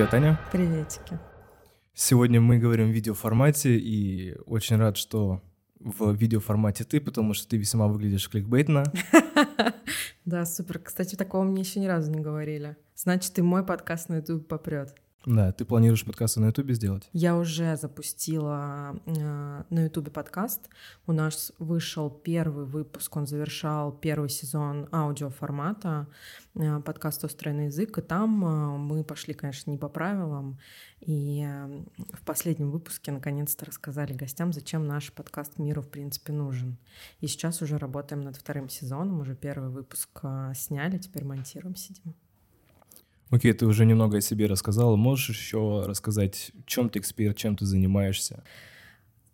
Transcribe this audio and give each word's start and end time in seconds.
Привет, 0.00 0.14
Аня. 0.14 0.40
Приветики. 0.50 1.18
Сегодня 1.92 2.40
мы 2.40 2.56
говорим 2.56 2.88
в 2.88 2.94
видеоформате, 2.94 3.76
и 3.76 4.34
очень 4.46 4.76
рад, 4.76 4.96
что 4.96 5.42
в 5.78 6.14
видеоформате 6.14 6.84
ты, 6.84 7.02
потому 7.02 7.34
что 7.34 7.46
ты 7.46 7.58
весьма 7.58 7.86
выглядишь 7.86 8.30
кликбейтно. 8.30 8.84
Да, 10.24 10.46
супер. 10.46 10.78
Кстати, 10.78 11.16
такого 11.16 11.44
мне 11.44 11.60
еще 11.60 11.80
ни 11.80 11.86
разу 11.86 12.10
не 12.10 12.20
говорили. 12.20 12.78
Значит, 12.94 13.38
и 13.38 13.42
мой 13.42 13.62
подкаст 13.62 14.08
на 14.08 14.16
YouTube 14.16 14.48
попрет. 14.48 14.94
Да, 15.26 15.52
ты 15.52 15.66
планируешь 15.66 16.06
подкасты 16.06 16.40
на 16.40 16.46
Ютубе 16.46 16.72
сделать? 16.72 17.10
Я 17.12 17.36
уже 17.36 17.76
запустила 17.76 18.98
э, 19.04 19.64
на 19.68 19.84
Ютубе 19.84 20.10
подкаст. 20.10 20.70
У 21.06 21.12
нас 21.12 21.52
вышел 21.58 22.08
первый 22.08 22.64
выпуск, 22.64 23.14
он 23.16 23.26
завершал 23.26 23.92
первый 23.92 24.30
сезон 24.30 24.88
аудиоформата 24.90 26.06
э, 26.54 26.80
подкаста 26.80 27.26
«Устроенный 27.26 27.66
язык», 27.66 27.98
и 27.98 28.00
там 28.00 28.44
э, 28.44 28.78
мы 28.78 29.04
пошли, 29.04 29.34
конечно, 29.34 29.70
не 29.70 29.76
по 29.76 29.90
правилам, 29.90 30.58
и 31.00 31.44
э, 31.46 31.84
в 32.14 32.24
последнем 32.24 32.70
выпуске 32.70 33.12
наконец-то 33.12 33.66
рассказали 33.66 34.14
гостям, 34.14 34.54
зачем 34.54 34.86
наш 34.86 35.12
подкаст 35.12 35.58
миру, 35.58 35.82
в 35.82 35.90
принципе, 35.90 36.32
нужен. 36.32 36.78
И 37.20 37.26
сейчас 37.26 37.60
уже 37.60 37.76
работаем 37.76 38.22
над 38.22 38.36
вторым 38.36 38.70
сезоном, 38.70 39.20
уже 39.20 39.34
первый 39.34 39.68
выпуск 39.68 40.08
э, 40.22 40.52
сняли, 40.56 40.96
теперь 40.96 41.26
монтируем, 41.26 41.76
сидим. 41.76 42.14
Окей, 43.30 43.52
ты 43.52 43.64
уже 43.66 43.86
немного 43.86 44.18
о 44.18 44.20
себе 44.20 44.46
рассказала. 44.46 44.96
Можешь 44.96 45.28
еще 45.28 45.84
рассказать, 45.86 46.50
чем 46.66 46.90
ты 46.90 46.98
эксперт, 46.98 47.36
чем 47.36 47.56
ты 47.56 47.64
занимаешься? 47.64 48.42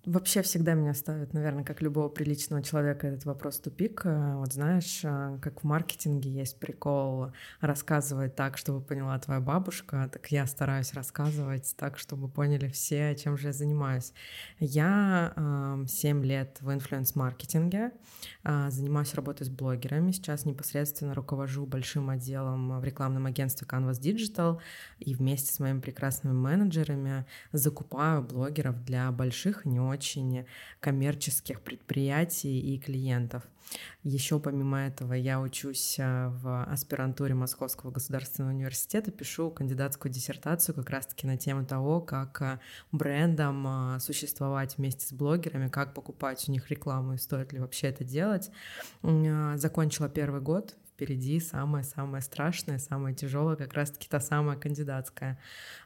Вообще 0.07 0.43
всегда 0.43 0.75
меня 0.75 0.95
ставят, 0.95 1.35
наверное, 1.35 1.65
как 1.65 1.83
любого 1.83 2.09
приличного 2.09 2.63
человека 2.63 3.09
этот 3.09 3.25
вопрос 3.25 3.59
тупик. 3.59 4.03
Э, 4.05 4.37
вот 4.37 4.53
знаешь, 4.53 5.01
э, 5.03 5.37
как 5.43 5.65
в 5.65 5.67
маркетинге 5.67 6.31
есть 6.31 6.61
прикол 6.61 7.33
рассказывать 7.61 8.37
так, 8.37 8.57
чтобы 8.57 8.81
поняла 8.81 9.19
твоя 9.19 9.41
бабушка, 9.41 10.09
так 10.13 10.31
я 10.31 10.47
стараюсь 10.47 10.95
рассказывать 10.95 11.75
так, 11.77 11.99
чтобы 11.99 12.29
поняли 12.29 12.69
все, 12.69 13.17
чем 13.17 13.37
же 13.37 13.49
я 13.49 13.53
занимаюсь. 13.53 14.13
Я 14.61 15.33
э, 15.35 15.87
7 15.89 16.25
лет 16.25 16.59
в 16.61 16.71
инфлюенс-маркетинге, 16.73 17.91
э, 18.45 18.71
занимаюсь 18.71 19.13
работой 19.13 19.43
с 19.43 19.51
блогерами, 19.51 20.13
сейчас 20.13 20.45
непосредственно 20.45 21.15
руковожу 21.15 21.67
большим 21.67 22.11
отделом 22.11 22.79
в 22.79 22.85
рекламном 22.85 23.27
агентстве 23.27 23.67
Canvas 23.67 24.01
Digital 24.01 24.61
и 25.01 25.17
вместе 25.17 25.53
с 25.53 25.59
моими 25.59 25.81
прекрасными 25.81 26.33
менеджерами 26.33 27.27
закупаю 27.51 28.23
блогеров 28.23 28.85
для 28.85 29.11
больших 29.11 29.67
и 29.67 29.69
не 29.69 29.81
очень 29.81 29.96
очень 29.97 30.47
коммерческих 30.81 31.61
предприятий 31.61 32.61
и 32.61 32.79
клиентов. 32.79 33.43
Еще 34.03 34.39
помимо 34.39 34.79
этого 34.79 35.15
я 35.15 35.41
учусь 35.41 35.97
э, 35.99 36.29
в 36.29 36.65
аспирантуре 36.65 37.35
Московского 37.35 37.91
государственного 37.91 38.53
университета, 38.53 39.11
пишу 39.11 39.51
кандидатскую 39.51 40.13
диссертацию 40.13 40.75
как 40.75 40.91
раз-таки 40.91 41.27
на 41.27 41.37
тему 41.37 41.67
того, 41.67 42.01
как 42.01 42.41
э, 42.43 42.61
брендам 42.93 43.97
э, 43.97 44.01
существовать 44.01 44.77
вместе 44.79 45.07
с 45.07 45.13
блогерами, 45.13 45.69
как 45.69 45.95
покупать 45.95 46.49
у 46.49 46.53
них 46.53 46.71
рекламу 46.71 47.15
и 47.15 47.19
стоит 47.19 47.53
ли 47.53 47.59
вообще 47.59 47.89
это 47.89 48.05
делать. 48.05 48.51
Закончила 49.03 50.09
первый 50.09 50.41
год 50.41 50.77
впереди 50.97 51.41
самое-самое 51.41 52.23
страшное, 52.23 52.79
самое 52.79 53.15
тяжелое, 53.15 53.57
как 53.57 53.75
раз-таки 53.75 54.09
та 54.09 54.19
самая 54.19 54.57
кандидатская. 54.57 55.39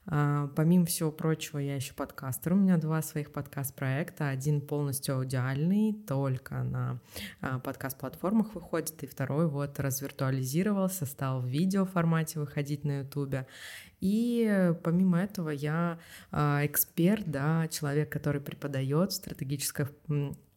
А, 0.06 0.46
помимо 0.54 0.86
всего 0.86 1.10
прочего, 1.10 1.58
я 1.58 1.74
еще 1.74 1.94
подкастер. 1.94 2.52
У 2.52 2.56
меня 2.56 2.76
два 2.76 3.02
своих 3.02 3.32
подкаст-проекта. 3.32 4.28
Один 4.28 4.60
полностью 4.60 5.16
аудиальный, 5.16 5.94
только 6.06 6.62
на 6.62 7.00
а, 7.40 7.58
подкаст-платформах 7.58 8.54
выходит, 8.54 9.02
и 9.02 9.08
второй 9.08 9.48
вот 9.48 9.80
развиртуализировался, 9.80 11.06
стал 11.06 11.40
в 11.40 11.46
видео 11.46 11.86
формате 11.86 12.38
выходить 12.38 12.84
на 12.84 13.00
ютубе. 13.00 13.48
И 14.00 14.72
помимо 14.84 15.20
этого 15.20 15.50
я 15.50 15.98
а, 16.30 16.64
эксперт, 16.64 17.28
да, 17.28 17.66
человек, 17.66 18.12
который 18.12 18.40
преподает 18.40 19.12
стратегическое 19.12 19.88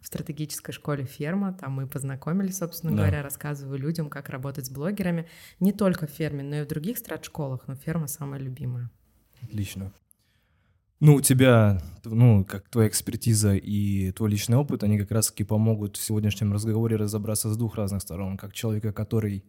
в 0.04 0.08
стратегической 0.08 0.74
школе 0.74 1.06
ферма, 1.06 1.54
там 1.54 1.72
мы 1.72 1.88
познакомились, 1.88 2.58
собственно 2.58 2.92
да. 2.92 3.04
говоря, 3.04 3.24
рассказываю 3.24 3.80
людям, 3.80 4.10
как 4.10 4.28
работать 4.30 4.66
с 4.66 4.70
блогерами, 4.70 5.28
не 5.62 5.72
только 5.72 6.08
в 6.08 6.10
ферме, 6.10 6.44
но 6.44 6.58
и 6.58 6.64
в 6.64 6.68
других 6.68 6.98
страт-школах, 6.98 7.62
но 7.68 7.76
ферма 7.76 8.08
самая 8.08 8.42
любимая. 8.42 8.92
Отлично. 9.42 9.94
Ну, 11.00 11.16
у 11.16 11.22
тебя, 11.22 11.82
ну, 12.04 12.44
как 12.46 12.68
твоя 12.70 12.90
экспертиза 12.90 13.56
и 13.56 14.12
твой 14.12 14.30
личный 14.30 14.58
опыт, 14.58 14.84
они 14.84 14.98
как 14.98 15.12
раз-таки 15.12 15.46
помогут 15.46 15.96
в 15.96 16.04
сегодняшнем 16.04 16.52
разговоре 16.52 16.98
разобраться 16.98 17.50
с 17.50 17.58
двух 17.58 17.76
разных 17.76 18.02
сторон. 18.02 18.38
Как 18.38 18.54
человека, 18.54 18.92
который, 18.92 19.46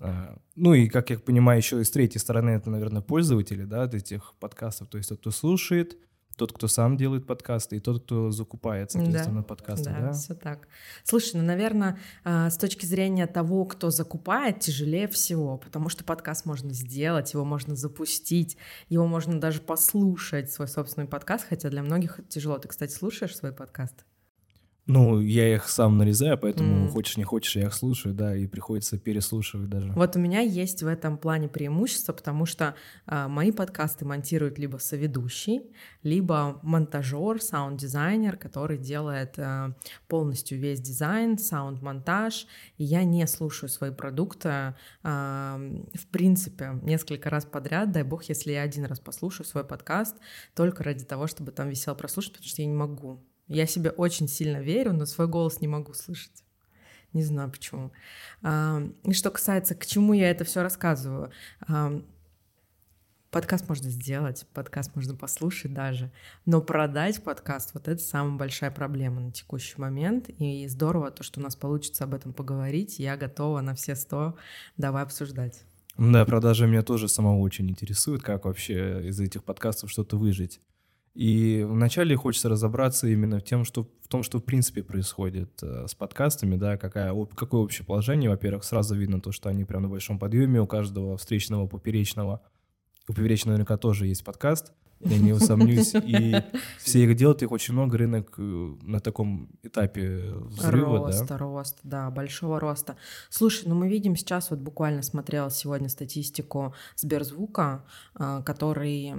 э, 0.00 0.36
ну 0.56 0.72
и, 0.72 0.88
как 0.88 1.10
я 1.10 1.18
понимаю, 1.18 1.58
еще 1.58 1.80
и 1.80 1.84
с 1.84 1.90
третьей 1.90 2.20
стороны, 2.20 2.50
это, 2.50 2.70
наверное, 2.70 3.02
пользователи, 3.02 3.64
да, 3.64 3.84
этих 3.84 4.34
подкастов, 4.40 4.88
то 4.88 4.96
есть 4.96 5.10
тот, 5.10 5.20
кто 5.20 5.30
слушает, 5.30 5.98
тот, 6.40 6.54
кто 6.54 6.68
сам 6.68 6.96
делает 6.96 7.26
подкасты, 7.26 7.76
и 7.76 7.80
тот, 7.80 8.02
кто 8.02 8.30
закупает, 8.30 8.90
соответственно, 8.90 9.42
да, 9.42 9.46
подкасты. 9.46 9.90
Да, 9.90 10.00
да, 10.00 10.12
все 10.12 10.34
так. 10.34 10.68
Слушай, 11.04 11.36
ну, 11.36 11.42
наверное, 11.42 11.98
а, 12.24 12.48
с 12.48 12.56
точки 12.56 12.86
зрения 12.86 13.26
того, 13.26 13.66
кто 13.66 13.90
закупает, 13.90 14.60
тяжелее 14.60 15.06
всего, 15.06 15.58
потому 15.58 15.90
что 15.90 16.02
подкаст 16.02 16.46
можно 16.46 16.72
сделать, 16.72 17.34
его 17.34 17.44
можно 17.44 17.76
запустить, 17.76 18.56
его 18.88 19.06
можно 19.06 19.38
даже 19.38 19.60
послушать, 19.60 20.50
свой 20.50 20.66
собственный 20.66 21.06
подкаст, 21.06 21.44
хотя 21.46 21.68
для 21.68 21.82
многих 21.82 22.20
это 22.20 22.28
тяжело. 22.28 22.56
Ты, 22.56 22.68
кстати, 22.68 22.92
слушаешь 22.94 23.36
свои 23.36 23.52
подкасты? 23.52 24.02
Ну, 24.90 25.20
я 25.20 25.54
их 25.54 25.68
сам 25.68 25.98
нарезаю, 25.98 26.36
поэтому 26.36 26.86
mm. 26.86 26.88
хочешь 26.88 27.16
не 27.16 27.22
хочешь, 27.22 27.54
я 27.54 27.66
их 27.66 27.74
слушаю, 27.74 28.12
да, 28.12 28.34
и 28.34 28.46
приходится 28.46 28.98
переслушивать 28.98 29.68
даже. 29.68 29.92
Вот 29.92 30.16
у 30.16 30.18
меня 30.18 30.40
есть 30.40 30.82
в 30.82 30.86
этом 30.88 31.16
плане 31.16 31.48
преимущество, 31.48 32.12
потому 32.12 32.44
что 32.44 32.74
э, 33.06 33.28
мои 33.28 33.52
подкасты 33.52 34.04
монтирует 34.04 34.58
либо 34.58 34.78
соведущий, 34.78 35.62
либо 36.02 36.58
монтажер, 36.62 37.40
саунд-дизайнер, 37.40 38.36
который 38.36 38.78
делает 38.78 39.34
э, 39.38 39.74
полностью 40.08 40.58
весь 40.58 40.80
дизайн, 40.80 41.38
саунд-монтаж, 41.38 42.48
и 42.76 42.84
я 42.84 43.04
не 43.04 43.24
слушаю 43.28 43.70
свои 43.70 43.92
продукты, 43.92 44.48
э, 44.48 44.72
в 45.04 46.06
принципе, 46.10 46.80
несколько 46.82 47.30
раз 47.30 47.44
подряд, 47.44 47.92
дай 47.92 48.02
бог, 48.02 48.24
если 48.24 48.50
я 48.50 48.62
один 48.62 48.86
раз 48.86 48.98
послушаю 48.98 49.46
свой 49.46 49.62
подкаст, 49.62 50.16
только 50.56 50.82
ради 50.82 51.04
того, 51.04 51.28
чтобы 51.28 51.52
там 51.52 51.68
висел 51.68 51.94
прослушать, 51.94 52.32
потому 52.32 52.48
что 52.48 52.62
я 52.62 52.66
не 52.66 52.74
могу 52.74 53.20
я 53.50 53.66
себе 53.66 53.90
очень 53.90 54.28
сильно 54.28 54.58
верю, 54.58 54.92
но 54.92 55.06
свой 55.06 55.28
голос 55.28 55.60
не 55.60 55.68
могу 55.68 55.92
слышать. 55.92 56.44
Не 57.12 57.22
знаю 57.22 57.50
почему. 57.50 57.90
И 58.42 59.12
что 59.12 59.30
касается, 59.30 59.74
к 59.74 59.84
чему 59.84 60.12
я 60.12 60.30
это 60.30 60.44
все 60.44 60.62
рассказываю. 60.62 61.32
Подкаст 63.30 63.68
можно 63.68 63.90
сделать, 63.90 64.44
подкаст 64.54 64.96
можно 64.96 65.14
послушать 65.14 65.72
даже, 65.72 66.10
но 66.46 66.60
продать 66.60 67.22
подкаст— 67.22 67.72
вот 67.74 67.86
это 67.86 68.02
самая 68.02 68.36
большая 68.36 68.72
проблема 68.72 69.20
на 69.20 69.30
текущий 69.30 69.80
момент. 69.80 70.28
И 70.40 70.66
здорово 70.66 71.12
то, 71.12 71.22
что 71.22 71.38
у 71.38 71.42
нас 71.42 71.54
получится 71.54 72.04
об 72.04 72.14
этом 72.14 72.32
поговорить. 72.32 72.98
Я 72.98 73.16
готова 73.16 73.60
на 73.60 73.74
все 73.76 73.94
сто. 73.94 74.36
Давай 74.76 75.04
обсуждать. 75.04 75.62
Да, 75.96 76.24
продажи 76.24 76.66
меня 76.66 76.82
тоже 76.82 77.08
самого 77.08 77.38
очень 77.38 77.70
интересуют, 77.70 78.22
как 78.22 78.46
вообще 78.46 79.08
из 79.08 79.20
этих 79.20 79.44
подкастов 79.44 79.90
что-то 79.90 80.16
выжить. 80.16 80.60
И 81.14 81.64
вначале 81.68 82.14
хочется 82.16 82.48
разобраться 82.48 83.08
именно 83.08 83.40
в, 83.40 83.44
тем, 83.44 83.64
что, 83.64 83.88
в 84.02 84.08
том, 84.08 84.22
что 84.22 84.38
в 84.38 84.44
принципе 84.44 84.82
происходит 84.82 85.62
э, 85.62 85.86
с 85.88 85.94
подкастами, 85.94 86.56
да, 86.56 86.76
какая, 86.76 87.12
какое 87.34 87.60
общее 87.60 87.84
положение. 87.84 88.30
Во-первых, 88.30 88.64
сразу 88.64 88.94
видно 88.94 89.20
то, 89.20 89.32
что 89.32 89.48
они 89.48 89.64
прям 89.64 89.82
на 89.82 89.88
большом 89.88 90.18
подъеме, 90.18 90.60
у 90.60 90.66
каждого 90.66 91.16
встречного, 91.16 91.66
поперечного. 91.66 92.42
У 93.08 93.12
поперечного 93.12 93.54
наверняка 93.54 93.76
тоже 93.76 94.06
есть 94.06 94.24
подкаст 94.24 94.72
я 95.00 95.18
не 95.18 95.32
усомнюсь. 95.32 95.94
И 95.94 96.42
все 96.78 97.04
их 97.04 97.16
делают, 97.16 97.42
их 97.42 97.50
очень 97.50 97.74
много, 97.74 97.96
рынок 97.96 98.34
э, 98.38 98.76
на 98.82 99.00
таком 99.00 99.48
этапе 99.62 100.32
взрыва, 100.34 101.06
роста, 101.06 101.26
да? 101.26 101.38
Рост, 101.38 101.78
да, 101.82 102.10
большого 102.10 102.60
роста. 102.60 102.96
Слушай, 103.30 103.64
ну 103.66 103.74
мы 103.74 103.88
видим 103.88 104.14
сейчас, 104.14 104.50
вот 104.50 104.58
буквально 104.58 105.02
смотрела 105.02 105.50
сегодня 105.50 105.88
статистику 105.88 106.74
Сберзвука, 106.96 107.84
э, 108.18 108.42
который 108.44 109.14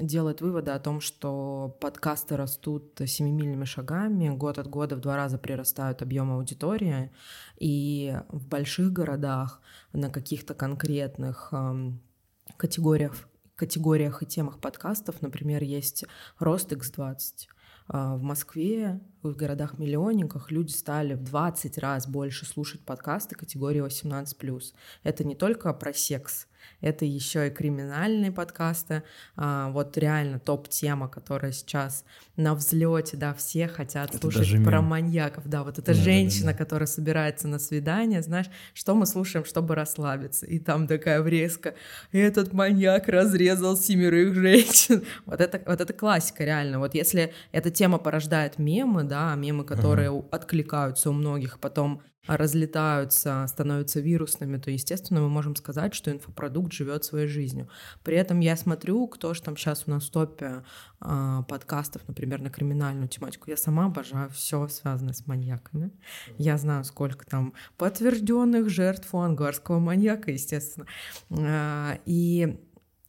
делает 0.00 0.40
выводы 0.40 0.72
о 0.72 0.80
том, 0.80 1.00
что 1.00 1.76
подкасты 1.80 2.36
растут 2.36 3.00
семимильными 3.06 3.64
шагами, 3.64 4.28
год 4.30 4.58
от 4.58 4.68
года 4.68 4.96
в 4.96 5.00
два 5.00 5.16
раза 5.16 5.38
прирастают 5.38 6.02
объемы 6.02 6.34
аудитории, 6.34 7.10
и 7.56 8.16
в 8.28 8.48
больших 8.48 8.92
городах 8.92 9.60
на 9.92 10.10
каких-то 10.10 10.54
конкретных 10.54 11.52
категориях 12.56 13.29
категориях 13.60 14.22
и 14.22 14.26
темах 14.26 14.58
подкастов, 14.58 15.20
например, 15.20 15.62
есть 15.62 16.06
рост 16.38 16.72
X20. 16.72 17.20
А, 17.88 18.16
в 18.16 18.22
Москве 18.22 19.00
в 19.22 19.36
городах-миллионниках 19.36 20.50
люди 20.50 20.72
стали 20.72 21.12
в 21.12 21.22
20 21.22 21.76
раз 21.76 22.08
больше 22.08 22.46
слушать 22.46 22.80
подкасты 22.86 23.34
категории 23.34 23.84
18+. 23.84 24.62
Это 25.02 25.24
не 25.24 25.34
только 25.34 25.74
про 25.74 25.92
секс, 25.92 26.46
это 26.80 27.04
еще 27.04 27.48
и 27.48 27.50
криминальные 27.50 28.32
подкасты. 28.32 29.02
А, 29.36 29.70
вот 29.70 29.96
реально 29.98 30.38
топ-тема, 30.38 31.08
которая 31.08 31.52
сейчас 31.52 32.04
на 32.36 32.54
взлете, 32.54 33.16
да, 33.16 33.34
все 33.34 33.68
хотят 33.68 34.14
это 34.14 34.18
слушать 34.18 34.64
про 34.64 34.80
маньяков. 34.80 35.46
Да, 35.46 35.62
вот 35.62 35.78
эта 35.78 35.94
да, 35.94 35.94
женщина, 35.94 36.46
да, 36.46 36.52
да. 36.52 36.58
которая 36.58 36.86
собирается 36.86 37.48
на 37.48 37.58
свидание, 37.58 38.22
знаешь, 38.22 38.46
что 38.74 38.94
мы 38.94 39.06
слушаем, 39.06 39.44
чтобы 39.44 39.74
расслабиться. 39.74 40.46
И 40.46 40.58
там 40.58 40.86
такая 40.86 41.20
врезка. 41.22 41.74
Этот 42.12 42.52
маньяк 42.52 43.08
разрезал 43.08 43.76
семерых 43.76 44.34
женщин. 44.34 45.04
Вот 45.26 45.40
это, 45.40 45.60
вот 45.66 45.80
это 45.80 45.92
классика, 45.92 46.44
реально. 46.44 46.78
Вот 46.78 46.94
если 46.94 47.32
эта 47.52 47.70
тема 47.70 47.98
порождает 47.98 48.58
мемы, 48.58 49.04
да, 49.04 49.34
мемы, 49.34 49.64
которые 49.64 50.10
uh-huh. 50.10 50.28
откликаются 50.30 51.10
у 51.10 51.12
многих, 51.12 51.58
потом 51.60 52.02
разлетаются, 52.26 53.46
становятся 53.48 54.00
вирусными, 54.00 54.58
то, 54.58 54.70
естественно, 54.70 55.20
мы 55.20 55.28
можем 55.28 55.56
сказать, 55.56 55.94
что 55.94 56.10
инфопродукт 56.10 56.72
живет 56.72 57.04
своей 57.04 57.26
жизнью. 57.26 57.68
При 58.04 58.16
этом 58.16 58.40
я 58.40 58.56
смотрю, 58.56 59.06
кто 59.08 59.34
же 59.34 59.42
там 59.42 59.56
сейчас 59.56 59.84
у 59.86 59.90
нас 59.90 60.04
в 60.04 60.10
топе 60.10 60.62
э, 61.00 61.42
подкастов, 61.48 62.06
например, 62.06 62.40
на 62.40 62.50
криминальную 62.50 63.08
тематику. 63.08 63.50
Я 63.50 63.56
сама 63.56 63.86
обожаю 63.86 64.30
все 64.30 64.68
связанное 64.68 65.14
с 65.14 65.26
маньяками. 65.26 65.90
Я 66.38 66.58
знаю, 66.58 66.84
сколько 66.84 67.24
там 67.24 67.54
подтвержденных 67.76 68.68
жертв 68.68 69.14
у 69.14 69.18
ангарского 69.18 69.78
маньяка, 69.78 70.30
естественно. 70.30 70.86
Э, 71.30 71.98
и 72.04 72.58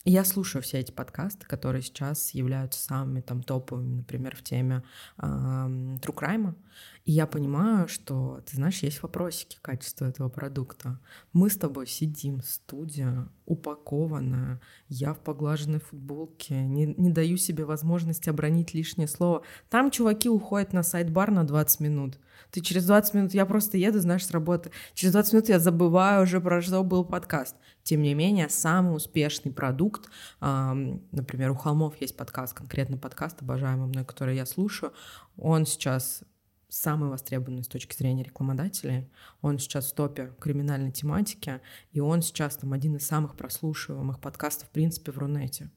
я 0.04 0.26
слушаю 0.26 0.64
все 0.64 0.80
эти 0.80 0.92
подкасты, 0.92 1.46
которые 1.46 1.84
сейчас 1.84 2.32
являются 2.34 2.82
самыми 2.84 3.22
там 3.22 3.44
топовыми, 3.44 3.98
например, 3.98 4.36
в 4.36 4.42
теме 4.42 4.84
э, 5.18 5.22
true 5.22 6.16
crime. 6.16 6.56
И 7.04 7.14
я 7.14 7.26
понимаю, 7.26 7.88
что, 7.88 8.42
ты 8.46 8.58
знаешь, 8.58 8.84
есть 8.84 9.02
вопросики 9.02 9.58
качества 9.62 10.06
этого 10.06 10.30
продукта. 10.30 11.00
Мы 11.34 11.50
с 11.50 11.58
тобой 11.58 11.88
сидим, 11.88 12.42
студия 12.44 13.28
упакованная, 13.46 14.62
я 14.88 15.14
в 15.14 15.20
поглаженной 15.20 15.80
футболке, 15.80 16.62
не, 16.62 16.94
не 16.98 17.10
даю 17.10 17.38
себе 17.38 17.66
возможности 17.66 18.30
обронить 18.30 18.74
лишнее 18.74 19.08
слово. 19.08 19.42
Там 19.70 19.90
чуваки 19.90 20.30
уходят 20.30 20.74
на 20.74 20.84
сайт-бар 20.84 21.32
на 21.32 21.44
20 21.44 21.80
минут. 21.80 22.20
Ты 22.52 22.62
через 22.62 22.86
20 22.86 23.14
минут, 23.16 23.34
я 23.34 23.46
просто 23.46 23.78
еду, 23.78 24.00
знаешь, 24.00 24.26
с 24.26 24.32
работы, 24.32 24.72
через 24.94 25.14
20 25.14 25.34
минут 25.34 25.50
я 25.50 25.60
забываю 25.60 26.24
уже 26.24 26.40
про 26.40 26.62
что 26.62 26.84
был 26.84 27.04
подкаст. 27.04 27.56
Тем 27.84 28.04
не 28.04 28.14
менее, 28.14 28.48
самый 28.48 28.96
успешный 28.96 29.52
продукт, 29.52 30.10
например, 30.40 31.52
у 31.52 31.56
Холмов 31.56 32.00
есть 32.00 32.16
подкаст, 32.16 32.54
конкретно 32.54 32.98
подкаст, 32.98 33.42
обожаемый 33.42 33.88
мной, 33.88 34.06
который 34.06 34.36
я 34.36 34.46
слушаю, 34.46 34.94
он 35.36 35.66
сейчас 35.66 36.24
самый 36.72 37.10
востребованный 37.10 37.64
с 37.64 37.68
точки 37.68 37.96
зрения 37.96 38.24
рекламодателей. 38.24 39.12
Он 39.42 39.60
сейчас 39.60 39.92
в 39.92 39.96
топе 39.96 40.34
криминальной 40.40 40.92
тематики, 40.92 41.60
и 41.92 42.00
он 42.00 42.22
сейчас 42.22 42.56
там 42.56 42.72
один 42.72 42.96
из 42.96 43.06
самых 43.06 43.36
прослушиваемых 43.36 44.20
подкастов, 44.22 44.70
в 44.70 44.72
принципе, 44.72 45.12
в 45.12 45.18
Рунете 45.18 45.70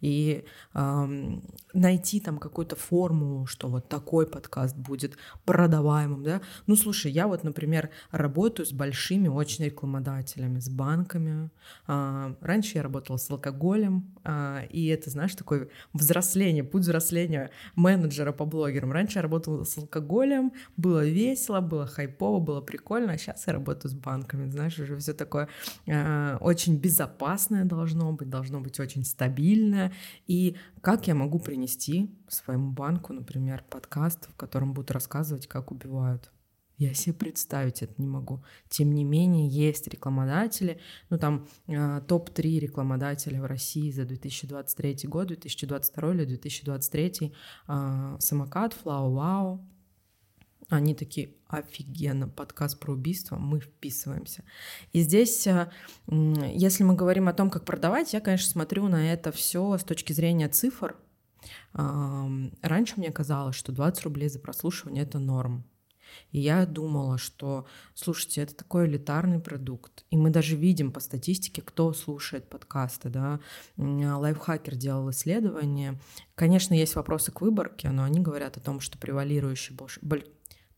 и 0.00 0.44
эм, 0.74 1.42
найти 1.72 2.20
там 2.20 2.38
какую-то 2.38 2.76
формулу, 2.76 3.46
что 3.46 3.68
вот 3.68 3.88
такой 3.88 4.26
подкаст 4.26 4.76
будет 4.76 5.16
продаваемым, 5.44 6.22
да. 6.22 6.40
Ну, 6.66 6.76
слушай, 6.76 7.10
я 7.10 7.26
вот, 7.26 7.44
например, 7.44 7.90
работаю 8.10 8.66
с 8.66 8.72
большими 8.72 9.28
очень 9.28 9.64
рекламодателями, 9.64 10.60
с 10.60 10.68
банками. 10.68 11.50
Э, 11.88 12.34
раньше 12.40 12.78
я 12.78 12.82
работала 12.82 13.16
с 13.16 13.30
алкоголем, 13.30 14.14
э, 14.24 14.66
и 14.70 14.86
это, 14.88 15.10
знаешь, 15.10 15.34
такое 15.34 15.68
взросление, 15.92 16.64
путь 16.64 16.82
взросления 16.82 17.50
менеджера 17.76 18.32
по 18.32 18.44
блогерам. 18.44 18.92
Раньше 18.92 19.18
я 19.18 19.22
работала 19.22 19.64
с 19.64 19.78
алкоголем, 19.78 20.52
было 20.76 21.04
весело, 21.04 21.60
было 21.60 21.86
хайпово, 21.86 22.40
было 22.40 22.60
прикольно, 22.60 23.12
а 23.12 23.18
сейчас 23.18 23.46
я 23.46 23.52
работаю 23.52 23.90
с 23.90 23.94
банками, 23.94 24.50
знаешь, 24.50 24.78
уже 24.78 24.96
все 24.96 25.12
такое 25.12 25.48
э, 25.86 26.36
очень 26.40 26.76
безопасное 26.76 27.64
должно 27.64 28.12
быть, 28.12 28.28
должно 28.28 28.60
быть 28.60 28.80
очень 28.80 29.04
стабильно, 29.04 29.71
сильная, 29.72 29.92
и 30.26 30.56
как 30.80 31.06
я 31.06 31.14
могу 31.14 31.38
принести 31.38 32.10
своему 32.28 32.72
банку, 32.72 33.12
например, 33.12 33.64
подкаст, 33.70 34.28
в 34.28 34.36
котором 34.36 34.74
будут 34.74 34.90
рассказывать, 34.90 35.46
как 35.46 35.72
убивают. 35.72 36.30
Я 36.78 36.94
себе 36.94 37.14
представить 37.14 37.82
это 37.82 37.94
не 37.98 38.06
могу. 38.06 38.42
Тем 38.68 38.92
не 38.92 39.04
менее, 39.04 39.48
есть 39.48 39.86
рекламодатели, 39.88 40.80
ну 41.10 41.18
там 41.18 41.46
э, 41.68 42.00
топ-3 42.08 42.58
рекламодателя 42.58 43.40
в 43.40 43.44
России 43.44 43.90
за 43.92 44.04
2023 44.04 45.08
год, 45.08 45.28
2022 45.28 46.14
или 46.14 46.24
2023, 46.24 47.34
э, 47.68 48.16
самокат, 48.18 48.72
Флау 48.72 49.12
Вау, 49.12 49.71
они 50.68 50.94
такие, 50.94 51.34
офигенно, 51.48 52.28
подкаст 52.28 52.78
про 52.78 52.92
убийство, 52.92 53.36
мы 53.36 53.60
вписываемся. 53.60 54.44
И 54.92 55.00
здесь, 55.00 55.46
э, 55.46 55.70
если 56.06 56.84
мы 56.84 56.94
говорим 56.94 57.28
о 57.28 57.34
том, 57.34 57.50
как 57.50 57.64
продавать, 57.64 58.12
я, 58.12 58.20
конечно, 58.20 58.50
смотрю 58.50 58.88
на 58.88 59.12
это 59.12 59.32
все 59.32 59.76
с 59.76 59.84
точки 59.84 60.12
зрения 60.12 60.48
цифр. 60.48 60.96
Раньше 61.72 62.94
мне 62.98 63.10
казалось, 63.10 63.56
что 63.56 63.72
20 63.72 64.04
рублей 64.04 64.28
за 64.28 64.38
прослушивание— 64.38 65.02
это 65.04 65.18
норм. 65.18 65.64
И 66.30 66.40
я 66.40 66.66
думала, 66.66 67.18
что, 67.18 67.66
слушайте, 67.94 68.42
это 68.42 68.54
такой 68.54 68.86
элитарный 68.86 69.40
продукт. 69.40 70.04
И 70.10 70.16
мы 70.16 70.30
даже 70.30 70.56
видим 70.56 70.92
по 70.92 71.00
статистике, 71.00 71.62
кто 71.62 71.92
слушает 71.92 72.48
подкасты. 72.48 73.08
Да? 73.08 73.40
Лайфхакер 73.76 74.74
делал 74.74 75.10
исследование. 75.10 75.98
Конечно, 76.34 76.74
есть 76.74 76.94
вопросы 76.94 77.32
к 77.32 77.40
выборке, 77.40 77.90
но 77.90 78.04
они 78.04 78.20
говорят 78.20 78.56
о 78.56 78.60
том, 78.60 78.80
что 78.80 78.98
превалирующий 78.98 79.74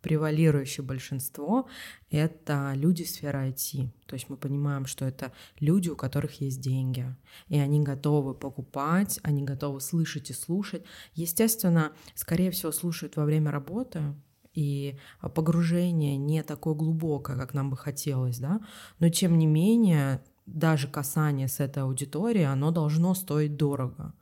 превалирующее 0.04 0.84
большинство— 0.84 1.66
это 2.10 2.74
люди 2.76 3.04
сферы 3.04 3.48
IT. 3.48 3.88
То 4.06 4.14
есть 4.14 4.28
мы 4.28 4.36
понимаем, 4.36 4.84
что 4.84 5.06
это 5.06 5.32
люди, 5.60 5.88
у 5.88 5.96
которых 5.96 6.42
есть 6.42 6.60
деньги, 6.60 7.16
и 7.48 7.58
они 7.58 7.80
готовы 7.80 8.34
покупать, 8.34 9.18
они 9.22 9.42
готовы 9.42 9.80
слышать 9.80 10.28
и 10.28 10.34
слушать. 10.34 10.84
Естественно, 11.14 11.92
скорее 12.14 12.50
всего, 12.50 12.70
слушают 12.70 13.16
во 13.16 13.24
время 13.24 13.50
работы, 13.50 14.14
и 14.52 14.98
погружение 15.34 16.18
не 16.18 16.42
такое 16.42 16.74
глубокое, 16.74 17.36
как 17.36 17.54
нам 17.54 17.70
бы 17.70 17.76
хотелось, 17.76 18.38
да, 18.38 18.60
но 19.00 19.08
тем 19.08 19.38
не 19.38 19.46
менее 19.46 20.22
даже 20.46 20.86
касание 20.86 21.48
с 21.48 21.60
этой 21.60 21.82
аудиторией, 21.82 22.46
оно 22.46 22.70
должно 22.70 23.14
стоить 23.14 23.56
дорого. 23.56 24.12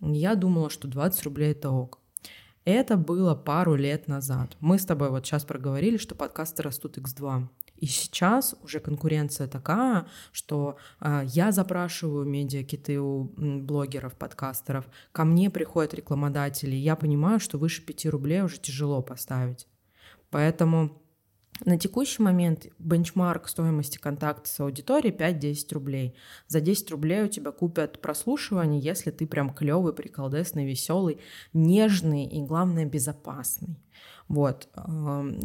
Я 0.00 0.34
думала, 0.34 0.70
что 0.70 0.88
20 0.88 1.22
рублей 1.24 1.52
это 1.52 1.70
ок. 1.70 2.00
Это 2.64 2.96
было 2.96 3.34
пару 3.34 3.74
лет 3.74 4.08
назад. 4.08 4.56
Мы 4.60 4.78
с 4.78 4.84
тобой 4.84 5.10
вот 5.10 5.26
сейчас 5.26 5.44
проговорили, 5.44 5.96
что 5.96 6.14
подкасты 6.14 6.62
растут 6.62 6.98
x2. 6.98 7.48
И 7.76 7.86
сейчас 7.86 8.56
уже 8.62 8.80
конкуренция 8.80 9.46
такая, 9.46 10.06
что 10.32 10.76
э, 11.00 11.22
я 11.26 11.52
запрашиваю 11.52 12.26
медиакиты 12.26 13.00
у 13.00 13.32
блогеров, 13.36 14.14
подкастеров, 14.16 14.86
ко 15.12 15.24
мне 15.24 15.48
приходят 15.48 15.94
рекламодатели, 15.94 16.74
я 16.74 16.96
понимаю, 16.96 17.38
что 17.38 17.56
выше 17.56 17.82
5 17.82 18.06
рублей 18.06 18.42
уже 18.42 18.58
тяжело 18.58 19.00
поставить. 19.00 19.68
Поэтому 20.30 21.00
на 21.64 21.78
текущий 21.78 22.22
момент 22.22 22.66
бенчмарк 22.78 23.48
стоимости 23.48 23.98
контакта 23.98 24.48
с 24.48 24.60
аудиторией 24.60 25.14
5-10 25.14 25.74
рублей. 25.74 26.14
За 26.46 26.60
10 26.60 26.90
рублей 26.90 27.22
у 27.22 27.28
тебя 27.28 27.50
купят 27.50 28.00
прослушивание, 28.00 28.80
если 28.80 29.10
ты 29.10 29.26
прям 29.26 29.52
клевый, 29.52 29.92
приколдесный, 29.92 30.66
веселый, 30.66 31.18
нежный 31.52 32.24
и, 32.26 32.42
главное, 32.42 32.84
безопасный. 32.84 33.76
Вот. 34.28 34.68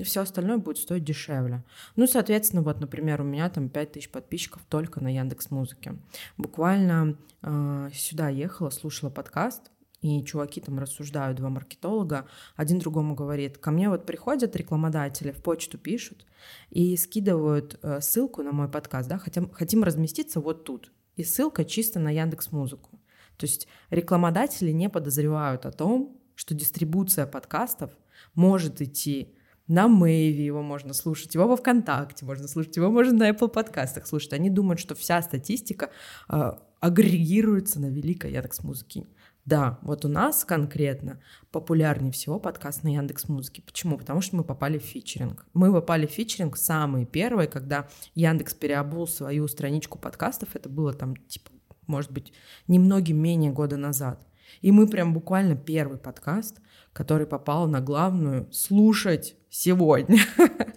Все 0.03 0.22
остальное 0.22 0.58
будет 0.58 0.77
стоить 0.77 1.05
дешевле. 1.05 1.63
Ну, 1.96 2.05
соответственно, 2.05 2.62
вот, 2.62 2.82
например, 2.82 3.22
у 3.22 3.24
меня 3.24 3.50
там 3.50 3.70
5000 3.70 4.10
подписчиков 4.10 4.62
только 4.70 5.01
на 5.01 5.13
Яндекс 5.13 5.51
Музыке. 5.51 5.96
Буквально 6.38 7.17
э, 7.41 7.89
сюда 7.93 8.27
ехала, 8.27 8.70
слушала 8.72 9.10
подкаст, 9.10 9.72
и 10.03 10.24
чуваки 10.24 10.60
там 10.60 10.79
рассуждают, 10.79 11.38
два 11.38 11.50
маркетолога, 11.50 12.27
один 12.55 12.79
другому 12.79 13.15
говорит, 13.15 13.57
ко 13.57 13.72
мне 13.72 13.89
вот 13.89 14.05
приходят 14.05 14.55
рекламодатели, 14.55 15.31
в 15.31 15.41
почту 15.41 15.77
пишут 15.77 16.25
и 16.69 16.95
скидывают 16.98 17.79
э, 17.81 18.01
ссылку 18.01 18.43
на 18.43 18.51
мой 18.51 18.67
подкаст, 18.67 19.07
да, 19.10 19.17
хотим, 19.17 19.50
хотим 19.50 19.83
разместиться 19.83 20.41
вот 20.41 20.65
тут. 20.65 20.91
И 21.15 21.24
ссылка 21.24 21.63
чисто 21.63 22.00
на 22.00 22.12
Яндекс 22.12 22.51
Музыку. 22.51 23.00
То 23.38 23.45
есть 23.45 23.67
рекламодатели 23.89 24.72
не 24.72 24.89
подозревают 24.89 25.65
о 25.65 25.72
том, 25.72 26.19
что 26.36 26.53
дистрибуция 26.53 27.25
подкастов 27.25 27.91
может 28.36 28.81
идти 28.81 29.33
на 29.67 29.88
Мэйве 29.88 30.45
его 30.45 30.62
можно 30.62 30.93
слушать, 30.93 31.33
его 31.36 31.48
во 31.48 31.55
ВКонтакте 31.55 32.25
можно 32.25 32.50
слушать, 32.50 32.75
его 32.75 32.91
можно 32.91 33.13
на 33.13 33.29
Apple 33.29 33.48
подкастах 33.48 34.05
слушать. 34.05 34.33
Они 34.33 34.50
думают, 34.50 34.79
что 34.79 34.95
вся 34.95 35.22
статистика 35.22 35.89
э, 36.27 36.51
агрегируется 36.81 37.79
на 37.79 37.86
великой 37.86 38.33
Яндекс 38.33 38.62
Музыке. 38.63 39.05
Да, 39.46 39.78
вот 39.82 40.06
у 40.06 40.08
нас 40.08 40.46
конкретно 40.46 41.20
популярнее 41.52 42.14
всего 42.14 42.40
подкаст 42.40 42.84
на 42.84 42.94
Яндекс 42.94 43.28
Музыке. 43.28 43.62
Почему? 43.62 43.98
Потому 43.98 44.22
что 44.22 44.38
мы 44.38 44.46
попали 44.46 44.78
в 44.78 44.84
фичеринг. 44.84 45.46
Мы 45.54 45.74
попали 45.74 46.08
в 46.08 46.12
фичеринг 46.12 46.56
самые 46.56 47.06
первые, 47.06 47.50
когда 47.50 47.90
Яндекс 48.16 48.54
переобул 48.54 49.06
свою 49.06 49.50
страничку 49.50 50.00
подкастов. 50.00 50.56
Это 50.56 50.70
было 50.70 50.94
там, 50.94 51.18
типа, 51.18 51.52
может 51.88 52.12
быть, 52.12 52.32
немногим 52.70 53.18
менее 53.18 53.52
года 53.52 53.76
назад. 53.76 54.26
И 54.62 54.72
мы 54.72 54.88
прям 54.88 55.14
буквально 55.14 55.58
первый 55.58 55.98
подкаст, 55.98 56.62
который 56.94 57.28
попал 57.28 57.68
на 57.68 57.82
главную 57.82 58.52
«Слушать 58.52 59.36
сегодня». 59.50 60.20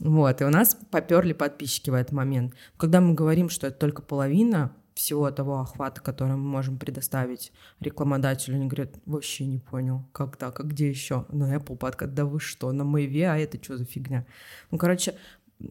Вот, 0.00 0.40
и 0.40 0.44
у 0.44 0.48
нас 0.48 0.74
поперли 0.90 1.34
подписчики 1.34 1.90
в 1.90 1.94
этот 1.94 2.12
момент. 2.12 2.54
Когда 2.78 3.02
мы 3.02 3.12
говорим, 3.12 3.50
что 3.50 3.66
это 3.66 3.78
только 3.78 4.00
половина 4.00 4.74
всего 4.94 5.30
того 5.30 5.60
охвата, 5.60 6.00
который 6.00 6.36
мы 6.36 6.44
можем 6.44 6.78
предоставить 6.78 7.52
рекламодателю, 7.80 8.56
они 8.56 8.66
говорят, 8.66 8.94
вообще 9.06 9.46
не 9.46 9.58
понял, 9.58 10.04
как 10.12 10.36
так, 10.36 10.60
а 10.60 10.62
где 10.62 10.88
еще? 10.88 11.26
На 11.30 11.56
Apple 11.56 11.76
подкаст, 11.76 12.14
да 12.14 12.24
вы 12.24 12.40
что, 12.40 12.72
на 12.72 12.84
Мэйве, 12.84 13.30
а 13.30 13.38
это 13.38 13.62
что 13.62 13.76
за 13.76 13.84
фигня? 13.84 14.26
Ну, 14.70 14.78
короче, 14.78 15.14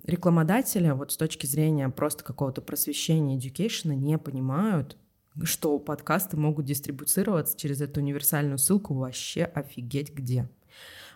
рекламодатели 0.05 0.89
вот 0.91 1.11
с 1.11 1.17
точки 1.17 1.45
зрения 1.45 1.89
просто 1.89 2.23
какого-то 2.23 2.61
просвещения, 2.61 3.37
education 3.37 3.95
не 3.95 4.17
понимают, 4.17 4.97
что 5.43 5.79
подкасты 5.79 6.37
могут 6.37 6.65
дистрибуцироваться 6.65 7.57
через 7.57 7.81
эту 7.81 8.01
универсальную 8.01 8.57
ссылку 8.57 8.93
вообще 8.93 9.43
офигеть 9.43 10.13
где. 10.13 10.49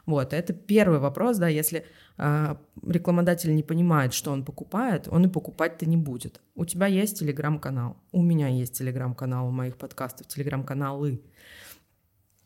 Вот, 0.05 0.33
это 0.33 0.53
первый 0.53 0.99
вопрос, 0.99 1.37
да, 1.37 1.47
если 1.47 1.85
э, 2.17 2.55
рекламодатель 2.85 3.55
не 3.55 3.63
понимает, 3.63 4.13
что 4.13 4.31
он 4.31 4.45
покупает, 4.45 5.07
он 5.09 5.25
и 5.25 5.27
покупать-то 5.27 5.87
не 5.87 5.97
будет. 5.97 6.41
У 6.53 6.65
тебя 6.65 6.85
есть 6.85 7.19
телеграм-канал, 7.19 7.97
у 8.11 8.21
меня 8.21 8.47
есть 8.47 8.77
телеграм-канал, 8.77 9.47
у 9.47 9.51
моих 9.51 9.77
подкастов 9.77 10.27
телеграм-каналы. 10.27 11.21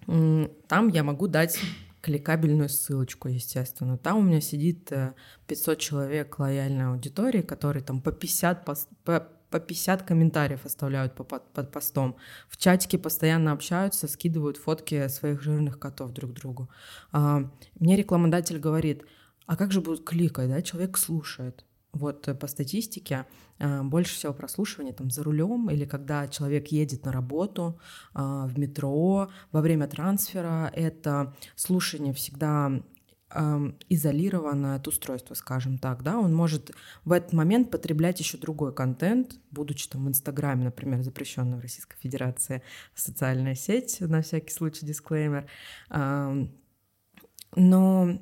Там 0.05 0.87
я 0.87 1.03
могу 1.03 1.27
дать 1.27 1.59
кликабельную 2.01 2.69
ссылочку, 2.69 3.27
естественно. 3.27 3.97
Там 3.97 4.19
у 4.19 4.21
меня 4.21 4.41
сидит 4.41 4.91
500 5.47 5.77
э, 5.77 5.79
человек 5.79 6.39
лояльной 6.39 6.87
аудитории, 6.87 7.41
которые 7.41 7.83
там 7.83 8.01
по 8.01 8.11
50, 8.11 8.65
по, 8.65 9.27
по, 9.49 9.59
по 9.59 9.65
50 9.65 10.03
комментариев 10.03 10.65
оставляют 10.65 11.15
под, 11.15 11.27
под, 11.27 11.53
под 11.53 11.71
постом. 11.71 12.15
В 12.47 12.57
чатике 12.57 12.97
постоянно 12.97 13.51
общаются, 13.51 14.07
скидывают 14.07 14.57
фотки 14.57 15.07
своих 15.07 15.41
жирных 15.41 15.79
котов 15.79 16.11
друг 16.11 16.33
другу. 16.33 16.69
А, 17.11 17.49
мне 17.79 17.95
рекламодатель 17.95 18.59
говорит, 18.59 19.03
а 19.45 19.55
как 19.55 19.71
же 19.71 19.81
будут 19.81 20.05
кликать, 20.05 20.49
да, 20.49 20.61
человек 20.61 20.97
слушает. 20.97 21.65
Вот 21.91 22.27
э, 22.27 22.35
по 22.35 22.45
статистике 22.45 23.25
э, 23.57 23.81
больше 23.81 24.13
всего 24.13 24.31
прослушивания 24.31 24.93
там 24.93 25.09
за 25.09 25.23
рулем 25.23 25.71
или 25.71 25.85
когда 25.85 26.27
человек 26.27 26.67
едет 26.67 27.05
на 27.05 27.11
работу, 27.11 27.79
а, 28.13 28.45
в 28.45 28.59
метро, 28.59 29.29
во 29.51 29.61
время 29.61 29.87
трансфера. 29.87 30.71
Это 30.75 31.33
слушание 31.55 32.13
всегда 32.13 32.83
изолированное 33.89 34.77
от 34.77 34.87
устройства, 34.87 35.35
скажем 35.35 35.77
так, 35.77 36.01
да, 36.01 36.17
он 36.17 36.33
может 36.33 36.71
в 37.05 37.11
этот 37.11 37.33
момент 37.33 37.69
потреблять 37.69 38.19
еще 38.19 38.37
другой 38.37 38.73
контент, 38.73 39.39
будучи 39.51 39.87
там 39.87 40.05
в 40.05 40.09
Инстаграме, 40.09 40.65
например, 40.65 41.03
запрещенная 41.03 41.57
в 41.57 41.61
Российской 41.61 41.97
Федерации 41.97 42.63
социальная 42.95 43.55
сеть, 43.55 44.01
на 44.01 44.21
всякий 44.21 44.51
случай 44.51 44.85
дисклеймер. 44.85 45.47
Но 47.55 48.19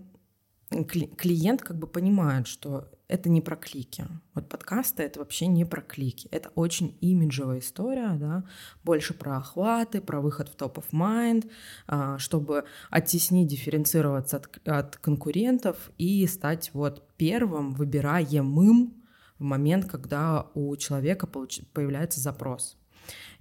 клиент 0.70 1.62
как 1.62 1.78
бы 1.78 1.88
понимает, 1.88 2.48
что 2.48 2.92
это 3.08 3.30
не 3.30 3.42
про 3.42 3.56
клики. 3.56 4.06
Вот 4.34 4.50
подкасты— 4.50 5.04
это 5.04 5.20
вообще 5.20 5.48
не 5.48 5.66
про 5.66 5.82
клики. 5.82 6.28
Это 6.32 6.50
очень 6.56 6.98
имиджевая 7.00 7.60
история, 7.60 8.16
да, 8.16 8.44
больше 8.84 9.14
про 9.14 9.38
охваты, 9.38 10.02
про 10.02 10.20
выход 10.20 10.50
в 10.50 10.56
топ 10.56 10.78
of 10.78 10.92
mind, 10.92 11.50
а, 11.88 12.18
чтобы 12.18 12.66
оттеснить, 12.90 13.48
дифференцироваться 13.48 14.38
от, 14.38 14.68
от 14.68 14.98
конкурентов 14.98 15.92
и 15.98 16.28
стать 16.28 16.72
вот 16.74 17.08
первым 17.18 17.74
выбираемым 17.74 18.94
в 19.40 19.44
момент, 19.44 19.86
когда 19.86 20.48
у 20.54 20.76
человека 20.76 21.28
получ... 21.28 21.62
появляется 21.74 22.20
запрос. 22.20 22.78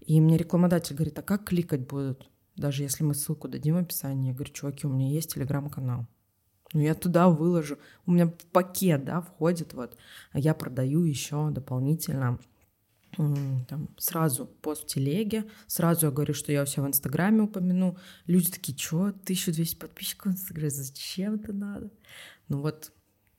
И 0.00 0.20
мне 0.20 0.36
рекламодатель 0.36 0.94
говорит, 0.94 1.18
а 1.18 1.22
как 1.22 1.44
кликать 1.44 1.88
будут? 1.88 2.30
Даже 2.54 2.84
если 2.84 3.02
мы 3.02 3.14
ссылку 3.14 3.48
дадим 3.48 3.74
в 3.74 3.78
описании, 3.78 4.28
я 4.28 4.34
говорю, 4.34 4.52
чуваки, 4.52 4.86
у 4.86 4.90
меня 4.90 5.08
есть 5.08 5.34
телеграм-канал. 5.34 6.06
Ну, 6.76 6.82
я 6.82 6.94
туда 6.94 7.30
выложу. 7.30 7.78
У 8.04 8.10
меня 8.10 8.30
пакет, 8.52 9.02
да, 9.02 9.22
входит 9.22 9.72
вот. 9.72 9.96
А 10.32 10.38
я 10.38 10.52
продаю 10.52 11.04
еще 11.04 11.48
дополнительно 11.50 12.38
там, 13.16 13.88
сразу 13.96 14.44
пост 14.44 14.82
в 14.82 14.86
телеге, 14.86 15.46
сразу 15.66 16.04
я 16.04 16.12
говорю, 16.12 16.34
что 16.34 16.52
я 16.52 16.64
у 16.64 16.66
себя 16.66 16.82
в 16.82 16.88
Инстаграме 16.88 17.40
упомяну. 17.40 17.96
Люди 18.26 18.50
такие, 18.50 18.76
что, 18.76 19.04
1200 19.04 19.76
подписчиков 19.76 20.32
в 20.32 20.34
Инстаграме, 20.34 20.68
зачем 20.68 21.36
это 21.36 21.54
надо? 21.54 21.90
Ну 22.48 22.60
вот 22.60 22.92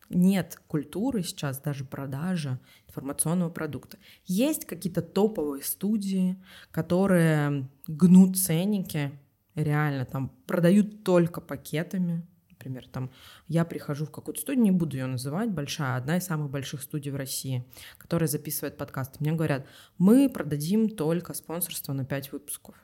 нет 0.09 0.59
культуры 0.65 1.21
сейчас 1.21 1.59
даже 1.59 1.85
продажи 1.85 2.59
информационного 2.87 3.51
продукта. 3.51 3.99
Есть 4.25 4.65
какие-то 4.65 5.03
топовые 5.03 5.61
студии, 5.61 6.43
которые 6.71 7.69
гнут 7.85 8.35
ценники, 8.35 9.11
реально 9.53 10.05
там 10.05 10.29
продают 10.47 11.03
только 11.03 11.39
пакетами, 11.39 12.25
например, 12.57 12.87
там 12.87 13.11
я 13.47 13.65
прихожу 13.65 14.05
в 14.05 14.11
какую-то 14.11 14.41
студию, 14.41 14.63
не 14.63 14.71
буду 14.71 14.97
ее 14.97 15.05
называть, 15.05 15.51
большая, 15.51 15.95
одна 15.95 16.17
из 16.17 16.25
самых 16.25 16.49
больших 16.49 16.81
студий 16.81 17.11
в 17.11 17.15
России, 17.15 17.65
которая 17.97 18.27
записывает 18.27 18.77
подкасты. 18.77 19.17
Мне 19.19 19.31
говорят, 19.31 19.67
мы 19.97 20.29
продадим 20.29 20.89
только 20.89 21.33
спонсорство 21.33 21.93
на 21.93 22.05
5 22.05 22.31
выпусков. 22.31 22.75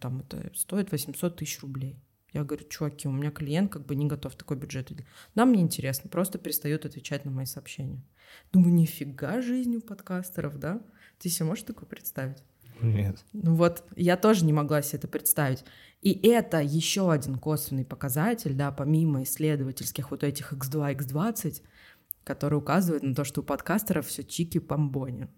Там 0.00 0.20
это 0.20 0.50
стоит 0.54 0.92
800 0.92 1.36
тысяч 1.36 1.60
рублей. 1.60 1.98
Я 2.32 2.44
говорю, 2.44 2.68
чуваки, 2.68 3.08
у 3.08 3.12
меня 3.12 3.30
клиент 3.30 3.72
как 3.72 3.86
бы 3.86 3.94
не 3.96 4.06
готов 4.06 4.36
такой 4.36 4.56
бюджет. 4.56 4.92
Нам 5.34 5.52
не 5.52 5.62
интересно, 5.62 6.10
просто 6.10 6.38
перестают 6.38 6.84
отвечать 6.84 7.24
на 7.24 7.30
мои 7.30 7.46
сообщения. 7.46 8.04
Думаю, 8.52 8.74
нифига 8.74 9.40
жизнь 9.40 9.76
у 9.76 9.80
подкастеров, 9.80 10.58
да? 10.58 10.82
Ты 11.18 11.28
себе 11.28 11.46
можешь 11.46 11.64
такое 11.64 11.88
представить? 11.88 12.44
Нет. 12.80 13.24
Ну 13.32 13.54
вот, 13.54 13.84
я 13.96 14.16
тоже 14.16 14.44
не 14.44 14.52
могла 14.52 14.82
себе 14.82 14.98
это 14.98 15.08
представить. 15.08 15.64
И 16.02 16.12
это 16.28 16.60
еще 16.60 17.10
один 17.10 17.36
косвенный 17.38 17.84
показатель, 17.84 18.54
да, 18.54 18.70
помимо 18.70 19.22
исследовательских 19.22 20.10
вот 20.10 20.22
этих 20.22 20.52
X2, 20.52 20.96
X20, 20.96 21.62
который 22.24 22.58
указывает 22.58 23.02
на 23.02 23.14
то, 23.14 23.24
что 23.24 23.40
у 23.40 23.44
подкастеров 23.44 24.06
все 24.06 24.22
чики-помбони. 24.22 25.28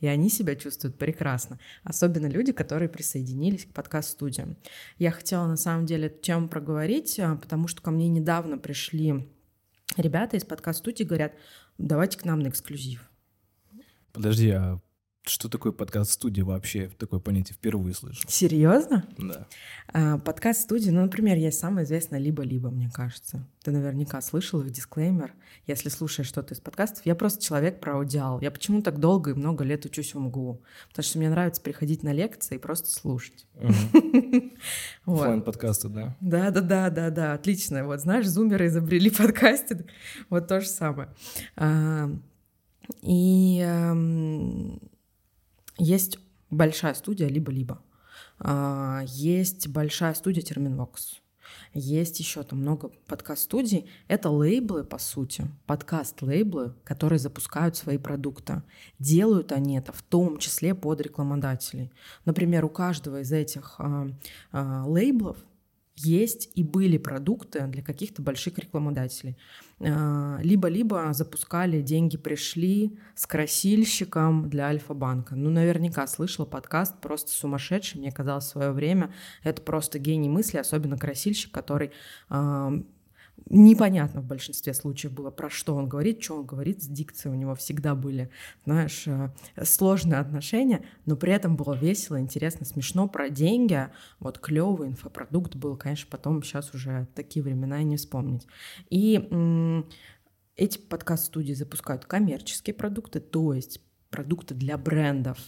И 0.00 0.06
они 0.06 0.28
себя 0.28 0.54
чувствуют 0.54 0.98
прекрасно. 0.98 1.58
Особенно 1.82 2.26
люди, 2.26 2.52
которые 2.52 2.88
присоединились 2.88 3.64
к 3.64 3.72
подкаст-студиям. 3.72 4.56
Я 4.98 5.10
хотела 5.10 5.46
на 5.46 5.56
самом 5.56 5.86
деле 5.86 6.06
эту 6.06 6.20
тему 6.20 6.48
проговорить, 6.48 7.18
а, 7.18 7.36
потому 7.36 7.68
что 7.68 7.82
ко 7.82 7.90
мне 7.90 8.08
недавно 8.08 8.58
пришли 8.58 9.28
ребята 9.96 10.36
из 10.36 10.44
подкаст-студии, 10.44 11.04
говорят, 11.04 11.32
давайте 11.78 12.18
к 12.18 12.24
нам 12.24 12.40
на 12.40 12.48
эксклюзив. 12.48 13.10
Подожди, 14.12 14.50
а 14.50 14.80
что 15.28 15.48
такое 15.48 15.72
подкаст-студия 15.72 16.44
вообще? 16.44 16.90
Такое 16.98 17.20
понятие 17.20 17.54
впервые 17.54 17.94
слышу. 17.94 18.26
Серьезно? 18.28 19.06
Да. 19.16 19.46
А, 19.88 20.18
подкаст-студия, 20.18 20.92
ну, 20.92 21.02
например, 21.02 21.36
есть 21.36 21.58
самое 21.58 21.84
известное 21.84 22.18
«Либо-либо», 22.18 22.70
мне 22.70 22.90
кажется. 22.92 23.46
Ты 23.62 23.70
наверняка 23.70 24.20
слышал 24.20 24.60
их 24.60 24.70
дисклеймер, 24.70 25.34
если 25.66 25.88
слушаешь 25.88 26.28
что-то 26.28 26.54
из 26.54 26.60
подкастов. 26.60 27.04
Я 27.06 27.14
просто 27.14 27.42
человек 27.42 27.80
про 27.80 27.96
аудиал. 27.96 28.40
Я 28.40 28.50
почему 28.50 28.82
так 28.82 28.98
долго 28.98 29.30
и 29.30 29.34
много 29.34 29.64
лет 29.64 29.84
учусь 29.84 30.14
в 30.14 30.18
МГУ? 30.18 30.62
Потому 30.88 31.04
что 31.04 31.18
мне 31.18 31.30
нравится 31.30 31.60
приходить 31.60 32.02
на 32.02 32.12
лекции 32.12 32.56
и 32.56 32.58
просто 32.58 32.90
слушать. 32.90 33.46
Оффлайн 35.04 35.42
подкасты, 35.42 35.88
да? 35.88 36.16
Да, 36.20 36.50
да, 36.50 36.60
да, 36.60 36.90
да, 36.90 37.10
да, 37.10 37.32
отлично. 37.34 37.84
Вот 37.84 38.00
знаешь, 38.00 38.26
зумеры 38.26 38.66
изобрели 38.66 39.10
подкасты, 39.10 39.86
вот 40.30 40.48
то 40.48 40.60
же 40.60 40.68
самое. 40.68 41.08
А, 41.56 42.10
и 43.02 43.60
эм, 43.60 44.80
есть 45.78 46.18
большая 46.50 46.94
студия 46.94 47.28
Либо/Либо. 47.28 47.80
А, 48.40 49.02
есть 49.06 49.68
большая 49.68 50.14
студия 50.14 50.42
Терменвокс. 50.42 51.20
Есть 51.72 52.18
еще 52.20 52.42
там 52.42 52.60
много 52.60 52.90
подкаст-студий. 53.06 53.88
Это 54.06 54.30
лейблы, 54.30 54.84
по 54.84 54.98
сути, 54.98 55.46
подкаст-лейблы, 55.66 56.74
которые 56.84 57.18
запускают 57.18 57.76
свои 57.76 57.98
продукты. 57.98 58.62
Делают 58.98 59.52
они 59.52 59.78
это 59.78 59.92
в 59.92 60.02
том 60.02 60.38
числе 60.38 60.74
под 60.74 61.00
рекламодателей. 61.00 61.90
Например, 62.24 62.64
у 62.64 62.68
каждого 62.68 63.20
из 63.20 63.32
этих 63.32 63.76
а, 63.78 64.08
а, 64.52 64.84
лейблов 64.86 65.38
есть 65.98 66.50
и 66.54 66.62
были 66.62 66.98
продукты 66.98 67.66
для 67.66 67.82
каких-то 67.82 68.22
больших 68.22 68.58
рекламодателей. 68.58 69.36
А, 69.80 70.38
либо-либо 70.42 71.12
запускали 71.12 71.82
«Деньги 71.82 72.16
пришли» 72.16 72.98
с 73.14 73.26
красильщиком 73.26 74.48
для 74.48 74.66
Альфа-банка. 74.66 75.36
Ну, 75.36 75.50
наверняка 75.50 76.06
слышала 76.06 76.46
подкаст, 76.46 77.00
просто 77.00 77.30
сумасшедший, 77.30 78.00
мне 78.00 78.10
казалось, 78.10 78.44
в 78.46 78.48
свое 78.48 78.72
время. 78.72 79.12
Это 79.42 79.62
просто 79.62 79.98
гений 79.98 80.28
мысли, 80.28 80.58
особенно 80.58 80.98
красильщик, 80.98 81.52
который 81.52 81.92
непонятно 83.46 84.20
в 84.20 84.26
большинстве 84.26 84.74
случаев 84.74 85.12
было, 85.12 85.30
про 85.30 85.50
что 85.50 85.74
он 85.74 85.88
говорит, 85.88 86.22
что 86.22 86.36
он 86.36 86.46
говорит, 86.46 86.82
с 86.82 86.86
дикцией 86.86 87.34
у 87.34 87.38
него 87.38 87.54
всегда 87.54 87.94
были, 87.94 88.30
знаешь, 88.64 89.04
э, 89.06 89.30
сложные 89.62 90.20
отношения, 90.20 90.84
но 91.06 91.16
при 91.16 91.32
этом 91.32 91.56
было 91.56 91.74
весело, 91.74 92.20
интересно, 92.20 92.66
смешно, 92.66 93.08
про 93.08 93.28
деньги, 93.28 93.88
вот 94.20 94.38
клевый 94.38 94.88
инфопродукт 94.88 95.56
был, 95.56 95.76
конечно, 95.76 96.08
потом 96.10 96.42
сейчас 96.42 96.74
уже 96.74 97.08
такие 97.14 97.42
времена 97.42 97.80
и 97.80 97.84
не 97.84 97.96
вспомнить. 97.96 98.46
И 98.90 99.84
эти 100.56 100.78
подкаст-студии 100.78 101.52
запускают 101.52 102.04
коммерческие 102.04 102.74
продукты, 102.74 103.20
то 103.20 103.54
есть 103.54 103.80
продукты 104.10 104.54
для 104.54 104.76
брендов, 104.76 105.38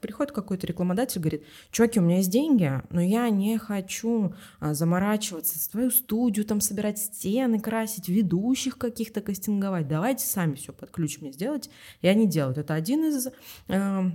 приходит 0.00 0.32
какой-то 0.32 0.66
рекламодатель, 0.66 1.20
говорит, 1.20 1.44
чуваки, 1.70 2.00
у 2.00 2.02
меня 2.02 2.16
есть 2.18 2.30
деньги, 2.30 2.82
но 2.90 3.00
я 3.00 3.28
не 3.30 3.58
хочу 3.58 4.34
а, 4.58 4.74
заморачиваться, 4.74 5.58
свою 5.58 5.90
студию 5.90 6.44
там 6.44 6.60
собирать 6.60 6.98
стены, 6.98 7.60
красить, 7.60 8.08
ведущих 8.08 8.78
каких-то 8.78 9.20
кастинговать, 9.20 9.88
давайте 9.88 10.26
сами 10.26 10.54
все 10.54 10.72
под 10.72 10.90
ключ 10.90 11.20
мне 11.20 11.32
сделать. 11.32 11.70
И 12.00 12.08
они 12.08 12.26
делают. 12.26 12.58
Это 12.58 12.74
один 12.74 13.04
из 13.04 13.28
э, 13.68 14.10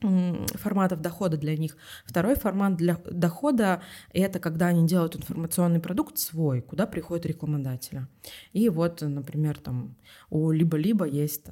форматов 0.00 1.00
дохода 1.00 1.36
для 1.36 1.56
них. 1.56 1.76
Второй 2.04 2.34
формат 2.34 2.76
для 2.76 2.96
дохода— 3.10 3.82
это 4.12 4.38
когда 4.38 4.66
они 4.66 4.86
делают 4.86 5.16
информационный 5.16 5.80
продукт 5.80 6.18
свой, 6.18 6.60
куда 6.60 6.86
приходят 6.86 7.26
рекламодатели. 7.26 8.06
И 8.52 8.68
вот, 8.68 9.00
например, 9.02 9.58
там 9.58 9.96
у 10.30 10.50
либо-либо 10.50 11.06
есть 11.06 11.46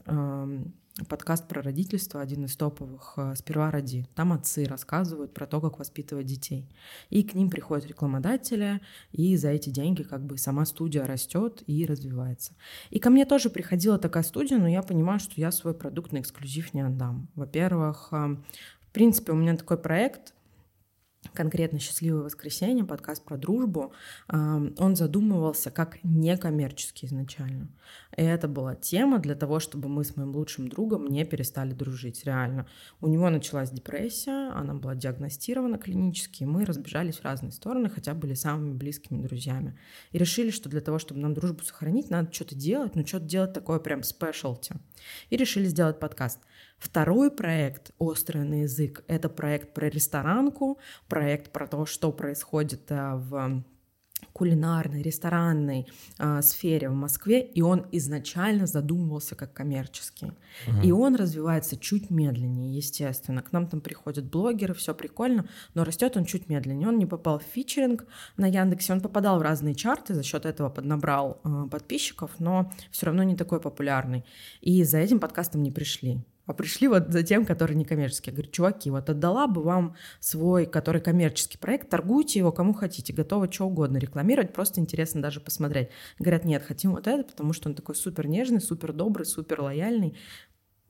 подкаст 1.08 1.48
про 1.48 1.60
родительство, 1.60 2.20
один 2.20 2.44
из 2.44 2.56
топовых, 2.56 3.14
э, 3.16 3.34
«Сперва 3.36 3.70
роди». 3.70 4.06
Там 4.14 4.32
отцы 4.32 4.64
рассказывают 4.64 5.34
про 5.34 5.46
то, 5.46 5.60
как 5.60 5.78
воспитывать 5.78 6.26
детей. 6.26 6.68
И 7.10 7.24
к 7.24 7.34
ним 7.34 7.50
приходят 7.50 7.86
рекламодатели, 7.86 8.80
и 9.10 9.36
за 9.36 9.48
эти 9.48 9.70
деньги 9.70 10.04
как 10.04 10.24
бы 10.24 10.38
сама 10.38 10.64
студия 10.64 11.04
растет 11.04 11.64
и 11.66 11.84
развивается. 11.84 12.54
И 12.90 13.00
ко 13.00 13.10
мне 13.10 13.24
тоже 13.24 13.50
приходила 13.50 13.98
такая 13.98 14.22
студия, 14.22 14.58
но 14.58 14.68
я 14.68 14.82
понимаю, 14.82 15.18
что 15.18 15.32
я 15.36 15.50
свой 15.50 15.74
продукт 15.74 16.12
на 16.12 16.18
эксклюзив 16.18 16.72
не 16.74 16.82
отдам. 16.82 17.28
Во-первых, 17.34 18.08
э, 18.12 18.36
в 18.80 18.92
принципе, 18.92 19.32
у 19.32 19.36
меня 19.36 19.56
такой 19.56 19.78
проект— 19.78 20.32
конкретно 21.32 21.78
«Счастливое 21.78 22.22
воскресенье», 22.22 22.84
подкаст 22.84 23.24
про 23.24 23.36
дружбу, 23.36 23.92
он 24.28 24.96
задумывался 24.96 25.70
как 25.70 25.98
некоммерческий 26.02 27.06
изначально. 27.08 27.68
И 28.16 28.22
это 28.22 28.48
была 28.48 28.74
тема 28.74 29.18
для 29.18 29.34
того, 29.34 29.60
чтобы 29.60 29.88
мы 29.88 30.04
с 30.04 30.16
моим 30.16 30.34
лучшим 30.34 30.68
другом 30.68 31.06
не 31.06 31.24
перестали 31.24 31.72
дружить, 31.72 32.24
реально. 32.24 32.66
У 33.00 33.08
него 33.08 33.30
началась 33.30 33.70
депрессия, 33.70 34.50
она 34.52 34.74
была 34.74 34.94
диагностирована 34.94 35.78
клинически, 35.78 36.42
и 36.42 36.46
мы 36.46 36.64
разбежались 36.64 37.16
в 37.16 37.24
разные 37.24 37.52
стороны, 37.52 37.88
хотя 37.88 38.14
были 38.14 38.34
самыми 38.34 38.74
близкими 38.74 39.22
друзьями. 39.22 39.78
И 40.12 40.18
решили, 40.18 40.50
что 40.50 40.68
для 40.68 40.80
того, 40.80 40.98
чтобы 40.98 41.20
нам 41.20 41.34
дружбу 41.34 41.62
сохранить, 41.64 42.10
надо 42.10 42.32
что-то 42.32 42.54
делать, 42.54 42.94
но 42.94 43.04
что-то 43.04 43.26
делать 43.26 43.52
такое 43.52 43.78
прям 43.78 44.02
спешлти. 44.02 44.74
И 45.30 45.36
решили 45.36 45.66
сделать 45.66 45.98
подкаст– 45.98 46.40
Второй 46.78 47.30
проект 47.30 47.92
«Острый 47.98 48.44
на 48.44 48.62
язык»— 48.62 49.04
это 49.08 49.28
проект 49.28 49.74
про 49.74 49.88
ресторанку, 49.88 50.78
проект 51.08 51.50
про 51.52 51.66
то, 51.66 51.86
что 51.86 52.12
происходит 52.12 52.90
э, 52.90 53.14
в 53.14 53.64
кулинарной, 54.32 55.02
ресторанной 55.02 55.86
э, 56.18 56.42
сфере 56.42 56.88
в 56.88 56.94
Москве, 56.94 57.40
и 57.40 57.62
он 57.62 57.86
изначально 57.92 58.66
задумывался 58.66 59.34
как 59.34 59.52
коммерческий. 59.52 60.32
Угу. 60.66 60.82
И 60.82 60.90
он 60.90 61.14
развивается 61.16 61.76
чуть 61.76 62.10
медленнее, 62.10 62.74
естественно. 62.74 63.42
К 63.42 63.52
нам 63.52 63.66
там 63.66 63.80
приходят 63.80 64.24
блогеры, 64.24 64.74
все 64.74 64.94
прикольно, 64.94 65.48
но 65.74 65.84
растет 65.84 66.16
он 66.16 66.24
чуть 66.24 66.48
медленнее. 66.48 66.88
Он 66.88 66.98
не 66.98 67.06
попал 67.06 67.38
в 67.38 67.44
фичеринг 67.44 68.06
на 68.36 68.46
Яндексе, 68.46 68.92
он 68.92 69.00
попадал 69.00 69.38
в 69.38 69.42
разные 69.42 69.74
чарты, 69.74 70.14
за 70.14 70.22
счет 70.22 70.46
этого 70.46 70.68
поднабрал 70.68 71.40
э, 71.44 71.68
подписчиков, 71.70 72.32
но 72.38 72.72
все 72.90 73.06
равно 73.06 73.22
не 73.22 73.36
такой 73.36 73.60
популярный. 73.60 74.24
И 74.60 74.82
за 74.84 74.98
этим 74.98 75.20
подкастом 75.20 75.62
не 75.62 75.70
пришли 75.70 76.24
а 76.46 76.52
пришли 76.52 76.88
вот 76.88 77.08
за 77.08 77.22
тем, 77.22 77.46
который 77.46 77.74
не 77.74 77.84
коммерческий. 77.84 78.30
Я 78.30 78.36
говорю, 78.36 78.50
чуваки, 78.50 78.90
вот 78.90 79.08
отдала 79.08 79.46
бы 79.46 79.62
вам 79.62 79.96
свой, 80.20 80.66
который 80.66 81.00
коммерческий 81.00 81.58
проект, 81.58 81.88
торгуйте 81.88 82.38
его 82.38 82.52
кому 82.52 82.74
хотите, 82.74 83.12
готовы 83.12 83.50
что 83.50 83.66
угодно 83.66 83.98
рекламировать, 83.98 84.52
просто 84.52 84.80
интересно 84.80 85.22
даже 85.22 85.40
посмотреть. 85.40 85.88
Говорят, 86.18 86.44
нет, 86.44 86.62
хотим 86.62 86.92
вот 86.92 87.06
это, 87.06 87.24
потому 87.24 87.52
что 87.52 87.68
он 87.68 87.74
такой 87.74 87.94
супер 87.94 88.26
нежный, 88.26 88.60
супер 88.60 88.92
добрый, 88.92 89.26
супер 89.26 89.62
лояльный. 89.62 90.16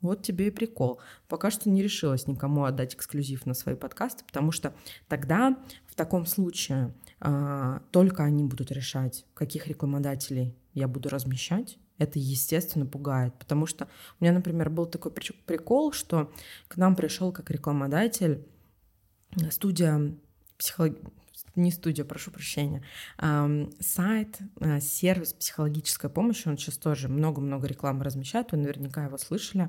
Вот 0.00 0.22
тебе 0.22 0.48
и 0.48 0.50
прикол. 0.50 1.00
Пока 1.28 1.50
что 1.50 1.70
не 1.70 1.82
решилась 1.82 2.26
никому 2.26 2.64
отдать 2.64 2.94
эксклюзив 2.94 3.46
на 3.46 3.54
свои 3.54 3.74
подкасты, 3.74 4.22
потому 4.26 4.52
что 4.52 4.74
тогда 5.08 5.56
в 5.86 5.94
таком 5.94 6.26
случае 6.26 6.92
а, 7.20 7.80
только 7.90 8.22
они 8.22 8.44
будут 8.44 8.70
решать, 8.70 9.24
каких 9.32 9.66
рекламодателей 9.66 10.58
я 10.74 10.88
буду 10.88 11.08
размещать, 11.08 11.78
это, 11.98 12.18
естественно, 12.18 12.86
пугает, 12.86 13.34
потому 13.38 13.66
что 13.66 13.88
у 14.20 14.24
меня, 14.24 14.34
например, 14.34 14.70
был 14.70 14.86
такой 14.86 15.12
прикол, 15.12 15.92
что 15.92 16.32
к 16.68 16.76
нам 16.76 16.96
пришел 16.96 17.32
как 17.32 17.50
рекламодатель 17.50 18.44
э, 19.36 19.50
студия 19.50 20.14
психолог... 20.58 20.98
не 21.54 21.70
студия, 21.70 22.04
прошу 22.04 22.30
прощения, 22.30 22.82
сайт, 23.80 24.38
э, 24.60 24.80
сервис 24.80 25.32
психологической 25.34 26.10
помощи, 26.10 26.48
он 26.48 26.58
сейчас 26.58 26.78
тоже 26.78 27.08
много-много 27.08 27.66
рекламы 27.66 28.04
размещает, 28.04 28.52
вы 28.52 28.58
наверняка 28.58 29.04
его 29.04 29.18
слышали, 29.18 29.68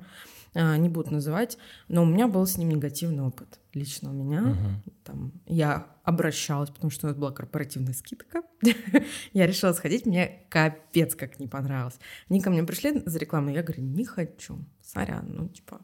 не 0.56 0.90
буду 0.90 1.12
называть, 1.12 1.58
но 1.88 2.04
у 2.04 2.06
меня 2.06 2.28
был 2.28 2.46
с 2.46 2.58
ним 2.58 2.70
негативный 2.70 3.24
опыт 3.24 3.60
лично 3.74 4.10
у 4.10 4.14
меня. 4.14 4.42
Угу. 4.42 4.94
Там, 5.04 5.32
я 5.46 5.88
обращалась, 6.04 6.70
потому 6.70 6.90
что 6.90 7.08
у 7.08 7.10
нас 7.10 7.18
была 7.18 7.32
корпоративная 7.32 7.94
скидка. 7.94 8.42
я 9.34 9.46
решила 9.46 9.74
сходить, 9.74 10.06
мне 10.06 10.46
капец 10.50 11.16
как 11.16 11.40
не 11.40 11.48
понравилось. 11.48 12.00
Они 12.30 12.42
ко 12.42 12.50
мне 12.50 12.64
пришли 12.64 13.04
за 13.06 13.20
рекламу, 13.20 13.50
я 13.50 13.64
говорю, 13.64 13.84
не 13.84 14.06
хочу, 14.06 14.66
сорян, 14.82 15.26
ну 15.28 15.50
типа. 15.50 15.82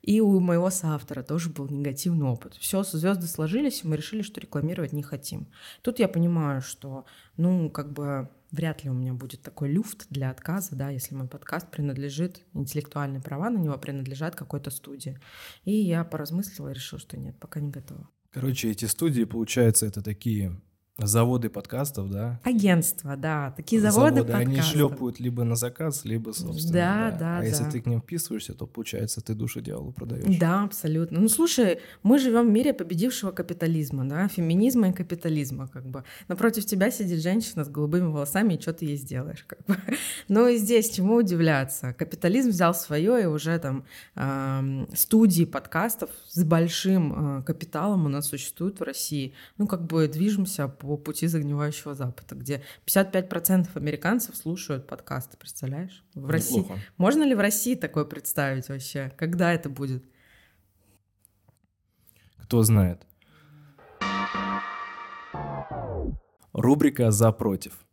И 0.00 0.20
у 0.20 0.40
моего 0.40 0.70
соавтора 0.70 1.22
тоже 1.22 1.50
был 1.50 1.68
негативный 1.68 2.26
опыт. 2.26 2.54
Все, 2.54 2.82
звезды 2.82 3.26
сложились, 3.26 3.82
и 3.82 3.88
мы 3.88 3.96
решили, 3.96 4.22
что 4.22 4.40
рекламировать 4.40 4.92
не 4.92 5.02
хотим. 5.02 5.48
Тут 5.82 5.98
я 5.98 6.08
понимаю, 6.08 6.62
что, 6.62 7.04
ну, 7.36 7.68
как 7.68 7.92
бы 7.92 8.30
вряд 8.50 8.84
ли 8.84 8.90
у 8.90 8.94
меня 8.94 9.14
будет 9.14 9.42
такой 9.42 9.70
люфт 9.70 10.06
для 10.10 10.30
отказа, 10.30 10.76
да, 10.76 10.90
если 10.90 11.14
мой 11.14 11.28
подкаст 11.28 11.70
принадлежит, 11.70 12.44
интеллектуальные 12.54 13.22
права 13.22 13.50
на 13.50 13.58
него 13.58 13.76
принадлежат 13.78 14.36
какой-то 14.36 14.70
студии. 14.70 15.18
И 15.64 15.72
я 15.72 16.04
поразмыслила 16.04 16.70
и 16.70 16.74
решила, 16.74 17.00
что 17.00 17.16
нет, 17.16 17.38
пока 17.38 17.60
не 17.60 17.70
готова. 17.70 18.08
Короче, 18.30 18.70
эти 18.70 18.84
студии, 18.84 19.24
получается, 19.24 19.86
это 19.86 20.02
такие 20.02 20.60
Заводы 20.98 21.48
подкастов, 21.48 22.10
да? 22.10 22.40
Агентства, 22.42 23.16
да. 23.16 23.52
Такие 23.56 23.80
заводы, 23.80 24.16
заводы 24.16 24.32
подкастов. 24.32 24.48
Они 24.48 24.60
шлепают 24.60 25.20
либо 25.20 25.44
на 25.44 25.54
заказ, 25.54 26.04
либо 26.04 26.32
собственно. 26.32 26.72
Да, 26.72 27.10
да, 27.12 27.18
да. 27.18 27.38
А 27.38 27.40
да. 27.40 27.46
если 27.46 27.64
ты 27.70 27.80
к 27.80 27.86
ним 27.86 28.00
вписываешься, 28.00 28.52
то 28.52 28.66
получается 28.66 29.20
ты 29.20 29.34
душу 29.34 29.60
дьяволу 29.60 29.92
продаешь. 29.92 30.38
Да, 30.40 30.64
абсолютно. 30.64 31.20
Ну 31.20 31.28
слушай, 31.28 31.78
мы 32.02 32.18
живем 32.18 32.48
в 32.48 32.50
мире 32.50 32.74
победившего 32.74 33.30
капитализма, 33.30 34.08
да, 34.08 34.26
феминизма 34.26 34.88
и 34.88 34.92
капитализма, 34.92 35.68
как 35.68 35.86
бы. 35.86 36.02
Напротив 36.26 36.66
тебя 36.66 36.90
сидит 36.90 37.22
женщина 37.22 37.64
с 37.64 37.68
голубыми 37.68 38.08
волосами, 38.08 38.54
и 38.54 38.60
что 38.60 38.72
ты 38.72 38.86
ей 38.86 38.96
сделаешь, 38.96 39.44
как 39.46 39.64
бы. 39.66 39.76
Ну 40.26 40.48
и 40.48 40.56
здесь 40.56 40.90
чему 40.90 41.14
удивляться? 41.14 41.92
Капитализм 41.92 42.50
взял 42.50 42.74
свое, 42.74 43.22
и 43.22 43.26
уже 43.26 43.56
там 43.60 43.84
э, 44.16 44.86
студии 44.94 45.44
подкастов 45.44 46.10
с 46.26 46.42
большим 46.42 47.38
э, 47.38 47.42
капиталом 47.44 48.06
у 48.06 48.08
нас 48.08 48.26
существуют 48.26 48.80
в 48.80 48.82
России. 48.82 49.32
Ну 49.58 49.68
как 49.68 49.86
бы 49.86 50.08
движемся 50.08 50.66
по 50.66 50.87
по 50.96 51.02
пути 51.04 51.26
загнивающего 51.26 51.94
Запада, 51.94 52.34
где 52.34 52.62
55% 52.86 53.68
американцев 53.74 54.36
слушают 54.36 54.86
подкасты, 54.86 55.36
представляешь? 55.36 56.04
В 56.14 56.30
России. 56.30 56.66
Можно 56.96 57.24
ли 57.24 57.34
в 57.34 57.40
России 57.40 57.74
такое 57.74 58.04
представить 58.04 58.68
вообще? 58.68 59.12
Когда 59.16 59.52
это 59.52 59.68
будет? 59.68 60.04
Кто 62.38 62.62
знает. 62.62 63.06
Рубрика 66.52 67.10
«За 67.10 67.30
против». 67.30 67.86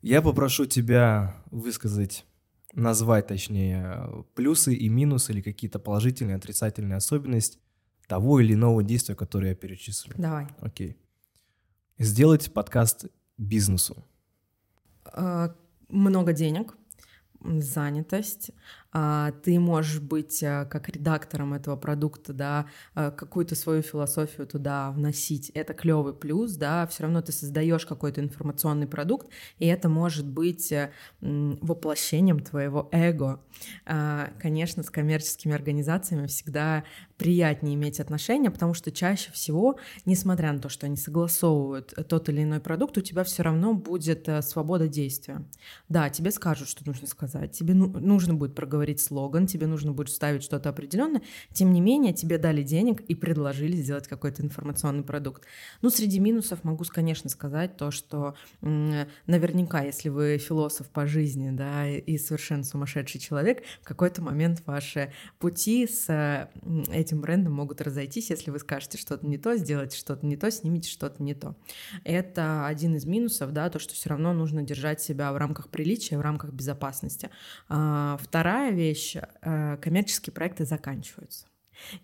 Я 0.00 0.20
попрошу 0.20 0.66
тебя 0.66 1.36
высказать, 1.50 2.26
назвать 2.72 3.26
точнее, 3.26 4.24
плюсы 4.34 4.74
и 4.74 4.88
минусы 4.88 5.32
или 5.32 5.40
какие-то 5.40 5.78
положительные, 5.78 6.36
отрицательные 6.36 6.96
особенности 6.96 7.58
того 8.06 8.40
или 8.40 8.54
иного 8.54 8.82
действия, 8.82 9.14
которое 9.14 9.50
я 9.50 9.54
перечислю. 9.54 10.14
Давай. 10.16 10.46
Окей. 10.60 10.98
Сделать 11.98 12.52
подкаст 12.52 13.06
бизнесу. 13.38 14.04
А, 15.04 15.54
много 15.88 16.32
денег, 16.32 16.74
занятость, 17.40 18.50
ты 19.42 19.58
можешь 19.58 20.00
быть 20.00 20.40
а, 20.44 20.66
как 20.66 20.88
редактором 20.88 21.52
этого 21.52 21.74
продукта, 21.74 22.32
да, 22.32 22.66
а, 22.94 23.10
какую-то 23.10 23.56
свою 23.56 23.82
философию 23.82 24.46
туда 24.46 24.92
вносить. 24.92 25.50
Это 25.50 25.74
клевый 25.74 26.14
плюс, 26.14 26.54
да, 26.54 26.86
все 26.86 27.02
равно 27.02 27.20
ты 27.20 27.32
создаешь 27.32 27.86
какой-то 27.86 28.20
информационный 28.20 28.86
продукт, 28.86 29.28
и 29.58 29.66
это 29.66 29.88
может 29.88 30.26
быть 30.26 30.70
э, 30.70 30.92
воплощением 31.20 32.40
твоего 32.40 32.88
эго. 32.92 33.40
Конечно, 33.84 34.82
с 34.82 34.90
коммерческими 34.90 35.54
организациями 35.54 36.26
всегда 36.26 36.84
приятнее 37.16 37.74
иметь 37.74 38.00
отношения, 38.00 38.50
потому 38.50 38.74
что 38.74 38.90
чаще 38.90 39.30
всего, 39.32 39.78
несмотря 40.04 40.52
на 40.52 40.58
то, 40.58 40.68
что 40.68 40.86
они 40.86 40.96
согласовывают 40.96 41.94
тот 42.08 42.28
или 42.28 42.42
иной 42.42 42.60
продукт, 42.60 42.98
у 42.98 43.00
тебя 43.00 43.24
все 43.24 43.42
равно 43.42 43.74
будет 43.74 44.28
э, 44.28 44.42
свобода 44.42 44.88
действия. 44.88 45.44
Да, 45.88 46.10
тебе 46.10 46.30
скажут, 46.30 46.68
что 46.68 46.86
нужно 46.86 47.06
сказать, 47.06 47.52
тебе 47.52 47.74
ну, 47.74 47.86
нужно 47.86 48.34
будет 48.34 48.54
проговорить 48.54 48.83
говорить 48.84 49.00
слоган, 49.00 49.46
тебе 49.46 49.66
нужно 49.66 49.92
будет 49.92 50.10
ставить 50.10 50.42
что-то 50.42 50.68
определенное. 50.68 51.22
Тем 51.52 51.72
не 51.72 51.80
менее, 51.80 52.12
тебе 52.12 52.36
дали 52.36 52.62
денег 52.62 53.00
и 53.00 53.14
предложили 53.14 53.76
сделать 53.76 54.06
какой-то 54.06 54.42
информационный 54.42 55.02
продукт. 55.02 55.44
Ну, 55.80 55.88
среди 55.88 56.20
минусов 56.20 56.64
могу, 56.64 56.84
конечно, 56.84 57.30
сказать 57.30 57.78
то, 57.78 57.90
что 57.90 58.34
наверняка, 58.60 59.80
если 59.80 60.10
вы 60.10 60.36
философ 60.36 60.90
по 60.90 61.06
жизни, 61.06 61.50
да, 61.50 61.88
и 61.88 62.18
совершенно 62.18 62.62
сумасшедший 62.62 63.20
человек, 63.20 63.62
в 63.80 63.86
какой-то 63.86 64.20
момент 64.20 64.62
ваши 64.66 65.12
пути 65.38 65.86
с 65.86 66.50
этим 66.92 67.22
брендом 67.22 67.54
могут 67.54 67.80
разойтись, 67.80 68.28
если 68.28 68.50
вы 68.50 68.58
скажете 68.58 68.98
что-то 68.98 69.26
не 69.26 69.38
то, 69.38 69.56
сделаете 69.56 69.96
что-то 69.96 70.26
не 70.26 70.36
то, 70.36 70.50
снимите 70.50 70.90
что-то 70.90 71.22
не 71.22 71.32
то. 71.32 71.56
Это 72.04 72.66
один 72.66 72.96
из 72.96 73.06
минусов, 73.06 73.52
да, 73.52 73.70
то, 73.70 73.78
что 73.78 73.94
все 73.94 74.10
равно 74.10 74.34
нужно 74.34 74.62
держать 74.62 75.00
себя 75.00 75.32
в 75.32 75.38
рамках 75.38 75.68
приличия, 75.68 76.18
в 76.18 76.20
рамках 76.20 76.52
безопасности. 76.52 77.30
А, 77.68 78.18
вторая 78.20 78.73
вещь, 78.74 79.16
э, 79.16 79.76
коммерческие 79.80 80.32
проекты 80.32 80.64
заканчиваются. 80.64 81.46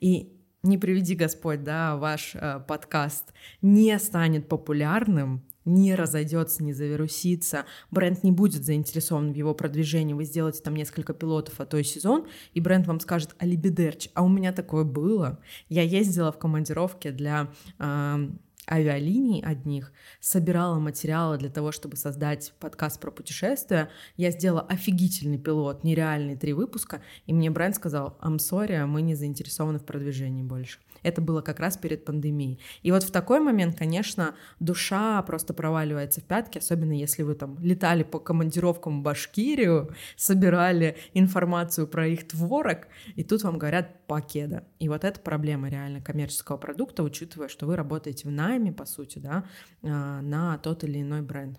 И 0.01 0.33
не 0.63 0.79
приведи 0.79 1.15
Господь, 1.15 1.65
да, 1.65 1.97
ваш 1.97 2.35
э, 2.35 2.61
подкаст 2.67 3.33
не 3.63 3.99
станет 3.99 4.49
популярным, 4.49 5.43
не 5.65 5.95
разойдется, 5.95 6.63
не 6.63 6.73
завирусится, 6.73 7.65
бренд 7.91 8.23
не 8.25 8.33
будет 8.33 8.65
заинтересован 8.65 9.33
в 9.33 9.37
его 9.37 9.55
продвижении, 9.55 10.15
вы 10.15 10.25
сделаете 10.25 10.63
там 10.63 10.75
несколько 10.75 11.15
пилотов, 11.15 11.61
а 11.61 11.67
то 11.67 11.77
и 11.77 11.83
сезон, 11.83 12.27
и 12.55 12.61
бренд 12.61 12.87
вам 12.87 13.01
скажет 13.01 13.35
«Алибидерч», 13.39 14.09
а 14.15 14.23
у 14.23 14.29
меня 14.29 14.53
такое 14.53 14.85
было. 14.85 15.39
Я 15.69 15.83
ездила 15.83 16.33
в 16.33 16.39
командировке 16.39 17.11
для 17.11 17.49
э, 17.79 18.29
авиалиний 18.69 19.43
одних, 19.43 19.93
собирала 20.21 20.79
материалы 20.79 21.39
для 21.39 21.51
того, 21.51 21.73
чтобы 21.73 21.97
создать 21.97 22.53
подкаст 22.59 23.01
про 23.01 23.11
путешествия. 23.11 23.91
Я 24.17 24.31
сделала 24.31 24.63
офигительный 24.63 25.39
пилот, 25.39 25.85
нереальный 25.85 26.37
три 26.37 26.53
выпуска, 26.53 27.03
и 27.27 27.33
мне 27.33 27.51
бренд 27.51 27.77
сказал, 27.77 28.17
I'm 28.21 28.37
sorry, 28.37 28.85
мы 28.87 29.03
не 29.03 29.15
заинтересованы 29.15 29.79
в 29.79 29.85
продвижении 29.85 30.43
больше. 30.43 30.79
Это 31.03 31.21
было 31.21 31.41
как 31.41 31.61
раз 31.61 31.77
перед 31.77 32.05
пандемией. 32.05 32.61
И 32.83 32.93
вот 32.93 33.03
в 33.03 33.11
такой 33.11 33.41
момент, 33.41 33.77
конечно, 33.77 34.35
душа 34.59 35.21
просто 35.23 35.55
проваливается 35.55 36.21
в 36.21 36.25
пятки, 36.25 36.59
особенно 36.59 36.93
если 36.93 37.23
вы 37.23 37.35
там 37.35 37.59
летали 37.61 38.03
по 38.03 38.19
командировкам 38.19 39.01
в 39.01 39.03
Башкирию, 39.03 39.95
собирали 40.17 40.97
информацию 41.15 41.87
про 41.87 42.07
их 42.07 42.29
творог, 42.29 42.89
и 43.15 43.25
тут 43.25 43.43
вам 43.43 43.59
говорят 43.59 44.07
покеда. 44.07 44.65
И 44.79 44.89
вот 44.89 45.05
это 45.05 45.21
проблема 45.21 45.69
реально 45.69 46.01
коммерческого 46.01 46.57
продукта, 46.57 47.03
учитывая, 47.03 47.49
что 47.49 47.67
вы 47.67 47.77
работаете 47.77 48.29
в 48.29 48.33
найме, 48.33 48.73
по 48.73 48.85
сути, 48.85 49.19
да, 49.19 49.45
а, 49.83 50.21
на 50.21 50.59
тот 50.59 50.85
или 50.85 51.01
иной 51.01 51.23
бренд. 51.23 51.59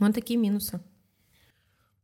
Вот 0.00 0.14
такие 0.14 0.38
минусы. 0.38 0.80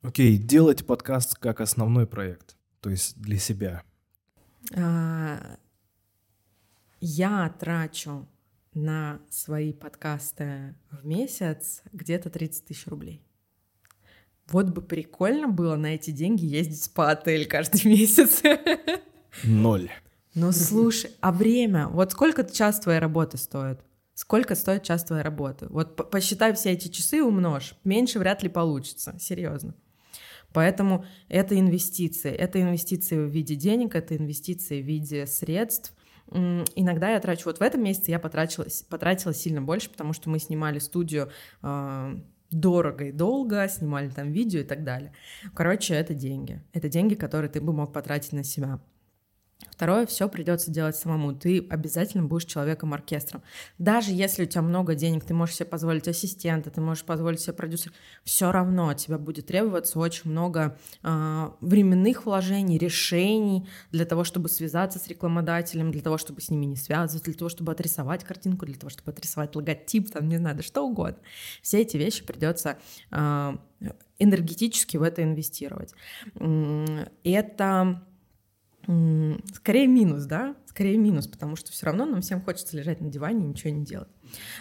Окей, 0.03 0.39
okay, 0.39 0.43
делать 0.43 0.87
подкаст 0.87 1.35
как 1.37 1.61
основной 1.61 2.07
проект, 2.07 2.57
то 2.81 2.89
есть 2.89 3.21
для 3.21 3.39
себя. 3.39 3.83
А, 4.75 5.59
я 7.01 7.49
трачу 7.59 8.29
на 8.75 9.21
свои 9.31 9.73
подкасты 9.73 10.75
в 10.91 11.05
месяц 11.05 11.83
где-то 11.93 12.31
30 12.31 12.67
тысяч 12.67 12.87
рублей. 12.87 13.23
Вот 14.49 14.71
бы 14.71 14.83
прикольно 14.83 15.49
было 15.49 15.77
на 15.77 15.95
эти 15.95 16.11
деньги 16.11 16.45
ездить 16.45 16.81
в 16.81 16.85
спа-отель 16.85 17.47
каждый 17.47 17.85
месяц. 17.89 18.43
Ноль. 19.45 19.91
Ну 20.35 20.53
слушай, 20.53 21.11
а 21.21 21.33
время? 21.33 21.89
Вот 21.89 22.13
сколько 22.13 22.45
час 22.45 22.81
твоей 22.81 23.01
работы 23.01 23.37
стоит? 23.37 23.81
Сколько 24.15 24.55
стоит 24.55 24.83
час 24.83 25.05
твоей 25.05 25.23
работы? 25.23 25.67
Вот 25.71 26.11
посчитай 26.11 26.53
все 26.55 26.73
эти 26.73 26.89
часы 26.89 27.19
и 27.19 27.23
умножь. 27.23 27.75
Меньше 27.85 28.19
вряд 28.19 28.43
ли 28.43 28.49
получится, 28.49 29.17
серьезно. 29.19 29.75
Поэтому 30.53 31.05
это 31.29 31.59
инвестиции. 31.59 32.31
Это 32.31 32.61
инвестиции 32.61 33.17
в 33.17 33.29
виде 33.29 33.55
денег, 33.55 33.95
это 33.95 34.17
инвестиции 34.17 34.83
в 34.83 34.85
виде 34.85 35.27
средств, 35.27 35.95
Иногда 36.31 37.11
я 37.11 37.21
трачу, 37.21 37.43
вот 37.47 37.59
в 37.59 37.63
этом 37.63 37.83
месяце 37.83 38.11
я 38.11 38.19
потратила, 38.19 38.67
потратила 38.89 39.35
сильно 39.35 39.61
больше, 39.61 39.91
потому 39.91 40.13
что 40.13 40.31
мы 40.31 40.39
снимали 40.39 40.79
студию 40.79 41.31
э, 41.63 42.17
дорого 42.51 43.05
и 43.07 43.13
долго, 43.13 43.69
снимали 43.69 44.11
там 44.11 44.33
видео 44.33 44.61
и 44.61 44.65
так 44.65 44.85
далее. 44.85 45.13
Короче, 45.55 45.95
это 45.95 46.15
деньги. 46.15 46.63
Это 46.73 46.89
деньги, 46.89 47.15
которые 47.15 47.51
ты 47.51 47.61
бы 47.61 47.73
мог 47.73 47.93
потратить 47.93 48.33
на 48.33 48.45
себя. 48.45 48.81
Второе, 49.69 50.07
все 50.07 50.29
придется 50.29 50.71
делать 50.71 50.97
самому. 50.97 51.33
Ты 51.33 51.67
обязательно 51.71 52.25
будешь 52.25 52.45
человеком-оркестром. 52.45 53.43
Даже 53.79 54.13
если 54.13 54.45
у 54.45 54.47
тебя 54.47 54.63
много 54.63 54.95
денег, 54.95 55.25
ты 55.25 55.33
можешь 55.33 55.57
себе 55.57 55.67
позволить 55.67 56.07
ассистента, 56.09 56.71
ты 56.71 56.81
можешь 56.81 57.05
позволить 57.05 57.41
себе 57.41 57.55
продюсера, 57.55 57.95
все 58.25 58.53
равно 58.53 58.91
от 58.91 58.99
тебя 58.99 59.19
будет 59.19 59.47
требоваться 59.47 59.99
очень 59.99 60.31
много 60.31 60.79
э, 61.03 61.51
временных 61.61 62.27
вложений, 62.27 62.79
решений 62.79 63.69
для 63.91 64.05
того, 64.05 64.25
чтобы 64.25 64.49
связаться 64.49 64.99
с 64.99 65.09
рекламодателем, 65.09 65.93
для 65.93 66.03
того, 66.03 66.19
чтобы 66.19 66.41
с 66.41 66.51
ними 66.51 66.67
не 66.67 66.77
связываться, 66.77 67.25
для 67.25 67.39
того, 67.39 67.49
чтобы 67.49 67.73
отрисовать 67.73 68.25
картинку, 68.25 68.67
для 68.67 68.77
того, 68.77 68.91
чтобы 68.91 69.13
отрисовать 69.13 69.57
логотип, 69.57 70.11
там, 70.11 70.29
не 70.29 70.37
знаю, 70.37 70.57
да 70.57 70.63
что 70.63 70.87
угодно. 70.87 71.19
Все 71.63 71.81
эти 71.81 71.97
вещи 71.97 72.25
придется 72.25 72.79
э, 73.11 73.57
энергетически 74.19 74.97
в 74.99 75.03
это 75.03 75.23
инвестировать. 75.23 75.95
Это 77.25 78.03
скорее 79.53 79.87
минус, 79.87 80.25
да, 80.25 80.57
скорее 80.67 80.97
минус, 80.99 81.27
потому 81.27 81.57
что 81.57 81.73
все 81.73 81.87
равно 81.87 82.07
нам 82.07 82.21
всем 82.21 82.41
хочется 82.41 82.77
лежать 82.77 83.01
на 83.01 83.09
диване 83.09 83.45
и 83.45 83.49
ничего 83.49 83.71
не 83.73 83.85
делать. 83.85 84.09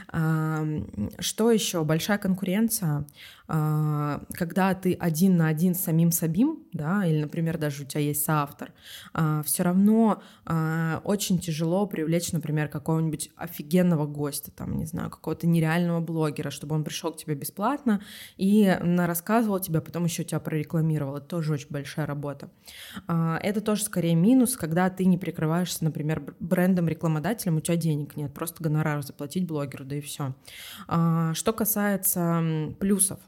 Что 0.07 1.51
еще? 1.51 1.83
Большая 1.83 2.17
конкуренция. 2.17 3.05
А, 3.51 4.21
когда 4.33 4.75
ты 4.75 4.93
один 4.93 5.35
на 5.37 5.47
один 5.47 5.73
с 5.73 5.79
самим 5.79 6.11
собим, 6.11 6.59
да, 6.71 7.03
или, 7.03 7.21
например, 7.21 7.57
даже 7.57 7.81
у 7.81 7.85
тебя 7.85 8.01
есть 8.01 8.23
соавтор, 8.23 8.71
а, 9.11 9.41
все 9.41 9.63
равно 9.63 10.21
а, 10.45 11.01
очень 11.03 11.39
тяжело 11.39 11.87
привлечь, 11.87 12.31
например, 12.31 12.67
какого-нибудь 12.67 13.31
офигенного 13.35 14.05
гостя, 14.05 14.51
там, 14.51 14.77
не 14.77 14.85
знаю, 14.85 15.09
какого-то 15.09 15.47
нереального 15.47 15.99
блогера, 15.99 16.51
чтобы 16.51 16.75
он 16.75 16.83
пришел 16.83 17.11
к 17.11 17.17
тебе 17.17 17.33
бесплатно 17.33 18.03
и 18.37 18.77
рассказывал 18.79 19.59
тебе, 19.59 19.81
потом 19.81 20.05
еще 20.05 20.23
тебя 20.23 20.39
прорекламировал. 20.39 21.17
Это 21.17 21.25
тоже 21.25 21.53
очень 21.53 21.69
большая 21.71 22.05
работа. 22.05 22.51
Это 23.07 23.61
тоже 23.61 23.83
скорее 23.83 24.13
минус, 24.13 24.57
когда 24.57 24.91
ты 24.91 25.05
не 25.05 25.17
прикрываешься, 25.17 25.83
например, 25.83 26.35
брендом-рекламодателем, 26.39 27.57
у 27.57 27.61
тебя 27.61 27.77
денег 27.77 28.15
нет, 28.15 28.31
просто 28.31 28.63
гонорар 28.63 29.01
заплатить 29.01 29.47
блогеру 29.47 29.58
блогеру, 29.59 29.85
да 29.85 29.95
и 29.95 30.01
все. 30.01 30.33
А, 30.87 31.33
что 31.33 31.53
касается 31.53 32.73
плюсов, 32.79 33.19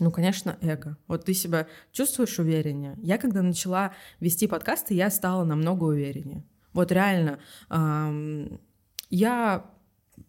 ну, 0.00 0.10
конечно, 0.10 0.56
эго. 0.60 0.96
Вот 1.06 1.24
ты 1.24 1.34
себя 1.34 1.68
чувствуешь 1.92 2.38
увереннее. 2.38 2.96
Я, 3.00 3.16
когда 3.16 3.42
начала 3.42 3.92
вести 4.18 4.48
подкасты, 4.48 4.94
я 4.94 5.08
стала 5.10 5.44
намного 5.44 5.84
увереннее. 5.84 6.44
Вот 6.72 6.90
реально, 6.90 7.38
эм, 7.70 8.60
я 9.08 9.70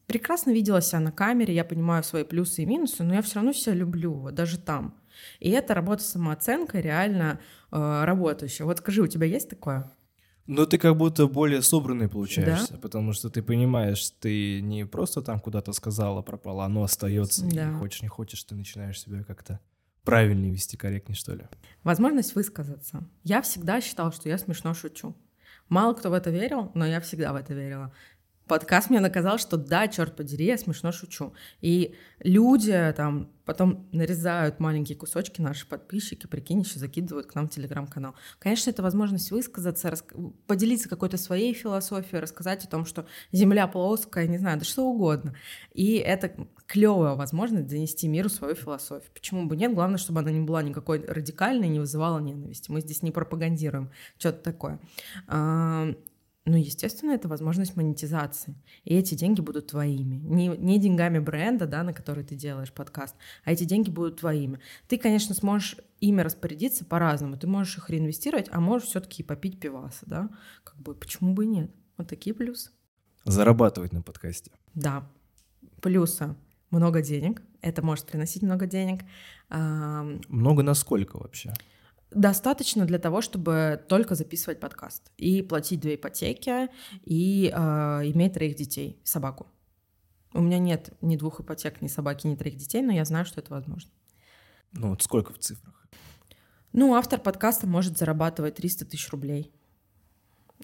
прекрасно 0.05 0.51
видела 0.51 0.81
себя 0.81 0.99
на 0.99 1.11
камере, 1.11 1.55
я 1.55 1.65
понимаю 1.65 2.03
свои 2.03 2.23
плюсы 2.23 2.61
и 2.61 2.65
минусы, 2.67 3.03
но 3.03 3.15
я 3.15 3.23
все 3.23 3.35
равно 3.35 3.53
себя 3.53 3.73
люблю, 3.73 4.13
вот 4.13 4.35
даже 4.35 4.59
там. 4.59 4.93
И 5.39 5.49
эта 5.49 5.73
работа 5.73 6.03
самооценкой 6.03 6.81
реально 6.81 7.39
э, 7.71 8.03
работающая. 8.03 8.65
Вот 8.65 8.77
скажи, 8.77 9.01
у 9.01 9.07
тебя 9.07 9.25
есть 9.25 9.49
такое? 9.49 9.91
Но 10.47 10.65
ты 10.65 10.77
как 10.77 10.95
будто 10.95 11.27
более 11.27 11.61
собранный 11.61 12.07
получаешься, 12.07 12.73
да? 12.73 12.79
потому 12.79 13.13
что 13.13 13.29
ты 13.29 13.41
понимаешь, 13.41 14.11
ты 14.19 14.61
не 14.61 14.85
просто 14.85 15.21
там 15.21 15.39
куда-то 15.39 15.73
сказала, 15.73 16.21
пропала, 16.21 16.65
оно 16.65 16.83
остается. 16.83 17.45
Да. 17.45 17.71
И 17.71 17.73
хочешь 17.73 18.03
не 18.03 18.07
хочешь, 18.07 18.43
ты 18.43 18.53
начинаешь 18.53 19.01
себя 19.01 19.23
как-то 19.23 19.59
правильнее 20.03 20.51
вести, 20.51 20.77
корректнее, 20.77 21.15
что 21.15 21.33
ли. 21.33 21.45
Возможность 21.83 22.35
высказаться. 22.35 23.03
Я 23.23 23.41
всегда 23.41 23.81
считала, 23.81 24.11
что 24.11 24.29
я 24.29 24.37
смешно 24.37 24.73
шучу. 24.75 25.15
Мало 25.67 25.95
кто 25.95 26.11
в 26.11 26.13
это 26.13 26.29
верил, 26.29 26.71
но 26.75 26.85
я 26.85 27.01
всегда 27.01 27.33
в 27.33 27.35
это 27.35 27.55
верила 27.55 27.91
подкаст 28.47 28.89
мне 28.89 28.99
наказал, 28.99 29.37
что 29.37 29.57
да, 29.57 29.87
черт 29.87 30.15
подери, 30.15 30.45
я 30.45 30.57
смешно 30.57 30.91
шучу. 30.91 31.33
И 31.61 31.95
люди 32.19 32.93
там 32.95 33.29
потом 33.45 33.87
нарезают 33.91 34.59
маленькие 34.59 34.97
кусочки, 34.97 35.41
наши 35.41 35.67
подписчики, 35.67 36.27
прикинь, 36.27 36.61
еще 36.61 36.79
закидывают 36.79 37.27
к 37.27 37.35
нам 37.35 37.47
в 37.47 37.51
телеграм-канал. 37.51 38.15
Конечно, 38.39 38.69
это 38.69 38.81
возможность 38.81 39.31
высказаться, 39.31 39.91
рас... 39.91 40.03
поделиться 40.47 40.89
какой-то 40.89 41.17
своей 41.17 41.53
философией, 41.53 42.21
рассказать 42.21 42.65
о 42.65 42.67
том, 42.67 42.85
что 42.85 43.05
Земля 43.31 43.67
плоская, 43.67 44.27
не 44.27 44.37
знаю, 44.37 44.59
да 44.59 44.65
что 44.65 44.85
угодно. 44.85 45.35
И 45.73 45.95
это 45.95 46.31
клевая 46.65 47.15
возможность 47.15 47.67
донести 47.67 48.07
миру 48.07 48.29
свою 48.29 48.55
философию. 48.55 49.11
Почему 49.13 49.45
бы 49.45 49.55
нет? 49.55 49.73
Главное, 49.73 49.97
чтобы 49.97 50.21
она 50.21 50.31
не 50.31 50.41
была 50.41 50.63
никакой 50.63 51.05
радикальной, 51.05 51.67
не 51.67 51.79
вызывала 51.79 52.19
ненависти. 52.19 52.71
Мы 52.71 52.81
здесь 52.81 53.03
не 53.03 53.11
пропагандируем 53.11 53.91
что-то 54.17 54.39
такое. 54.39 54.79
Ну, 56.47 56.57
естественно, 56.57 57.11
это 57.11 57.27
возможность 57.27 57.75
монетизации. 57.75 58.55
И 58.83 58.93
эти 58.93 59.15
деньги 59.15 59.41
будут 59.41 59.67
твоими. 59.67 60.17
Не, 60.17 60.47
не 60.49 60.79
деньгами 60.79 61.17
бренда, 61.17 61.65
да, 61.65 61.81
на 61.81 61.91
который 61.91 62.23
ты 62.23 62.35
делаешь 62.35 62.71
подкаст, 62.71 63.15
а 63.43 63.51
эти 63.51 63.63
деньги 63.63 63.89
будут 63.89 64.19
твоими. 64.19 64.59
Ты, 64.87 64.99
конечно, 64.99 65.33
сможешь 65.33 65.77
ими 66.01 66.21
распорядиться 66.21 66.85
по-разному. 66.85 67.35
Ты 67.35 67.47
можешь 67.47 67.79
их 67.79 67.89
реинвестировать, 67.89 68.47
а 68.51 68.59
можешь 68.59 68.89
все-таки 68.89 69.23
попить 69.23 69.59
пиваса, 69.59 70.05
да. 70.05 70.29
Как 70.63 70.77
бы, 70.77 70.93
почему 70.93 71.33
бы 71.33 71.45
и 71.45 71.47
нет? 71.47 71.71
Вот 71.97 72.07
такие 72.07 72.35
плюсы. 72.35 72.69
Зарабатывать 73.23 73.91
на 73.91 74.03
подкасте. 74.03 74.51
Да. 74.75 75.09
Плюсы. 75.81 76.35
Много 76.69 77.01
денег. 77.01 77.41
Это 77.61 77.81
может 77.83 78.05
приносить 78.05 78.43
много 78.43 78.67
денег. 78.67 79.01
Много 79.49 80.61
на 80.61 80.75
сколько 80.75 81.17
вообще? 81.17 81.53
Достаточно 82.15 82.85
для 82.85 82.97
того, 82.97 83.21
чтобы 83.21 83.83
только 83.87 84.15
записывать 84.15 84.59
подкаст 84.59 85.11
и 85.17 85.41
платить 85.41 85.81
две 85.81 85.95
ипотеки 85.95 86.69
и 87.03 87.51
э, 87.53 87.57
иметь 87.57 88.33
троих 88.33 88.55
детей, 88.55 88.99
собаку. 89.03 89.47
У 90.33 90.41
меня 90.41 90.57
нет 90.57 90.93
ни 91.01 91.17
двух 91.17 91.41
ипотек, 91.41 91.81
ни 91.81 91.87
собаки, 91.87 92.25
ни 92.27 92.35
троих 92.35 92.55
детей, 92.55 92.81
но 92.81 92.91
я 92.91 93.05
знаю, 93.05 93.25
что 93.25 93.41
это 93.41 93.53
возможно. 93.53 93.91
Ну 94.71 94.89
вот 94.89 95.03
сколько 95.03 95.33
в 95.33 95.39
цифрах? 95.39 95.87
Ну, 96.73 96.95
автор 96.95 97.19
подкаста 97.19 97.67
может 97.67 97.97
зарабатывать 97.97 98.55
300 98.55 98.85
тысяч 98.85 99.09
рублей. 99.11 99.53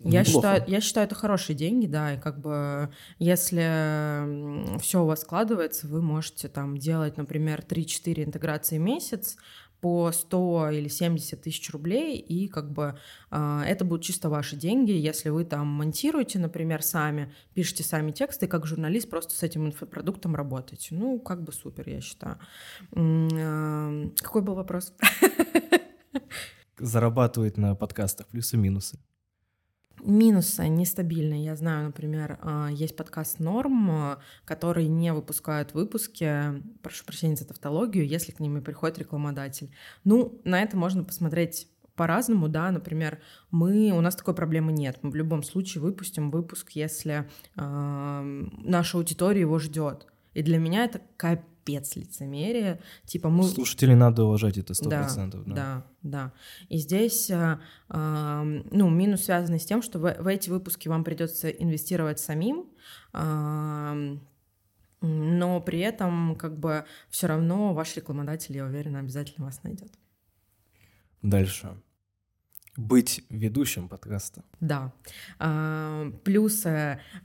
Я 0.04 0.24
считаю, 0.24 0.64
я 0.68 0.82
считаю, 0.82 1.06
это 1.06 1.16
хорошие 1.16 1.56
деньги, 1.56 1.86
да, 1.86 2.14
и 2.14 2.20
как 2.20 2.40
бы 2.40 2.92
если 3.20 4.80
все 4.80 5.04
у 5.04 5.06
вас 5.06 5.22
складывается, 5.22 5.88
вы 5.88 6.02
можете 6.02 6.48
там 6.48 6.78
делать, 6.78 7.18
например, 7.18 7.64
3-4 7.68 8.24
интеграции 8.24 8.78
в 8.78 8.82
месяц 8.82 9.38
по 9.82 10.12
100 10.12 10.70
или 10.72 10.88
70 10.88 11.42
тысяч 11.42 11.72
рублей, 11.72 12.18
и 12.18 12.48
как 12.48 12.72
бы 12.72 12.98
э, 13.32 13.62
это 13.66 13.84
будут 13.84 14.06
чисто 14.06 14.30
ваши 14.30 14.56
деньги, 14.56 14.92
если 14.92 15.30
вы 15.30 15.44
там 15.44 15.68
монтируете, 15.68 16.40
например, 16.40 16.84
сами, 16.84 17.34
пишете 17.54 17.84
сами 17.84 18.12
тексты, 18.12 18.48
как 18.48 18.66
журналист 18.66 19.10
просто 19.10 19.34
с 19.34 19.44
этим 19.44 19.66
инфопродуктом 19.66 20.36
работаете. 20.36 20.96
Ну, 20.96 21.20
как 21.20 21.44
бы 21.44 21.52
супер, 21.52 21.90
я 21.90 22.00
считаю. 22.00 22.38
Э, 22.92 24.10
какой 24.18 24.42
был 24.42 24.54
вопрос? 24.54 24.94
Зарабатывать 26.78 27.58
на 27.58 27.76
подкастах 27.76 28.28
плюсы-минусы. 28.28 29.00
Минусы 30.04 30.68
нестабильные. 30.68 31.46
Я 31.46 31.56
знаю, 31.56 31.86
например, 31.86 32.40
а, 32.42 32.70
есть 32.70 32.96
подкаст 32.96 33.40
«Норм», 33.40 34.18
который 34.46 34.88
не 34.88 35.14
выпускают 35.14 35.74
выпуски, 35.74 36.62
прошу 36.82 37.06
прощения 37.06 37.36
за 37.36 37.48
тавтологию, 37.48 38.08
если 38.08 38.32
к 38.32 38.40
ним 38.40 38.58
и 38.58 38.62
приходит 38.62 38.98
рекламодатель. 38.98 39.70
Ну, 40.04 40.42
на 40.44 40.64
это 40.64 40.76
можно 40.76 41.04
посмотреть 41.04 41.68
по-разному, 41.96 42.48
да, 42.50 42.72
например, 42.72 43.20
мы, 43.52 43.92
у 43.92 44.02
нас 44.02 44.16
такой 44.16 44.34
проблемы 44.34 44.72
нет, 44.72 44.98
мы 45.04 45.12
в 45.12 45.16
любом 45.16 45.44
случае 45.44 45.84
выпустим 45.84 46.32
выпуск, 46.32 46.72
если 46.72 47.30
э, 47.56 48.48
наша 48.64 48.98
аудитория 48.98 49.42
его 49.42 49.60
ждет. 49.60 50.08
И 50.34 50.42
для 50.42 50.58
меня 50.58 50.86
это 50.86 51.02
капец 51.18 51.46
лицемерие. 51.96 52.82
Типа 53.06 53.30
мы... 53.30 53.44
Слушателей 53.44 53.96
надо 53.96 54.24
уважать, 54.24 54.58
это 54.58 54.74
сто 54.74 54.90
процентов. 54.90 55.46
Да, 55.46 55.54
да, 55.54 55.86
да. 56.02 56.34
И 56.70 56.78
здесь, 56.78 57.30
э, 57.30 57.60
э, 57.90 58.62
ну, 58.72 58.90
минус 58.90 59.26
связанный 59.26 59.60
с 59.60 59.66
тем, 59.66 59.82
что 59.82 60.00
в, 60.00 60.14
в 60.22 60.28
эти 60.28 60.50
выпуски 60.50 60.88
вам 60.88 61.04
придется 61.04 61.50
инвестировать 61.50 62.20
самим, 62.20 62.68
э, 63.14 64.18
но 65.02 65.62
при 65.62 65.80
этом 65.80 66.36
как 66.36 66.60
бы 66.60 66.86
все 67.10 67.28
равно 67.28 67.74
ваш 67.74 67.96
рекламодатель, 67.96 68.56
я 68.56 68.66
уверена, 68.66 69.00
обязательно 69.00 69.46
вас 69.46 69.64
найдет. 69.64 69.92
Дальше. 71.22 71.76
Быть 72.82 73.24
ведущим 73.30 73.88
подкаста. 73.88 74.44
Да. 74.60 74.92
А, 75.38 76.12
плюс 76.24 76.66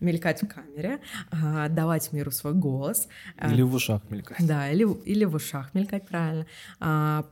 мелькать 0.01 0.43
в 0.43 0.49
камере, 0.49 1.01
а, 1.31 1.69
давать 1.71 2.13
миру 2.13 2.31
свой 2.31 2.53
голос. 2.53 3.09
А, 3.39 3.51
или 3.51 3.63
в 3.63 3.75
ушах 3.75 4.03
мелькать. 4.11 4.47
Да, 4.47 4.71
или, 4.71 4.87
или 5.05 5.25
в 5.25 5.35
ушах 5.35 5.73
мелькать, 5.73 6.07
правильно. 6.07 6.47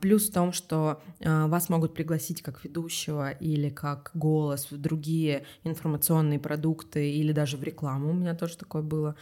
Плюс 0.01 0.29
в 0.29 0.33
том, 0.33 0.53
что 0.53 1.03
вас 1.19 1.69
могут 1.69 1.93
пригласить 1.93 2.41
как 2.41 2.63
ведущего 2.63 3.29
или 3.29 3.69
как 3.69 4.09
голос 4.15 4.71
в 4.71 4.77
другие 4.77 5.45
информационные 5.63 6.39
продукты 6.39 7.11
или 7.11 7.31
даже 7.31 7.57
в 7.57 7.63
рекламу. 7.63 8.09
У 8.09 8.13
меня 8.13 8.33
тоже 8.33 8.57
такое 8.57 8.81
было. 8.81 9.15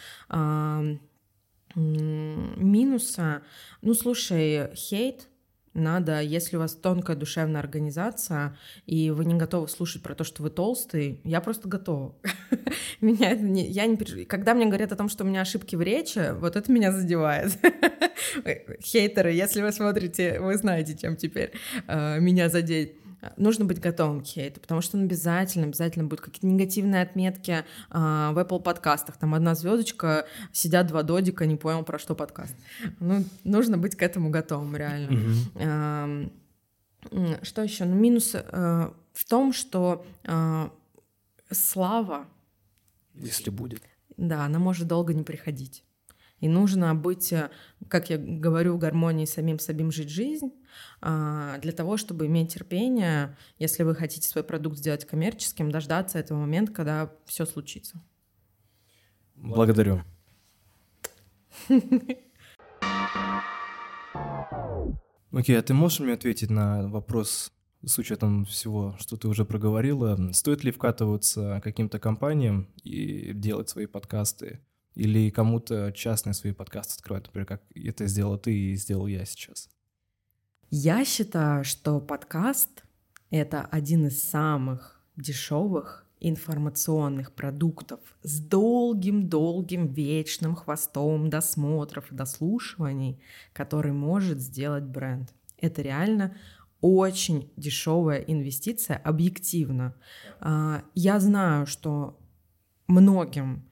Минуса, 1.75 3.41
ну 3.81 3.93
слушай, 3.95 4.73
хейт 4.75 5.27
надо, 5.73 6.21
если 6.21 6.57
у 6.57 6.59
вас 6.59 6.73
тонкая 6.75 7.15
душевная 7.15 7.61
организация, 7.61 8.57
и 8.85 9.11
вы 9.11 9.25
не 9.25 9.35
готовы 9.35 9.67
слушать 9.67 10.03
про 10.03 10.15
то, 10.15 10.23
что 10.23 10.43
вы 10.43 10.49
толстый, 10.49 11.19
я 11.23 11.41
просто 11.41 11.67
готова. 11.67 12.15
меня 13.01 13.31
это 13.31 13.43
не, 13.43 13.67
я 13.67 13.85
не, 13.85 13.97
когда 14.25 14.53
мне 14.53 14.65
говорят 14.65 14.91
о 14.91 14.95
том, 14.95 15.09
что 15.09 15.23
у 15.23 15.27
меня 15.27 15.41
ошибки 15.41 15.75
в 15.75 15.81
речи, 15.81 16.33
вот 16.35 16.55
это 16.55 16.71
меня 16.71 16.91
задевает. 16.91 17.57
Хейтеры, 18.81 19.31
если 19.31 19.61
вы 19.61 19.71
смотрите, 19.71 20.39
вы 20.39 20.57
знаете, 20.57 20.97
чем 20.97 21.15
теперь 21.15 21.51
э, 21.87 22.19
меня 22.19 22.49
задеть 22.49 23.02
нужно 23.37 23.65
быть 23.65 23.79
готовым 23.79 24.21
к 24.21 24.25
хейту, 24.25 24.59
потому 24.59 24.81
что 24.81 24.97
он 24.97 25.03
обязательно, 25.03 25.65
обязательно 25.65 26.05
будут 26.05 26.21
какие-то 26.21 26.47
негативные 26.47 27.01
отметки 27.01 27.63
а, 27.89 28.31
в 28.31 28.39
Apple 28.39 28.61
подкастах. 28.61 29.17
Там 29.17 29.33
одна 29.33 29.55
звездочка, 29.55 30.25
сидят 30.51 30.87
два 30.87 31.03
додика, 31.03 31.45
не 31.45 31.55
понял, 31.55 31.83
про 31.83 31.99
что 31.99 32.15
подкаст. 32.15 32.55
Ну, 32.99 33.23
нужно 33.43 33.77
быть 33.77 33.95
к 33.95 34.01
этому 34.01 34.29
готовым, 34.29 34.75
реально. 34.75 35.19
А, 35.55 36.29
что 37.41 37.61
еще? 37.63 37.85
Ну, 37.85 37.95
минус 37.95 38.35
а, 38.35 38.93
в 39.13 39.25
том, 39.25 39.53
что 39.53 40.05
а, 40.25 40.71
слава... 41.51 42.25
Если 43.15 43.49
будет. 43.49 43.83
Да, 44.17 44.45
она 44.45 44.59
может 44.59 44.87
долго 44.87 45.13
не 45.13 45.23
приходить. 45.23 45.83
И 46.43 46.49
нужно 46.49 46.93
быть, 46.93 47.31
э, 47.31 47.49
как 47.87 48.09
я 48.09 48.17
говорю, 48.17 48.75
в 48.75 48.77
гармонии 48.77 49.23
с 49.23 49.31
самим 49.31 49.59
собой 49.59 49.89
жить 49.91 50.09
жизнь, 50.09 50.51
а, 50.99 51.57
для 51.59 51.71
того, 51.71 51.95
чтобы 51.95 52.25
иметь 52.25 52.53
терпение, 52.53 53.37
если 53.59 53.83
вы 53.83 53.95
хотите 53.95 54.27
свой 54.27 54.43
продукт 54.43 54.77
сделать 54.77 55.05
коммерческим, 55.05 55.71
дождаться 55.71 56.19
этого 56.19 56.39
момента, 56.39 56.73
когда 56.73 57.13
все 57.25 57.45
случится. 57.45 58.03
Благодарю. 59.35 60.01
Окей, 65.31 65.57
а 65.57 65.61
ты 65.61 65.73
можешь 65.73 66.01
мне 66.01 66.11
ответить 66.11 66.49
на 66.49 66.89
вопрос 66.89 67.53
с 67.85 67.97
учетом 67.97 68.43
всего, 68.43 68.97
что 68.99 69.15
ты 69.15 69.29
уже 69.29 69.45
проговорила? 69.45 70.33
Стоит 70.33 70.65
ли 70.65 70.71
вкатываться 70.71 71.61
каким-то 71.63 71.99
компаниям 71.99 72.67
и 72.83 73.31
делать 73.31 73.69
свои 73.69 73.85
подкасты? 73.85 74.59
Или 74.95 75.29
кому-то 75.29 75.91
частные 75.91 76.33
свои 76.33 76.53
подкасты 76.53 76.95
открывать, 76.95 77.25
например, 77.25 77.47
как 77.47 77.63
это 77.73 78.07
сделал 78.07 78.37
ты 78.37 78.55
и 78.55 78.75
сделал 78.75 79.07
я 79.07 79.25
сейчас? 79.25 79.69
Я 80.69 81.05
считаю, 81.05 81.63
что 81.63 81.99
подкаст— 81.99 82.83
это 83.29 83.61
один 83.61 84.07
из 84.07 84.23
самых 84.23 85.01
дешевых 85.15 86.03
информационных 86.19 87.33
продуктов 87.33 87.99
с 88.23 88.39
долгим-долгим 88.39 89.87
вечным 89.87 90.55
хвостом 90.55 91.29
досмотров 91.29 92.11
и 92.11 92.15
дослушиваний, 92.15 93.21
который 93.51 93.91
может 93.91 94.39
сделать 94.39 94.85
бренд. 94.85 95.33
Это 95.57 95.81
реально 95.81 96.35
очень 96.79 97.51
дешевая 97.55 98.19
инвестиция, 98.19 98.97
объективно. 98.97 99.95
А, 100.39 100.83
я 100.95 101.19
знаю, 101.19 101.65
что 101.65 102.19
многим 102.87 103.63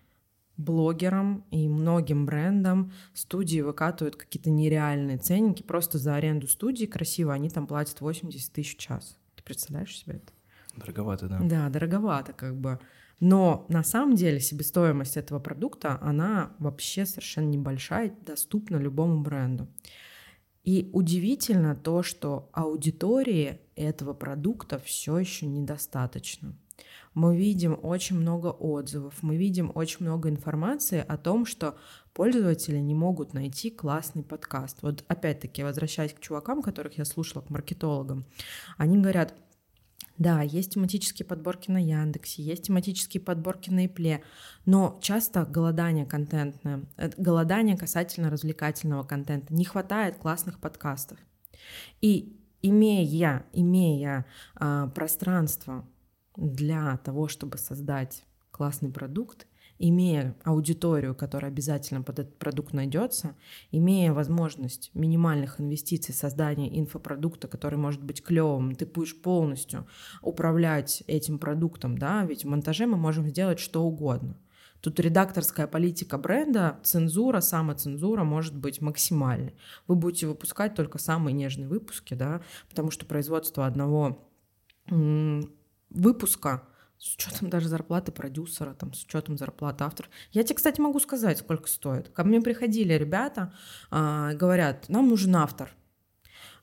блогерам 0.63 1.45
и 1.51 1.67
многим 1.67 2.25
брендам 2.25 2.91
студии 3.13 3.61
выкатывают 3.61 4.15
какие-то 4.15 4.49
нереальные 4.49 5.17
ценники 5.17 5.63
просто 5.63 5.97
за 5.97 6.15
аренду 6.15 6.47
студии 6.47 6.85
красиво, 6.85 7.33
они 7.33 7.49
там 7.49 7.67
платят 7.67 8.01
80 8.01 8.51
тысяч 8.51 8.75
в 8.75 8.79
час. 8.79 9.17
Ты 9.35 9.43
представляешь 9.43 9.97
себе 9.97 10.15
это? 10.15 10.33
Дороговато, 10.77 11.27
да. 11.27 11.39
Да, 11.41 11.69
дороговато 11.69 12.33
как 12.33 12.59
бы. 12.59 12.79
Но 13.19 13.65
на 13.69 13.83
самом 13.83 14.15
деле 14.15 14.39
себестоимость 14.39 15.17
этого 15.17 15.39
продукта, 15.39 15.99
она 16.01 16.55
вообще 16.57 17.05
совершенно 17.05 17.49
небольшая, 17.49 18.15
доступна 18.25 18.77
любому 18.77 19.21
бренду. 19.21 19.67
И 20.63 20.89
удивительно 20.93 21.75
то, 21.75 22.03
что 22.03 22.49
аудитории 22.53 23.61
этого 23.75 24.13
продукта 24.13 24.79
все 24.79 25.17
еще 25.17 25.45
недостаточно 25.47 26.55
мы 27.13 27.35
видим 27.35 27.77
очень 27.81 28.17
много 28.17 28.47
отзывов, 28.47 29.21
мы 29.21 29.35
видим 29.35 29.71
очень 29.75 30.05
много 30.05 30.29
информации 30.29 31.03
о 31.05 31.17
том, 31.17 31.45
что 31.45 31.77
пользователи 32.13 32.77
не 32.77 32.95
могут 32.95 33.33
найти 33.33 33.69
классный 33.69 34.23
подкаст. 34.23 34.81
Вот 34.81 35.03
опять-таки, 35.07 35.63
возвращаясь 35.63 36.13
к 36.13 36.19
чувакам, 36.19 36.61
которых 36.61 36.97
я 36.97 37.05
слушала, 37.05 37.41
к 37.41 37.49
маркетологам, 37.49 38.25
они 38.77 38.97
говорят, 38.97 39.35
да, 40.17 40.41
есть 40.41 40.73
тематические 40.73 41.25
подборки 41.25 41.71
на 41.71 41.83
Яндексе, 41.83 42.43
есть 42.43 42.63
тематические 42.67 43.21
подборки 43.21 43.69
на 43.71 43.87
Ипле, 43.87 44.23
но 44.65 44.99
часто 45.01 45.45
голодание 45.45 46.05
контентное, 46.05 46.85
э, 46.97 47.09
голодание 47.17 47.75
касательно 47.75 48.29
развлекательного 48.29 49.03
контента, 49.03 49.53
не 49.53 49.65
хватает 49.65 50.17
классных 50.17 50.59
подкастов. 50.59 51.17
И 52.01 52.37
имея, 52.61 53.45
имея 53.53 54.25
а, 54.55 54.87
пространство 54.87 55.85
для 56.35 56.97
того, 56.97 57.27
чтобы 57.27 57.57
создать 57.57 58.25
классный 58.51 58.91
продукт, 58.91 59.47
имея 59.79 60.35
аудиторию, 60.43 61.15
которая 61.15 61.51
обязательно 61.51 62.03
под 62.03 62.19
этот 62.19 62.37
продукт 62.37 62.73
найдется, 62.73 63.35
имея 63.71 64.13
возможность 64.13 64.91
минимальных 64.93 65.59
инвестиций 65.59 66.13
создания 66.13 66.79
инфопродукта, 66.79 67.47
который 67.47 67.79
может 67.79 68.03
быть 68.03 68.23
клевым, 68.23 68.75
ты 68.75 68.85
будешь 68.85 69.19
полностью 69.19 69.87
управлять 70.21 71.03
этим 71.07 71.39
продуктом, 71.39 71.97
да, 71.97 72.23
ведь 72.25 72.43
в 72.45 72.47
монтаже 72.47 72.85
мы 72.85 72.97
можем 72.97 73.27
сделать 73.27 73.59
что 73.59 73.83
угодно. 73.83 74.37
Тут 74.81 74.99
редакторская 74.99 75.67
политика 75.67 76.17
бренда, 76.17 76.79
цензура, 76.83 77.39
самоцензура 77.39 78.23
может 78.23 78.55
быть 78.55 78.81
максимальной. 78.81 79.55
Вы 79.87 79.95
будете 79.95 80.25
выпускать 80.27 80.73
только 80.73 80.97
самые 80.97 81.33
нежные 81.33 81.67
выпуски, 81.67 82.15
да, 82.15 82.41
потому 82.67 82.89
что 82.89 83.05
производство 83.05 83.67
одного 83.67 84.27
выпуска 85.91 86.63
с 86.97 87.15
учетом 87.15 87.49
даже 87.49 87.67
зарплаты 87.67 88.11
продюсера, 88.11 88.73
там, 88.73 88.93
с 88.93 89.03
учетом 89.03 89.37
зарплаты 89.37 89.83
автора. 89.83 90.09
Я 90.31 90.43
тебе, 90.43 90.55
кстати, 90.55 90.79
могу 90.79 90.99
сказать, 90.99 91.39
сколько 91.39 91.67
стоит. 91.67 92.09
Ко 92.09 92.23
мне 92.23 92.41
приходили 92.41 92.93
ребята, 92.93 93.53
э, 93.89 94.33
говорят, 94.35 94.87
нам 94.87 95.09
нужен 95.09 95.35
автор. 95.35 95.71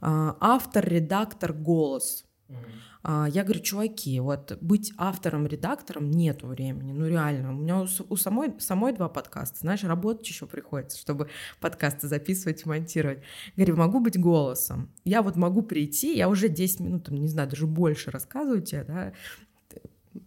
Э, 0.00 0.34
автор, 0.40 0.88
редактор, 0.88 1.52
голос. 1.52 2.24
Mm-hmm. 2.48 3.30
Я 3.30 3.44
говорю, 3.44 3.60
чуваки, 3.60 4.18
вот 4.20 4.58
быть 4.60 4.92
автором, 4.96 5.46
редактором 5.46 6.10
нету 6.10 6.46
времени, 6.46 6.92
ну 6.92 7.06
реально. 7.06 7.50
У 7.50 7.56
меня 7.56 7.80
у, 7.82 7.86
у 8.08 8.16
самой, 8.16 8.58
самой 8.58 8.92
два 8.92 9.08
подкаста, 9.08 9.60
знаешь, 9.60 9.84
работать 9.84 10.26
еще 10.28 10.46
приходится, 10.46 10.98
чтобы 10.98 11.28
подкасты 11.60 12.08
записывать 12.08 12.64
и 12.64 12.68
монтировать. 12.68 13.22
Говорю, 13.56 13.76
могу 13.76 14.00
быть 14.00 14.18
голосом. 14.18 14.90
Я 15.04 15.22
вот 15.22 15.36
могу 15.36 15.62
прийти, 15.62 16.16
я 16.16 16.28
уже 16.28 16.48
10 16.48 16.80
минут, 16.80 17.04
там, 17.04 17.16
не 17.16 17.28
знаю, 17.28 17.48
даже 17.48 17.66
больше 17.66 18.10
рассказываю 18.10 18.62
тебе, 18.62 18.84
да, 18.84 19.12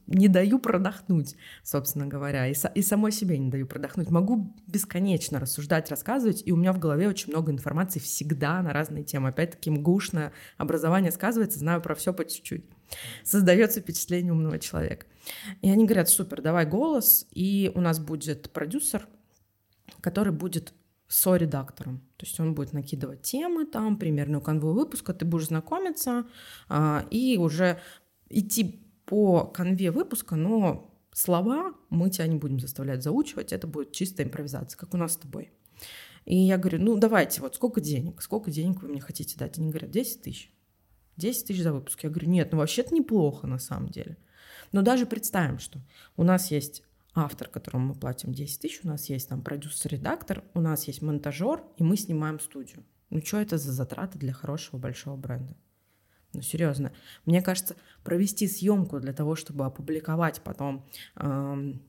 не 0.07 0.27
даю 0.27 0.59
продохнуть, 0.59 1.35
собственно 1.63 2.07
говоря, 2.07 2.47
и, 2.47 2.53
и 2.75 2.81
самой 2.81 3.11
себе 3.11 3.37
не 3.37 3.49
даю 3.49 3.67
продохнуть. 3.67 4.09
Могу 4.09 4.55
бесконечно 4.67 5.39
рассуждать, 5.39 5.89
рассказывать, 5.89 6.43
и 6.45 6.51
у 6.51 6.55
меня 6.55 6.73
в 6.73 6.79
голове 6.79 7.07
очень 7.07 7.31
много 7.31 7.51
информации 7.51 7.99
всегда 7.99 8.61
на 8.61 8.73
разные 8.73 9.03
темы. 9.03 9.29
Опять-таки 9.29 9.69
МГУшное 9.69 10.33
образование 10.57 11.11
сказывается, 11.11 11.59
знаю 11.59 11.81
про 11.81 11.95
все 11.95 12.13
по 12.13 12.25
чуть-чуть. 12.25 12.65
Создается 13.23 13.79
впечатление 13.79 14.33
умного 14.33 14.59
человека. 14.59 15.05
И 15.61 15.69
они 15.69 15.85
говорят, 15.85 16.09
супер, 16.09 16.41
давай 16.41 16.65
голос, 16.65 17.27
и 17.31 17.71
у 17.75 17.81
нас 17.81 17.99
будет 17.99 18.51
продюсер, 18.51 19.07
который 20.01 20.33
будет 20.33 20.73
со-редактором. 21.07 21.99
То 22.17 22.25
есть 22.25 22.39
он 22.39 22.55
будет 22.55 22.71
накидывать 22.71 23.21
темы, 23.21 23.65
там, 23.65 23.97
примерную 23.97 24.41
канву 24.41 24.71
выпуска, 24.71 25.13
ты 25.13 25.25
будешь 25.25 25.47
знакомиться 25.47 26.25
а, 26.69 27.05
и 27.11 27.37
уже 27.37 27.81
идти 28.29 28.80
по 29.11 29.43
конве 29.43 29.91
выпуска, 29.91 30.37
но 30.37 30.89
слова 31.11 31.73
мы 31.89 32.09
тебя 32.09 32.27
не 32.27 32.37
будем 32.37 32.61
заставлять 32.61 33.03
заучивать, 33.03 33.51
это 33.51 33.67
будет 33.67 33.91
чистая 33.91 34.25
импровизация, 34.25 34.79
как 34.79 34.93
у 34.93 34.97
нас 34.97 35.15
с 35.15 35.17
тобой. 35.17 35.51
И 36.23 36.37
я 36.37 36.57
говорю, 36.57 36.79
ну 36.79 36.95
давайте, 36.97 37.41
вот 37.41 37.55
сколько 37.55 37.81
денег, 37.81 38.21
сколько 38.21 38.49
денег 38.49 38.81
вы 38.81 38.87
мне 38.87 39.01
хотите 39.01 39.37
дать? 39.37 39.57
Они 39.57 39.67
говорят, 39.67 39.91
10 39.91 40.21
тысяч. 40.21 40.53
10 41.17 41.45
тысяч 41.45 41.61
за 41.61 41.73
выпуск. 41.73 42.01
Я 42.03 42.09
говорю, 42.09 42.29
нет, 42.29 42.53
ну 42.53 42.59
вообще-то 42.59 42.95
неплохо 42.95 43.47
на 43.47 43.59
самом 43.59 43.89
деле. 43.89 44.15
Но 44.71 44.81
даже 44.81 45.05
представим, 45.05 45.59
что 45.59 45.81
у 46.15 46.23
нас 46.23 46.49
есть 46.49 46.81
автор, 47.13 47.49
которому 47.49 47.87
мы 47.87 47.95
платим 47.95 48.31
10 48.31 48.61
тысяч, 48.61 48.79
у 48.85 48.87
нас 48.87 49.09
есть 49.09 49.27
там 49.27 49.41
продюсер-редактор, 49.41 50.45
у 50.53 50.61
нас 50.61 50.87
есть 50.87 51.01
монтажер, 51.01 51.65
и 51.75 51.83
мы 51.83 51.97
снимаем 51.97 52.39
студию. 52.39 52.85
Ну 53.09 53.21
что 53.21 53.41
это 53.41 53.57
за 53.57 53.73
затраты 53.73 54.17
для 54.19 54.31
хорошего 54.31 54.79
большого 54.79 55.17
бренда? 55.17 55.57
Ну, 56.33 56.41
серьезно. 56.41 56.93
Мне 57.25 57.41
кажется, 57.41 57.75
провести 58.03 58.47
съемку 58.47 58.99
для 58.99 59.13
того, 59.13 59.35
чтобы 59.35 59.65
опубликовать 59.65 60.41
потом, 60.41 60.85
эм, 61.17 61.81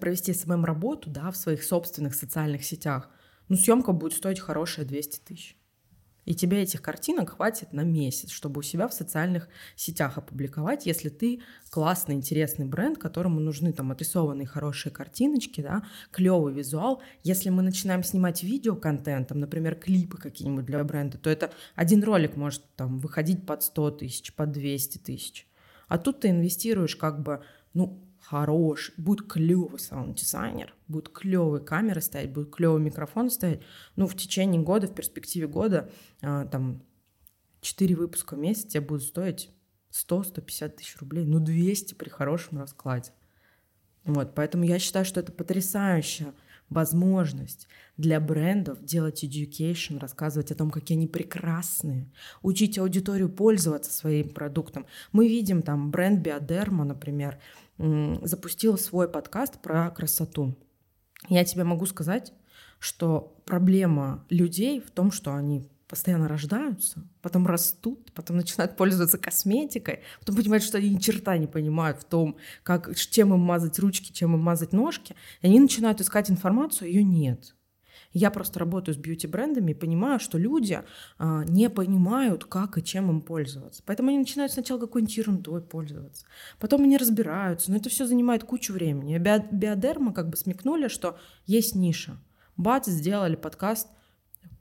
провести 0.00 0.32
СММ 0.32 0.64
работу, 0.64 1.10
да, 1.10 1.30
в 1.30 1.36
своих 1.36 1.62
собственных 1.62 2.14
социальных 2.14 2.64
сетях, 2.64 3.08
ну, 3.48 3.56
съемка 3.56 3.92
будет 3.92 4.14
стоить 4.14 4.40
хорошие 4.40 4.84
200 4.84 5.20
тысяч. 5.20 5.56
И 6.24 6.34
тебе 6.34 6.62
этих 6.62 6.82
картинок 6.82 7.30
хватит 7.36 7.72
на 7.72 7.82
месяц, 7.82 8.30
чтобы 8.30 8.60
у 8.60 8.62
себя 8.62 8.86
в 8.86 8.94
социальных 8.94 9.48
сетях 9.74 10.18
опубликовать, 10.18 10.86
если 10.86 11.08
ты 11.08 11.42
классный, 11.70 12.14
интересный 12.14 12.64
бренд, 12.64 12.98
которому 12.98 13.40
нужны 13.40 13.72
там 13.72 13.90
отрисованные 13.90 14.46
хорошие 14.46 14.92
картиночки, 14.92 15.60
да, 15.60 15.82
клевый 16.12 16.52
визуал. 16.54 17.02
Если 17.24 17.50
мы 17.50 17.62
начинаем 17.62 18.04
снимать 18.04 18.42
видеоконтент, 18.42 19.28
там, 19.28 19.40
например, 19.40 19.74
клипы 19.74 20.16
какие-нибудь 20.16 20.64
для 20.64 20.82
бренда, 20.84 21.18
то 21.18 21.28
это 21.28 21.50
один 21.74 22.04
ролик 22.04 22.36
может 22.36 22.62
там 22.76 22.98
выходить 23.00 23.44
под 23.44 23.62
100 23.62 23.90
тысяч, 23.92 24.32
под 24.32 24.52
200 24.52 24.98
тысяч. 24.98 25.46
А 25.88 25.98
тут 25.98 26.20
ты 26.20 26.28
инвестируешь 26.28 26.96
как 26.96 27.22
бы, 27.22 27.42
ну, 27.74 28.00
хорош, 28.32 28.92
будет 28.96 29.30
клевый 29.30 29.78
саунд-дизайнер, 29.78 30.74
будет 30.88 31.10
клевые 31.10 31.62
камеры 31.62 32.00
стоять, 32.00 32.32
будет 32.32 32.50
клевый 32.50 32.80
микрофон 32.80 33.28
стоять. 33.28 33.60
Ну, 33.94 34.06
в 34.06 34.16
течение 34.16 34.62
года, 34.62 34.86
в 34.86 34.94
перспективе 34.94 35.46
года, 35.46 35.90
а, 36.22 36.46
там, 36.46 36.82
4 37.60 37.94
выпуска 37.94 38.34
в 38.34 38.38
месяц 38.38 38.64
тебе 38.64 38.80
будут 38.80 39.02
стоить 39.02 39.50
100-150 39.90 40.76
тысяч 40.76 40.96
рублей, 40.98 41.26
ну, 41.26 41.40
200 41.40 41.92
при 41.92 42.08
хорошем 42.08 42.58
раскладе. 42.58 43.12
Вот, 44.04 44.34
поэтому 44.34 44.64
я 44.64 44.78
считаю, 44.78 45.04
что 45.04 45.20
это 45.20 45.30
потрясающая 45.30 46.32
возможность 46.72 47.68
для 47.96 48.20
брендов 48.20 48.84
делать 48.84 49.24
education, 49.24 49.98
рассказывать 49.98 50.50
о 50.50 50.54
том, 50.54 50.70
какие 50.70 50.96
они 50.96 51.06
прекрасные, 51.06 52.10
учить 52.42 52.78
аудиторию 52.78 53.28
пользоваться 53.28 53.92
своим 53.92 54.30
продуктом. 54.30 54.86
Мы 55.12 55.28
видим 55.28 55.62
там 55.62 55.90
бренд 55.90 56.20
Биодерма, 56.20 56.84
например, 56.84 57.38
запустила 57.78 58.76
свой 58.76 59.08
подкаст 59.08 59.60
про 59.60 59.90
красоту. 59.90 60.56
Я 61.28 61.44
тебе 61.44 61.64
могу 61.64 61.86
сказать, 61.86 62.32
что 62.78 63.36
проблема 63.44 64.24
людей 64.28 64.80
в 64.80 64.90
том, 64.90 65.12
что 65.12 65.34
они 65.34 65.68
постоянно 65.92 66.26
рождаются, 66.26 67.06
потом 67.20 67.46
растут, 67.46 68.12
потом 68.14 68.38
начинают 68.38 68.78
пользоваться 68.78 69.18
косметикой, 69.18 70.00
потом 70.20 70.36
понимают, 70.36 70.64
что 70.64 70.78
они 70.78 70.88
ни 70.88 70.98
черта 70.98 71.36
не 71.36 71.46
понимают 71.46 71.98
в 71.98 72.04
том, 72.04 72.38
как, 72.62 72.96
чем 72.96 73.34
им 73.34 73.40
мазать 73.40 73.78
ручки, 73.78 74.10
чем 74.10 74.32
им 74.34 74.40
мазать 74.40 74.72
ножки, 74.72 75.14
и 75.42 75.48
они 75.48 75.60
начинают 75.60 76.00
искать 76.00 76.30
информацию, 76.30 76.88
ее 76.88 77.04
нет. 77.04 77.54
Я 78.14 78.30
просто 78.30 78.58
работаю 78.58 78.94
с 78.94 78.98
бьюти-брендами 78.98 79.72
и 79.72 79.74
понимаю, 79.74 80.18
что 80.18 80.38
люди 80.38 80.82
а, 81.18 81.44
не 81.44 81.68
понимают, 81.68 82.46
как 82.46 82.78
и 82.78 82.82
чем 82.82 83.10
им 83.10 83.20
пользоваться. 83.20 83.82
Поэтому 83.84 84.08
они 84.08 84.18
начинают 84.18 84.52
сначала 84.52 84.78
какой-нибудь 84.78 85.18
ерундой 85.18 85.60
пользоваться. 85.60 86.24
Потом 86.58 86.84
они 86.84 86.96
разбираются, 86.96 87.70
но 87.70 87.76
это 87.76 87.90
все 87.90 88.06
занимает 88.06 88.44
кучу 88.44 88.72
времени. 88.72 89.18
Био- 89.18 89.46
биодерма 89.50 90.14
как 90.14 90.30
бы 90.30 90.38
смекнули, 90.38 90.88
что 90.88 91.18
есть 91.44 91.74
ниша. 91.74 92.16
Бац, 92.56 92.88
сделали 92.88 93.36
подкаст 93.36 93.88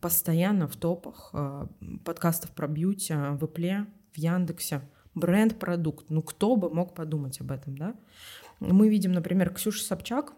постоянно 0.02 0.68
в 0.68 0.76
топах 0.76 1.30
э, 1.34 1.68
подкастов 2.04 2.52
про 2.52 2.68
бьюти 2.68 3.14
в 3.14 3.44
Apple, 3.44 3.86
в 4.12 4.18
Яндексе. 4.18 4.82
Бренд-продукт. 5.14 6.10
Ну, 6.10 6.22
кто 6.22 6.56
бы 6.56 6.70
мог 6.74 6.96
подумать 6.96 7.40
об 7.42 7.52
этом, 7.52 7.78
да? 7.78 7.96
Мы 8.60 8.90
видим, 8.90 9.12
например, 9.12 9.54
Ксюша 9.54 9.84
Собчак, 9.84 10.34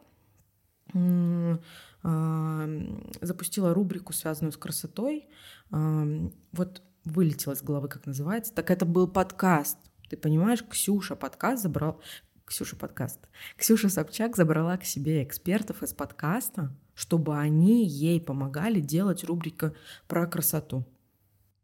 запустила 3.22 3.74
рубрику, 3.74 4.14
связанную 4.14 4.52
с 4.52 4.58
красотой. 4.58 5.28
Вот 5.70 6.82
вылетело 7.06 7.54
из 7.54 7.62
головы, 7.62 7.88
как 7.88 8.06
называется. 8.06 8.54
Так 8.54 8.72
это 8.72 8.86
был 8.86 9.08
подкаст. 9.08 9.78
Ты 10.10 10.18
понимаешь, 10.18 10.64
Ксюша 10.64 11.16
подкаст 11.16 11.64
забрал... 11.64 12.02
Ксюша 12.46 12.76
подкаст. 12.76 13.20
Ксюша 13.58 13.90
Собчак 13.90 14.36
забрала 14.36 14.78
к 14.78 14.84
себе 14.86 15.24
экспертов 15.24 15.82
из 15.84 15.94
подкаста, 15.94 16.76
чтобы 16.96 17.38
они 17.38 17.86
ей 17.86 18.22
помогали 18.22 18.80
делать 18.80 19.24
рубрику 19.24 19.72
про 20.08 20.28
красоту. 20.28 20.86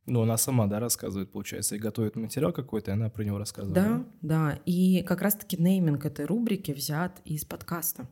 Ну, 0.05 0.23
она 0.23 0.37
сама, 0.37 0.65
да, 0.65 0.79
рассказывает, 0.79 1.31
получается, 1.31 1.75
и 1.75 1.79
готовит 1.79 2.15
материал 2.15 2.51
какой-то, 2.51 2.91
и 2.91 2.93
она 2.95 3.09
про 3.09 3.23
него 3.23 3.37
рассказывает. 3.37 3.75
Да, 3.75 4.05
да. 4.21 4.59
И 4.65 5.03
как 5.03 5.21
раз-таки 5.21 5.55
нейминг 5.61 6.03
этой 6.03 6.25
рубрики 6.25 6.71
взят 6.71 7.21
из 7.25 7.45
подкаста. 7.45 8.09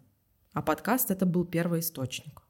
А 0.54 0.62
подкаст 0.62 1.10
это 1.10 1.26
был 1.26 1.44
первый 1.44 1.80
источник. 1.80 2.44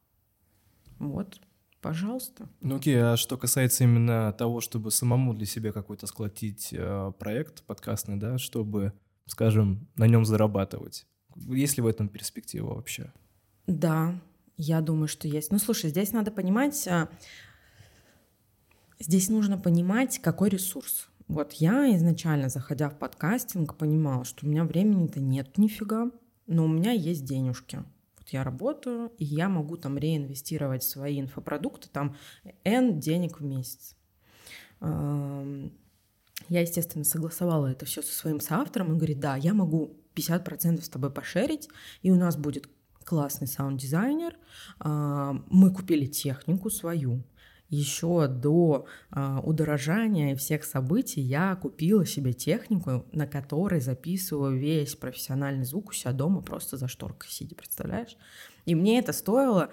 Вот, 0.99 1.39
пожалуйста. 1.82 2.49
Ну 2.60 2.75
окей, 2.75 3.01
а 3.01 3.15
что 3.15 3.38
касается 3.38 3.86
именно 3.86 4.34
того, 4.34 4.60
чтобы 4.60 4.91
самому 4.91 5.34
для 5.34 5.45
себя 5.45 5.71
какой-то 5.71 6.08
сколотить 6.08 6.69
э, 6.73 7.13
проект 7.17 7.63
подкастный, 7.63 8.17
да, 8.17 8.38
чтобы, 8.38 8.91
скажем, 9.27 9.88
на 9.95 10.08
нем 10.08 10.25
зарабатывать. 10.25 11.06
Есть 11.36 11.77
ли 11.77 11.84
в 11.84 11.88
этом 11.88 12.10
перспектива 12.10 12.73
вообще? 12.73 13.13
Да, 13.65 14.19
я 14.58 14.82
думаю, 14.82 15.08
что 15.08 15.28
есть. 15.28 15.52
Ну 15.52 15.60
слушай, 15.60 15.89
здесь 15.89 16.12
надо 16.12 16.32
понимать, 16.32 16.88
э, 16.88 17.08
здесь 19.00 19.30
нужно 19.30 19.58
понимать, 19.58 20.20
какой 20.20 20.50
ресурс. 20.50 21.08
Вот 21.28 21.54
я 21.54 21.96
изначально, 21.96 22.50
заходя 22.50 22.89
в 22.89 22.98
подкастинг, 22.98 23.76
понимала, 23.76 24.26
что 24.26 24.46
у 24.46 24.50
меня 24.50 24.63
времени-то 24.63 25.20
нет 25.20 25.58
нифига, 25.58 26.12
но 26.48 26.65
у 26.65 26.67
меня 26.67 26.91
есть 26.91 27.26
денежки 27.26 27.84
вот 28.28 28.34
я 28.34 28.43
работаю, 28.43 29.12
и 29.17 29.26
я 29.26 29.48
могу 29.48 29.78
там 29.78 29.98
реинвестировать 29.98 30.84
свои 30.84 31.22
инфопродукты, 31.22 31.88
там 31.89 32.15
N 32.63 33.00
денег 33.00 33.39
в 33.39 33.43
месяц. 33.43 33.96
Я, 34.82 36.62
естественно, 36.62 37.04
согласовала 37.04 37.67
это 37.67 37.86
все 37.86 38.02
со 38.02 38.13
своим 38.13 38.39
соавтором. 38.39 38.89
Он 38.89 38.98
говорит, 38.98 39.20
да, 39.20 39.36
я 39.38 39.54
могу 39.54 39.98
50% 40.15 40.82
с 40.82 40.89
тобой 40.89 41.10
пошерить, 41.10 41.70
и 42.02 42.12
у 42.12 42.15
нас 42.15 42.38
будет 42.38 42.70
классный 43.08 43.48
саунд-дизайнер. 43.48 44.36
Мы 44.84 45.74
купили 45.74 46.06
технику 46.06 46.70
свою. 46.70 47.24
еще 47.70 48.28
до 48.28 48.86
э, 49.12 49.39
удорожания 49.43 50.32
и 50.32 50.36
всех 50.36 50.63
событий 50.63 51.22
я 51.22 51.56
купила 51.56 52.06
себе 52.06 52.34
технику, 52.34 53.06
на 53.12 53.28
которой 53.28 53.82
записываю 53.82 54.58
весь 54.58 54.96
профессиональный 54.96 55.65
звук 55.65 55.90
у 55.90 55.94
себя 55.94 56.13
дома 56.13 56.42
просто 56.42 56.77
за 56.77 56.88
шторкой 56.88 57.29
сидя, 57.29 57.56
представляешь? 57.56 58.15
И 58.65 58.75
мне 58.75 59.00
это 59.00 59.12
стоило, 59.12 59.69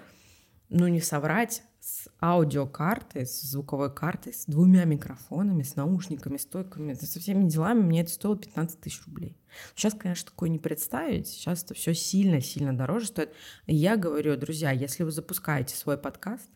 ну 0.69 0.87
не 0.87 1.01
соврать, 1.01 1.63
с 1.85 2.09
аудиокартой, 2.19 3.27
с 3.27 3.41
звуковой 3.43 3.93
картой, 3.93 4.33
с 4.33 4.45
двумя 4.47 4.85
микрофонами, 4.85 5.61
с 5.61 5.75
наушниками, 5.75 6.37
стойками, 6.37 6.95
со 6.95 7.19
всеми 7.19 7.47
делами 7.47 7.83
мне 7.83 8.01
это 8.01 8.09
стоило 8.09 8.35
15 8.35 8.79
тысяч 8.79 9.05
рублей. 9.05 9.37
Сейчас, 9.75 9.93
конечно, 9.93 10.31
такое 10.31 10.49
не 10.49 10.57
представить, 10.57 11.27
сейчас 11.27 11.63
это 11.63 11.75
все 11.75 11.93
сильно-сильно 11.93 12.75
дороже 12.75 13.05
стоит. 13.05 13.33
Я 13.67 13.97
говорю, 13.97 14.35
друзья, 14.35 14.71
если 14.71 15.03
вы 15.03 15.11
запускаете 15.11 15.75
свой 15.75 15.95
подкаст, 15.99 16.49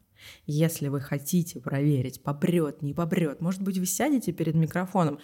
если 0.48 0.88
вы 0.88 1.00
хотите 1.00 1.60
проверить, 1.60 2.24
попрет, 2.24 2.82
не 2.82 2.96
попрет, 2.96 3.40
может 3.40 3.62
быть, 3.62 3.78
вы 3.78 3.86
сядете 3.86 4.32
перед 4.32 4.56
микрофоном 4.56 5.20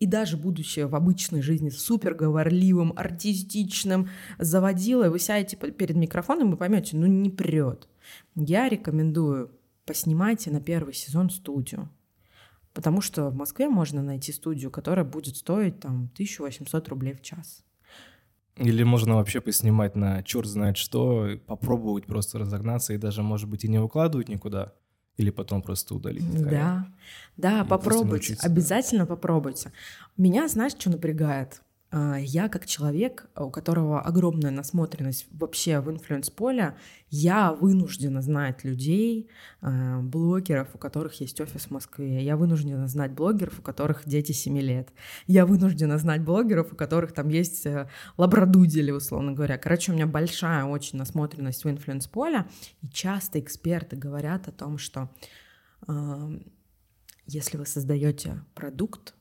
и 0.00 0.06
даже 0.06 0.36
будучи 0.36 0.80
в 0.80 0.96
обычной 0.96 1.42
жизни 1.42 1.68
супер 1.68 2.14
говорливым, 2.14 2.92
артистичным, 2.96 4.10
заводилой, 4.36 5.10
вы 5.10 5.20
сядете 5.20 5.56
перед 5.56 5.94
микрофоном 5.94 6.54
и 6.54 6.56
поймете, 6.56 6.96
ну 6.96 7.06
не 7.06 7.30
прет. 7.30 7.88
Я 8.34 8.68
рекомендую 8.68 9.50
поснимайте 9.86 10.50
на 10.50 10.60
первый 10.60 10.94
сезон 10.94 11.30
студию. 11.30 11.88
Потому 12.72 13.00
что 13.00 13.30
в 13.30 13.34
Москве 13.36 13.68
можно 13.68 14.02
найти 14.02 14.32
студию, 14.32 14.70
которая 14.70 15.04
будет 15.04 15.36
стоить 15.36 15.78
там 15.80 16.10
1800 16.14 16.88
рублей 16.88 17.14
в 17.14 17.22
час. 17.22 17.64
Или 18.56 18.82
можно 18.82 19.16
вообще 19.16 19.40
поснимать 19.40 19.96
на 19.96 20.22
черт 20.22 20.46
знает 20.46 20.76
что, 20.76 21.38
попробовать 21.46 22.06
просто 22.06 22.38
разогнаться 22.38 22.92
и 22.92 22.98
даже, 22.98 23.22
может 23.22 23.48
быть, 23.48 23.64
и 23.64 23.68
не 23.68 23.78
выкладывать 23.80 24.28
никуда. 24.28 24.74
Или 25.16 25.30
потом 25.30 25.62
просто 25.62 25.94
удалить. 25.94 26.24
Да, 26.42 26.88
да, 27.36 27.64
попробуйте, 27.64 28.36
обязательно 28.42 29.06
попробуйте. 29.06 29.72
Меня, 30.16 30.48
знаешь, 30.48 30.72
что 30.72 30.90
напрягает? 30.90 31.62
А, 31.96 32.16
я 32.18 32.48
как 32.48 32.66
человек, 32.66 33.28
у 33.36 33.50
которого 33.50 34.00
огромная 34.00 34.50
насмотренность 34.50 35.28
вообще 35.30 35.78
в 35.78 35.88
инфлюенс-поле, 35.88 36.76
я 37.08 37.52
вынуждена 37.52 38.20
знать 38.20 38.64
людей, 38.64 39.30
а, 39.60 40.00
блогеров, 40.00 40.74
у 40.74 40.78
которых 40.78 41.20
есть 41.20 41.40
офис 41.40 41.66
в 41.66 41.70
Москве. 41.70 42.24
Я 42.24 42.36
вынуждена 42.36 42.88
знать 42.88 43.12
блогеров, 43.12 43.60
у 43.60 43.62
которых 43.62 44.02
дети 44.06 44.32
7 44.32 44.58
лет. 44.58 44.88
Я 45.28 45.46
вынуждена 45.46 45.96
знать 45.98 46.22
блогеров, 46.22 46.72
у 46.72 46.76
которых 46.76 47.12
там 47.12 47.28
есть 47.28 47.64
э, 47.64 47.88
лабрадудели, 48.16 48.90
условно 48.90 49.30
говоря. 49.30 49.56
Короче, 49.56 49.92
у 49.92 49.94
меня 49.94 50.08
большая 50.08 50.64
очень 50.64 50.98
насмотренность 50.98 51.62
в 51.62 51.70
инфлюенс-поле, 51.70 52.46
и 52.82 52.88
часто 52.88 53.38
эксперты 53.38 53.94
говорят 53.94 54.48
о 54.48 54.52
том, 54.52 54.78
что 54.78 55.10
если 57.26 57.58
вы 57.58 57.66
создаете 57.66 58.42
продукт, 58.54 59.14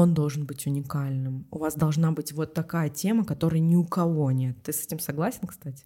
он 0.00 0.14
должен 0.14 0.44
быть 0.44 0.66
уникальным. 0.66 1.46
У 1.50 1.58
вас 1.58 1.74
должна 1.74 2.12
быть 2.12 2.32
вот 2.32 2.54
такая 2.54 2.88
тема, 2.88 3.24
которой 3.24 3.60
ни 3.60 3.76
у 3.76 3.84
кого 3.84 4.30
нет. 4.30 4.56
Ты 4.62 4.72
с 4.72 4.84
этим 4.84 4.98
согласен, 4.98 5.46
кстати? 5.46 5.84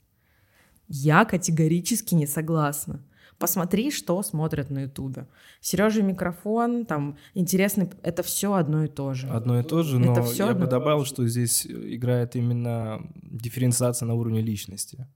Я 0.88 1.24
категорически 1.24 2.14
не 2.14 2.26
согласна. 2.26 3.02
Посмотри, 3.38 3.90
что 3.90 4.22
смотрят 4.22 4.70
на 4.70 4.82
Ютубе. 4.82 5.26
Сережа 5.60 6.02
микрофон, 6.02 6.86
там 6.86 7.16
интересный, 7.34 7.90
это 8.02 8.22
все 8.22 8.54
одно 8.54 8.84
и 8.84 8.88
то 8.88 9.14
же. 9.14 9.28
Одно 9.28 9.58
и 9.58 9.62
то 9.62 9.82
же, 9.82 9.98
но 9.98 10.12
это 10.12 10.22
я 10.34 10.54
бы 10.54 10.66
добавил, 10.66 11.04
что 11.04 11.26
здесь 11.26 11.66
играет 11.66 12.36
именно 12.36 13.00
дифференциация 13.22 14.06
на 14.06 14.14
уровне 14.14 14.40
личности. 14.40 15.06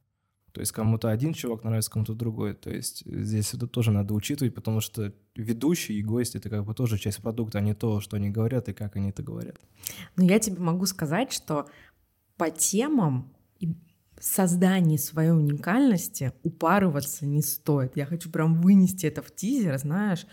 То 0.59 0.63
есть 0.63 0.73
кому-то 0.73 1.09
один 1.09 1.35
чувак 1.35 1.63
нравится, 1.63 1.89
кому-то 1.89 2.15
другой. 2.15 2.53
То 2.53 2.69
есть 2.69 3.05
здесь 3.07 3.55
это 3.55 3.69
тоже 3.69 3.93
надо 3.93 4.13
учитывать, 4.13 4.57
потому 4.57 4.81
что 4.81 5.15
ведущий 5.37 5.97
и 5.97 6.03
гость— 6.03 6.35
это 6.35 6.51
как 6.51 6.65
бы 6.65 6.75
тоже 6.75 6.99
часть 6.99 7.23
продукта, 7.23 7.59
а 7.59 7.61
не 7.61 7.75
то, 7.75 8.01
что 8.01 8.17
они 8.17 8.29
говорят 8.29 8.69
и 8.69 8.73
как 8.73 8.97
они 8.97 9.11
это 9.11 9.23
говорят. 9.23 9.55
Но 10.17 10.25
я 10.25 10.41
тебе 10.41 10.59
могу 10.59 10.85
сказать, 10.87 11.31
что 11.31 11.69
по 12.37 12.51
темам 12.51 13.33
создании 14.19 14.97
своей 14.97 15.31
уникальности 15.31 16.33
упарываться 16.43 17.25
не 17.25 17.41
стоит. 17.41 17.97
Я 17.97 18.05
хочу 18.05 18.29
прям 18.29 18.61
вынести 18.61 19.07
это 19.07 19.23
в 19.23 19.33
тизер, 19.33 19.79
знаешь, 19.79 20.27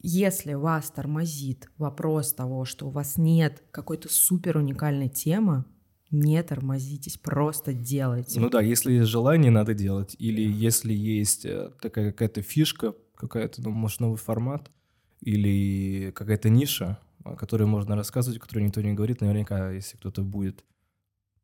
если 0.00 0.54
вас 0.54 0.90
тормозит 0.90 1.70
вопрос 1.78 2.32
того, 2.32 2.64
что 2.64 2.88
у 2.88 2.90
вас 2.90 3.16
нет 3.16 3.62
какой-то 3.70 4.12
супер 4.12 4.56
уникальной 4.56 5.08
темы, 5.08 5.64
не 6.10 6.42
тормозитесь, 6.42 7.18
просто 7.18 7.72
делайте. 7.72 8.40
Ну 8.40 8.48
да, 8.48 8.60
если 8.60 8.92
есть 8.92 9.08
желание, 9.08 9.50
надо 9.50 9.74
делать. 9.74 10.16
Или 10.18 10.40
если 10.40 10.92
есть 10.92 11.44
э, 11.44 11.70
такая 11.80 12.12
какая-то 12.12 12.42
фишка, 12.42 12.94
какая-то, 13.14 13.62
ну, 13.62 13.70
может, 13.70 14.00
новый 14.00 14.16
формат, 14.16 14.70
или 15.20 16.12
какая-то 16.12 16.48
ниша, 16.48 16.98
о 17.24 17.36
которой 17.36 17.64
можно 17.64 17.96
рассказывать, 17.96 18.38
о 18.38 18.40
которой 18.40 18.64
никто 18.64 18.80
не 18.80 18.94
говорит, 18.94 19.20
наверняка, 19.20 19.70
если 19.70 19.96
кто-то 19.96 20.22
будет 20.22 20.64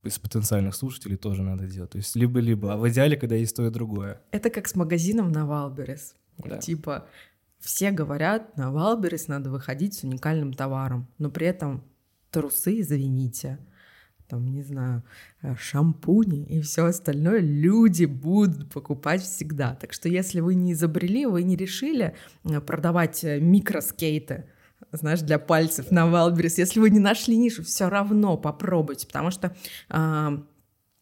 из 0.03 0.19
потенциальных 0.19 0.75
слушателей, 0.75 1.17
тоже 1.17 1.43
надо 1.43 1.67
делать. 1.67 1.91
То 1.91 1.99
есть 1.99 2.15
либо-либо. 2.15 2.73
А 2.73 2.77
в 2.77 2.89
идеале, 2.89 3.17
когда 3.17 3.37
есть 3.37 3.57
то 3.57 3.67
и 3.67 3.71
другое. 3.71 4.21
Это 4.31 4.51
как 4.51 4.69
с 4.69 4.75
магазином 4.75 5.33
на 5.33 5.47
Wildberries. 5.47 6.15
Да. 6.39 6.59
Типа, 6.59 7.07
все 7.59 7.91
говорят, 7.91 8.57
на 8.57 8.71
Wildberries 8.71 9.29
надо 9.29 9.51
выходить 9.51 9.95
с 9.95 10.05
уникальным 10.05 10.53
товаром, 10.53 11.09
но 11.19 11.31
при 11.31 11.47
этом 11.47 11.85
трусы, 12.31 12.81
извините, 12.81 13.59
там, 14.29 14.47
не 14.53 14.63
знаю, 14.63 15.03
э, 15.43 15.55
шампуни 15.57 16.45
и 16.45 16.61
все 16.61 16.87
остальное 16.87 17.41
люди 17.41 18.05
будут 18.05 18.73
покупать 18.73 19.23
всегда. 19.23 19.75
Так 19.75 19.93
что 19.93 20.09
если 20.09 20.41
вы 20.41 20.55
не 20.55 20.73
изобрели, 20.73 21.27
вы 21.27 21.43
не 21.43 21.57
решили 21.57 22.15
э, 22.45 22.61
продавать 22.61 23.25
э, 23.25 23.41
микроскейты, 23.41 24.47
знаешь, 24.93 25.21
для 25.21 25.39
пальцев 25.39 25.91
на 25.91 26.07
Wildberries, 26.07 26.55
если 26.59 26.81
вы 26.81 26.91
не 26.91 27.01
нашли 27.01 27.37
нишу, 27.37 27.63
все 27.63 27.89
равно 27.89 28.37
попробуйте, 28.37 29.07
потому 29.07 29.31
что 29.31 29.55
э, 29.91 30.39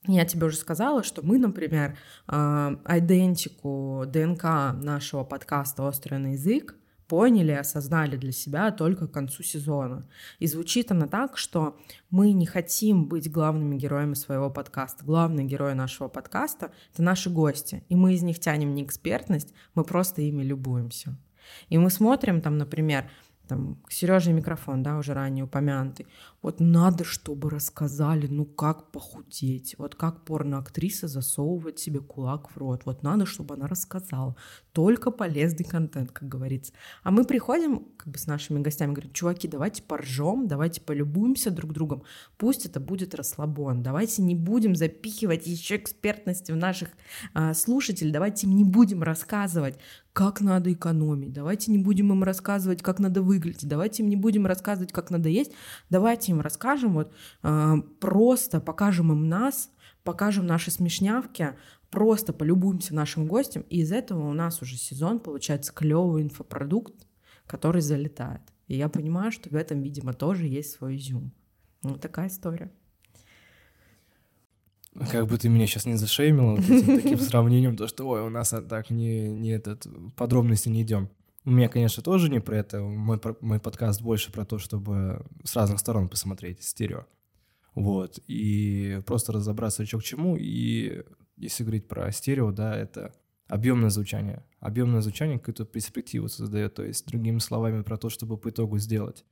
я 0.08 0.24
тебе 0.24 0.46
уже 0.46 0.56
сказала, 0.56 1.04
что 1.04 1.24
мы, 1.24 1.38
например, 1.38 1.96
идентику 2.26 4.02
ДНК 4.08 4.42
нашего 4.74 5.22
подкаста 5.22 5.84
«Острый 5.84 6.18
на 6.18 6.32
язык» 6.32 6.74
поняли, 7.09 7.53
осознали 7.53 8.16
для 8.16 8.32
себя 8.32 8.70
только 8.70 9.07
к 9.07 9.12
концу 9.12 9.42
сезона. 9.42 10.09
И 10.38 10.46
звучит 10.46 10.90
она 10.90 11.07
так, 11.07 11.36
что 11.36 11.76
мы 12.11 12.32
не 12.32 12.46
хотим 12.46 13.07
быть 13.07 13.30
главными 13.30 13.76
героями 13.76 14.14
своего 14.14 14.50
подкаста. 14.50 15.05
Главные 15.05 15.46
герои 15.46 15.74
нашего 15.74 16.09
подкаста— 16.09 16.72
это 16.92 17.03
наши 17.03 17.30
гости. 17.30 17.84
И 17.88 17.94
мы 17.94 18.14
из 18.14 18.22
них 18.22 18.38
тянем 18.38 18.74
не 18.74 18.84
экспертность, 18.84 19.53
мы 19.74 19.84
просто 19.84 20.22
ими 20.22 20.42
любуемся. 20.42 21.16
И 21.68 21.78
мы 21.78 21.90
смотрим 21.90 22.40
там, 22.40 22.59
например, 22.59 23.11
там, 23.48 23.76
Сережа 23.88 24.32
микрофон, 24.32 24.82
да, 24.82 24.96
уже 24.96 25.14
ранее 25.14 25.44
упомянутый. 25.44 26.07
Вот 26.43 26.59
надо, 26.59 27.05
чтобы 27.05 27.51
рассказали, 27.51 28.26
ну 28.26 28.45
как 28.45 28.90
похудеть, 28.90 29.76
вот 29.78 29.95
как 29.95 30.24
порноактриса 30.24 31.07
засовывает 31.07 31.78
себе 31.78 32.01
кулак 32.01 32.51
в 32.51 32.57
рот. 32.57 32.82
Вот 32.84 33.05
надо, 33.05 33.26
чтобы 33.26 33.55
она 33.55 33.68
рассказала. 33.68 34.34
Только 34.72 35.12
полезный 35.12 35.64
контент, 35.64 36.11
как 36.11 36.28
говорится. 36.28 36.72
А 37.05 37.12
мы 37.12 37.24
приходим 37.24 37.86
как 37.97 38.09
бы 38.09 38.18
с 38.18 38.26
нашими 38.26 38.61
гостями, 38.61 38.93
говорим, 38.93 39.12
чуваки, 39.12 39.47
давайте 39.47 39.82
поржем, 39.82 40.49
давайте 40.49 40.80
полюбуемся 40.80 41.51
друг 41.53 41.72
другом. 41.72 42.03
Пусть 42.36 42.66
это 42.66 42.80
будет 42.80 43.14
расслабон. 43.14 43.82
Давайте 43.82 44.22
не 44.22 44.34
будем 44.34 44.74
запихивать 44.74 45.47
еще 45.47 45.76
экспертности 45.76 46.51
в 46.51 46.57
наших 46.57 46.88
а, 47.34 47.55
слушателей. 47.55 48.11
Давайте 48.11 48.49
им 48.49 48.57
не 48.57 48.64
будем 48.64 49.03
рассказывать, 49.05 49.76
как 50.12 50.40
надо 50.40 50.72
экономить. 50.72 51.32
Давайте 51.32 51.70
не 51.70 51.78
будем 51.78 52.12
им 52.12 52.24
рассказывать, 52.24 52.82
как 52.82 52.99
надо 52.99 53.22
выглядеть. 53.22 53.68
Давайте 53.68 54.03
им 54.03 54.09
не 54.09 54.16
будем 54.16 54.47
рассказывать, 54.47 54.93
как 54.93 55.11
надо 55.11 55.28
есть. 55.28 55.53
Давайте 55.88 56.32
им 56.33 56.41
расскажем, 56.41 56.95
вот 56.95 57.12
э, 57.43 57.74
просто 58.01 58.61
покажем 58.61 59.12
им 59.12 59.28
нас, 59.28 59.70
покажем 60.05 60.47
наши 60.47 60.70
смешнявки, 60.70 61.55
просто 61.91 62.33
полюбуемся 62.33 62.95
нашим 62.95 63.26
гостем, 63.26 63.62
и 63.68 63.80
из 63.80 63.93
этого 63.93 64.28
у 64.28 64.33
нас 64.33 64.62
уже 64.62 64.76
сезон 64.76 65.20
получается 65.20 65.72
клевый 65.72 66.22
инфопродукт, 66.22 67.07
который 67.47 67.83
залетает. 67.83 68.43
И 68.66 68.76
я 68.76 68.89
понимаю, 68.89 69.33
что 69.33 69.51
в 69.51 69.55
этом, 69.55 69.83
видимо, 69.83 70.14
тоже 70.14 70.47
есть 70.47 70.72
свой 70.72 70.97
изюм. 70.97 71.33
Вот 71.83 72.01
такая 72.01 72.28
история. 72.28 72.72
Как 75.11 75.26
бы 75.26 75.39
ты 75.39 75.49
меня 75.49 75.66
сейчас 75.66 75.87
не 75.87 75.95
зашеймила 75.95 76.57
вот 76.57 76.61
этим 76.61 77.01
таким 77.01 77.18
сравнением, 77.18 77.76
то 77.76 77.89
что, 77.89 78.07
ой, 78.07 78.22
у 78.22 78.28
нас 78.28 78.55
так 78.68 78.91
не, 78.91 79.28
не 79.28 79.51
этот, 79.51 79.87
подробности 80.16 80.68
не 80.68 80.83
идем. 80.83 81.09
У 81.45 81.51
меня, 81.51 81.68
конечно, 81.68 82.03
тоже 82.03 82.28
не 82.28 82.40
про 82.40 82.59
это. 82.59 82.80
Мой, 82.80 83.20
мой 83.40 83.59
подкаст 83.59 84.01
больше 84.01 84.30
про 84.30 84.45
то, 84.45 84.59
чтобы 84.59 85.26
с 85.43 85.57
разных 85.57 85.80
сторон 85.80 86.09
посмотреть 86.09 86.62
стерео. 86.62 87.07
Вот. 87.74 88.20
И 88.28 89.01
просто 89.07 89.32
разобраться, 89.32 89.84
что 89.84 89.99
к 89.99 90.05
чему. 90.05 90.36
И 90.36 91.05
если 91.36 91.64
говорить 91.64 91.88
про 91.88 92.12
стерео, 92.12 92.53
да, 92.53 92.76
это 92.76 93.12
объемное 93.49 93.90
звучание. 93.90 94.45
Объемное 94.61 95.01
звучание 95.01 95.40
какую-то 95.40 95.64
перспективу 95.64 96.28
создает. 96.28 96.74
То 96.74 96.84
есть, 96.84 97.09
другими 97.09 97.38
словами, 97.38 97.82
про 97.82 97.97
то, 97.97 98.09
чтобы 98.09 98.36
по 98.38 98.51
итогу 98.51 98.78
сделать. 98.78 99.24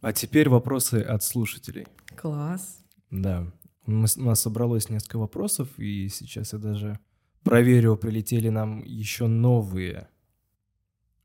А 0.00 0.12
теперь 0.12 0.48
вопросы 0.48 0.96
от 0.96 1.22
слушателей. 1.22 1.86
Класс. 2.16 2.82
Да. 3.12 3.46
У 3.86 3.92
нас 3.92 4.40
собралось 4.40 4.88
несколько 4.90 5.18
вопросов, 5.18 5.68
и 5.78 6.08
сейчас 6.08 6.52
я 6.52 6.58
даже 6.58 6.98
Проверю, 7.44 7.96
прилетели 7.96 8.48
нам 8.48 8.82
еще 8.84 9.26
новые. 9.26 10.08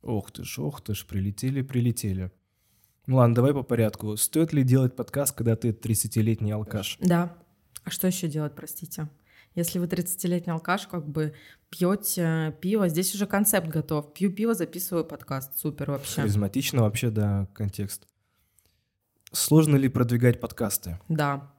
Ох 0.02 0.32
ты 0.32 0.44
ж, 0.44 0.60
ох 0.60 0.82
ты 0.82 0.94
ж, 0.94 1.06
прилетели, 1.06 1.62
прилетели. 1.62 2.32
Ну 3.06 3.18
ладно, 3.18 3.36
давай 3.36 3.54
по 3.54 3.64
порядку. 3.64 4.18
Стоит 4.18 4.54
ли 4.54 4.64
делать 4.64 4.96
подкаст, 4.96 5.36
когда 5.36 5.56
ты 5.56 5.70
30-летний 5.70 6.52
алкаш? 6.52 6.98
Да. 7.00 7.38
А 7.84 7.90
что 7.90 8.08
еще 8.08 8.28
делать, 8.28 8.56
простите? 8.56 9.10
Если 9.56 9.80
вы 9.80 9.86
30-летний 9.86 10.52
алкаш, 10.54 10.88
как 10.88 11.08
бы 11.08 11.34
пьете 11.70 12.56
пиво, 12.62 12.90
здесь 12.90 13.16
уже 13.16 13.26
концепт 13.26 13.68
готов. 13.68 14.14
Пью 14.14 14.32
пиво, 14.32 14.54
записываю 14.54 15.06
подкаст. 15.06 15.58
Супер 15.58 15.92
вообще. 15.92 16.22
Харизматично 16.22 16.82
вообще, 16.84 17.10
да, 17.10 17.48
контекст. 17.54 18.08
Сложно 19.32 19.76
ли 19.76 19.90
продвигать 19.90 20.40
подкасты? 20.40 21.00
Да, 21.10 21.54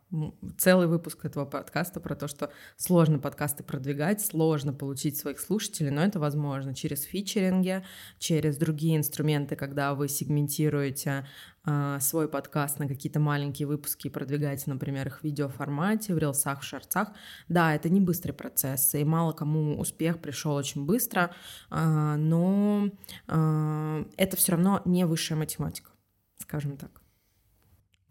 целый 0.57 0.87
выпуск 0.87 1.25
этого 1.25 1.45
подкаста 1.45 2.01
про 2.01 2.15
то, 2.15 2.29
что 2.29 2.51
сложно 2.77 3.19
подкасты 3.19 3.63
продвигать, 3.63 4.25
сложно 4.25 4.73
получить 4.73 5.19
своих 5.19 5.39
слушателей, 5.39 5.91
но 5.91 6.03
это 6.03 6.19
возможно 6.19 6.75
через 6.75 7.03
фичеринги, 7.03 7.85
через 8.19 8.57
другие 8.57 8.97
инструменты, 8.97 9.55
когда 9.55 9.95
вы 9.95 10.09
сегментируете 10.09 11.27
э, 11.67 11.99
свой 12.01 12.29
подкаст 12.29 12.79
на 12.79 12.89
какие-то 12.89 13.21
маленькие 13.21 13.69
выпуски 13.69 14.07
и 14.07 14.11
продвигаете, 14.11 14.65
например, 14.67 15.09
их 15.09 15.21
в 15.21 15.25
видеоформате, 15.25 16.15
в 16.15 16.19
рилсах, 16.19 16.63
в 16.63 16.65
шарцах. 16.65 17.13
Да, 17.49 17.75
это 17.75 17.91
не 17.91 18.01
быстрый 18.01 18.33
процесс, 18.33 18.95
и 18.95 19.05
мало 19.05 19.33
кому 19.33 19.79
успех 19.79 20.23
пришел 20.23 20.55
очень 20.55 20.87
быстро, 20.87 21.35
э, 21.71 22.15
но 22.17 22.89
э, 23.27 24.05
это 24.17 24.37
все 24.39 24.53
равно 24.53 24.81
не 24.87 25.05
высшая 25.05 25.35
математика, 25.35 25.91
скажем 26.39 26.79
так. 26.79 27.03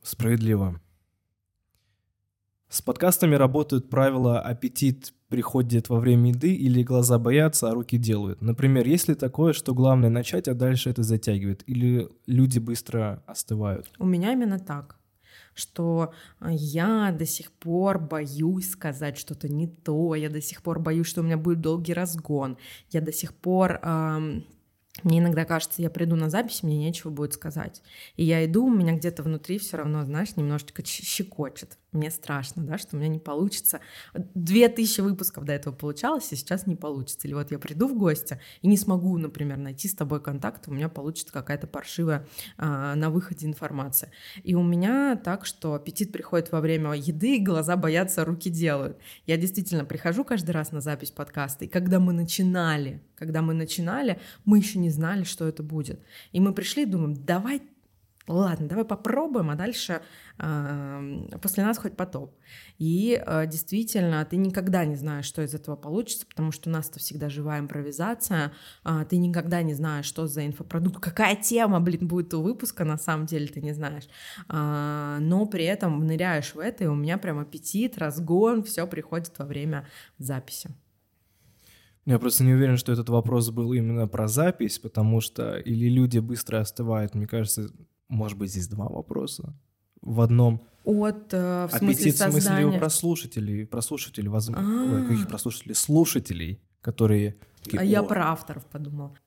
Справедливо. 0.04 0.80
С 2.70 2.82
подкастами 2.82 3.36
работают 3.36 3.90
правила 3.90 4.42
«аппетит 4.42 5.14
приходит 5.30 5.88
во 5.90 6.00
время 6.00 6.30
еды» 6.30 6.54
или 6.54 6.84
«глаза 6.84 7.18
боятся, 7.18 7.70
а 7.70 7.74
руки 7.74 7.98
делают». 7.98 8.42
Например, 8.42 8.86
есть 8.86 9.08
ли 9.08 9.16
такое, 9.16 9.54
что 9.54 9.74
главное 9.74 10.10
начать, 10.10 10.50
а 10.50 10.54
дальше 10.54 10.90
это 10.90 11.04
затягивает? 11.04 11.64
Или 11.66 12.10
люди 12.26 12.60
быстро 12.60 13.24
остывают? 13.26 13.90
У 14.00 14.06
меня 14.06 14.34
именно 14.34 14.60
так 14.60 14.98
что 15.54 16.14
я 16.48 17.12
до 17.12 17.26
сих 17.26 17.52
пор 17.52 18.00
боюсь 18.00 18.70
сказать 18.70 19.18
что-то 19.18 19.50
не 19.50 19.68
то, 19.68 20.14
я 20.14 20.30
до 20.30 20.42
сих 20.42 20.62
пор 20.62 20.80
боюсь, 20.80 21.08
что 21.08 21.22
у 21.22 21.24
меня 21.24 21.38
будет 21.38 21.62
долгий 21.62 21.94
разгон, 21.94 22.58
я 22.92 23.02
до 23.02 23.12
сих 23.12 23.34
пор 23.34 23.80
эм, 23.82 24.46
мне 25.04 25.20
иногда 25.20 25.46
кажется, 25.46 25.82
я 25.82 25.90
приду 25.90 26.16
на 26.16 26.30
запись, 26.30 26.64
мне 26.64 26.78
нечего 26.78 27.10
будет 27.10 27.34
сказать. 27.34 27.82
И 28.16 28.24
я 28.24 28.46
иду, 28.46 28.66
у 28.66 28.74
меня 28.74 28.94
где-то 28.94 29.24
внутри 29.24 29.58
все 29.60 29.78
равно, 29.78 30.04
знаешь, 30.06 30.36
немножечко 30.36 30.84
щекочет 30.86 31.78
мне 31.98 32.12
страшно, 32.12 32.64
да, 32.64 32.78
что 32.78 32.96
у 32.96 33.00
меня 33.00 33.10
не 33.10 33.20
получится. 33.20 33.80
Две 34.14 34.70
тысячи 34.70 35.02
выпусков 35.02 35.46
до 35.46 35.54
этого 35.54 35.74
получалось, 35.74 36.32
и 36.32 36.36
сейчас 36.36 36.68
не 36.68 36.76
получится. 36.76 37.28
Или 37.28 37.34
вот 37.34 37.52
я 37.52 37.60
приду 37.60 37.88
в 37.88 37.98
гости 37.98 38.40
и 38.62 38.68
не 38.68 38.78
смогу, 38.78 39.18
например, 39.18 39.58
найти 39.58 39.88
с 39.88 39.96
тобой 39.96 40.22
контакт, 40.22 40.68
у 40.68 40.72
меня 40.72 40.90
получится 40.90 41.34
какая-то 41.34 41.68
паршивая 41.68 42.26
а, 42.58 42.96
на 42.96 43.10
выходе 43.10 43.48
информация. 43.48 44.12
И 44.44 44.56
у 44.56 44.64
меня 44.64 45.16
так, 45.16 45.46
что 45.46 45.74
аппетит 45.74 46.12
приходит 46.12 46.52
во 46.52 46.62
время 46.62 46.94
еды, 46.94 47.40
глаза 47.40 47.76
боятся, 47.76 48.26
руки 48.26 48.50
делают. 48.50 48.98
Я 49.26 49.38
действительно 49.38 49.86
прихожу 49.86 50.24
каждый 50.24 50.52
раз 50.52 50.72
на 50.72 50.82
запись 50.82 51.12
подкаста, 51.12 51.66
и 51.66 51.68
когда 51.68 52.00
мы 52.00 52.14
начинали, 52.14 53.02
когда 53.16 53.42
мы 53.42 53.54
начинали, 53.54 54.20
мы 54.46 54.60
еще 54.60 54.80
не 54.80 54.87
знали, 54.90 55.24
что 55.24 55.48
это 55.48 55.64
будет. 55.64 56.02
И 56.32 56.40
мы 56.40 56.54
пришли 56.54 56.84
и 56.84 56.86
думаем, 56.86 57.14
давай 57.16 57.62
ладно, 58.28 58.68
давай 58.68 58.86
попробуем, 58.86 59.50
а 59.50 59.56
дальше 59.56 60.02
э, 60.38 61.28
после 61.42 61.64
нас 61.64 61.78
хоть 61.78 61.96
потоп. 61.96 62.36
И 62.78 63.22
э, 63.26 63.48
действительно, 63.48 64.24
ты 64.26 64.38
никогда 64.38 64.86
не 64.86 64.96
знаешь, 64.96 65.26
что 65.26 65.42
из 65.42 65.54
этого 65.54 65.76
получится, 65.76 66.26
потому 66.28 66.52
что 66.52 66.70
у 66.70 66.74
нас 66.74 66.90
это 66.90 67.00
всегда 67.00 67.30
живая 67.30 67.60
импровизация, 67.60 68.52
э, 68.84 69.06
ты 69.10 69.18
никогда 69.18 69.62
не 69.62 69.74
знаешь, 69.74 70.06
что 70.06 70.28
за 70.28 70.46
инфопродукт, 70.46 71.02
какая 71.02 71.36
тема, 71.36 71.80
блин, 71.80 72.08
будет 72.08 72.34
у 72.34 72.42
выпуска, 72.42 72.84
на 72.84 72.98
самом 72.98 73.26
деле 73.26 73.48
ты 73.48 73.62
не 73.62 73.74
знаешь. 73.74 74.08
Э, 74.50 75.18
но 75.22 75.46
при 75.46 75.64
этом 75.64 76.06
ныряешь 76.06 76.54
в 76.54 76.60
это, 76.60 76.84
и 76.84 76.88
у 76.88 76.96
меня 76.96 77.18
прям 77.18 77.40
аппетит, 77.40 77.98
разгон, 77.98 78.64
все 78.64 78.86
приходит 78.88 79.38
во 79.40 79.46
время 79.46 79.88
записи. 80.18 80.70
Я 82.08 82.20
просто 82.20 82.46
не 82.46 82.54
уверен, 82.54 82.78
что 82.78 82.94
этот 82.94 83.10
вопрос 83.10 83.50
был 83.50 83.74
именно 83.74 84.08
про 84.08 84.30
запись, 84.30 84.80
потому 84.80 85.20
что 85.20 85.58
или 85.58 85.90
люди 85.90 86.20
быстро 86.20 86.62
остывают, 86.62 87.16
мне 87.16 87.28
кажется, 87.28 87.70
может 88.08 88.38
быть, 88.38 88.50
здесь 88.50 88.70
два 88.70 88.88
вопроса 88.88 89.54
в 90.02 90.22
одном. 90.22 90.66
От, 90.86 91.34
э, 91.34 91.68
в 91.68 91.78
смысле 91.78 91.90
Аппетит 91.90 92.18
создания... 92.18 92.40
в 92.40 92.44
смысле 92.44 92.66
у 92.66 92.80
прослушателей, 92.80 93.66
прослушателей, 93.66 94.30
возможно, 94.30 95.02
а. 95.02 95.06
каких 95.06 95.28
прослушателей? 95.28 95.76
Слушателей, 95.76 96.62
которые... 96.80 97.36
Такие, 97.62 97.82
а 97.82 97.84
я 97.84 98.02
про 98.04 98.32
авторов 98.32 98.66
подумал. 98.68 99.18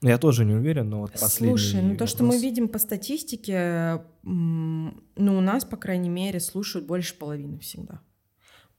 Я 0.00 0.16
тоже 0.16 0.46
не 0.46 0.54
уверен, 0.54 0.88
но 0.88 1.00
вот 1.00 1.12
последний 1.12 1.58
Слушай, 1.58 1.82
ну 1.82 1.96
то, 1.98 2.06
что 2.06 2.24
мы 2.24 2.40
видим 2.40 2.68
по 2.68 2.78
статистике, 2.78 4.02
ну 4.22 4.94
у 5.18 5.40
нас, 5.42 5.66
по 5.66 5.76
крайней 5.76 6.08
мере, 6.08 6.40
слушают 6.40 6.86
больше 6.86 7.18
половины 7.18 7.58
всегда. 7.58 8.00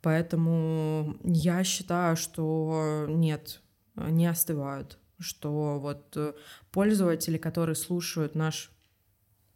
Поэтому 0.03 1.15
я 1.23 1.63
считаю, 1.63 2.17
что 2.17 3.05
нет, 3.07 3.61
не 3.95 4.27
остывают, 4.27 4.99
что 5.17 5.79
вот 5.79 6.17
э, 6.17 6.33
пользователи, 6.71 7.37
которые 7.37 7.75
слушают 7.75 8.35
наш 8.35 8.69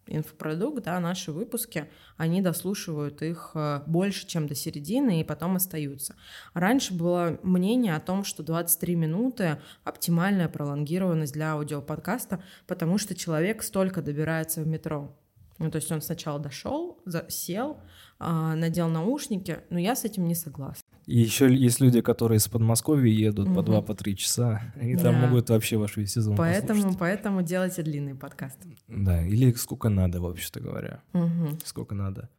инфопродукт, 0.07 0.85
да, 0.85 1.01
наши 1.01 1.33
выпуски, 1.33 1.89
они 2.15 2.41
дослушивают 2.41 3.21
их 3.21 3.51
э, 3.55 3.81
больше, 3.87 4.25
чем 4.25 4.47
до 4.47 4.55
середины, 4.55 5.19
и 5.19 5.25
потом 5.25 5.57
остаются. 5.57 6.15
Раньше 6.53 6.93
было 6.93 7.37
мнение 7.43 7.93
о 7.93 7.99
том, 7.99 8.23
что 8.23 8.41
23 8.41 8.95
минуты— 8.95 9.61
оптимальная 9.83 10.47
пролонгированность 10.47 11.33
для 11.33 11.55
аудиоподкаста, 11.55 12.41
потому 12.67 12.97
что 12.97 13.15
человек 13.15 13.63
столько 13.63 14.01
добирается 14.01 14.61
в 14.61 14.67
метро. 14.67 15.13
Ну, 15.59 15.71
то 15.71 15.77
есть 15.77 15.91
он 15.91 16.01
сначала 16.01 16.39
дошел, 16.39 16.99
сел, 17.29 17.77
а, 18.19 18.55
надел 18.55 18.89
наушники, 18.89 19.59
но 19.69 19.79
я 19.79 19.95
с 19.95 20.05
этим 20.05 20.27
не 20.27 20.35
согласна. 20.35 20.83
И 21.05 21.19
еще 21.19 21.53
есть 21.53 21.79
люди, 21.79 22.01
которые 22.01 22.37
из 22.37 22.47
Подмосковья 22.47 23.11
едут 23.11 23.47
угу. 23.47 23.55
по 23.55 23.63
два, 23.63 23.81
по 23.81 23.95
три 23.95 24.15
часа, 24.15 24.73
и 24.81 24.95
да. 24.95 25.03
там 25.03 25.15
могут 25.15 25.49
вообще 25.49 25.77
ваш 25.77 25.97
весь 25.97 26.13
сезон 26.13 26.35
Поэтому, 26.35 26.81
послушать. 26.81 26.99
поэтому 26.99 27.41
делайте 27.41 27.81
длинный 27.81 28.13
подкаст. 28.13 28.59
Да, 28.87 29.25
или 29.25 29.53
сколько 29.53 29.89
надо, 29.89 30.19
вообще-то 30.19 30.59
говоря. 30.59 31.01
Угу. 31.13 31.59
Сколько 31.63 31.95
надо. 31.95 32.29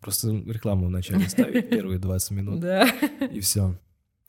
Просто 0.00 0.30
рекламу 0.30 0.86
вначале 0.86 1.28
ставить 1.28 1.68
первые 1.70 1.98
20 1.98 2.30
минут. 2.32 2.60
Да. 2.60 2.88
И 3.30 3.40
все. 3.40 3.78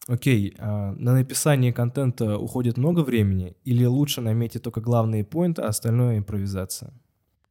Окей, 0.08 0.56
а 0.58 0.94
на 0.94 1.14
написание 1.14 1.74
контента 1.74 2.38
уходит 2.38 2.78
много 2.78 3.02
времени, 3.02 3.56
или 3.64 3.86
лучше 3.86 4.22
наметить 4.22 4.64
только 4.64 4.82
главные 4.82 5.24
поинты, 5.24 5.62
а 5.62 5.68
остальное 5.68 6.18
импровизация? 6.18 6.94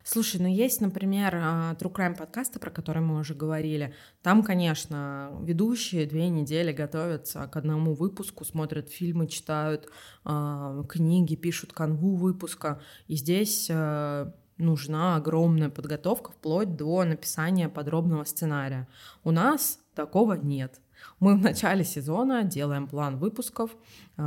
Слушай, 0.03 0.41
ну 0.41 0.49
есть, 0.49 0.81
например, 0.81 1.35
а, 1.37 1.75
True 1.79 1.93
Crime 1.93 2.17
подкасты, 2.17 2.59
про 2.59 2.71
которые 2.71 3.03
мы 3.03 3.19
уже 3.19 3.35
говорили. 3.35 3.95
Там, 4.23 4.43
конечно, 4.43 5.31
ведущие 5.43 6.07
две 6.07 6.29
недели 6.31 6.73
готовятся 6.73 7.47
к 7.47 7.57
одному 7.57 7.95
выпуску, 7.95 8.45
смотрят 8.45 8.89
фильмы, 8.89 9.27
читают 9.27 9.89
э, 10.25 10.85
книги, 10.89 11.35
пишут 11.35 11.75
канву 11.75 12.17
выпуска. 12.17 12.81
И 13.09 13.15
здесь 13.15 13.67
э, 13.69 14.33
нужна 14.57 15.17
огромная 15.17 15.69
подготовка 15.69 16.33
вплоть 16.33 16.77
до 16.77 17.05
написания 17.05 17.69
подробного 17.69 18.25
сценария. 18.25 18.89
У 19.23 19.31
нас 19.31 19.81
такого 19.95 20.33
нет. 20.33 20.81
Мы 21.19 21.37
в 21.37 21.41
начале 21.41 21.85
сезона 21.85 22.45
делаем 22.45 22.87
план 22.87 23.17
выпусков, 23.17 23.71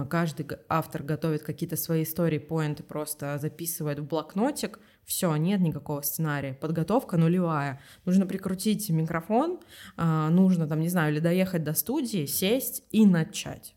каждый 0.10 0.48
автор 0.70 1.04
готовит 1.04 1.44
какие-то 1.44 1.76
свои 1.76 2.02
истории, 2.02 2.40
поинты 2.40 2.82
просто 2.82 3.38
записывает 3.38 4.00
в 4.00 4.06
блокнотик— 4.06 4.80
все, 5.06 5.36
нет 5.36 5.60
никакого 5.62 6.02
сценария. 6.02 6.54
Подготовка 6.54 7.18
нулевая. 7.18 7.82
Нужно 8.06 8.26
прикрутить 8.26 8.90
микрофон, 8.90 9.60
а, 9.98 10.30
нужно 10.30 10.68
там, 10.68 10.80
не 10.80 10.90
знаю, 10.90 11.14
или 11.14 11.20
доехать 11.20 11.64
до 11.64 11.74
студии, 11.74 12.26
сесть 12.26 12.84
и 12.92 13.06
начать. 13.06 13.76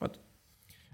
Вот. 0.00 0.20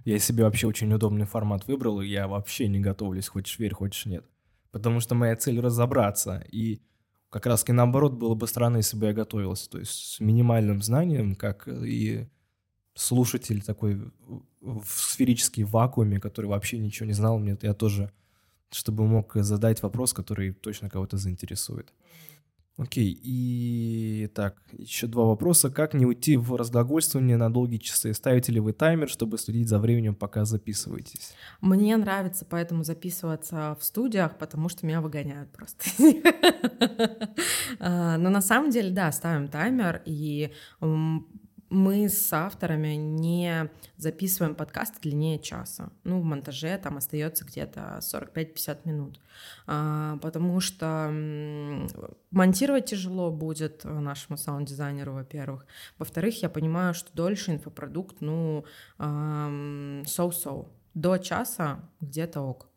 Я 0.04 0.18
себе 0.18 0.44
вообще 0.44 0.66
очень 0.66 0.92
удобный 0.92 1.26
формат 1.26 1.66
выбрал, 1.66 2.00
и 2.00 2.08
я 2.08 2.28
вообще 2.28 2.68
не 2.68 2.80
готовлюсь, 2.80 3.28
хочешь 3.28 3.58
верь, 3.58 3.74
хочешь 3.74 4.06
нет. 4.06 4.24
Потому 4.70 5.00
что 5.00 5.14
моя 5.14 5.34
цель 5.36 5.60
разобраться. 5.60 6.44
И 6.50 6.80
как 7.30 7.46
раз 7.46 7.60
таки 7.60 7.72
наоборот 7.72 8.14
было 8.14 8.34
бы 8.34 8.46
странно, 8.46 8.78
если 8.78 8.96
бы 8.96 9.06
я 9.06 9.12
готовился. 9.12 9.70
То 9.70 9.78
есть 9.78 10.14
с 10.14 10.20
минимальным 10.20 10.82
знанием, 10.82 11.34
как 11.34 11.66
и 11.68 12.28
слушатель 12.94 13.62
такой 13.62 14.12
в 14.60 14.84
сферический 14.86 15.62
вакууме, 15.62 16.20
который 16.20 16.46
вообще 16.46 16.78
ничего 16.78 17.06
не 17.06 17.14
знал, 17.14 17.38
мне 17.38 17.56
я 17.62 17.72
тоже 17.72 18.12
чтобы 18.70 19.06
мог 19.06 19.32
задать 19.34 19.82
вопрос, 19.82 20.12
который 20.12 20.52
точно 20.52 20.90
кого-то 20.90 21.16
заинтересует. 21.16 21.92
Окей, 22.80 23.20
и 23.22 24.30
так, 24.34 24.56
еще 24.72 25.06
два 25.06 25.24
вопроса. 25.26 25.70
Как 25.70 25.92
не 25.92 26.06
уйти 26.06 26.38
в 26.38 26.56
разглагольствование 26.56 27.36
на 27.36 27.52
долгие 27.52 27.76
часы? 27.76 28.14
Ставите 28.14 28.52
ли 28.52 28.60
вы 28.60 28.72
таймер, 28.72 29.10
чтобы 29.10 29.36
следить 29.36 29.68
за 29.68 29.78
временем, 29.78 30.14
пока 30.14 30.46
записываетесь? 30.46 31.34
Мне 31.60 31.94
нравится 31.98 32.46
поэтому 32.48 32.82
записываться 32.82 33.76
в 33.78 33.84
студиях, 33.84 34.38
потому 34.38 34.70
что 34.70 34.86
меня 34.86 35.02
выгоняют 35.02 35.52
просто. 35.52 35.84
А, 37.78 38.18
но 38.18 38.30
на 38.30 38.42
самом 38.42 38.70
деле, 38.70 38.90
да, 38.90 39.10
ставим 39.12 39.48
таймер, 39.48 40.02
и 40.04 40.52
мы 41.70 42.08
с 42.08 42.32
авторами 42.32 42.94
не 42.94 43.70
записываем 43.96 44.56
подкасты 44.56 45.00
длиннее 45.00 45.38
часа. 45.38 45.90
Ну, 46.02 46.20
в 46.20 46.24
монтаже 46.24 46.76
там 46.78 46.96
остается 46.96 47.44
где-то 47.44 48.00
45-50 48.02 48.78
минут. 48.84 49.20
А, 49.66 50.18
потому 50.18 50.60
что 50.60 51.08
монтировать 52.30 52.86
тяжело 52.86 53.30
будет 53.30 53.84
нашему 53.84 54.36
саунд-дизайнеру, 54.36 55.12
во-первых. 55.14 55.64
Во-вторых, 55.96 56.42
я 56.42 56.50
понимаю, 56.50 56.92
что 56.92 57.14
дольше 57.14 57.52
инфопродукт, 57.52 58.20
ну, 58.20 58.64
so-so. 58.98 60.68
До 60.94 61.18
часа 61.18 61.88
где-то 62.00 62.40
ок. 62.40 62.68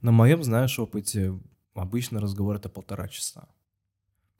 На 0.00 0.10
моем, 0.10 0.42
знаешь, 0.42 0.76
опыте 0.80 1.38
обычно 1.74 2.20
разговор 2.20 2.56
это 2.56 2.68
полтора 2.68 3.06
часа. 3.06 3.48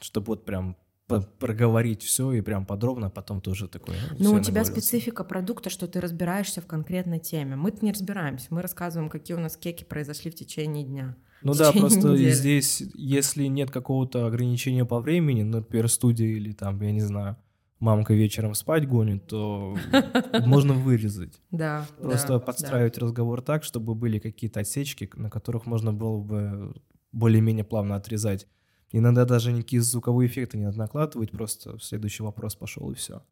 Чтобы 0.01 0.27
вот 0.27 0.45
прям 0.45 0.77
проговорить 1.07 2.03
все 2.03 2.33
и 2.33 2.41
прям 2.41 2.65
подробно, 2.65 3.09
а 3.09 3.11
потом 3.11 3.41
тоже 3.41 3.69
такое. 3.69 3.97
Ну, 4.19 4.35
у 4.35 4.41
тебя 4.41 4.65
специфика 4.65 5.25
продукта, 5.25 5.69
что 5.71 5.87
ты 5.87 6.01
разбираешься 6.01 6.61
в 6.61 6.67
конкретной 6.67 7.19
теме. 7.19 7.57
Мы-то 7.57 7.85
не 7.85 7.93
разбираемся, 7.93 8.47
мы 8.51 8.63
рассказываем, 8.63 9.11
какие 9.11 9.37
у 9.37 9.41
нас 9.41 9.57
кеки 9.57 9.85
произошли 9.85 10.31
в 10.31 10.35
течение 10.35 10.85
дня. 10.85 11.17
Ну 11.43 11.55
да, 11.55 11.73
просто 11.73 12.11
недели. 12.11 12.31
здесь, 12.31 12.83
если 12.95 13.47
нет 13.47 13.71
какого-то 13.71 14.27
ограничения 14.27 14.85
по 14.85 15.01
времени, 15.01 15.43
ну, 15.43 15.59
например, 15.59 15.89
студия 15.89 16.29
или 16.29 16.53
там, 16.53 16.81
я 16.81 16.93
не 16.93 17.01
знаю, 17.01 17.37
мамка 17.81 18.15
вечером 18.15 18.55
спать 18.55 18.89
гонит, 18.89 19.27
то 19.27 19.77
можно 20.47 20.73
вырезать. 20.75 21.41
Да. 21.51 21.85
Просто 22.01 22.39
подстраивать 22.39 22.97
разговор 22.97 23.43
так, 23.43 23.65
чтобы 23.65 23.95
были 23.95 24.21
какие-то 24.21 24.61
отсечки, 24.61 25.11
на 25.15 25.31
которых 25.31 25.67
можно 25.67 25.93
было 25.93 26.19
бы 26.19 26.75
более-менее 27.11 27.65
плавно 27.65 27.97
отрезать. 27.97 28.47
Иногда 28.93 29.25
даже 29.25 29.53
никакие 29.53 29.81
звуковые 29.81 30.29
эффекты 30.29 30.59
не 30.59 30.65
надо 30.65 30.79
накладывать, 30.79 31.31
просто 31.31 31.79
следующий 31.81 32.23
вопрос 32.23 32.55
пошел 32.55 32.91
и 32.91 32.95
все. 32.95 33.23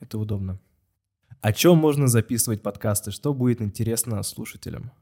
Это 0.00 0.18
удобно. 0.18 0.60
О 1.40 1.52
чем 1.52 1.78
можно 1.78 2.06
записывать 2.06 2.62
подкасты? 2.62 3.10
Что 3.10 3.34
будет 3.34 3.60
интересно 3.60 4.22
слушателям? 4.22 4.92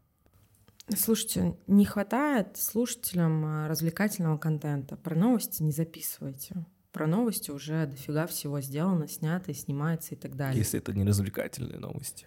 Слушайте, 0.96 1.56
не 1.66 1.84
хватает 1.84 2.56
слушателям 2.56 3.44
а, 3.44 3.68
развлекательного 3.68 4.38
контента. 4.38 4.96
Про 4.96 5.14
новости 5.14 5.62
не 5.62 5.70
записывайте. 5.70 6.66
Про 6.92 7.06
новости 7.06 7.50
уже 7.50 7.86
дофига 7.86 8.26
всего 8.26 8.60
сделано, 8.60 9.06
снято, 9.06 9.54
снимается 9.54 10.14
и 10.14 10.18
так 10.18 10.34
далее. 10.34 10.58
Если 10.58 10.80
это 10.80 10.92
не 10.92 11.04
развлекательные 11.04 11.78
новости. 11.78 12.26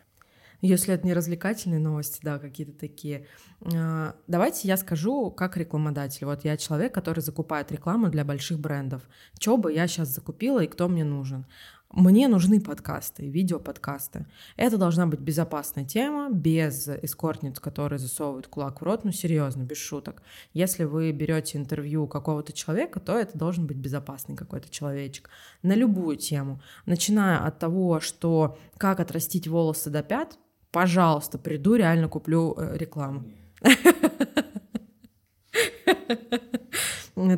Если 0.66 0.94
это 0.94 1.06
не 1.06 1.14
развлекательные 1.14 1.82
новости, 1.82 2.22
да, 2.24 2.40
какие-то 2.40 2.72
такие. 2.72 3.28
А, 3.76 4.16
давайте 4.28 4.66
я 4.70 4.78
скажу, 4.78 5.30
как 5.30 5.58
рекламодатель. 5.58 6.26
Вот 6.26 6.46
я 6.46 6.56
человек, 6.56 6.94
который 6.94 7.20
закупает 7.20 7.70
рекламу 7.74 8.08
для 8.08 8.24
больших 8.24 8.60
брендов. 8.60 9.02
Что 9.38 9.58
бы 9.58 9.74
я 9.74 9.88
сейчас 9.88 10.08
закупила 10.08 10.64
и 10.64 10.68
кто 10.68 10.88
мне 10.88 11.04
нужен? 11.04 11.46
Мне 11.92 12.30
нужны 12.30 12.62
подкасты, 12.62 13.30
видеоподкасты. 13.30 14.26
Это 14.56 14.78
должна 14.78 15.06
быть 15.06 15.20
безопасная 15.20 15.84
тема, 15.84 16.30
без 16.32 16.88
эскортниц, 16.88 17.60
которые 17.60 18.00
засовывают 18.00 18.48
кулак 18.48 18.80
в 18.80 18.84
рот, 18.86 19.04
ну 19.04 19.12
серьезно, 19.12 19.64
без 19.64 19.78
шуток. 19.78 20.24
Если 20.54 20.86
вы 20.86 21.12
берете 21.12 21.58
интервью 21.58 22.08
какого-то 22.08 22.54
человека, 22.54 23.02
то 23.02 23.20
это 23.20 23.38
должен 23.38 23.68
быть 23.68 23.78
безопасный 23.78 24.38
какой-то 24.38 24.70
человечек. 24.70 25.30
На 25.62 25.74
любую 25.74 26.16
тему. 26.16 26.62
Начиная 26.86 27.46
от 27.46 27.60
того, 27.60 28.00
что 28.00 28.58
как 28.78 29.02
отрастить 29.02 29.50
волосы 29.50 29.90
до 29.90 30.02
пят, 30.02 30.40
пожалуйста, 30.74 31.38
приду, 31.38 31.76
реально 31.76 32.10
куплю 32.10 32.56
э, 32.58 32.78
рекламу. 32.78 33.24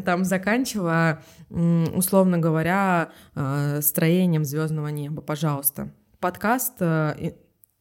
Там 0.05 0.23
заканчивая, 0.23 1.21
условно 1.49 2.37
говоря, 2.37 3.11
э, 3.35 3.81
строением 3.81 4.45
звездного 4.45 4.87
неба, 4.87 5.21
пожалуйста. 5.21 5.91
Подкаст, 6.19 6.75
э, 6.79 7.33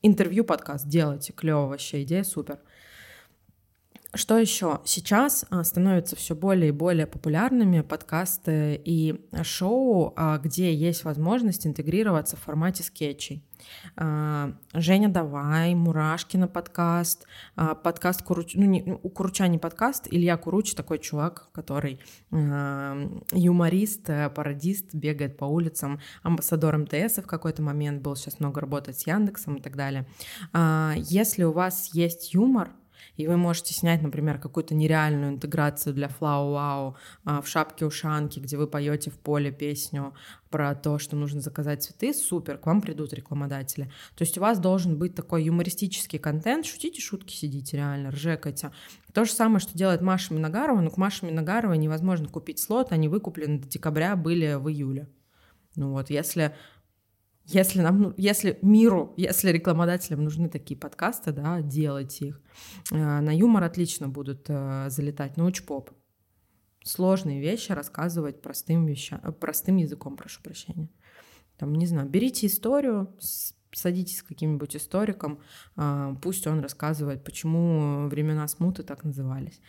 интервью 0.03 0.45
подкаст 0.45 0.89
делайте, 0.89 1.33
клево 1.33 1.69
вообще, 1.69 2.03
идея 2.03 2.25
супер. 2.25 2.59
Что 4.15 4.39
еще? 4.39 4.81
Сейчас 4.85 5.45
становятся 5.63 6.15
все 6.15 6.37
более 6.37 6.69
и 6.69 6.73
более 6.73 7.07
популярными 7.07 7.81
подкасты 7.81 8.81
и 8.85 9.27
шоу, 9.43 10.15
где 10.43 10.73
есть 10.73 11.03
возможность 11.05 11.67
интегрироваться 11.67 12.37
в 12.37 12.41
формате 12.41 12.85
скетчей. 12.85 13.45
А, 13.97 14.53
Женя 14.73 15.09
Давай, 15.09 15.75
Мурашкина 15.75 16.49
подкаст, 16.49 17.27
а, 17.57 17.75
подкаст 17.75 18.23
Куруч... 18.23 18.55
ну, 18.55 18.65
не, 18.65 18.99
у 19.03 19.09
Куруча 19.09 19.49
не 19.49 19.59
подкаст, 19.59 20.07
Илья 20.11 20.37
Куруч 20.37 20.75
такой 20.75 20.99
чувак, 20.99 21.49
который 21.53 22.01
э, 22.31 23.21
юморист, 23.33 24.07
пародист, 24.35 24.95
бегает 24.95 25.37
по 25.37 25.47
улицам, 25.47 26.01
амбассадор 26.23 26.77
МТС 26.79 27.19
в 27.19 27.27
какой-то 27.27 27.63
момент 27.63 28.03
был, 28.03 28.17
сейчас 28.17 28.39
много 28.39 28.61
работает 28.61 28.99
с 28.99 29.07
Яндексом 29.07 29.57
и 29.57 29.63
так 29.63 29.77
далее. 29.77 30.07
Если 30.97 31.45
у 31.45 31.53
вас 31.53 31.91
есть 31.95 32.35
юмор, 32.35 32.71
и 33.17 33.27
вы 33.27 33.37
можете 33.37 33.75
снять, 33.75 34.03
например, 34.03 34.39
какую-то 34.39 34.75
нереальную 34.75 35.33
интеграцию 35.33 35.95
для 35.95 36.09
Флау 36.09 36.53
Вау 36.53 36.97
в 37.25 37.47
шапке-ушанке, 37.47 38.41
где 38.41 38.57
вы 38.57 38.67
поете 38.67 39.11
в 39.11 39.19
поле 39.19 39.53
песню 39.53 40.15
про 40.51 40.75
то, 40.75 40.99
что 40.99 41.17
нужно 41.17 41.41
заказать 41.41 41.83
цветы, 41.83 42.15
супер, 42.15 42.59
к 42.59 42.67
вам 42.67 42.81
придут 42.81 43.13
рекламодатели. 43.13 43.85
То 44.15 44.23
есть 44.23 44.39
у 44.39 44.41
вас 44.41 44.59
должен 44.59 44.99
быть 44.99 45.15
такой 45.15 45.45
юмористический 45.45 46.19
контент, 46.19 46.67
шутите 46.67 47.01
шутки, 47.01 47.35
сидите 47.35 47.77
реально, 47.77 48.11
ржекайте. 48.11 48.71
То 49.13 49.25
же 49.25 49.33
самое, 49.33 49.61
что 49.61 49.77
делает 49.77 50.01
Маша 50.01 50.35
Миногарова, 50.35 50.81
но 50.81 50.91
к 50.91 50.97
Маше 50.97 51.27
Миногаровой 51.27 51.79
невозможно 51.79 52.29
купить 52.29 52.59
слот, 52.59 52.93
они 52.93 53.09
выкуплены 53.09 53.59
до 53.59 53.69
декабря, 53.69 54.17
были 54.17 54.55
в 54.55 54.69
июле. 54.69 55.09
Ну 55.77 55.91
вот, 55.91 56.09
если 56.11 56.55
если 57.47 57.83
нам, 57.83 58.01
ну, 58.01 58.15
если 58.17 58.59
миру, 58.63 59.13
если 59.17 59.51
рекламодателям 59.51 60.25
нужны 60.25 60.49
такие 60.49 60.79
подкасты, 60.79 61.31
да, 61.33 61.61
делайте 61.61 62.29
их. 62.29 62.41
Э, 62.91 63.21
на 63.21 63.37
юмор 63.37 63.65
отлично 63.65 64.09
будут 64.09 64.47
э, 64.49 64.87
залетать, 64.89 65.37
на 65.37 65.45
учпоп. 65.45 65.91
Сложные 66.83 67.41
вещи 67.41 67.73
рассказывать 67.73 68.41
простым 68.41 68.87
вещам, 68.87 69.21
э, 69.23 69.33
простым 69.33 69.77
языком, 69.77 70.17
прошу 70.17 70.43
прощения. 70.43 70.89
Там, 71.59 71.75
не 71.75 71.87
знаю, 71.87 72.09
берите 72.09 72.47
историю, 72.47 73.15
садитесь 73.73 74.19
с 74.19 74.23
каким-нибудь 74.23 74.75
историком, 74.77 75.41
пусть 76.21 76.47
он 76.49 76.61
рассказывает, 76.61 77.25
почему 77.25 78.09
времена 78.09 78.49
смуты 78.49 78.83
так 78.83 79.05
назывались. 79.05 79.61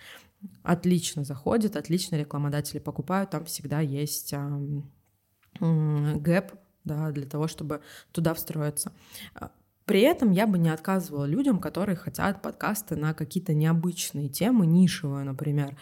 Отлично 0.63 1.23
заходит, 1.23 1.75
отлично 1.75 2.15
рекламодатели 2.15 2.79
покупают, 2.79 3.29
там 3.29 3.45
всегда 3.45 3.81
есть 3.81 4.33
гэп 5.59 6.53
да, 6.85 7.11
для 7.11 7.25
того, 7.25 7.47
чтобы 7.47 7.81
туда 8.11 8.33
встроиться. 8.33 8.91
А, 9.33 9.51
при 9.85 10.01
этом 10.01 10.31
я 10.31 10.47
бы 10.47 10.57
не 10.57 10.69
отказывала 10.69 11.25
людям, 11.25 11.59
которые 11.59 11.95
хотят 11.95 12.41
подкасты 12.41 12.95
на 12.95 13.13
какие-то 13.13 13.53
необычные 13.53 14.29
темы, 14.29 14.65
нишевые, 14.65 15.25
например. 15.25 15.77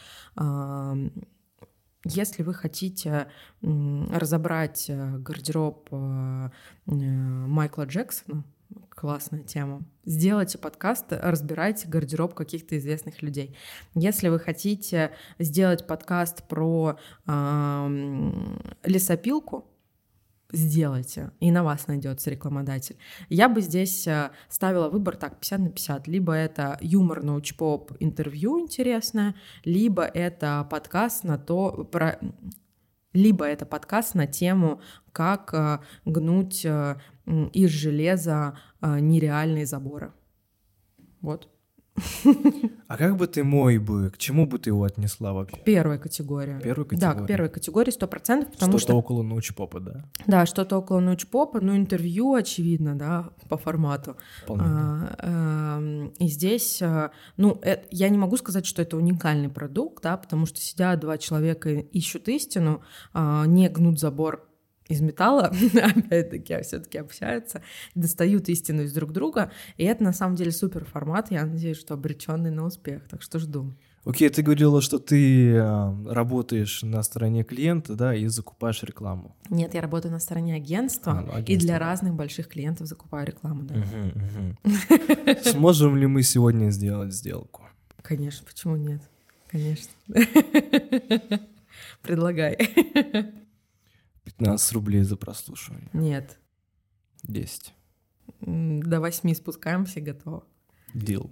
Если 2.05 2.43
вы 2.43 2.53
хотите 2.53 3.27
разобрать 3.61 4.89
э, 4.89 5.17
гардероб 5.19 5.87
э, 5.89 6.49
э, 6.87 6.91
Майкла 6.91 7.85
Джексона, 7.85 8.43
классная 8.89 9.43
тема. 9.43 9.83
Сделайте 10.03 10.57
подкаст, 10.57 11.05
разбирайте 11.11 11.87
гардероб 11.87 12.33
каких-то 12.33 12.77
известных 12.77 13.21
людей. 13.21 13.55
Если 13.95 14.27
вы 14.27 14.39
хотите 14.39 15.11
сделать 15.39 15.87
подкаст 15.87 16.45
про 16.49 16.97
лесопилку, 18.83 19.72
сделайте, 20.53 21.31
и 21.39 21.51
на 21.51 21.63
вас 21.63 21.87
найдется 21.87 22.29
рекламодатель. 22.29 22.97
Я 23.29 23.49
бы 23.49 23.61
здесь 23.61 24.07
э, 24.07 24.31
ставила 24.47 24.87
выбор 24.87 25.17
так, 25.17 25.39
50 25.39 25.59
на 25.59 25.69
50. 25.69 26.07
Либо 26.07 26.33
это 26.33 26.77
юмор, 26.79 27.23
научпоп, 27.23 27.91
интервью 27.99 28.59
интересное, 28.59 29.35
либо 29.65 30.03
это 30.03 30.65
подкаст 30.69 31.23
на 31.23 31.37
то, 31.37 31.83
про... 31.91 32.19
либо 33.13 33.45
это 33.45 33.65
подкаст 33.65 34.15
на 34.15 34.27
тему, 34.27 34.79
как 35.11 35.53
э, 35.53 35.79
гнуть 36.05 36.63
э, 36.65 36.97
из 37.25 37.69
железа 37.69 38.57
нереальные 38.81 39.65
заборы. 39.65 40.11
Вот. 41.21 41.52
А 42.87 42.97
как 42.97 43.17
бы 43.17 43.27
ты 43.27 43.43
мой 43.43 43.77
бы, 43.77 44.09
к 44.09 44.17
чему 44.17 44.47
бы 44.47 44.57
ты 44.57 44.71
его 44.71 44.83
отнесла 44.83 45.33
вообще? 45.33 45.57
Первая 45.63 45.99
категория. 45.99 46.59
Первая 46.59 46.85
категория. 46.85 47.15
Да, 47.15 47.23
к 47.23 47.27
первой 47.27 47.49
категории 47.49 47.91
сто 47.91 48.07
процентов, 48.07 48.51
потому 48.51 48.71
что... 48.73 48.79
Что-то 48.79 48.97
около 48.97 49.21
научпопа, 49.21 49.79
да? 49.79 50.05
Да, 50.25 50.45
что-то 50.45 50.77
около 50.77 50.99
научпопа, 50.99 51.61
ну, 51.61 51.75
интервью, 51.75 52.33
очевидно, 52.33 52.95
да, 52.95 53.29
по 53.47 53.57
формату. 53.57 54.17
А, 54.47 55.15
а, 55.19 56.09
и 56.17 56.27
здесь, 56.27 56.81
а, 56.81 57.11
ну, 57.37 57.59
это, 57.61 57.85
я 57.91 58.09
не 58.09 58.17
могу 58.17 58.37
сказать, 58.37 58.65
что 58.65 58.81
это 58.81 58.97
уникальный 58.97 59.49
продукт, 59.49 60.03
да, 60.03 60.17
потому 60.17 60.45
что 60.45 60.59
сидят 60.59 60.99
два 60.99 61.17
человека 61.17 61.69
ищут 61.69 62.27
истину, 62.27 62.81
а, 63.13 63.45
не 63.45 63.69
гнут 63.69 63.99
забор 63.99 64.47
из 64.87 65.01
металла, 65.01 65.53
опять-таки, 65.73 66.53
а 66.53 66.61
все-таки 66.61 66.97
общаются, 66.97 67.61
достают 67.95 68.49
истину 68.49 68.83
из 68.83 68.93
друг 68.93 69.11
друга. 69.11 69.51
И 69.77 69.83
это 69.85 70.03
на 70.03 70.13
самом 70.13 70.35
деле 70.35 70.51
супер 70.51 70.85
формат. 70.85 71.31
Я 71.31 71.45
надеюсь, 71.45 71.77
что 71.79 71.93
обреченный 71.93 72.51
на 72.51 72.65
успех. 72.65 73.07
Так 73.09 73.21
что 73.21 73.39
жду. 73.39 73.73
Окей, 74.05 74.27
ты 74.27 74.41
говорила, 74.41 74.81
что 74.81 74.99
ты 74.99 75.53
э, 75.53 76.05
работаешь 76.11 76.83
на 76.83 77.01
стороне 77.03 77.45
клиента, 77.45 77.95
да, 77.95 78.13
и 78.13 78.27
закупаешь 78.27 78.83
рекламу. 78.83 79.33
Нет, 79.49 79.73
я 79.75 79.81
работаю 79.81 80.11
на 80.11 80.19
стороне 80.19 80.55
агентства, 80.55 81.13
А, 81.13 81.21
ну, 81.21 81.27
и 81.31 81.35
агентство, 81.35 81.67
для 81.67 81.79
да. 81.79 81.85
разных 81.85 82.13
больших 82.13 82.49
клиентов 82.49 82.87
закупаю 82.87 83.27
рекламу, 83.27 83.63
да. 83.63 83.75
Сможем 85.45 85.95
ли 85.95 86.05
мы 86.05 86.21
сегодня 86.23 86.69
сделать 86.69 87.13
сделку? 87.13 87.61
Конечно, 88.01 88.45
почему 88.45 88.75
нет? 88.75 89.01
Конечно. 89.47 89.93
Предлагай. 92.01 92.57
15 94.23 94.71
рублей 94.73 95.03
за 95.03 95.17
прослушивание. 95.17 95.89
Нет. 95.93 96.39
10. 97.23 97.73
М, 98.41 98.81
До 98.83 98.99
восьми 98.99 99.33
спускаемся, 99.35 100.01
готово. 100.01 100.45
Дел. 100.93 101.31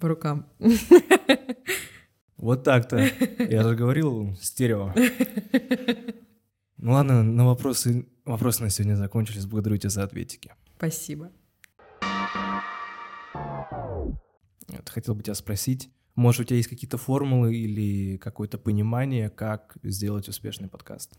По 0.00 0.08
рукам. 0.08 0.46
Вот 2.36 2.64
так-то. 2.64 2.98
Я 3.38 3.62
же 3.62 3.76
говорил, 3.76 4.34
стерео. 4.40 4.92
Ну 6.76 6.92
ладно, 6.92 7.22
на 7.22 7.46
вопросы, 7.46 8.08
вопросы 8.24 8.62
на 8.64 8.70
сегодня 8.70 8.96
закончились. 8.96 9.46
Благодарю 9.46 9.76
тебя 9.76 9.90
за 9.90 10.02
ответики. 10.02 10.52
Спасибо. 10.76 11.30
Вот, 14.68 14.88
хотел 14.88 15.14
бы 15.14 15.22
тебя 15.22 15.34
спросить, 15.34 15.90
может, 16.14 16.40
у 16.40 16.44
тебя 16.44 16.56
есть 16.56 16.68
какие-то 16.68 16.98
формулы 16.98 17.54
или 17.54 18.16
какое-то 18.18 18.58
понимание, 18.58 19.30
как 19.30 19.76
сделать 19.82 20.28
успешный 20.28 20.68
подкаст? 20.68 21.16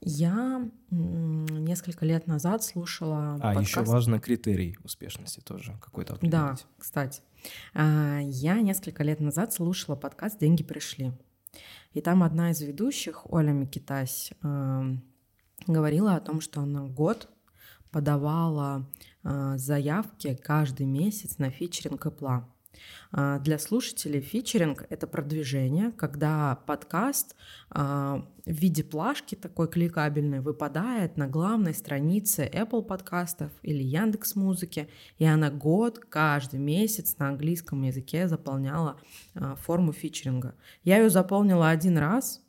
Я 0.00 0.68
несколько 0.90 2.06
лет 2.06 2.26
назад 2.26 2.62
слушала 2.62 3.34
А, 3.34 3.38
подкаст. 3.38 3.68
еще 3.68 3.82
важно 3.82 4.20
критерий 4.20 4.76
успешности 4.84 5.40
тоже 5.40 5.76
какой-то 5.82 6.16
Да, 6.22 6.50
определить. 6.50 6.66
кстати. 6.78 7.22
А, 7.74 8.18
Я 8.22 8.60
несколько 8.60 9.02
лет 9.02 9.20
назад 9.20 9.52
слушала 9.52 9.96
подкаст 9.96 10.38
«Деньги 10.38 10.62
пришли». 10.62 11.12
И 11.94 12.00
там 12.00 12.22
одна 12.22 12.50
из 12.50 12.60
ведущих, 12.60 13.30
Оля 13.32 13.50
Микитась, 13.52 14.32
ам, 14.42 15.02
говорила 15.66 16.14
о 16.14 16.20
том, 16.20 16.40
что 16.40 16.60
она 16.60 16.82
год 16.86 17.28
подавала 17.90 18.86
а, 19.24 19.56
заявки 19.58 20.34
каждый 20.36 20.86
месяц 20.86 21.38
на 21.38 21.50
фичеринг 21.50 22.06
Apple. 22.06 22.44
А, 23.12 23.38
Для 23.38 23.58
слушателей 23.58 24.20
фичеринг— 24.20 24.84
это 24.90 25.06
продвижение, 25.06 25.92
когда 25.92 26.56
подкаст 26.66 27.34
а, 27.70 28.26
в 28.44 28.50
виде 28.52 28.84
плашки 28.84 29.34
такой 29.34 29.68
кликабельной 29.68 30.40
выпадает 30.40 31.16
на 31.16 31.26
главной 31.26 31.74
странице 31.74 32.48
Apple 32.52 32.82
подкастов 32.82 33.50
или 33.62 33.82
Яндекс 33.82 34.36
Музыки, 34.36 34.88
и 35.18 35.24
она 35.24 35.50
год, 35.50 35.98
каждый 35.98 36.60
месяц 36.60 37.16
на 37.18 37.28
английском 37.28 37.82
языке 37.82 38.28
заполняла 38.28 39.00
а, 39.34 39.56
форму 39.56 39.92
фичеринга. 39.92 40.54
Я 40.84 40.98
ее 40.98 41.10
заполнила 41.10 41.68
один 41.68 41.98
раз 41.98 42.42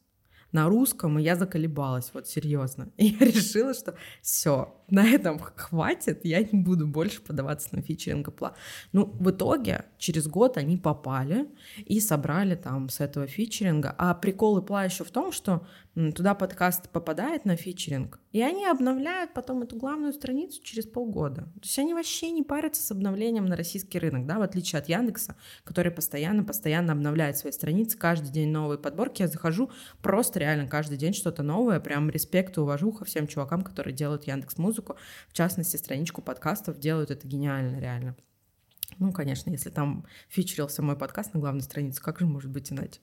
на 0.52 0.68
русском, 0.68 1.20
и 1.20 1.24
я 1.24 1.36
заколебалась, 1.36 2.12
вот 2.14 2.28
серьезно. 2.28 2.90
И 2.98 3.08
я 3.08 3.26
решила, 3.26 3.74
что 3.74 3.96
все, 4.22 4.76
на 4.92 5.08
этом 5.08 5.40
хватит, 5.40 6.26
я 6.26 6.42
не 6.42 6.60
буду 6.60 6.88
больше 6.88 7.22
подаваться 7.22 7.70
на 7.76 7.82
фичеринг 7.82 8.28
Apple. 8.30 8.54
Ну, 8.92 9.06
в 9.06 9.30
итоге, 9.32 9.86
через 9.98 10.28
год 10.28 10.58
они 10.58 10.78
попали 10.78 11.48
и 11.86 12.00
собрали 12.00 12.56
там 12.56 12.90
с 12.90 13.00
этого 13.00 13.28
фичеринга. 13.28 13.94
А 13.98 14.14
прикол 14.14 14.60
Apple 14.60 14.86
еще 14.86 15.04
в 15.04 15.12
том, 15.12 15.32
что 15.32 15.66
туда 16.16 16.34
подкаст 16.34 16.90
попадает 16.90 17.46
на 17.46 17.56
фичеринг, 17.56 18.20
и 18.32 18.42
они 18.42 18.66
обновляют 18.66 19.34
потом 19.34 19.64
эту 19.64 19.76
главную 19.76 20.14
страницу 20.14 20.62
через 20.64 20.86
полгода. 20.86 21.42
То 21.42 21.62
есть 21.64 21.80
они 21.80 21.94
вообще 21.94 22.30
не 22.32 22.44
парятся 22.44 22.82
с 22.82 22.92
обновлением 22.92 23.46
на 23.46 23.56
российский 23.56 24.00
рынок, 24.00 24.26
да, 24.26 24.38
в 24.38 24.42
отличие 24.42 24.80
от 24.80 24.88
Яндекса, 24.88 25.36
который 25.64 25.92
постоянно-постоянно 25.92 26.94
обновляет 26.94 27.38
свои 27.38 27.52
страницы, 27.52 27.98
каждый 27.98 28.32
день 28.32 28.50
новые 28.50 28.78
подборки. 28.78 29.24
Я 29.24 29.28
захожу 29.28 29.72
просто 30.02 30.40
реально 30.40 30.68
каждый 30.68 30.98
день 30.98 31.14
что-то 31.14 31.44
новое, 31.44 31.80
прям 31.80 32.10
респект 32.10 32.58
и 32.58 32.62
уважуха 32.62 33.04
всем 33.04 33.28
чувакам, 33.28 33.62
которые 33.62 33.94
делают 33.94 34.26
Яндекс 34.26 34.58
Музыку, 34.58 34.79
в 35.28 35.34
частности, 35.34 35.78
страничку 35.78 36.22
подкастов 36.22 36.80
делают 36.80 37.12
это 37.12 37.28
гениально, 37.28 37.80
реально. 37.80 38.16
Ну, 38.98 39.12
конечно, 39.12 39.50
если 39.50 39.70
там 39.70 40.06
фичерился 40.28 40.82
мой 40.82 40.98
подкаст 40.98 41.34
на 41.34 41.40
главной 41.40 41.62
странице, 41.62 42.02
как 42.02 42.20
же 42.20 42.26
может 42.26 42.50
быть 42.50 42.72
иначе? 42.72 43.00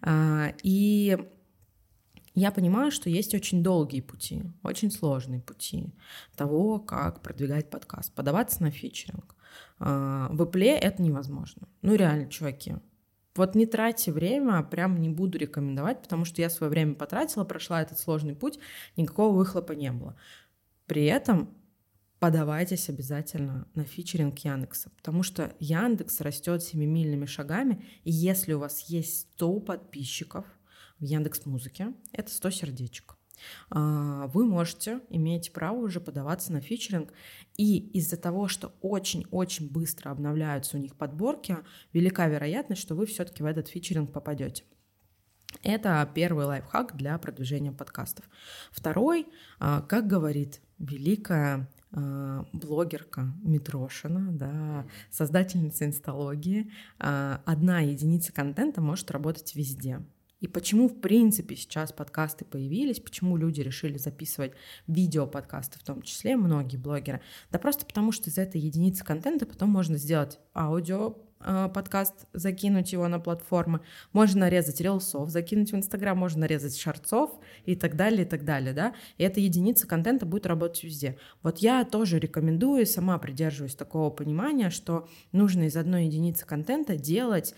А, 0.00 0.52
И 0.62 1.16
я 2.34 2.50
понимаю, 2.50 2.90
что 2.90 3.10
есть 3.10 3.34
очень 3.34 3.62
долгие 3.62 4.00
пути, 4.00 4.42
очень 4.62 4.90
сложные 4.90 5.40
пути 5.40 5.92
того, 6.34 6.78
как 6.78 7.20
продвигать 7.20 7.70
подкаст, 7.70 8.12
подаваться 8.14 8.62
на 8.62 8.70
фичеринг. 8.70 9.36
А, 9.78 10.28
В 10.32 10.42
Apple 10.42 10.64
это 10.64 11.02
невозможно. 11.02 11.68
Ну, 11.82 11.94
реально, 11.94 12.28
чуваки. 12.28 12.76
Вот 13.34 13.54
не 13.54 13.64
тратьте 13.64 14.12
время, 14.12 14.62
прям 14.62 15.00
не 15.00 15.08
буду 15.08 15.38
рекомендовать, 15.38 16.02
потому 16.02 16.26
что 16.26 16.42
я 16.42 16.50
свое 16.50 16.70
время 16.70 16.94
потратила, 16.94 17.44
прошла 17.44 17.80
этот 17.80 17.98
сложный 17.98 18.34
путь, 18.34 18.58
никакого 18.96 19.34
выхлопа 19.34 19.72
не 19.72 19.90
было. 19.90 20.16
При 20.92 21.06
этом 21.06 21.48
подавайтесь 22.18 22.90
обязательно 22.90 23.66
на 23.74 23.82
фичеринг 23.82 24.38
Яндекса, 24.40 24.90
потому 24.90 25.22
что 25.22 25.56
Яндекс 25.58 26.20
растет 26.20 26.62
семимильными 26.62 27.24
шагами, 27.24 27.82
и 28.04 28.10
если 28.10 28.52
у 28.52 28.58
вас 28.58 28.80
есть 28.90 29.30
100 29.32 29.60
подписчиков 29.60 30.44
в 30.98 31.04
Яндекс 31.04 31.46
Музыке, 31.46 31.94
это 32.12 32.30
100 32.30 32.50
сердечек. 32.50 33.16
А, 33.70 34.26
Вы 34.34 34.44
можете, 34.44 35.00
имеете 35.08 35.50
право 35.50 35.78
уже 35.78 35.98
подаваться 35.98 36.52
на 36.52 36.60
фичеринг, 36.60 37.14
и 37.56 37.78
из-за 37.98 38.18
того, 38.18 38.46
что 38.46 38.74
очень-очень 38.82 39.70
быстро 39.70 40.10
обновляются 40.10 40.76
у 40.76 40.80
них 40.80 40.94
подборки, 40.94 41.56
велика 41.94 42.28
вероятность, 42.28 42.82
что 42.82 42.94
вы 42.94 43.06
все-таки 43.06 43.42
в 43.42 43.46
этот 43.46 43.66
фичеринг 43.68 44.12
попадете. 44.12 44.64
Это 45.62 46.10
первый 46.14 46.46
лайфхак 46.46 46.96
для 46.96 47.16
продвижения 47.18 47.72
подкастов. 47.72 48.24
Второй, 48.70 49.26
а, 49.58 49.82
как 49.82 50.06
говорит 50.06 50.60
великая 50.82 51.68
а, 51.92 52.44
блогерка 52.52 53.32
Митрошина, 53.42 54.32
да, 54.32 54.86
создательница 55.10 55.86
инсталогии, 55.86 56.70
а, 56.98 57.40
одна 57.44 57.80
единица 57.80 58.32
контента 58.32 58.80
может 58.80 59.10
работать 59.10 59.54
везде. 59.54 60.00
И 60.40 60.48
почему, 60.48 60.88
в 60.88 61.00
принципе, 61.00 61.54
сейчас 61.54 61.92
подкасты 61.92 62.44
появились, 62.44 62.98
почему 62.98 63.36
люди 63.36 63.60
решили 63.60 63.96
записывать 63.96 64.52
видео-подкасты 64.88 65.78
в 65.78 65.84
том 65.84 66.02
числе, 66.02 66.36
многие 66.36 66.78
блогеры? 66.78 67.20
Да 67.52 67.60
просто 67.60 67.86
потому, 67.86 68.10
что 68.10 68.28
из 68.28 68.38
этой 68.38 68.60
единицы 68.60 69.04
контента 69.04 69.46
потом 69.46 69.68
можно 69.68 69.96
сделать 69.98 70.40
аудио, 70.52 71.10
э, 71.10 71.31
подкаст, 71.74 72.26
закинуть 72.32 72.92
его 72.92 73.08
на 73.08 73.18
платформы, 73.20 73.80
можно 74.12 74.40
нарезать 74.40 74.80
рилсов, 74.80 75.28
закинуть 75.30 75.72
в 75.72 75.76
Инстаграм, 75.76 76.16
можно 76.16 76.40
нарезать 76.40 76.78
шарцов 76.78 77.38
и 77.64 77.76
так 77.76 77.96
далее, 77.96 78.22
и 78.22 78.28
так 78.28 78.44
далее, 78.44 78.72
да, 78.72 78.94
и 79.18 79.24
эта 79.24 79.40
единица 79.40 79.86
контента 79.86 80.26
будет 80.26 80.46
работать 80.46 80.84
везде. 80.84 81.18
Вот 81.42 81.58
я 81.58 81.84
тоже 81.84 82.18
рекомендую, 82.18 82.86
сама 82.86 83.18
придерживаюсь 83.18 83.74
такого 83.74 84.10
понимания, 84.10 84.70
что 84.70 85.08
нужно 85.32 85.64
из 85.64 85.76
одной 85.76 86.06
единицы 86.06 86.46
контента 86.46 86.96
делать 86.96 87.54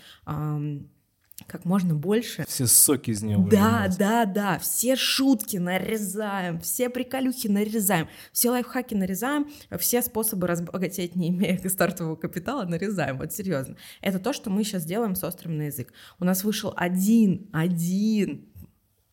как 1.47 1.65
можно 1.65 1.95
больше 1.95 2.45
Все 2.47 2.67
соки 2.67 3.11
из 3.11 3.23
него 3.23 3.49
да, 3.49 3.87
выжимать. 3.87 3.99
да, 3.99 4.25
да, 4.25 4.59
все 4.59 4.97
шутки 4.97 5.57
нарезаем, 5.57 6.61
все 6.61 6.89
приколюхи 6.89 7.49
нарезаем, 7.49 8.09
все 8.33 8.51
лайфхаки 8.51 8.95
нарезаем, 8.95 9.51
все 9.79 10.01
способы 10.03 10.47
разбогатеть, 10.47 11.17
не 11.17 11.31
имея 11.31 11.59
стартового 11.69 12.17
капитала, 12.17 12.65
нарезаем, 12.65 13.19
вот 13.19 13.33
серьезно. 13.33 13.77
Это 14.01 14.19
то, 14.19 14.33
что 14.33 14.51
мы 14.51 14.65
сейчас 14.65 14.85
делаем 14.85 15.17
с 15.17 15.25
острым 15.25 15.57
на 15.59 15.63
язык. 15.63 15.93
У 16.21 16.25
нас 16.25 16.45
вышел 16.45 16.73
один, 16.77 17.51
один 17.53 18.49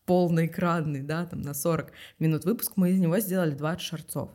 полноэкранный, 0.06 1.02
да, 1.02 1.26
там 1.26 1.42
на 1.42 1.54
40 1.54 1.92
минут 2.18 2.44
выпуск, 2.44 2.72
мы 2.76 2.90
из 2.90 3.00
него 3.00 3.18
сделали 3.18 3.52
20 3.52 3.80
шарцов. 3.80 4.30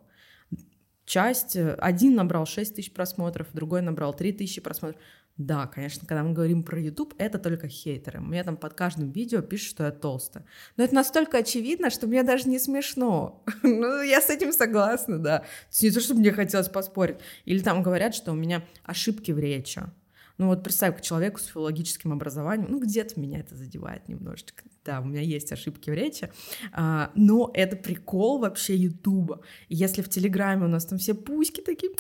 Часть, 1.06 1.56
э, 1.56 1.74
один 1.76 2.16
набрал 2.16 2.46
6 2.46 2.76
тысяч 2.76 2.92
просмотров, 2.92 3.48
другой 3.54 3.82
набрал 3.82 4.14
3 4.14 4.34
тысячи 4.34 4.60
просмотров. 4.60 5.00
Да, 5.38 5.68
конечно, 5.68 6.08
когда 6.08 6.24
мы 6.24 6.34
говорим 6.34 6.64
про 6.64 6.80
YouTube, 6.80 7.14
это 7.20 7.38
только 7.38 7.68
хейтеры. 7.68 8.20
Мне 8.20 8.44
там 8.44 8.58
под 8.58 8.74
каждым 8.74 9.12
видео 9.12 9.42
пишут, 9.42 9.70
что 9.70 9.86
я 9.86 9.92
толстая. 9.92 10.46
Но 10.78 10.84
это 10.84 10.96
настолько 10.96 11.38
очевидно, 11.38 11.92
что 11.92 12.08
мне 12.08 12.24
даже 12.24 12.50
не 12.50 12.58
смешно. 12.58 13.44
ну, 13.64 14.02
я 14.02 14.20
с 14.20 14.32
этим 14.32 14.52
согласна, 14.52 15.20
да. 15.20 15.46
Не 15.80 15.92
то, 15.92 16.00
чтобы 16.00 16.22
мне 16.22 16.32
хотелось 16.32 16.70
поспорить. 16.70 17.18
Или 17.46 17.60
там 17.60 17.84
говорят, 17.84 18.16
что 18.16 18.32
у 18.32 18.36
меня 18.36 18.64
ошибки 18.84 19.32
в 19.32 19.38
речи. 19.38 19.84
Ну 20.38 20.48
вот 20.48 20.64
представь, 20.64 20.98
к 20.98 21.02
человеку 21.02 21.40
с 21.40 21.46
филологическим 21.46 22.14
образованием, 22.14 22.70
ну 22.72 22.80
где-то 22.80 23.20
меня 23.20 23.40
это 23.40 23.56
задевает 23.56 24.08
немножечко. 24.08 24.64
Да, 24.86 25.02
у 25.02 25.06
меня 25.06 25.22
есть 25.22 25.52
ошибки 25.52 25.90
в 25.90 25.94
речи, 25.94 26.32
а, 26.72 27.12
но 27.16 27.52
это 27.54 27.76
прикол 27.76 28.40
вообще 28.40 28.76
Ютуба. 28.76 29.42
Если 29.68 30.02
в 30.02 30.10
Телеграме 30.10 30.66
у 30.66 30.70
нас 30.70 30.86
там 30.86 31.00
все 31.00 31.14
пуськи 31.14 31.62
такие, 31.62 31.92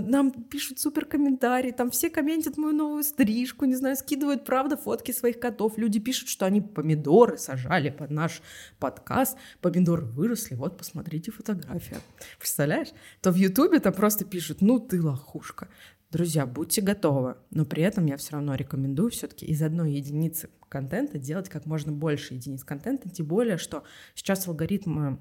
нам- 0.00 0.32
пишут 0.32 0.78
супер 0.78 1.04
комментарии, 1.04 1.70
там 1.70 1.90
все 1.90 2.10
комментят 2.10 2.56
мою 2.56 2.74
новую 2.74 3.04
стрижку, 3.04 3.64
не 3.64 3.74
знаю, 3.74 3.96
скидывают, 3.96 4.44
правда, 4.44 4.76
фотки 4.76 5.12
своих 5.12 5.38
котов. 5.38 5.78
Люди 5.78 6.00
пишут, 6.00 6.28
что 6.28 6.46
они 6.46 6.60
помидоры 6.60 7.38
сажали 7.38 7.90
под 7.90 8.10
наш 8.10 8.42
подкаст, 8.78 9.36
помидоры 9.60 10.04
выросли, 10.04 10.54
вот 10.54 10.78
посмотрите 10.78 11.30
фотографию. 11.30 12.00
Представляешь? 12.38 12.88
То 13.20 13.30
в 13.32 13.36
Ютубе 13.36 13.80
там 13.80 13.92
просто 13.92 14.24
пишут, 14.24 14.60
ну 14.60 14.78
ты 14.78 15.02
лохушка. 15.02 15.68
Друзья, 16.10 16.44
будьте 16.44 16.82
готовы, 16.82 17.36
но 17.50 17.64
при 17.64 17.82
этом 17.82 18.04
я 18.04 18.18
все 18.18 18.32
равно 18.32 18.54
рекомендую 18.54 19.10
все-таки 19.10 19.46
из 19.46 19.62
одной 19.62 19.92
единицы 19.92 20.50
контента 20.68 21.18
делать 21.18 21.48
как 21.48 21.64
можно 21.64 21.90
больше 21.90 22.34
единиц 22.34 22.64
контента, 22.64 23.08
тем 23.08 23.26
более, 23.26 23.56
что 23.56 23.84
сейчас 24.14 24.46
алгоритмы 24.46 25.18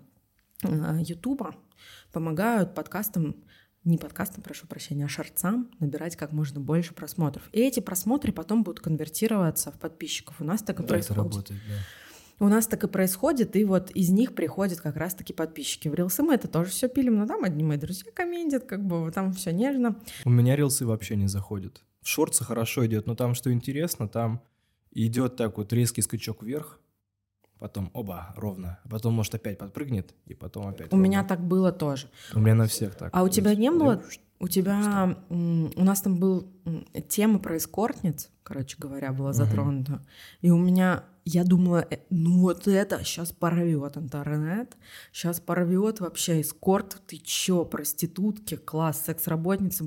э, 0.63 0.97
Ютуба 0.99 1.55
помогают 2.11 2.75
подкастам 2.75 3.37
не 3.83 3.97
подкастам, 3.97 4.43
прошу 4.43 4.67
прощения, 4.67 5.05
а 5.05 5.07
шарцам 5.07 5.69
набирать 5.79 6.15
как 6.15 6.31
можно 6.31 6.59
больше 6.59 6.93
просмотров. 6.93 7.49
И 7.51 7.59
эти 7.59 7.79
просмотры 7.79 8.31
потом 8.31 8.63
будут 8.63 8.79
конвертироваться 8.79 9.71
в 9.71 9.79
подписчиков. 9.79 10.39
У 10.39 10.43
нас 10.43 10.61
так 10.61 10.79
и 10.79 10.83
да, 10.83 10.89
происходит. 10.89 11.11
Это 11.11 11.29
работает, 11.29 11.61
да. 11.67 11.75
У 12.45 12.47
нас 12.47 12.65
так 12.65 12.83
и 12.83 12.87
происходит, 12.87 13.55
и 13.55 13.63
вот 13.63 13.91
из 13.91 14.09
них 14.09 14.33
приходят 14.33 14.81
как 14.81 14.95
раз-таки 14.95 15.31
подписчики. 15.31 15.87
В 15.87 15.93
рилсы 15.93 16.23
мы 16.23 16.33
это 16.33 16.47
тоже 16.47 16.71
все 16.71 16.89
пилим, 16.89 17.19
но 17.19 17.27
там 17.27 17.43
одни 17.43 17.63
мои 17.63 17.77
друзья 17.77 18.11
комментят, 18.11 18.65
как 18.65 18.83
бы 18.83 19.11
там 19.11 19.33
все 19.33 19.51
нежно. 19.51 19.99
У 20.25 20.31
меня 20.31 20.55
рилсы 20.55 20.87
вообще 20.87 21.15
не 21.15 21.27
заходят. 21.27 21.83
В 22.01 22.07
шорты 22.07 22.43
хорошо 22.43 22.85
идет, 22.87 23.05
но 23.05 23.15
там, 23.15 23.35
что 23.35 23.53
интересно, 23.53 24.07
там 24.07 24.41
идет 24.91 25.35
так 25.35 25.57
вот 25.57 25.71
резкий 25.71 26.01
скачок 26.01 26.41
вверх, 26.41 26.79
потом 27.61 27.91
оба 27.93 28.33
ровно, 28.35 28.79
потом 28.89 29.13
может 29.13 29.35
опять 29.35 29.59
подпрыгнет 29.59 30.15
и 30.25 30.33
потом 30.33 30.67
опять. 30.67 30.87
У 30.87 30.95
ровно. 30.95 31.03
меня 31.03 31.23
так 31.23 31.41
было 31.41 31.71
тоже. 31.71 32.07
У 32.33 32.39
меня 32.39 32.55
на 32.55 32.65
всех 32.65 32.95
так. 32.95 33.11
А 33.13 33.21
у 33.21 33.29
тебя 33.29 33.53
не 33.53 33.69
было? 33.69 34.01
У 34.39 34.47
тебя, 34.47 35.15
у 35.29 35.83
нас 35.83 36.01
там 36.01 36.17
был 36.17 36.51
тема 37.07 37.37
про 37.37 37.57
эскортниц, 37.57 38.31
короче 38.41 38.77
говоря, 38.79 39.13
была 39.13 39.33
затронута. 39.33 39.93
Угу. 39.93 40.01
И 40.41 40.49
у 40.49 40.57
меня, 40.57 41.03
я 41.23 41.43
думала, 41.43 41.85
э, 41.87 41.99
ну 42.09 42.39
вот 42.39 42.67
это 42.67 43.03
сейчас 43.03 43.31
порвет 43.31 43.95
интернет, 43.95 44.75
сейчас 45.13 45.39
порвет 45.39 45.99
вообще 45.99 46.41
эскорт, 46.41 46.99
ты 47.05 47.17
чё, 47.17 47.63
проститутки, 47.63 48.55
класс, 48.55 49.03
секс-работницы. 49.05 49.85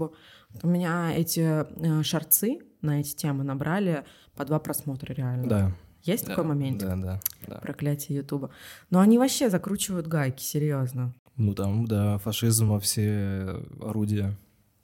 У 0.63 0.69
меня 0.69 1.13
эти 1.13 1.41
э, 1.41 2.03
шарцы 2.05 2.61
на 2.83 3.01
эти 3.01 3.17
темы 3.17 3.43
набрали 3.43 4.05
по 4.37 4.45
два 4.45 4.61
просмотра 4.61 5.13
реально. 5.13 5.49
Да. 5.49 5.73
Есть 6.05 6.25
да, 6.25 6.31
такой 6.31 6.45
момент? 6.45 6.79
Да, 6.79 6.97
да, 6.97 7.21
да. 7.47 7.57
Проклятие 7.57 8.19
Ютуба. 8.19 8.51
Но 8.91 9.01
они 9.01 9.19
вообще 9.19 9.51
закручивают 9.51 10.07
гайки, 10.07 10.43
серьезно. 10.43 11.15
Ну 11.37 11.55
там, 11.55 11.87
да, 11.87 12.19
фашизм 12.19 12.69
во 12.69 12.81
все 12.81 13.61
орудия. 13.81 14.37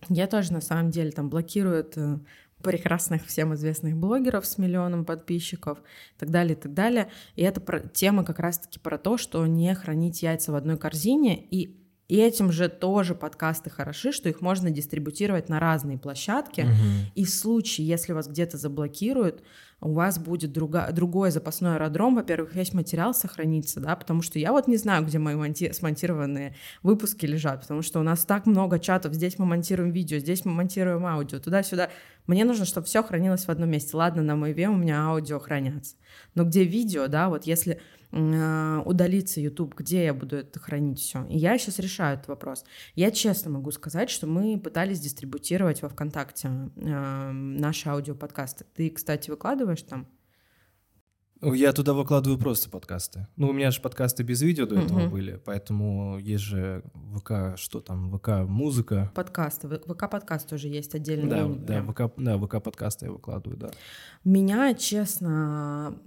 Я 0.09 0.27
тоже, 0.27 0.53
на 0.53 0.61
самом 0.61 0.91
деле, 0.91 1.11
там 1.13 1.29
блокируют 1.29 1.93
э, 1.97 2.19
прекрасных 2.63 3.27
всем 3.27 3.55
известных 3.55 3.97
блогеров 3.97 4.47
с 4.47 4.59
миллионом 4.59 5.05
подписчиков 5.05 5.79
и 5.79 6.19
так 6.19 6.31
далее, 6.31 6.57
и 6.57 6.61
так 6.61 6.75
далее. 6.75 7.09
И 7.37 7.43
это 7.43 7.61
про, 7.61 7.81
тема 7.81 8.25
как 8.25 8.39
раз-таки 8.39 8.79
про 8.79 8.99
то, 8.99 9.19
что 9.19 9.47
не 9.47 9.75
хранить 9.75 10.23
яйца 10.23 10.53
в 10.53 10.55
одной 10.55 10.79
корзине. 10.79 11.39
И, 11.51 11.77
и 12.09 12.17
этим 12.17 12.51
же 12.51 12.69
тоже 12.69 13.15
подкасты 13.15 13.71
хороши, 13.71 14.11
что 14.11 14.29
их 14.29 14.41
можно 14.41 14.71
дистрибутировать 14.71 15.49
на 15.49 15.61
разные 15.61 15.99
площадки. 15.99 16.63
Угу. 16.63 17.13
И 17.15 17.25
в 17.25 17.31
случае, 17.31 17.87
если 17.87 18.13
вас 18.13 18.27
где-то 18.27 18.57
заблокируют, 18.57 19.43
у 19.81 19.93
вас 19.93 20.19
будет 20.19 20.53
друга, 20.53 20.89
другой 20.93 21.31
запасной 21.31 21.77
аэродром, 21.77 22.15
во-первых, 22.15 22.55
весь 22.55 22.73
материал 22.75 23.15
сохранится, 23.15 23.81
да, 23.81 23.97
потому 23.97 24.23
что 24.23 24.39
я 24.39 24.53
вот 24.53 24.69
не 24.69 24.77
знаю, 24.77 25.05
где 25.05 25.19
мои 25.19 25.35
монти- 25.35 25.73
смонтированные 25.73 26.55
выпуски 26.83 27.27
лежат, 27.27 27.63
потому 27.63 27.83
что 27.83 28.01
у 28.01 28.03
нас 28.03 28.25
так 28.25 28.47
много 28.47 28.79
чатов, 28.79 29.15
здесь 29.15 29.39
мы 29.39 29.47
монтируем 29.47 29.91
видео, 29.91 30.19
здесь 30.19 30.45
мы 30.45 30.53
монтируем 30.53 31.07
аудио, 31.07 31.39
туда-сюда. 31.39 31.91
Мне 32.27 32.45
нужно, 32.45 32.65
чтобы 32.65 32.87
все 32.87 33.03
хранилось 33.03 33.47
в 33.47 33.49
одном 33.49 33.71
месте. 33.71 33.97
Ладно, 33.97 34.23
на 34.23 34.37
моей 34.37 34.67
у 34.67 34.77
меня 34.77 35.03
аудио 35.07 35.39
хранятся. 35.41 35.97
Но 36.35 36.45
где 36.45 36.65
видео, 36.65 37.07
да, 37.09 37.29
вот 37.29 37.45
если 37.45 37.81
удалится 38.13 39.41
YouTube, 39.41 39.75
где 39.77 40.05
я 40.05 40.15
буду 40.15 40.37
это 40.37 40.59
хранить 40.59 40.99
все? 40.99 41.25
И 41.27 41.39
я 41.39 41.57
сейчас 41.59 41.79
решаю 41.79 42.17
этот 42.17 42.29
вопрос. 42.29 42.65
Я 42.95 43.11
честно 43.11 43.51
могу 43.51 43.71
сказать, 43.71 44.11
что 44.11 44.27
мы 44.27 44.59
пытались 44.59 45.01
дистрибутировать 45.01 45.83
во 45.83 45.89
ВКонтакте 45.89 46.49
э, 46.77 47.31
наши 47.33 47.89
аудиоподкасты. 47.89 48.65
Ты, 48.75 48.91
кстати, 48.91 49.31
выкладываешь 49.31 49.83
там? 49.83 50.09
Я 51.43 51.73
туда 51.73 51.95
выкладываю 51.95 52.39
просто 52.39 52.69
подкасты. 52.69 53.27
Ну, 53.37 53.49
у 53.49 53.53
меня 53.53 53.71
же 53.71 53.81
подкасты 53.81 54.23
без 54.23 54.43
видео 54.43 54.67
до 54.67 54.79
этого 54.79 55.01
uh-huh. 55.01 55.09
были, 55.09 55.41
поэтому 55.43 56.19
есть 56.19 56.45
же 56.45 56.83
ВК, 57.17 57.57
что 57.57 57.81
там, 57.81 58.15
ВК 58.19 58.47
музыка. 58.47 59.11
Подкасты, 59.15 59.67
ВК 59.69 60.11
подкаст 60.11 60.49
тоже 60.49 60.69
есть 60.69 60.95
отдельный. 60.95 61.31
Да, 61.31 61.49
да, 61.49 61.83
ВК, 61.83 62.13
да, 62.19 62.39
ВК 62.39 62.63
подкасты 62.63 63.07
я 63.07 63.13
выкладываю, 63.13 63.59
да. 63.59 63.71
Меня, 64.23 64.75
честно, 64.75 65.99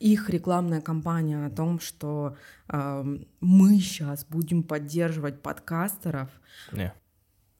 их 0.00 0.30
рекламная 0.30 0.80
кампания 0.80 1.46
о 1.46 1.50
том, 1.50 1.78
что 1.78 2.36
э, 2.68 3.18
мы 3.40 3.78
сейчас 3.78 4.24
будем 4.24 4.62
поддерживать 4.62 5.42
подкастеров. 5.42 6.28
Не. 6.72 6.92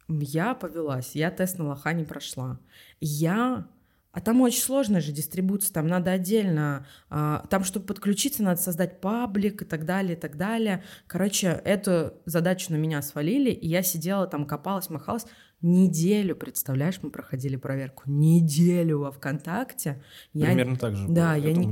Я 0.08 0.54
повелась, 0.54 1.14
я 1.14 1.30
тест 1.30 1.58
на 1.58 1.68
лоха 1.68 1.92
не 1.92 2.04
прошла. 2.04 2.58
Я 3.00 3.68
а 4.12 4.20
там 4.20 4.40
очень 4.40 4.60
сложная 4.60 5.00
же 5.00 5.12
дистрибуция, 5.12 5.72
там 5.72 5.86
надо 5.86 6.10
отдельно, 6.10 6.84
а, 7.10 7.46
там, 7.48 7.62
чтобы 7.62 7.86
подключиться, 7.86 8.42
надо 8.42 8.60
создать 8.60 9.00
паблик 9.00 9.62
и 9.62 9.64
так 9.64 9.84
далее, 9.84 10.16
и 10.16 10.20
так 10.20 10.36
далее. 10.36 10.82
Короче, 11.06 11.60
эту 11.64 12.14
задачу 12.24 12.72
на 12.72 12.76
меня 12.76 13.02
свалили, 13.02 13.50
и 13.50 13.68
я 13.68 13.84
сидела 13.84 14.26
там, 14.26 14.46
копалась, 14.46 14.90
махалась. 14.90 15.26
Неделю, 15.62 16.36
представляешь, 16.36 17.00
мы 17.02 17.10
проходили 17.10 17.56
проверку. 17.56 18.04
Неделю 18.06 19.00
во 19.00 19.12
ВКонтакте. 19.12 20.02
Примерно 20.32 20.72
я, 20.72 20.76
так 20.76 20.96
же. 20.96 21.06
Да, 21.08 21.34
я 21.34 21.52
не, 21.52 21.66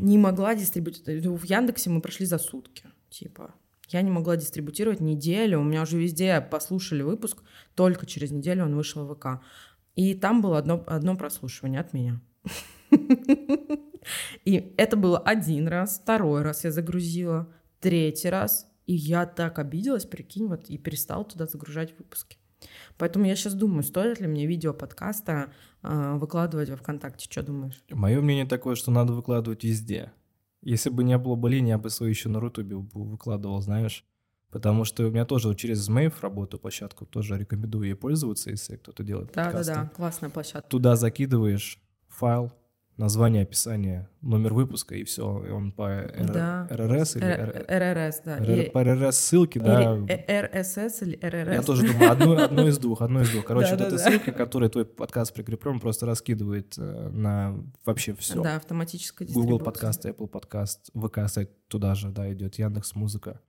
не 0.00 0.18
могла 0.18 0.54
дистрибутировать. 0.54 1.26
В 1.42 1.44
Яндексе 1.44 1.90
мы 1.90 2.00
прошли 2.00 2.24
за 2.24 2.38
сутки, 2.38 2.84
типа. 3.10 3.54
Я 3.88 4.00
не 4.00 4.10
могла 4.10 4.36
дистрибутировать 4.36 5.00
неделю. 5.00 5.60
У 5.60 5.64
меня 5.64 5.82
уже 5.82 5.98
везде 5.98 6.40
послушали 6.40 7.02
выпуск. 7.02 7.42
Только 7.74 8.06
через 8.06 8.30
неделю 8.30 8.64
он 8.64 8.74
вышел 8.74 9.04
в 9.06 9.14
ВК. 9.14 9.42
И 9.94 10.14
там 10.14 10.40
было 10.40 10.58
одно, 10.58 10.82
одно 10.86 11.16
прослушивание 11.16 11.80
от 11.80 11.92
меня. 11.92 12.20
И 14.44 14.74
это 14.76 14.96
было 14.96 15.18
один 15.18 15.68
раз, 15.68 16.00
второй 16.02 16.42
раз 16.42 16.64
я 16.64 16.70
загрузила, 16.70 17.52
третий 17.80 18.28
раз. 18.28 18.70
И 18.86 18.94
я 18.94 19.24
так 19.24 19.58
обиделась, 19.58 20.04
прикинь, 20.04 20.46
вот, 20.46 20.68
и 20.68 20.76
перестала 20.76 21.24
туда 21.24 21.46
загружать 21.46 21.94
выпуски. 21.98 22.36
Поэтому 22.98 23.26
я 23.26 23.36
сейчас 23.36 23.54
думаю, 23.54 23.82
стоит 23.82 24.20
ли 24.20 24.26
мне 24.26 24.46
видео 24.46 24.72
подкаста 24.72 25.52
э, 25.82 26.14
выкладывать 26.16 26.70
во 26.70 26.76
ВКонтакте. 26.76 27.28
Что 27.30 27.42
думаешь? 27.42 27.82
Мое 27.90 28.20
мнение 28.20 28.46
такое, 28.46 28.74
что 28.74 28.90
надо 28.90 29.12
выкладывать 29.12 29.64
везде. 29.64 30.12
Если 30.62 30.90
бы 30.90 31.04
не 31.04 31.18
было 31.18 31.34
болезни, 31.34 31.68
я 31.68 31.78
бы 31.78 31.90
свою 31.90 32.10
еще 32.10 32.28
на 32.28 32.40
Рутубе 32.40 32.76
выкладывал, 32.76 33.60
знаешь. 33.60 34.04
Потому 34.50 34.84
что 34.84 35.04
у 35.06 35.10
меня 35.10 35.24
тоже 35.24 35.54
через 35.56 35.78
Змейв 35.78 36.22
работаю 36.22 36.60
площадку, 36.60 37.06
тоже 37.06 37.36
рекомендую 37.36 37.88
ей 37.88 37.94
пользоваться, 37.94 38.50
если 38.50 38.76
кто-то 38.76 39.02
делает 39.02 39.32
да, 39.34 39.46
подкасты. 39.46 39.72
Да-да-да, 39.72 39.90
классная 39.96 40.30
площадка. 40.30 40.70
Туда 40.70 40.94
закидываешь 40.94 41.82
файл, 42.06 42.52
название, 42.96 43.42
описание, 43.42 44.08
номер 44.20 44.54
выпуска, 44.54 44.94
и 44.94 45.04
все, 45.04 45.44
и 45.46 45.50
он 45.50 45.72
по 45.72 45.88
РРС 45.88 46.32
да. 46.32 46.68
Или 46.70 47.78
РРС, 47.78 48.22
да. 48.24 48.70
По 48.72 48.84
РРС 48.84 49.16
ссылки, 49.16 49.58
да. 49.58 49.94
РСС 49.96 51.02
или 51.02 51.18
РРС. 51.20 51.54
Я 51.54 51.62
тоже 51.62 51.86
думаю, 51.86 52.12
одно, 52.12 52.36
одно 52.44 52.68
из 52.68 52.78
двух, 52.78 53.02
одно 53.02 53.22
из 53.22 53.30
двух. 53.30 53.44
Короче, 53.44 53.70
вот 53.72 53.80
эта 53.80 53.98
ссылка, 53.98 54.32
которая 54.32 54.70
твой 54.70 54.84
подкаст 54.84 55.34
прикреплен, 55.34 55.80
просто 55.80 56.06
раскидывает 56.06 56.74
э, 56.78 57.08
на 57.10 57.56
вообще 57.84 58.14
все. 58.14 58.42
Да, 58.42 58.56
автоматическая 58.56 59.26
Google 59.28 59.58
подкаст, 59.58 60.06
Apple 60.06 60.28
подкаст, 60.28 60.90
ВК 60.94 61.28
сайт 61.28 61.50
туда 61.68 61.94
же, 61.94 62.10
да, 62.10 62.32
идет, 62.32 62.56
Яндекс 62.56 62.94
Музыка. 62.94 63.40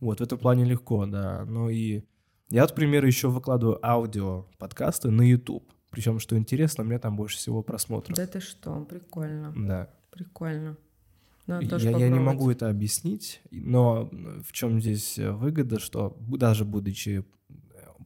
Вот, 0.00 0.20
в 0.20 0.22
этом 0.22 0.38
плане 0.38 0.64
легко, 0.64 1.06
да. 1.06 1.44
Ну 1.46 1.68
и 1.68 2.02
я, 2.48 2.66
к 2.66 2.74
примеру, 2.74 3.06
еще 3.06 3.28
выкладываю 3.28 3.84
аудио 3.84 4.46
подкасты 4.58 5.10
на 5.10 5.22
YouTube. 5.22 5.71
Причем, 5.92 6.18
что 6.18 6.36
интересно, 6.38 6.82
у 6.82 6.86
меня 6.86 6.98
там 6.98 7.16
больше 7.16 7.36
всего 7.36 7.62
просмотров. 7.62 8.16
Да 8.16 8.26
ты 8.26 8.40
что, 8.40 8.84
прикольно. 8.84 9.52
Да. 9.54 9.90
Прикольно. 10.10 10.76
Надо 11.46 11.76
я, 11.76 11.90
я 11.90 12.08
не 12.08 12.18
могу 12.18 12.50
это 12.50 12.70
объяснить, 12.70 13.42
но 13.50 14.08
в 14.42 14.52
чем 14.52 14.80
здесь 14.80 15.18
выгода, 15.18 15.78
что 15.78 16.16
даже 16.18 16.64
будучи 16.64 17.24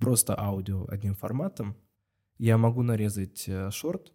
просто 0.01 0.39
аудио 0.39 0.87
одним 0.89 1.15
форматом, 1.15 1.77
я 2.39 2.59
могу 2.59 2.83
нарезать 2.83 3.45
э, 3.47 3.71
шорт, 3.71 4.13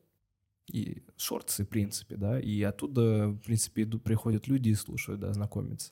и 0.67 1.03
шортсы, 1.17 1.63
в 1.63 1.69
принципе, 1.69 2.17
да, 2.17 2.39
и 2.39 2.61
оттуда, 2.61 3.30
в 3.30 3.39
принципе, 3.39 3.84
идут, 3.84 4.03
приходят 4.03 4.47
люди 4.47 4.69
и 4.69 4.76
слушают, 4.76 5.22
да, 5.22 5.34
знакомятся. 5.34 5.91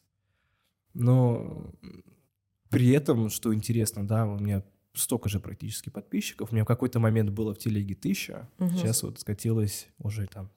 Но 0.94 1.74
при 2.70 2.90
этом, 2.90 3.30
что 3.30 3.54
интересно, 3.54 4.08
да, 4.08 4.26
у 4.26 4.38
меня 4.38 4.64
столько 4.94 5.30
же 5.30 5.40
практически 5.40 5.90
подписчиков. 5.90 6.52
У 6.52 6.56
меня 6.56 6.64
в 6.64 6.68
какой-то 6.68 7.00
момент 7.00 7.30
было 7.30 7.54
в 7.54 7.58
телеге 7.58 7.96
тысяча, 7.96 8.50
угу. 8.58 8.72
сейчас 8.72 9.04
вот 9.04 9.20
скатилось 9.20 9.88
уже 10.00 10.28
там 10.28 10.50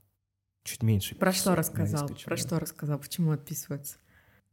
чуть 0.65 0.83
меньше. 0.83 1.15
Про 1.15 1.33
что 1.33 1.55
рассказал? 1.55 2.09
Про 2.25 2.37
что 2.37 2.59
рассказал? 2.59 2.99
Почему 2.99 3.33
отписываются? 3.33 3.99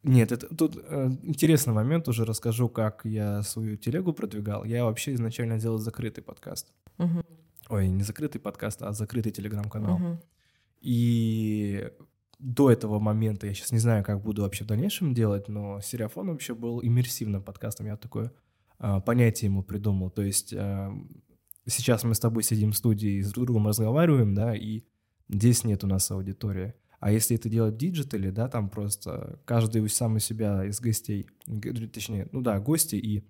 Нет, 0.02 0.32
это 0.32 0.48
тут 0.56 0.78
э, 0.78 1.10
интересный 1.24 1.74
момент, 1.74 2.08
уже 2.08 2.24
расскажу, 2.24 2.70
как 2.70 3.02
я 3.04 3.44
свою 3.44 3.76
телегу 3.76 4.14
продвигал. 4.14 4.64
Я 4.64 4.86
вообще 4.86 5.14
изначально 5.14 5.60
делал 5.60 5.78
закрытый 5.78 6.24
подкаст. 6.24 6.72
Угу. 6.98 7.24
Ой, 7.70 7.90
не 7.90 8.04
закрытый 8.04 8.40
подкаст, 8.40 8.82
а 8.82 8.94
закрытый 8.94 9.34
телеграм-канал. 9.34 9.96
Угу. 9.96 10.20
И 10.82 11.92
до 12.40 12.72
этого 12.72 13.00
момента, 13.00 13.46
я 13.46 13.54
сейчас 13.54 13.74
не 13.74 13.80
знаю, 13.80 14.06
как 14.06 14.22
буду 14.22 14.44
вообще 14.44 14.64
в 14.64 14.68
дальнейшем 14.68 15.14
делать, 15.14 15.50
но 15.50 15.82
Стереофон 15.82 16.30
вообще 16.30 16.56
был 16.56 16.82
иммерсивным 16.82 17.44
подкастом. 17.44 17.88
Я 17.88 17.98
такое 17.98 18.32
понятие 18.80 19.50
ему 19.50 19.64
придумал. 19.64 20.10
То 20.10 20.22
есть 20.22 20.54
э, 20.54 20.90
сейчас 21.66 22.04
мы 22.04 22.16
с 22.16 22.20
тобой 22.20 22.44
сидим 22.44 22.72
в 22.72 22.78
студии 22.78 23.18
и 23.18 23.22
с 23.22 23.32
друг 23.32 23.48
другом 23.48 23.68
разговариваем, 23.68 24.34
да, 24.34 24.56
и 24.56 24.84
здесь 25.28 25.64
нет 25.64 25.84
у 25.84 25.88
нас 25.88 26.10
аудитории. 26.12 26.74
А 27.00 27.12
если 27.12 27.38
это 27.38 27.48
делать 27.48 27.76
в 27.76 27.78
диджитале, 27.78 28.32
да, 28.32 28.50
там 28.50 28.70
просто 28.70 29.40
каждый 29.46 29.88
сам 29.90 30.16
у 30.16 30.20
себя 30.20 30.66
из 30.66 30.82
гостей, 30.82 31.28
точнее, 31.94 32.28
ну 32.32 32.42
да, 32.42 32.60
гости 32.60 32.96
и 32.96 33.24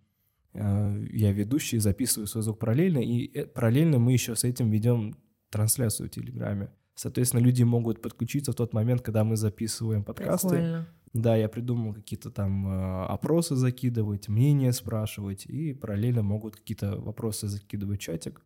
э, 0.53 1.05
я 1.11 1.31
ведущий, 1.31 1.77
записываю 1.77 2.27
свой 2.27 2.43
звук 2.43 2.59
параллельно, 2.59 2.99
и 2.99 3.31
э, 3.31 3.45
параллельно 3.45 3.99
мы 3.99 4.13
еще 4.13 4.35
с 4.35 4.43
этим 4.43 4.71
ведем 4.71 5.15
трансляцию 5.51 6.07
в 6.07 6.11
Телеграме. 6.11 6.71
Соответственно, 6.95 7.41
люди 7.41 7.63
могут 7.63 8.01
подключиться 8.01 8.51
в 8.51 8.55
тот 8.55 8.73
момент, 8.73 9.01
когда 9.01 9.23
мы 9.23 9.37
записываем 9.37 10.03
подкасты. 10.03 10.49
Прикольно. 10.49 10.87
Да, 11.13 11.35
я 11.35 11.49
придумал 11.49 11.93
какие-то 11.93 12.29
там 12.29 12.67
э, 12.67 13.05
опросы 13.05 13.55
закидывать, 13.55 14.27
мнения 14.29 14.71
спрашивать, 14.71 15.45
и 15.47 15.73
параллельно 15.73 16.21
могут 16.21 16.55
какие-то 16.55 16.97
вопросы 16.97 17.47
закидывать 17.47 17.99
в 17.99 18.03
чатик 18.03 18.45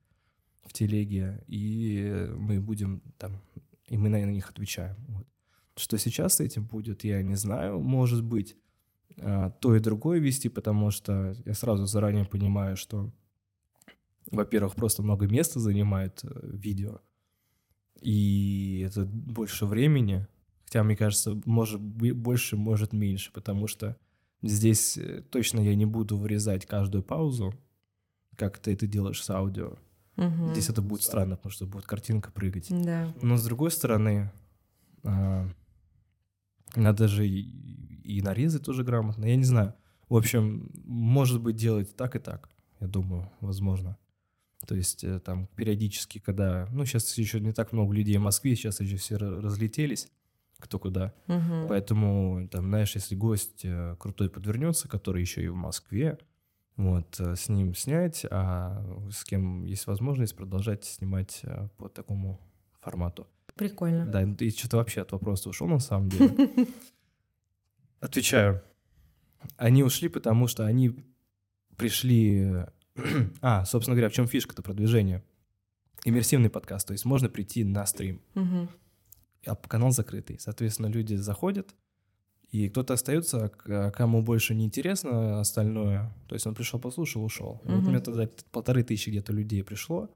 в 0.63 0.71
телеге, 0.71 1.43
и 1.47 2.29
мы 2.37 2.61
будем 2.61 3.01
там, 3.17 3.41
и 3.87 3.97
мы 3.97 4.07
на 4.07 4.23
них 4.23 4.49
отвечаем. 4.49 4.95
Вот. 5.09 5.27
Что 5.75 5.97
сейчас 5.97 6.35
с 6.35 6.39
этим 6.39 6.65
будет, 6.65 7.03
я 7.03 7.21
не 7.21 7.35
знаю. 7.35 7.79
Может 7.79 8.23
быть, 8.23 8.55
э, 9.17 9.51
то 9.59 9.75
и 9.75 9.79
другое 9.79 10.19
вести, 10.19 10.47
потому 10.47 10.89
что 10.89 11.35
я 11.45 11.53
сразу 11.53 11.85
заранее 11.85 12.25
понимаю, 12.25 12.77
что, 12.77 13.11
во-первых, 14.31 14.75
просто 14.75 15.03
много 15.03 15.27
места 15.27 15.59
занимает 15.59 16.21
э, 16.23 16.29
видео, 16.43 17.01
и 18.01 18.85
это 18.85 19.05
больше 19.05 19.65
времени, 19.65 20.27
хотя, 20.73 20.83
мне 20.83 20.95
кажется, 20.95 21.39
может 21.45 21.79
больше, 21.79 22.57
может 22.57 22.93
меньше, 22.93 23.31
потому 23.31 23.67
что 23.67 23.95
здесь 24.41 24.97
э, 24.97 25.21
точно 25.29 25.59
я 25.59 25.75
не 25.75 25.85
буду 25.85 26.17
вырезать 26.17 26.65
каждую 26.65 27.03
паузу, 27.03 27.53
как 28.35 28.57
ты 28.57 28.73
это 28.73 28.87
делаешь 28.87 29.23
с 29.23 29.29
аудио. 29.29 29.77
Угу. 30.17 30.51
Здесь 30.51 30.69
это 30.69 30.81
будет 30.81 31.03
странно, 31.03 31.35
потому 31.35 31.51
что 31.51 31.67
будет 31.67 31.85
картинка 31.85 32.31
прыгать. 32.31 32.69
Да. 32.71 33.13
Но 33.21 33.37
с 33.37 33.43
другой 33.43 33.69
стороны, 33.69 34.31
а, 35.03 35.47
надо 36.75 37.07
же 37.07 37.27
и, 37.27 38.21
нарезать 38.23 38.63
тоже 38.63 38.83
грамотно. 38.83 39.25
Я 39.25 39.35
не 39.35 39.45
знаю. 39.45 39.75
В 40.09 40.15
общем, 40.15 40.71
может 40.85 41.39
быть, 41.39 41.55
делать 41.55 41.95
так 41.95 42.15
и 42.15 42.19
так. 42.19 42.49
Я 42.79 42.87
думаю, 42.87 43.31
возможно. 43.41 43.95
То 44.67 44.73
есть 44.73 45.03
э, 45.03 45.19
там 45.19 45.47
периодически, 45.55 46.17
когда... 46.17 46.67
Ну, 46.71 46.83
сейчас 46.85 47.15
еще 47.15 47.39
не 47.39 47.51
так 47.51 47.73
много 47.73 47.93
людей 47.93 48.17
в 48.17 48.21
Москве, 48.21 48.55
сейчас 48.55 48.79
еще 48.79 48.97
все 48.97 49.17
разлетелись 49.17 50.09
кто 50.63 50.79
куда. 50.79 51.13
Угу. 51.27 51.67
Поэтому, 51.69 52.47
там, 52.49 52.67
знаешь, 52.67 52.95
если 52.95 53.15
гость 53.15 53.61
э, 53.63 53.95
крутой 53.99 54.29
подвернется, 54.29 54.87
который 54.87 55.21
еще 55.21 55.43
и 55.43 55.47
в 55.47 55.55
Москве, 55.55 56.17
вот, 56.75 57.19
э, 57.19 57.35
с 57.35 57.49
ним 57.49 57.75
снять, 57.75 58.25
а 58.31 58.83
с 59.11 59.23
кем 59.23 59.63
есть 59.65 59.87
возможность 59.87 60.35
продолжать 60.35 60.85
снимать 60.85 61.41
по 61.77 61.89
такому 61.89 62.39
формату. 62.81 63.27
Прикольно. 63.55 64.05
Да, 64.05 64.23
и 64.23 64.49
что-то 64.49 64.77
вообще 64.77 65.01
от 65.01 65.11
вопроса 65.11 65.49
ушел 65.49 65.67
на 65.67 65.79
самом 65.79 66.09
деле. 66.09 66.33
Отвечаю. 67.99 68.63
Они 69.57 69.83
ушли, 69.83 70.09
потому 70.09 70.47
что 70.47 70.65
они 70.65 70.95
пришли 71.77 72.65
а, 73.41 73.65
собственно 73.65 73.95
говоря, 73.95 74.09
в 74.09 74.13
чем 74.13 74.27
фишка-то 74.27 74.61
продвижения? 74.61 75.23
Иммерсивный 76.05 76.49
подкаст, 76.49 76.87
то 76.87 76.93
есть 76.93 77.05
можно 77.05 77.29
прийти 77.29 77.63
на 77.63 77.85
стрим, 77.85 78.21
угу. 78.35 78.67
А 79.45 79.55
канал 79.55 79.91
закрытый. 79.91 80.39
Соответственно, 80.39 80.87
люди 80.87 81.15
заходят, 81.15 81.75
и 82.53 82.69
кто-то 82.69 82.93
остается, 82.93 83.51
а 83.65 83.91
кому 83.91 84.21
больше 84.21 84.53
не 84.53 84.65
интересно 84.65 85.39
остальное. 85.39 86.13
То 86.27 86.35
есть 86.35 86.45
он 86.45 86.53
пришел, 86.53 86.79
послушал, 86.79 87.23
ушел. 87.23 87.61
Угу. 87.63 87.73
Вот 87.73 87.83
у 87.83 87.89
меня 87.89 87.99
тогда 87.99 88.29
полторы 88.51 88.83
тысячи 88.83 89.09
где-то 89.09 89.33
людей 89.33 89.63
пришло. 89.63 90.09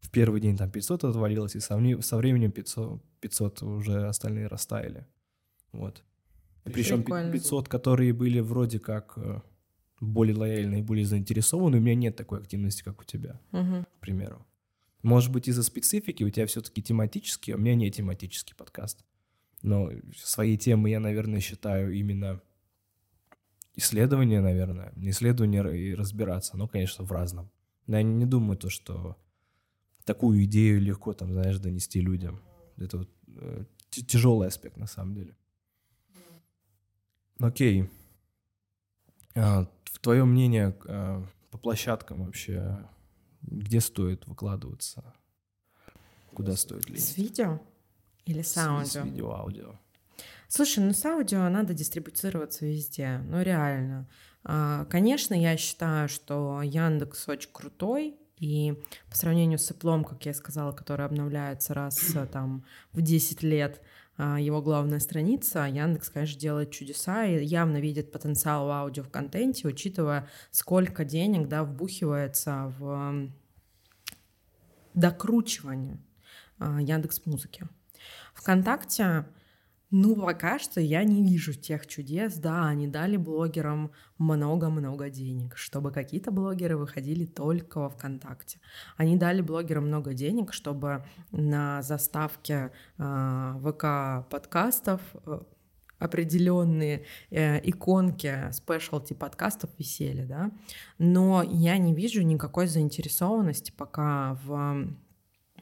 В 0.00 0.10
первый 0.10 0.40
день 0.40 0.56
там 0.56 0.70
500 0.70 1.04
отвалилось, 1.04 1.54
и 1.54 1.60
со, 1.60 1.76
временем 2.16 2.50
500, 2.50 3.02
500 3.20 3.62
уже 3.62 4.06
остальные 4.06 4.46
растаяли. 4.46 5.06
Вот. 5.72 6.02
Причем 6.64 7.04
500, 7.04 7.68
которые 7.68 8.12
были 8.12 8.40
вроде 8.40 8.78
как 8.78 9.12
э, 9.16 9.40
более 10.00 10.36
лояльны 10.36 10.82
более 10.82 11.04
заинтересованы, 11.04 11.78
у 11.78 11.80
меня 11.80 11.94
нет 11.94 12.16
такой 12.16 12.40
активности, 12.40 12.82
как 12.82 13.00
у 13.00 13.04
тебя, 13.04 13.38
угу. 13.52 13.84
к 13.84 14.00
примеру. 14.00 14.46
Может 15.02 15.32
быть, 15.32 15.48
из-за 15.48 15.62
специфики 15.62 16.22
у 16.22 16.30
тебя 16.30 16.46
все-таки 16.46 16.82
тематический, 16.82 17.54
у 17.54 17.58
меня 17.58 17.74
не 17.74 17.90
тематический 17.90 18.54
подкаст. 18.54 19.04
Но 19.62 19.90
свои 20.16 20.56
темы 20.56 20.90
я, 20.90 21.00
наверное, 21.00 21.40
считаю 21.40 21.92
именно 21.92 22.40
исследование, 23.74 24.40
наверное. 24.40 24.92
Не 24.96 25.10
исследование 25.10 25.76
и 25.76 25.94
разбираться, 25.94 26.56
но, 26.56 26.68
конечно, 26.68 27.04
в 27.04 27.12
разном. 27.12 27.50
Но 27.86 27.96
я 27.96 28.02
не 28.02 28.26
думаю 28.26 28.56
то, 28.56 28.70
что 28.70 29.16
такую 30.04 30.44
идею 30.44 30.80
легко, 30.80 31.12
там, 31.12 31.32
знаешь, 31.32 31.58
донести 31.58 32.00
людям. 32.00 32.42
Это 32.76 32.98
вот, 32.98 33.10
э, 33.36 33.64
тяжелый 33.90 34.48
аспект, 34.48 34.76
на 34.76 34.86
самом 34.86 35.14
деле. 35.14 35.36
Окей. 37.38 37.88
А, 39.34 39.66
твое 40.00 40.24
мнение 40.24 40.76
а, 40.86 41.26
по 41.50 41.58
площадкам 41.58 42.24
вообще, 42.24 42.78
где 43.42 43.80
стоит 43.80 44.26
выкладываться? 44.26 45.14
Куда 46.34 46.56
стоит 46.56 46.88
ли? 46.88 46.98
С 46.98 47.16
видео 47.16 47.60
или 48.24 48.42
с, 48.42 48.56
аудио? 48.56 48.86
С 48.86 49.04
видео, 49.04 49.32
аудио. 49.32 49.74
Слушай, 50.48 50.84
ну 50.84 50.92
с 50.92 51.04
аудио 51.04 51.48
надо 51.48 51.74
дистрибуцироваться 51.74 52.66
везде, 52.66 53.18
ну 53.26 53.42
реально. 53.42 54.08
А, 54.44 54.84
конечно, 54.86 55.34
я 55.34 55.56
считаю, 55.56 56.08
что 56.08 56.62
Яндекс 56.62 57.28
очень 57.28 57.50
крутой, 57.52 58.18
и 58.38 58.74
по 59.08 59.16
сравнению 59.16 59.58
с 59.58 59.70
Apple, 59.70 60.04
как 60.04 60.26
я 60.26 60.34
сказала, 60.34 60.72
который 60.72 61.06
обновляется 61.06 61.74
раз 61.74 62.16
там 62.32 62.64
в 62.92 63.00
10 63.00 63.42
лет, 63.42 63.80
его 64.18 64.60
главная 64.60 65.00
страница, 65.00 65.64
Яндекс, 65.64 66.10
конечно, 66.10 66.38
делает 66.38 66.70
чудеса 66.70 67.24
и 67.24 67.44
явно 67.44 67.78
видит 67.78 68.12
потенциал 68.12 68.66
в 68.66 68.70
аудио 68.70 69.02
в 69.02 69.10
контенте, 69.10 69.66
учитывая, 69.66 70.28
сколько 70.50 71.04
денег, 71.04 71.48
да, 71.48 71.64
вбухивается 71.64 72.72
в 72.78 73.30
докручивание 74.94 75.98
а, 76.58 76.80
Яндекс 76.80 77.24
Музыки. 77.26 77.66
ВКонтакте 78.34 79.26
ну, 79.94 80.16
пока 80.16 80.58
что 80.58 80.80
я 80.80 81.04
не 81.04 81.22
вижу 81.22 81.52
тех 81.52 81.86
чудес. 81.86 82.36
Да, 82.36 82.66
они 82.66 82.88
дали 82.88 83.18
блогерам 83.18 83.92
много-много 84.16 85.10
денег, 85.10 85.58
чтобы 85.58 85.92
какие-то 85.92 86.30
блогеры 86.30 86.78
выходили 86.78 87.26
только 87.26 87.78
во 87.78 87.90
ВКонтакте. 87.90 88.58
Они 88.96 89.18
дали 89.18 89.42
блогерам 89.42 89.88
много 89.88 90.14
денег, 90.14 90.54
чтобы 90.54 91.04
на 91.30 91.82
заставке 91.82 92.72
э, 92.96 93.54
ВК 93.60 94.26
подкастов 94.30 95.02
э, 95.26 95.40
определенные 95.98 97.04
э, 97.30 97.60
иконки 97.62 98.50
спешлти 98.50 99.12
подкастов 99.12 99.68
висели, 99.78 100.24
да, 100.24 100.52
но 100.96 101.42
я 101.42 101.76
не 101.76 101.94
вижу 101.94 102.22
никакой 102.22 102.66
заинтересованности 102.66 103.72
пока 103.76 104.38
в 104.42 104.88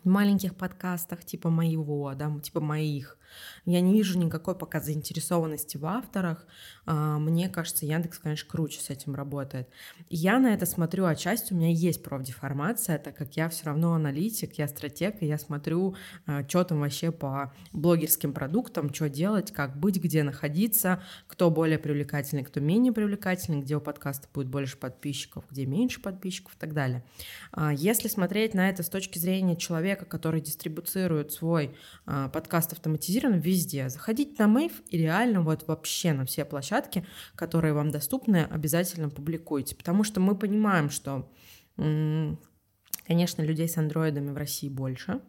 маленьких 0.05 0.55
подкастах 0.55 1.25
типа 1.25 1.51
моего, 1.51 2.15
да, 2.15 2.33
типа 2.41 2.61
моих, 2.61 3.19
я 3.65 3.81
не 3.81 3.93
вижу 3.93 4.19
никакой 4.19 4.55
пока 4.55 4.81
заинтересованности 4.81 5.77
в 5.77 5.87
авторах. 5.87 6.47
А, 6.87 7.19
мне 7.19 7.49
кажется, 7.49 7.87
Яндекс, 7.87 8.19
конечно, 8.19 8.49
круче 8.49 8.81
с 8.81 8.91
этим 8.91 9.15
работает. 9.15 9.69
Я 10.09 10.39
на 10.39 10.55
это 10.55 10.67
смотрю 10.67 11.07
отчасти, 11.07 11.53
у 11.53 11.57
меня 11.57 11.71
есть 11.71 12.03
профдеформация, 12.03 12.99
так 12.99 13.17
как 13.17 13.37
я 13.37 13.49
все 13.49 13.67
равно 13.67 13.95
аналитик, 13.95 14.59
я 14.59 14.67
стратег, 14.67 15.17
и 15.21 15.27
я 15.27 15.39
смотрю, 15.39 15.95
а, 16.27 16.47
что 16.49 16.65
там 16.65 16.81
вообще 16.81 17.13
по 17.13 17.53
блогерским 17.73 18.33
продуктам, 18.33 18.93
что 18.93 19.09
делать, 19.09 19.53
как 19.53 19.79
быть, 19.79 20.03
где 20.03 20.23
находиться, 20.23 21.03
кто 21.27 21.51
более 21.51 21.79
привлекательный, 21.79 22.45
кто 22.45 22.61
менее 22.61 22.93
привлекательный, 22.93 23.61
где 23.61 23.77
у 23.77 23.81
подкаста 23.81 24.29
будет 24.33 24.49
больше 24.49 24.77
подписчиков, 24.77 25.45
где 25.51 25.67
меньше 25.67 26.01
подписчиков 26.01 26.55
и 26.55 26.59
так 26.59 26.73
далее. 26.73 27.05
А, 27.53 27.73
если 27.73 28.09
смотреть 28.09 28.55
на 28.55 28.69
это 28.69 28.83
с 28.83 28.89
точки 28.89 29.19
зрения 29.19 29.57
человека, 29.57 30.05
который 30.05 30.41
дистрибуцирует 30.41 31.33
свой 31.33 31.77
подкаст 32.05 32.73
автоматизированно, 32.73 33.20
зафиксирован 33.21 33.41
везде. 33.41 33.89
Заходите 33.89 34.35
на 34.39 34.49
Мэйв 34.49 34.73
и 34.89 34.99
реально 34.99 35.43
вот 35.43 35.67
вообще 35.67 36.13
на 36.13 36.25
все 36.25 36.45
площадки, 36.45 37.07
которые 37.35 37.75
вам 37.75 37.91
доступны, 37.91 38.45
обязательно 38.45 39.11
публикуйте. 39.11 39.75
Потому 39.75 40.05
что 40.05 40.21
мы 40.21 40.37
понимаем, 40.37 40.91
что, 40.91 41.31
конечно, 41.77 43.43
людей 43.43 43.69
с 43.69 43.77
андроидами 43.77 44.31
в 44.31 44.37
России 44.37 44.69
больше, 44.69 45.21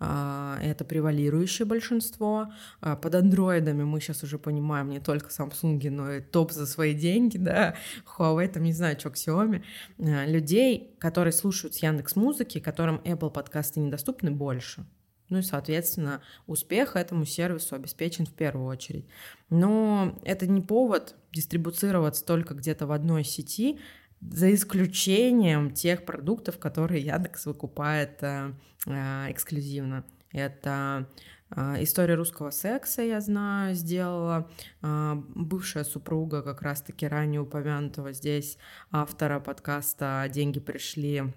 а, 0.00 0.58
это 0.60 0.84
превалирующее 0.84 1.66
большинство. 1.66 2.52
А, 2.80 2.96
под 2.96 3.14
андроидами 3.14 3.84
мы 3.84 4.00
сейчас 4.00 4.24
уже 4.24 4.38
понимаем 4.38 4.90
не 4.90 5.00
только 5.00 5.28
Samsung, 5.28 5.90
но 5.90 6.12
и 6.12 6.20
топ 6.20 6.50
за 6.50 6.66
свои 6.66 6.94
деньги, 6.94 7.38
да, 7.38 7.76
Huawei, 8.18 8.48
там 8.48 8.64
не 8.64 8.72
знаю, 8.72 8.98
что, 8.98 9.10
Xiaomi. 9.10 9.62
А, 10.00 10.26
людей, 10.26 10.96
которые 10.98 11.32
слушают 11.32 11.74
с 11.74 11.78
Яндекс 11.82 12.16
Музыки, 12.16 12.58
которым 12.58 12.96
Apple 13.04 13.30
подкасты 13.30 13.80
недоступны, 13.80 14.32
больше. 14.32 14.84
Ну 15.32 15.38
и, 15.38 15.42
соответственно, 15.42 16.20
успех 16.46 16.94
этому 16.94 17.24
сервису 17.24 17.74
обеспечен 17.74 18.26
в 18.26 18.34
первую 18.34 18.66
очередь. 18.66 19.06
Но 19.48 20.14
это 20.24 20.46
не 20.46 20.60
повод 20.60 21.14
дистрибуцироваться 21.32 22.22
только 22.22 22.52
где-то 22.52 22.86
в 22.86 22.92
одной 22.92 23.24
сети. 23.24 23.80
за 24.20 24.52
исключением 24.52 25.70
тех 25.70 26.04
продуктов, 26.04 26.58
которые 26.58 27.02
Яндекс 27.02 27.46
выкупает 27.46 28.22
э, 28.22 28.52
э, 28.86 29.30
эксклюзивно. 29.30 30.04
Это 30.32 31.08
э, 31.48 31.82
история 31.82 32.14
русского 32.14 32.50
секса, 32.50 33.00
я 33.00 33.22
знаю, 33.22 33.74
сделала 33.74 34.50
бывшая 34.82 35.84
супруга 35.84 36.42
как 36.42 36.60
раз-таки 36.60 37.08
ранее 37.08 37.40
упомянутого 37.40 38.12
здесь 38.12 38.58
автора 38.90 39.40
подкаста 39.40 40.26
«Деньги 40.30 40.60
пришли» 40.60 41.32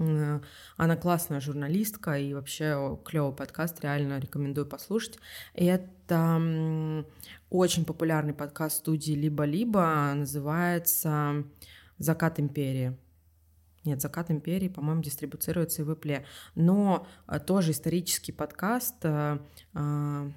Она 0.00 0.96
классная 0.96 1.40
журналистка 1.40 2.18
и 2.18 2.32
вообще 2.32 2.98
клевый 3.04 3.34
подкаст, 3.34 3.80
реально 3.82 4.18
рекомендую 4.18 4.66
послушать. 4.66 5.18
Это 5.52 7.04
очень 7.50 7.84
популярный 7.84 8.32
подкаст 8.32 8.78
студии 8.78 9.12
«Либо-либо», 9.12 10.12
называется 10.14 11.44
«Закат 11.98 12.40
империи». 12.40 12.96
Нет, 13.84 14.00
«Закат 14.00 14.30
империи», 14.30 14.68
по-моему, 14.68 15.02
дистрибуцируется 15.02 15.82
и 15.82 15.84
в 15.84 15.90
Apple. 15.90 16.24
Но 16.54 17.06
э, 17.26 17.38
тоже 17.38 17.72
исторический 17.72 18.32
подкаст 18.32 18.96
э, 19.02 19.38
э, 19.74 20.30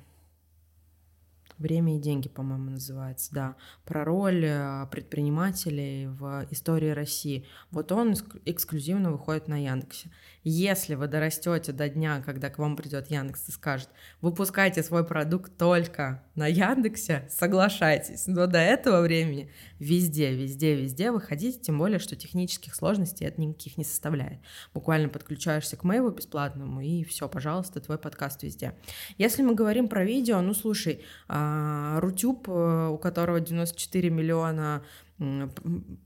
Время 1.58 1.98
и 1.98 2.00
деньги, 2.00 2.28
по-моему, 2.28 2.72
называется, 2.72 3.34
да, 3.34 3.56
про 3.86 4.04
роль 4.04 4.46
э, 4.46 4.88
предпринимателей 4.92 6.08
в 6.08 6.48
истории 6.52 6.90
России. 6.90 7.46
Вот 7.72 7.92
он 7.92 8.16
эксклюзивно 8.46 9.12
выходит 9.12 9.48
на 9.48 9.64
Яндексе. 9.64 10.10
Если 10.44 10.96
вы 10.96 11.08
дорастете 11.08 11.72
до 11.72 11.88
дня, 11.88 12.22
когда 12.26 12.50
к 12.50 12.60
вам 12.60 12.76
придет 12.76 13.10
Яндекс 13.10 13.48
и 13.48 13.52
скажет, 13.52 13.90
выпускайте 14.20 14.84
свой 14.84 15.06
продукт 15.06 15.58
только 15.58 16.22
на 16.36 16.48
Яндексе, 16.48 17.28
соглашайтесь. 17.30 18.28
Но 18.28 18.46
до 18.48 18.60
этого 18.60 19.02
времени 19.02 19.50
везде, 19.80 20.34
везде, 20.34 20.76
везде 20.76 21.12
выходите, 21.12 21.60
тем 21.60 21.78
более, 21.78 22.00
что 22.00 22.18
технических 22.18 22.76
сложностей 22.76 23.26
это 23.26 23.40
никаких 23.40 23.78
не 23.78 23.86
составляет. 23.86 24.40
Буквально 24.74 25.08
подключаешься 25.08 25.78
к 25.78 25.86
мейву 25.86 26.10
бесплатному, 26.10 26.82
и 26.82 27.06
все, 27.06 27.30
пожалуйста, 27.30 27.80
твой 27.80 27.98
подкаст 27.98 28.44
везде. 28.44 28.76
Если 29.18 29.44
мы 29.44 29.56
говорим 29.56 29.88
про 29.88 30.04
видео, 30.04 30.42
ну 30.42 30.54
слушай, 30.54 31.02
а, 31.30 32.00
Рутюб, 32.02 32.50
э, 32.50 32.88
у 32.88 32.98
которого 32.98 33.40
94 33.40 34.10
миллиона 34.10 34.84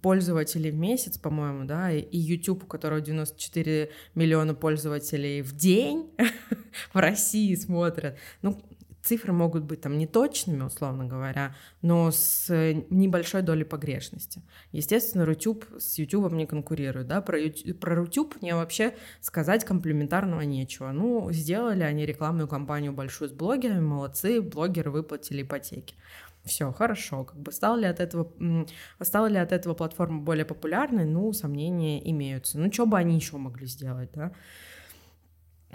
пользователей 0.01 0.71
в 0.71 0.75
месяц, 0.75 1.17
по-моему, 1.17 1.65
да, 1.65 1.91
и 1.91 2.17
YouTube, 2.17 2.63
у 2.63 2.67
которого 2.67 3.01
94 3.01 3.89
миллиона 4.15 4.53
пользователей 4.53 5.41
в 5.41 5.55
день 5.55 6.11
в 6.93 6.97
России 6.97 7.55
смотрят. 7.55 8.17
Ну, 8.41 8.61
цифры 9.07 9.31
могут 9.31 9.63
быть 9.63 9.81
там 9.81 9.97
неточными, 9.97 10.63
условно 10.63 11.05
говоря, 11.05 11.55
но 11.81 12.11
с 12.11 12.49
небольшой 12.89 13.41
долей 13.41 13.63
погрешности. 13.63 14.41
Естественно, 14.73 15.25
Рутюб 15.25 15.65
с 15.79 15.97
YouTube 15.97 16.33
не 16.33 16.45
конкурирует, 16.45 17.07
да, 17.07 17.21
про, 17.21 17.39
YouTube, 17.39 17.79
про 17.79 17.95
Рутюб 17.95 18.35
мне 18.41 18.53
вообще 18.55 18.95
сказать 19.21 19.63
комплементарного 19.63 20.41
нечего. 20.41 20.91
Ну, 20.91 21.31
сделали 21.31 21.83
они 21.83 22.05
рекламную 22.05 22.49
кампанию 22.49 22.91
большую 22.91 23.29
с 23.29 23.33
блогерами, 23.33 23.79
молодцы, 23.79 24.41
блогеры 24.41 24.91
выплатили 24.91 25.43
ипотеки 25.43 25.95
все 26.47 26.71
хорошо. 26.71 27.23
Как 27.25 27.37
бы 27.39 27.51
стала 27.51 27.77
ли 27.77 27.85
от 27.85 27.99
этого, 27.99 28.31
стала 29.01 29.27
ли 29.27 29.37
от 29.37 29.51
этого 29.51 29.73
платформа 29.73 30.21
более 30.21 30.45
популярной? 30.45 31.05
Ну, 31.05 31.31
сомнения 31.33 32.09
имеются. 32.09 32.57
Ну, 32.59 32.71
что 32.71 32.85
бы 32.85 32.97
они 32.97 33.15
еще 33.15 33.37
могли 33.37 33.67
сделать, 33.67 34.09
да? 34.13 34.31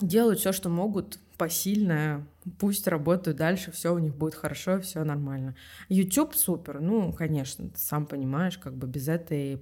Делают 0.01 0.41
все, 0.41 0.53
что 0.53 0.69
могут, 0.69 1.19
посильное, 1.43 2.25
пусть 2.61 2.87
работают 2.87 3.39
дальше, 3.39 3.73
все 3.73 3.93
у 3.93 3.99
них 3.99 4.15
будет 4.15 4.37
хорошо, 4.37 4.81
все 4.81 5.03
нормально. 5.03 5.57
YouTube 5.89 6.37
супер, 6.37 6.81
ну, 6.81 7.13
конечно, 7.13 7.69
ты 7.69 7.79
сам 7.79 8.07
понимаешь, 8.07 8.59
как 8.59 8.77
бы 8.77 8.87
без 8.87 9.09
этой 9.09 9.61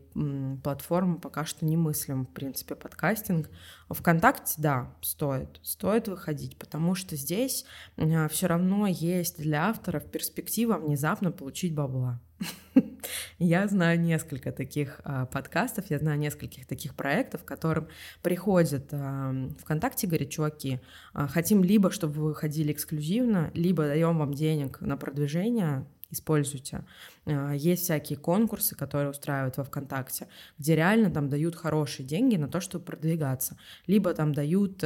платформы 0.63 1.19
пока 1.19 1.47
что 1.47 1.65
не 1.65 1.79
мыслим, 1.79 2.27
в 2.27 2.29
принципе, 2.29 2.75
подкастинг. 2.75 3.49
ВКонтакте, 3.89 4.55
да, 4.59 4.95
стоит, 5.01 5.59
стоит 5.63 6.09
выходить, 6.09 6.59
потому 6.59 6.95
что 6.95 7.17
здесь 7.17 7.65
э, 7.97 8.29
все 8.29 8.47
равно 8.47 8.87
есть 8.87 9.39
для 9.39 9.71
авторов 9.71 10.05
перспектива 10.05 10.77
внезапно 10.77 11.33
получить 11.33 11.75
бабла. 11.75 12.21
Я 13.39 13.67
знаю 13.69 14.01
несколько 14.01 14.53
таких 14.53 15.01
а, 15.05 15.27
подкастов, 15.27 15.91
я 15.91 15.99
знаю 15.99 16.19
нескольких 16.19 16.67
таких 16.67 16.95
проектов, 16.95 17.45
которым 17.45 17.89
приходят 18.23 18.89
а, 18.93 19.35
ВКонтакте, 19.61 20.07
говорят, 20.07 20.31
чуваки, 20.31 20.81
а, 21.13 21.27
хотим 21.27 21.65
либо, 21.65 21.91
чтобы 21.91 22.15
вы 22.15 22.25
выходили 22.29 22.73
эксклюзивно, 22.73 23.51
либо 23.55 23.85
даем 23.85 24.19
вам 24.19 24.35
денег 24.35 24.81
на 24.81 24.97
продвижение, 24.97 25.87
используйте. 26.11 26.85
А, 27.27 27.53
есть 27.53 27.85
всякие 27.85 28.19
конкурсы, 28.19 28.77
которые 28.77 29.11
устраивают 29.11 29.57
во 29.57 29.65
ВКонтакте, 29.65 30.29
где 30.59 30.77
реально 30.77 31.11
там 31.11 31.29
дают 31.29 31.57
хорошие 31.57 32.07
деньги 32.07 32.37
на 32.37 32.49
то, 32.49 32.61
чтобы 32.61 32.85
продвигаться. 32.85 33.57
Либо 33.87 34.15
там 34.15 34.33
дают 34.33 34.83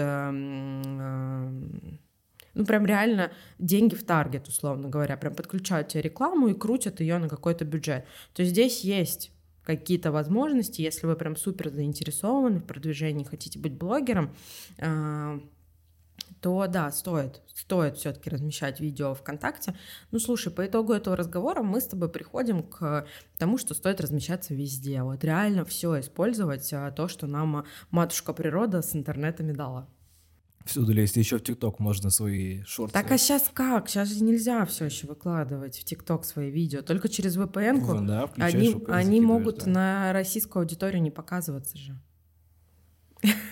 ну, 2.55 2.65
прям 2.65 2.87
реально 2.87 3.33
деньги 3.59 3.95
в 3.95 4.05
таргет, 4.05 4.49
условно 4.49 4.89
говоря, 4.89 5.17
прям 5.17 5.35
подключают 5.35 5.89
тебе 5.89 6.03
рекламу 6.03 6.49
и 6.49 6.55
крутят 6.55 7.01
ее 7.01 7.19
на 7.19 7.29
какой-то 7.29 7.65
бюджет. 7.65 8.07
То 8.33 8.43
есть 8.43 8.53
здесь 8.53 8.81
есть 8.81 9.33
какие-то 9.65 10.13
возможности, 10.13 10.83
если 10.83 11.07
вы 11.07 11.17
прям 11.17 11.37
супер 11.37 11.71
заинтересованы 11.71 12.61
в 12.61 12.65
продвижении, 12.65 13.25
хотите 13.25 13.59
быть 13.59 13.73
блогером, 13.73 14.35
а, 14.79 15.41
то 16.41 16.67
да, 16.67 16.91
стоит, 16.91 17.41
стоит 17.55 17.97
все-таки 17.97 18.29
размещать 18.29 18.79
видео 18.79 19.15
ВКонтакте. 19.15 19.75
Ну, 20.11 20.19
слушай, 20.19 20.53
по 20.53 20.67
итогу 20.67 20.93
этого 20.93 21.17
разговора 21.17 21.63
мы 21.63 21.81
с 21.81 21.87
тобой 21.87 22.11
приходим 22.11 22.63
к 22.63 23.07
тому, 23.39 23.57
что 23.57 23.73
стоит 23.73 24.01
размещаться 24.01 24.55
везде. 24.55 25.03
Вот 25.03 25.25
реально 25.25 25.65
все 25.65 25.99
использовать, 26.01 26.71
а, 26.73 26.91
то, 26.91 27.09
что 27.09 27.27
нам 27.27 27.65
матушка 27.91 28.35
природа 28.35 28.83
с 28.83 28.95
интернетами 28.95 29.53
дала. 29.53 29.89
Всюду 30.65 30.93
лезть, 30.93 31.17
еще 31.17 31.39
в 31.39 31.43
ТикТок 31.43 31.79
можно 31.79 32.09
свои 32.09 32.63
шорты. 32.63 32.95
Так 32.95 33.11
а 33.11 33.19
сейчас 33.19 33.51
как? 33.53 33.89
Сейчас 33.89 34.09
же 34.09 34.25
нельзя 34.25 34.65
все 34.65 34.87
еще 34.87 35.07
выкладывать 35.07 35.79
в 35.79 35.85
ТикТок 35.85 36.25
свои 36.25 36.51
видео. 36.51 36.81
Только 36.81 37.09
через 37.09 37.37
VPN. 37.37 37.81
-ку. 37.81 38.07
Да, 38.07 38.31
они, 38.37 38.75
они 38.89 39.21
могут 39.21 39.65
да. 39.65 39.71
на 39.71 40.13
российскую 40.13 40.63
аудиторию 40.63 41.03
не 41.03 41.11
показываться 41.11 41.77
же. 41.77 42.01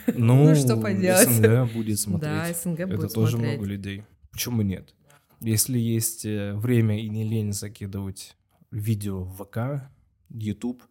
Ну, 0.06 0.44
ну 0.48 0.54
что 0.54 0.76
поделать? 0.78 1.28
СНГ 1.28 1.72
будет 1.74 1.98
смотреть. 1.98 2.32
Да, 2.32 2.52
СНГ 2.52 2.86
будет 2.86 3.04
Это 3.04 3.08
тоже 3.08 3.32
смотреть. 3.32 3.58
много 3.58 3.70
людей. 3.70 4.04
Почему 4.30 4.62
нет? 4.62 4.94
Если 5.40 5.78
есть 5.78 6.24
э, 6.24 6.54
время 6.54 6.98
и 6.98 7.08
не 7.08 7.24
лень 7.24 7.52
закидывать 7.52 8.36
видео 8.70 9.22
в 9.22 9.44
ВК, 9.44 9.90
YouTube, 10.30 10.82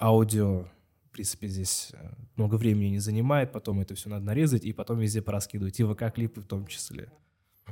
аудио 0.00 0.66
в 1.10 1.12
принципе, 1.12 1.48
здесь 1.48 1.90
э, 1.92 2.08
много 2.36 2.54
времени 2.54 2.90
не 2.90 2.98
занимает, 3.00 3.50
потом 3.50 3.80
это 3.80 3.96
все 3.96 4.08
надо 4.08 4.24
нарезать 4.24 4.64
и 4.64 4.72
потом 4.72 5.00
везде 5.00 5.20
пораскидывать, 5.20 5.80
и 5.80 5.82
ВК-клипы 5.82 6.40
в 6.40 6.46
том 6.46 6.68
числе. 6.68 7.10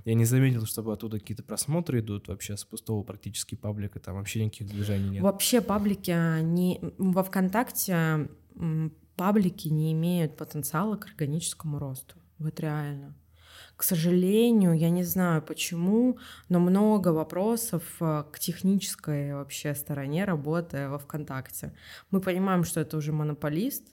Я 0.04 0.14
не 0.14 0.24
заметил, 0.24 0.66
чтобы 0.66 0.92
оттуда 0.92 1.20
какие-то 1.20 1.44
просмотры 1.44 2.00
идут, 2.00 2.26
вообще 2.26 2.56
с 2.56 2.64
пустого 2.64 3.04
практически 3.04 3.54
паблика, 3.54 4.00
там 4.00 4.16
вообще 4.16 4.44
никаких 4.44 4.66
движений 4.66 5.10
нет. 5.10 5.22
Вообще 5.22 5.60
паблики, 5.60 6.10
они 6.10 6.80
во 6.98 7.22
ВКонтакте 7.22 8.28
паблики 9.14 9.68
не 9.68 9.92
имеют 9.92 10.36
потенциала 10.36 10.96
к 10.96 11.06
органическому 11.06 11.78
росту. 11.78 12.16
Вот 12.38 12.58
реально. 12.58 13.14
К 13.76 13.82
сожалению, 13.82 14.72
я 14.72 14.90
не 14.90 15.04
знаю 15.04 15.42
почему, 15.42 16.18
но 16.48 16.58
много 16.60 17.08
вопросов 17.08 17.82
э, 18.00 18.24
к 18.32 18.38
технической 18.38 19.34
вообще 19.34 19.74
стороне 19.74 20.24
работы 20.24 20.88
во 20.88 20.98
ВКонтакте. 20.98 21.72
Мы 22.10 22.20
понимаем, 22.20 22.64
что 22.64 22.80
это 22.80 22.96
уже 22.96 23.12
монополист, 23.12 23.84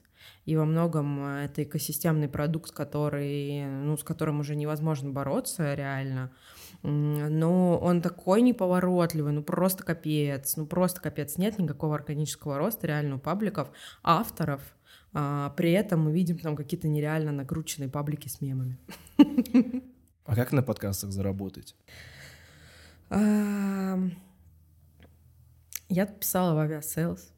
и 0.44 0.56
во 0.56 0.64
многом 0.64 1.20
э, 1.24 1.44
это 1.46 1.62
экосистемный 1.62 2.28
продукт, 2.28 2.72
который, 2.72 3.64
ну, 3.66 3.96
с 3.96 4.04
которым 4.04 4.40
уже 4.40 4.54
невозможно 4.54 5.10
бороться 5.10 5.74
реально. 5.74 6.30
Но 6.82 7.78
он 7.78 8.02
такой 8.02 8.42
неповоротливый, 8.42 9.32
ну 9.32 9.42
просто 9.42 9.82
капец, 9.82 10.56
ну 10.56 10.66
просто 10.66 11.00
капец. 11.00 11.36
Нет 11.36 11.58
никакого 11.58 11.94
органического 11.94 12.58
роста 12.58 12.86
реально 12.86 13.16
у 13.16 13.18
пабликов, 13.18 13.70
авторов, 14.02 14.62
а, 15.18 15.48
при 15.56 15.72
этом 15.72 16.02
мы 16.02 16.12
видим 16.12 16.36
там 16.38 16.54
какие-то 16.56 16.88
нереально 16.88 17.32
накрученные 17.32 17.88
паблики 17.88 18.28
с 18.28 18.42
мемами. 18.42 18.76
А 20.26 20.34
как 20.34 20.52
на 20.52 20.62
подкастах 20.62 21.10
заработать? 21.10 21.74
Я 23.08 24.10
писала 26.20 26.54
в 26.54 26.58
Aviasales. 26.58 27.32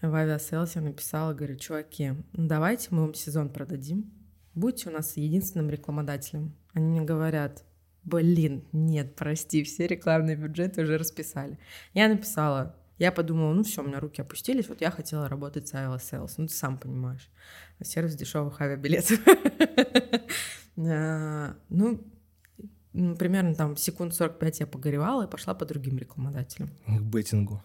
В 0.00 0.14
Aviasales 0.14 0.76
я 0.76 0.80
написала, 0.80 1.34
говорю, 1.34 1.56
чуваки, 1.56 2.14
давайте 2.32 2.88
мы 2.90 3.02
вам 3.02 3.12
сезон 3.12 3.50
продадим. 3.50 4.10
Будьте 4.54 4.88
у 4.88 4.92
нас 4.92 5.18
единственным 5.18 5.68
рекламодателем. 5.68 6.54
Они 6.72 6.86
мне 6.86 7.02
говорят, 7.02 7.64
блин, 8.04 8.64
нет, 8.72 9.14
прости, 9.14 9.62
все 9.64 9.86
рекламные 9.86 10.36
бюджеты 10.36 10.82
уже 10.82 10.96
расписали. 10.96 11.58
Я 11.92 12.08
написала, 12.08 12.76
я 13.04 13.12
подумала, 13.12 13.52
ну 13.52 13.62
все, 13.62 13.82
у 13.82 13.86
меня 13.86 14.00
руки 14.00 14.22
опустились, 14.22 14.68
вот 14.68 14.80
я 14.80 14.90
хотела 14.90 15.28
работать 15.28 15.68
с 15.68 15.74
Sales, 15.74 16.34
ну 16.38 16.46
ты 16.46 16.54
сам 16.54 16.78
понимаешь, 16.78 17.30
сервис 17.82 18.16
дешевых 18.16 18.60
авиабилетов. 18.60 19.20
А, 20.76 21.54
ну, 21.68 22.00
примерно 22.92 23.54
там 23.54 23.76
секунд 23.76 24.12
45 24.12 24.58
я 24.58 24.66
погоревала 24.66 25.24
и 25.24 25.30
пошла 25.30 25.54
по 25.54 25.64
другим 25.64 25.98
рекламодателям. 25.98 26.70
К 26.84 27.00
беттингу. 27.00 27.62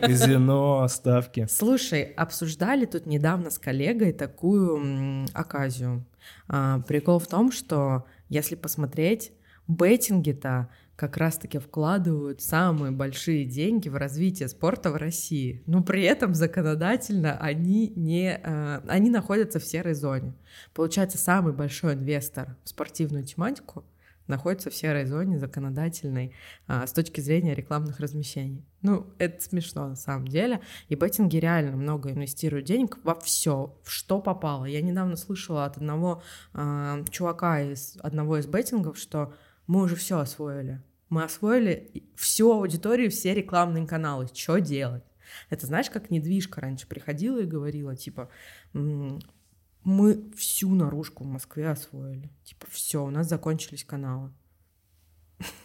Казино, 0.00 0.88
ставки. 0.88 1.46
Слушай, 1.48 2.02
обсуждали 2.02 2.86
тут 2.86 3.06
недавно 3.06 3.50
с 3.50 3.58
коллегой 3.60 4.12
такую 4.12 5.26
оказию. 5.32 6.04
А, 6.48 6.80
прикол 6.80 7.20
в 7.20 7.28
том, 7.28 7.52
что 7.52 8.04
если 8.28 8.56
посмотреть, 8.56 9.32
беттинги-то 9.68 10.68
как 11.00 11.16
раз-таки 11.16 11.56
вкладывают 11.56 12.42
самые 12.42 12.92
большие 12.92 13.46
деньги 13.46 13.88
в 13.88 13.96
развитие 13.96 14.48
спорта 14.48 14.90
в 14.90 14.96
России. 14.96 15.62
Но 15.64 15.82
при 15.82 16.02
этом 16.02 16.34
законодательно 16.34 17.38
они, 17.38 17.88
не, 17.96 18.38
э, 18.38 18.80
они 18.86 19.08
находятся 19.08 19.58
в 19.60 19.64
серой 19.64 19.94
зоне. 19.94 20.34
Получается, 20.74 21.16
самый 21.16 21.54
большой 21.54 21.94
инвестор 21.94 22.58
в 22.64 22.68
спортивную 22.68 23.24
тематику 23.24 23.82
находится 24.26 24.68
в 24.68 24.74
серой 24.74 25.06
зоне 25.06 25.38
законодательной 25.38 26.34
а, 26.66 26.86
с 26.86 26.92
точки 26.92 27.22
зрения 27.22 27.54
рекламных 27.54 27.98
размещений. 27.98 28.62
Ну, 28.82 29.06
это 29.16 29.42
смешно 29.42 29.88
на 29.88 29.96
самом 29.96 30.28
деле. 30.28 30.60
И 30.90 30.96
беттинги 30.96 31.38
реально 31.38 31.78
много 31.78 32.10
инвестируют 32.10 32.66
денег 32.66 32.98
во 33.04 33.18
все, 33.20 33.74
в 33.84 33.90
что 33.90 34.20
попало. 34.20 34.66
Я 34.66 34.82
недавно 34.82 35.16
слышала 35.16 35.64
от 35.64 35.78
одного 35.78 36.22
а, 36.52 37.02
чувака 37.10 37.62
из 37.62 37.96
одного 38.02 38.36
из 38.36 38.46
беттингов, 38.46 38.98
что 38.98 39.32
мы 39.66 39.80
уже 39.80 39.96
все 39.96 40.18
освоили 40.18 40.82
мы 41.10 41.24
освоили 41.24 42.04
всю 42.14 42.52
аудиторию, 42.52 43.10
все 43.10 43.34
рекламные 43.34 43.86
каналы. 43.86 44.28
Что 44.32 44.58
делать? 44.58 45.04
Это 45.48 45.66
знаешь, 45.66 45.90
как 45.90 46.10
недвижка 46.10 46.60
раньше 46.60 46.86
приходила 46.86 47.40
и 47.40 47.46
говорила, 47.46 47.96
типа, 47.96 48.30
мы 48.72 50.30
всю 50.36 50.74
наружку 50.74 51.24
в 51.24 51.26
Москве 51.26 51.68
освоили. 51.68 52.30
Типа, 52.44 52.66
все, 52.70 53.04
у 53.04 53.10
нас 53.10 53.28
закончились 53.28 53.84
каналы. 53.84 54.32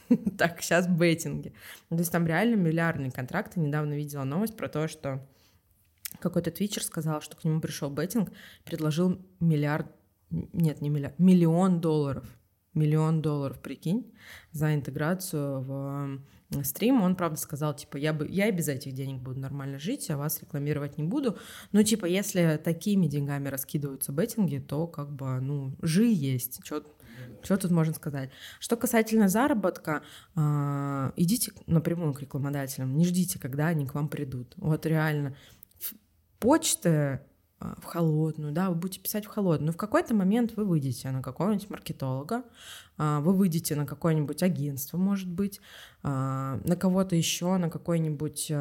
Так, 0.38 0.62
сейчас 0.62 0.88
беттинги. 0.88 1.54
То 1.90 1.96
есть 1.96 2.12
там 2.12 2.28
реально 2.28 2.56
миллиардные 2.56 3.12
контракты. 3.12 3.60
Недавно 3.60 3.94
видела 3.94 4.24
новость 4.24 4.56
про 4.56 4.70
то, 4.70 4.88
что 4.88 5.28
какой-то 6.20 6.52
твичер 6.52 6.84
сказал, 6.84 7.22
что 7.22 7.36
к 7.36 7.44
нему 7.44 7.60
пришел 7.60 7.90
беттинг, 7.90 8.32
предложил 8.64 9.20
миллиард, 9.40 9.88
нет, 10.30 10.82
не 10.82 10.90
миллиард, 10.90 11.20
миллион 11.20 11.82
долларов 11.82 12.26
миллион 12.76 13.22
долларов, 13.22 13.60
прикинь, 13.60 14.14
за 14.52 14.76
интеграцию 14.76 15.62
в 15.62 16.20
стрим. 16.64 17.02
Он, 17.02 17.16
правда, 17.16 17.40
сказал, 17.40 17.76
типа, 17.76 17.98
я, 17.98 18.14
бы, 18.14 18.28
я 18.28 18.48
и 18.48 18.52
без 18.52 18.68
этих 18.68 18.94
денег 18.94 19.22
буду 19.22 19.40
нормально 19.40 19.80
жить, 19.80 20.10
а 20.10 20.18
вас 20.18 20.42
рекламировать 20.42 20.98
не 20.98 21.04
буду. 21.04 21.38
Но, 21.72 21.84
типа, 21.84 22.06
если 22.06 22.60
такими 22.64 23.08
деньгами 23.08 23.50
раскидываются 23.50 24.12
беттинги, 24.12 24.60
то, 24.60 24.88
как 24.88 25.12
бы, 25.12 25.40
ну, 25.40 25.76
жи 25.82 26.06
есть. 26.06 26.62
Что 26.66 27.58
тут 27.58 27.72
можно 27.72 27.94
сказать? 27.94 28.30
Что 28.60 28.76
касательно 28.76 29.30
заработка, 29.30 30.04
э, 30.36 31.12
идите 31.16 31.52
напрямую 31.68 32.14
к 32.14 32.22
рекламодателям, 32.22 32.98
не 32.98 33.06
ждите, 33.06 33.40
когда 33.40 33.68
они 33.68 33.86
к 33.86 33.94
вам 33.94 34.10
придут. 34.10 34.54
Вот 34.58 34.86
реально. 34.86 35.36
Почта 36.40 37.26
в 37.80 37.86
холодную, 37.86 38.52
да, 38.52 38.70
вы 38.70 38.76
будете 38.76 39.00
писать 39.00 39.26
в 39.26 39.30
холодную. 39.30 39.68
Но 39.68 39.72
в 39.74 39.78
какой-то 39.78 40.14
момент 40.14 40.54
вы 40.56 40.66
выйдете 40.66 41.10
на 41.12 41.22
какого-нибудь 41.22 41.70
маркетолога, 41.70 42.44
а, 42.98 43.20
вы 43.22 43.34
выйдете 43.34 43.76
на 43.76 43.86
какое-нибудь 43.86 44.44
агентство, 44.44 44.98
может 44.98 45.30
быть, 45.30 45.62
а, 46.04 46.60
на 46.64 46.76
кого-то 46.76 47.16
еще, 47.16 47.58
на 47.58 47.70
какой-нибудь, 47.70 48.52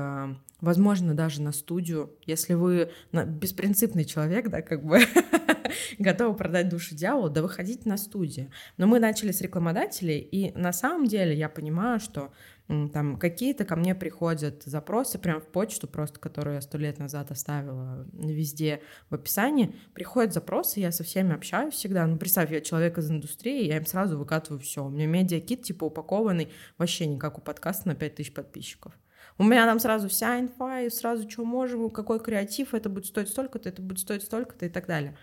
возможно, 0.60 1.14
даже 1.14 1.42
на 1.42 1.52
студию. 1.52 2.12
Если 2.24 2.54
вы 2.54 2.90
беспринципный 3.12 4.04
человек, 4.04 4.48
да, 4.48 4.62
как 4.62 4.84
бы 4.84 5.00
готовы 5.98 6.36
продать 6.36 6.68
душу 6.68 6.94
дьяволу, 6.94 7.30
да 7.30 7.42
выходите 7.42 7.88
на 7.88 7.96
студию. 7.96 8.50
Но 8.76 8.86
мы 8.86 9.00
начали 9.00 9.32
с 9.32 9.40
рекламодателей, 9.40 10.18
и 10.18 10.56
на 10.56 10.72
самом 10.72 11.06
деле 11.06 11.36
я 11.36 11.48
понимаю, 11.48 12.00
что 12.00 12.32
там 12.66 13.18
какие-то 13.18 13.64
ко 13.64 13.76
мне 13.76 13.94
приходят 13.94 14.62
запросы 14.64 15.18
прям 15.18 15.40
в 15.40 15.46
почту, 15.46 15.86
просто 15.86 16.18
которую 16.18 16.54
я 16.54 16.60
сто 16.62 16.78
лет 16.78 16.98
назад 16.98 17.30
оставила 17.30 18.06
везде 18.14 18.80
в 19.10 19.14
описании. 19.14 19.76
Приходят 19.92 20.32
запросы, 20.32 20.80
я 20.80 20.90
со 20.90 21.04
всеми 21.04 21.34
общаюсь 21.34 21.74
всегда. 21.74 22.06
Ну, 22.06 22.16
представь, 22.16 22.50
я 22.50 22.62
человек 22.62 22.96
из 22.96 23.10
индустрии, 23.10 23.66
я 23.66 23.76
им 23.76 23.84
сразу 23.84 24.18
выкатываю 24.18 24.60
все. 24.60 24.84
У 24.84 24.88
меня 24.88 25.06
медиакит 25.06 25.62
типа 25.62 25.84
упакованный 25.84 26.48
вообще 26.78 27.06
не 27.06 27.18
как 27.18 27.36
у 27.36 27.42
подкаста 27.42 27.88
на 27.88 27.94
5000 27.94 28.32
подписчиков. 28.32 28.94
У 29.36 29.42
меня 29.42 29.66
там 29.66 29.80
сразу 29.80 30.08
вся 30.08 30.38
инфа, 30.38 30.82
и 30.82 30.90
сразу 30.90 31.28
что 31.28 31.44
можем, 31.44 31.90
какой 31.90 32.20
креатив, 32.20 32.72
это 32.72 32.88
будет 32.88 33.06
стоить 33.06 33.28
столько-то, 33.28 33.68
это 33.68 33.82
будет 33.82 33.98
стоить 33.98 34.22
столько-то 34.22 34.66
и 34.66 34.68
так 34.68 34.86
далее. 34.86 35.16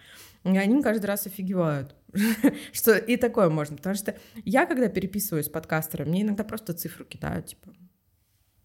И 0.44 0.58
они 0.58 0.82
каждый 0.82 1.06
раз 1.06 1.28
офигевают, 1.28 1.96
что 2.72 2.98
и 2.98 3.16
такое 3.18 3.50
можно. 3.50 3.78
Потому 3.78 3.96
что 3.96 4.18
я, 4.44 4.66
когда 4.66 4.88
переписываюсь 4.90 5.46
с 5.46 5.50
подкастером, 5.50 6.10
мне 6.10 6.24
иногда 6.24 6.44
просто 6.44 6.74
цифру 6.74 7.06
кидают, 7.06 7.48
типа 7.48 7.74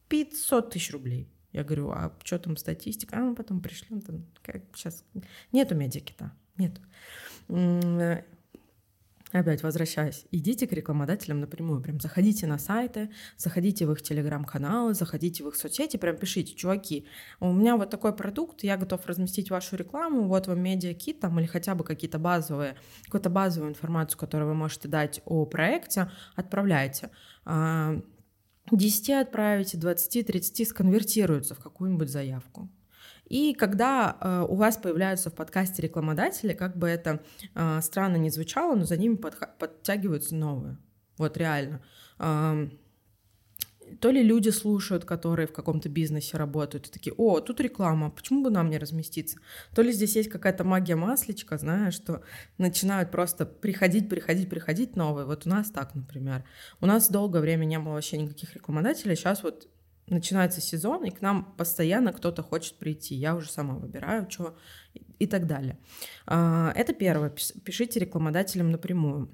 500 0.09 0.71
тысяч 0.71 0.93
рублей. 0.93 1.29
Я 1.53 1.65
говорю, 1.65 1.91
а 1.91 2.17
что 2.23 2.39
там 2.39 2.57
статистика? 2.57 3.17
А, 3.17 3.21
мы 3.21 3.35
потом 3.35 3.61
пришлем. 3.61 4.01
Там, 4.01 4.27
как, 4.43 4.63
сейчас 4.75 5.05
нету 5.53 5.75
медиакита, 5.75 6.33
нет. 6.57 6.81
Опять 9.41 9.63
возвращаясь, 9.63 10.25
идите 10.31 10.67
к 10.67 10.73
рекламодателям 10.73 11.41
напрямую, 11.41 11.83
прям 11.83 12.01
заходите 12.01 12.47
на 12.47 12.59
сайты, 12.59 13.11
заходите 13.37 13.87
в 13.87 13.93
их 13.93 14.01
телеграм-каналы, 14.01 14.95
заходите 14.95 15.45
в 15.45 15.49
их 15.49 15.57
соцсети, 15.57 15.99
прям 15.99 16.17
пишите, 16.17 16.55
чуваки, 16.55 17.07
у 17.39 17.53
меня 17.53 17.77
вот 17.77 17.91
такой 17.91 18.17
продукт, 18.17 18.65
я 18.65 18.79
готов 18.79 19.05
разместить 19.07 19.51
вашу 19.51 19.77
рекламу, 19.77 20.27
вот 20.27 20.47
вам 20.47 20.61
медиакит 20.63 21.21
там 21.21 21.39
или 21.39 21.47
хотя 21.47 21.75
бы 21.75 21.85
какие-то 21.85 22.19
базовые, 22.19 22.77
какую-то 23.05 23.29
базовую 23.29 23.73
информацию, 23.73 24.19
которую 24.19 24.49
вы 24.49 24.55
можете 24.55 24.89
дать 24.89 25.21
о 25.27 25.45
проекте, 25.45 26.11
отправляйте. 26.35 27.11
10 27.45 29.11
а, 29.11 29.21
отправите, 29.21 29.77
20, 29.77 30.27
30 30.27 30.69
сконвертируются 30.69 31.55
в 31.55 31.59
какую-нибудь 31.59 32.09
заявку. 32.09 32.71
И 33.27 33.55
когда 33.55 34.17
э, 34.21 34.47
у 34.49 34.55
вас 34.55 34.77
появляются 34.77 35.31
в 35.31 35.35
подкасте 35.35 35.83
рекламодатели, 35.83 36.53
как 36.53 36.77
бы 36.77 36.89
это 36.89 37.23
э, 37.55 37.81
странно 37.83 38.17
не 38.17 38.31
звучало, 38.31 38.77
но 38.77 38.85
за 38.85 38.97
ними 38.97 39.17
под, 39.17 39.37
подтягиваются 39.59 40.35
новые. 40.35 40.79
Вот 41.19 41.37
реально. 41.37 41.83
Э, 42.19 42.69
то 44.01 44.11
ли 44.11 44.23
люди 44.23 44.51
слушают, 44.51 45.05
которые 45.05 45.47
в 45.47 45.53
каком-то 45.53 45.89
бизнесе 45.89 46.37
работают, 46.37 46.89
и 46.89 46.91
такие, 46.91 47.15
о, 47.17 47.41
тут 47.41 47.61
реклама, 47.61 48.11
почему 48.11 48.43
бы 48.43 48.51
нам 48.51 48.69
не 48.69 48.79
разместиться? 48.79 49.39
То 49.75 49.83
ли 49.83 49.93
здесь 49.93 50.17
есть 50.17 50.29
какая-то 50.29 50.65
магия 50.65 50.97
масличка, 50.97 51.57
знаешь, 51.59 51.95
что 51.95 52.23
начинают 52.59 53.11
просто 53.11 53.47
приходить, 53.47 54.09
приходить, 54.09 54.49
приходить 54.49 54.97
новые. 54.97 55.27
Вот 55.27 55.47
у 55.47 55.49
нас 55.49 55.71
так, 55.71 55.95
например. 55.95 56.45
У 56.81 56.87
нас 56.87 57.09
долгое 57.09 57.41
время 57.41 57.65
не 57.65 57.79
было 57.79 57.95
вообще 57.95 58.19
никаких 58.19 58.55
рекламодателей, 58.55 59.17
сейчас 59.17 59.43
вот 59.43 59.69
начинается 60.09 60.61
сезон, 60.61 61.05
и 61.05 61.11
к 61.11 61.21
нам 61.21 61.55
постоянно 61.57 62.13
кто-то 62.13 62.43
хочет 62.43 62.79
прийти. 62.79 63.15
Я 63.15 63.35
уже 63.35 63.51
сама 63.51 63.75
выбираю, 63.75 64.31
что 64.31 64.57
и 65.19 65.27
так 65.27 65.47
далее. 65.47 65.79
А, 66.27 66.73
это 66.75 66.93
первое. 66.93 67.31
Пишите 67.31 68.01
рекламодателям 68.01 68.71
напрямую. 68.71 69.31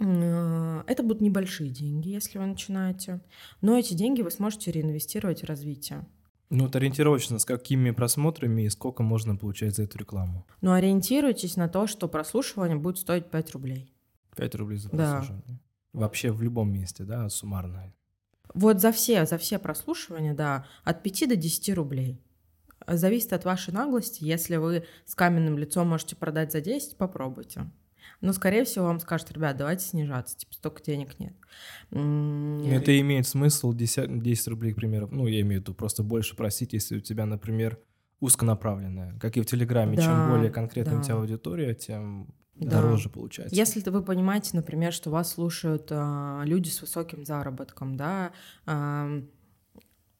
А, 0.00 0.84
это 0.86 1.02
будут 1.02 1.20
небольшие 1.20 1.70
деньги, 1.70 2.08
если 2.08 2.38
вы 2.38 2.46
начинаете, 2.46 3.20
но 3.60 3.78
эти 3.78 3.94
деньги 3.94 4.22
вы 4.22 4.30
сможете 4.30 4.70
реинвестировать 4.70 5.42
в 5.42 5.46
развитие. 5.46 6.06
Ну, 6.48 6.64
вот 6.64 6.76
ориентировочно, 6.76 7.40
с 7.40 7.44
какими 7.44 7.90
просмотрами 7.90 8.62
и 8.62 8.68
сколько 8.68 9.02
можно 9.02 9.36
получать 9.36 9.74
за 9.74 9.82
эту 9.82 9.98
рекламу? 9.98 10.46
Ну, 10.60 10.72
ориентируйтесь 10.72 11.56
на 11.56 11.68
то, 11.68 11.88
что 11.88 12.08
прослушивание 12.08 12.76
будет 12.76 12.98
стоить 12.98 13.30
5 13.30 13.50
рублей. 13.52 13.92
5 14.36 14.54
рублей 14.54 14.78
за 14.78 14.90
прослушивание? 14.90 15.42
Да. 15.92 16.00
Вообще 16.00 16.30
в 16.30 16.42
любом 16.42 16.72
месте, 16.72 17.04
да, 17.04 17.28
суммарно? 17.30 17.92
Вот 18.54 18.80
за 18.80 18.92
все, 18.92 19.26
за 19.26 19.38
все 19.38 19.58
прослушивания, 19.58 20.34
да, 20.34 20.66
от 20.84 21.02
5 21.02 21.28
до 21.28 21.36
10 21.36 21.74
рублей. 21.74 22.20
Зависит 22.86 23.32
от 23.32 23.44
вашей 23.44 23.72
наглости. 23.72 24.24
Если 24.24 24.56
вы 24.56 24.84
с 25.04 25.14
каменным 25.14 25.58
лицом 25.58 25.88
можете 25.88 26.16
продать 26.16 26.52
за 26.52 26.60
10, 26.60 26.96
попробуйте. 26.96 27.70
Но, 28.20 28.32
скорее 28.32 28.64
всего, 28.64 28.86
вам 28.86 29.00
скажут, 29.00 29.32
ребят, 29.32 29.56
давайте 29.56 29.84
снижаться, 29.84 30.36
типа, 30.36 30.54
столько 30.54 30.82
денег 30.82 31.18
нет. 31.18 31.34
Это 31.90 32.98
имеет 33.00 33.26
смысл 33.26 33.72
10, 33.72 34.22
10 34.22 34.48
рублей, 34.48 34.72
к 34.72 34.76
примеру. 34.76 35.08
Ну, 35.10 35.26
я 35.26 35.40
имею 35.40 35.60
в 35.60 35.64
виду 35.64 35.74
просто 35.74 36.02
больше 36.02 36.36
просить, 36.36 36.72
если 36.72 36.96
у 36.96 37.00
тебя, 37.00 37.26
например, 37.26 37.78
узконаправленная. 38.20 39.18
Как 39.18 39.36
и 39.36 39.40
в 39.40 39.46
Телеграме, 39.46 39.96
да, 39.96 40.02
чем 40.02 40.30
более 40.30 40.50
конкретная 40.50 40.94
да. 40.94 41.00
у 41.00 41.04
тебя 41.04 41.14
аудитория, 41.16 41.74
тем 41.74 42.34
да. 42.58 42.82
дороже 42.82 43.08
получается. 43.08 43.54
Если 43.54 43.88
вы 43.88 44.02
понимаете, 44.02 44.50
например, 44.54 44.92
что 44.92 45.10
вас 45.10 45.32
слушают 45.32 45.88
а, 45.90 46.42
люди 46.44 46.68
с 46.68 46.80
высоким 46.80 47.24
заработком, 47.24 47.96
да, 47.96 48.32
а, 48.64 49.22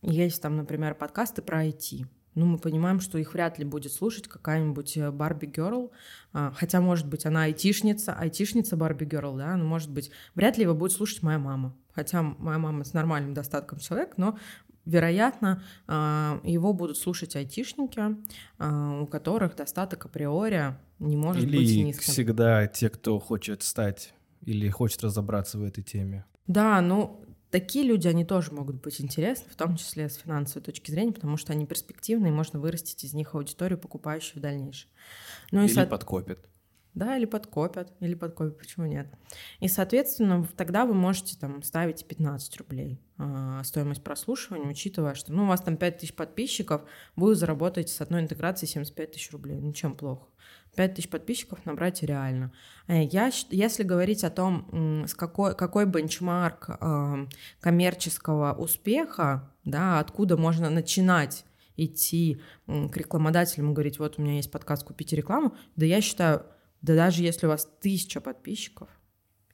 есть 0.03 0.43
там, 0.43 0.57
например, 0.57 0.95
подкасты 0.95 1.43
про 1.43 1.67
IT. 1.67 2.07
Ну, 2.37 2.45
мы 2.45 2.59
понимаем, 2.59 3.01
что 3.01 3.17
их 3.17 3.33
вряд 3.33 3.59
ли 3.59 3.65
будет 3.65 3.93
слушать 3.93 4.29
какая-нибудь 4.29 4.99
э, 4.99 5.11
Барби 5.11 5.47
Герл, 5.47 5.91
а, 6.35 6.53
хотя, 6.55 6.83
может 6.83 7.09
быть, 7.09 7.25
она 7.25 7.45
айтишница, 7.45 8.13
айтишница 8.13 8.77
Барби 8.77 9.07
Герл, 9.07 9.37
да, 9.37 9.57
но, 9.57 9.65
может 9.65 9.91
быть, 9.91 10.11
вряд 10.35 10.59
ли 10.59 10.65
его 10.65 10.75
будет 10.75 10.93
слушать 10.93 11.23
моя 11.23 11.39
мама. 11.39 11.75
Хотя 11.95 12.23
моя 12.23 12.59
мама 12.59 12.85
с 12.85 12.93
нормальным 12.93 13.33
достатком 13.33 13.79
человек, 13.79 14.19
но 14.19 14.39
вероятно, 14.87 15.63
а, 15.87 16.41
его 16.45 16.73
будут 16.73 16.97
слушать 16.97 17.37
айтишники, 17.37 18.17
а, 18.59 19.01
у 19.03 19.07
которых 19.07 19.57
достаток 19.57 20.07
априори 20.07 20.77
не 20.99 21.17
может 21.17 21.43
Или 21.43 21.59
быть 21.59 21.77
низким. 21.77 22.13
всегда 22.13 22.67
те, 22.67 22.89
кто 22.89 23.19
хочет 23.19 23.63
стать 23.63 24.15
или 24.43 24.69
хочет 24.71 25.03
разобраться 25.03 25.59
в 25.59 25.63
этой 25.63 25.83
теме. 25.83 26.25
Да, 26.47 26.81
ну 26.81 27.21
такие 27.51 27.85
люди, 27.85 28.07
они 28.09 28.25
тоже 28.25 28.53
могут 28.53 28.83
быть 28.83 29.01
интересны, 29.01 29.47
в 29.51 29.57
том 29.57 29.77
числе 29.77 30.09
с 30.09 30.17
финансовой 30.17 30.63
точки 30.63 30.91
зрения, 30.91 31.13
потому 31.13 31.37
что 31.37 31.53
они 31.53 31.67
перспективны, 31.67 32.29
и 32.29 32.31
можно 32.31 32.61
вырастить 32.61 33.03
из 33.05 33.13
них 33.13 33.35
аудиторию, 33.35 33.79
покупающую 33.79 34.39
в 34.39 34.41
дальнейшем. 34.41 34.89
Ну, 35.51 35.61
или 35.63 35.71
и 35.71 35.75
со... 35.75 35.87
подкопят. 35.87 36.49
Да, 36.97 37.19
или 37.19 37.27
подкопят, 37.27 37.93
или 38.01 38.15
подкопят, 38.15 38.57
почему 38.57 38.87
нет. 38.87 39.07
И, 39.61 39.69
соответственно, 39.69 40.49
тогда 40.57 40.87
вы 40.87 40.95
можете 40.95 41.37
там 41.39 41.63
ставить 41.63 42.07
15 42.07 42.57
рублей 42.57 42.99
э, 43.19 43.61
стоимость 43.65 44.03
прослушивания, 44.03 44.71
учитывая, 44.71 45.13
что 45.13 45.31
ну, 45.31 45.45
у 45.45 45.47
вас 45.47 45.61
там 45.61 45.77
5 45.77 45.99
тысяч 45.99 46.15
подписчиков, 46.15 46.81
вы 47.15 47.35
заработаете 47.35 47.93
с 47.93 48.01
одной 48.01 48.23
интеграцией 48.23 48.71
75 48.71 49.11
тысяч 49.11 49.31
рублей. 49.31 49.61
Ничем 49.61 49.95
плохо. 49.95 50.27
5 50.75 50.95
тысяч 50.95 51.11
подписчиков 51.11 51.67
набрать 51.67 52.03
реально. 52.03 52.51
Э, 52.89 53.05
я, 53.05 53.31
если 53.51 53.83
говорить 53.83 54.25
о 54.25 54.31
том, 54.31 55.05
с 55.07 55.13
какой, 55.13 55.55
какой 55.55 55.85
бенчмарк 55.85 56.79
э, 56.81 57.27
коммерческого 57.61 58.55
успеха, 58.55 59.53
да, 59.67 60.01
откуда 60.01 60.39
можно 60.39 60.71
начинать 60.71 61.45
идти 61.77 62.41
к 62.67 62.97
рекламодателям 62.97 63.73
и 63.73 63.75
говорить, 63.75 63.99
вот 63.99 64.19
у 64.19 64.23
меня 64.23 64.37
есть 64.37 64.51
подкаст, 64.51 64.83
купите 64.83 65.15
рекламу, 65.15 65.55
да 65.77 65.85
я 65.85 66.01
считаю, 66.01 66.47
да 66.83 66.95
даже 66.95 67.23
если 67.23 67.47
у 67.47 67.51
вас 67.51 67.69
тысяча 67.81 68.21
подписчиков, 68.21 68.89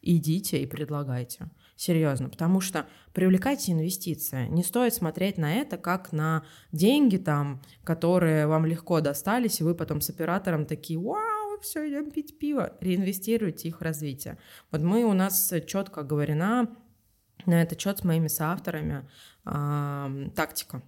идите 0.03 0.63
и 0.63 0.67
предлагайте. 0.67 1.49
Серьезно, 1.77 2.29
потому 2.29 2.61
что 2.61 2.87
привлекайте 3.13 3.73
инвестиции. 3.73 4.47
Не 4.49 4.63
стоит 4.63 4.95
смотреть 4.95 5.39
на 5.39 5.55
это 5.55 5.79
как 5.79 6.13
на 6.13 6.45
деньги 6.71 7.17
там, 7.17 7.63
которые 7.83 8.47
вам 8.47 8.67
легко 8.67 9.01
достались, 9.01 9.61
и 9.61 9.65
вы 9.65 9.75
потом 9.75 10.01
с 10.01 10.11
оператором 10.11 10.67
такие, 10.67 10.99
вау, 10.99 11.59
все, 11.61 11.89
идем 11.89 12.11
пить 12.11 12.39
пиво. 12.39 12.77
Реинвестируйте 12.81 13.69
их 13.69 13.81
в 13.81 13.83
развитие. 13.83 14.39
Вот 14.71 14.83
мы, 14.83 15.05
у 15.05 15.13
нас 15.13 15.53
четко 15.67 16.03
говорена 16.03 16.69
на 17.47 17.63
этот 17.63 17.81
счет 17.81 17.99
с 17.99 18.05
моими 18.05 18.29
соавторами 18.29 19.09
э, 19.45 20.31
тактика. 20.35 20.83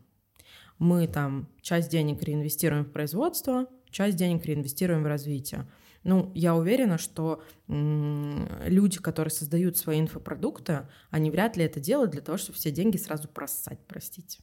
Мы 0.78 1.06
там 1.06 1.48
часть 1.62 1.90
денег 1.90 2.22
реинвестируем 2.22 2.84
в 2.84 2.92
производство, 2.92 3.66
часть 3.90 4.16
денег 4.16 4.44
реинвестируем 4.44 5.02
в 5.02 5.06
развитие. 5.06 5.66
Ну, 6.04 6.30
я 6.34 6.54
уверена, 6.54 6.98
что 6.98 7.42
люди, 7.66 8.98
которые 8.98 9.32
создают 9.32 9.76
свои 9.76 10.00
инфопродукты, 10.00 10.86
они 11.10 11.30
вряд 11.30 11.56
ли 11.56 11.64
это 11.64 11.80
делают 11.80 12.12
для 12.12 12.20
того, 12.20 12.38
чтобы 12.38 12.58
все 12.58 12.70
деньги 12.70 12.98
сразу 12.98 13.26
просать, 13.26 13.78
простите. 13.88 14.40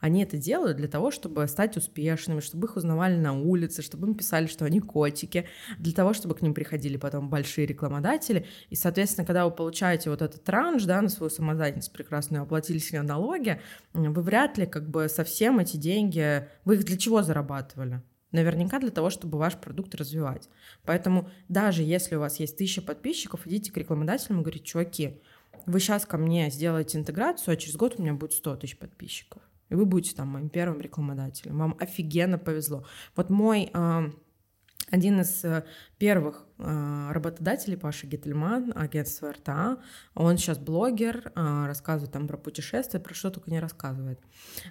Они 0.00 0.22
это 0.22 0.36
делают 0.36 0.76
для 0.76 0.88
того, 0.88 1.10
чтобы 1.10 1.46
стать 1.46 1.76
успешными, 1.76 2.40
чтобы 2.40 2.66
их 2.66 2.76
узнавали 2.76 3.16
на 3.16 3.32
улице, 3.32 3.80
чтобы 3.80 4.08
им 4.08 4.14
писали, 4.14 4.46
что 4.46 4.64
они 4.64 4.80
котики, 4.80 5.48
для 5.78 5.92
того, 5.92 6.12
чтобы 6.12 6.34
к 6.34 6.42
ним 6.42 6.52
приходили 6.52 6.96
потом 6.96 7.30
большие 7.30 7.66
рекламодатели. 7.66 8.46
И, 8.70 8.74
соответственно, 8.74 9.24
когда 9.24 9.46
вы 9.46 9.52
получаете 9.52 10.10
вот 10.10 10.20
этот 10.20 10.42
транш 10.42 10.84
да, 10.84 11.00
на 11.00 11.08
свою 11.08 11.30
самозанятость 11.30 11.92
прекрасную, 11.92 12.42
оплатили 12.42 12.78
себе 12.78 13.02
налоги, 13.02 13.60
вы 13.92 14.22
вряд 14.22 14.58
ли 14.58 14.66
как 14.66 14.90
бы 14.90 15.08
совсем 15.08 15.58
эти 15.60 15.76
деньги... 15.76 16.48
Вы 16.64 16.74
их 16.74 16.84
для 16.84 16.96
чего 16.96 17.22
зарабатывали? 17.22 18.02
Наверняка 18.32 18.78
для 18.78 18.90
того, 18.90 19.10
чтобы 19.10 19.38
ваш 19.38 19.56
продукт 19.56 19.94
развивать. 19.94 20.48
Поэтому 20.84 21.30
даже 21.48 21.82
если 21.82 22.16
у 22.16 22.20
вас 22.20 22.40
есть 22.40 22.56
тысяча 22.56 22.82
подписчиков, 22.82 23.46
идите 23.46 23.72
к 23.72 23.76
рекламодателям 23.76 24.40
и 24.40 24.42
говорите, 24.42 24.64
чуваки, 24.64 25.20
вы 25.66 25.80
сейчас 25.80 26.04
ко 26.06 26.18
мне 26.18 26.50
сделаете 26.50 26.98
интеграцию, 26.98 27.54
а 27.54 27.56
через 27.56 27.76
год 27.76 27.94
у 27.98 28.02
меня 28.02 28.14
будет 28.14 28.32
100 28.32 28.56
тысяч 28.56 28.76
подписчиков. 28.76 29.42
И 29.70 29.74
вы 29.74 29.84
будете 29.84 30.14
там 30.14 30.28
моим 30.28 30.48
первым 30.48 30.80
рекламодателем. 30.80 31.58
Вам 31.58 31.76
офигенно 31.78 32.38
повезло. 32.38 32.86
Вот 33.16 33.28
мой 33.30 33.70
а, 33.72 34.10
один 34.90 35.20
из 35.20 35.44
э, 35.44 35.64
первых 35.98 36.46
э, 36.58 37.08
работодателей, 37.10 37.76
Паша 37.76 38.06
Гительман, 38.06 38.72
агентство 38.74 39.32
РТА, 39.32 39.78
он 40.14 40.38
сейчас 40.38 40.58
блогер, 40.58 41.32
э, 41.34 41.66
рассказывает 41.66 42.12
там 42.12 42.26
про 42.26 42.36
путешествия, 42.36 43.00
про 43.00 43.14
что 43.14 43.30
только 43.30 43.50
не 43.50 43.60
рассказывает. 43.60 44.20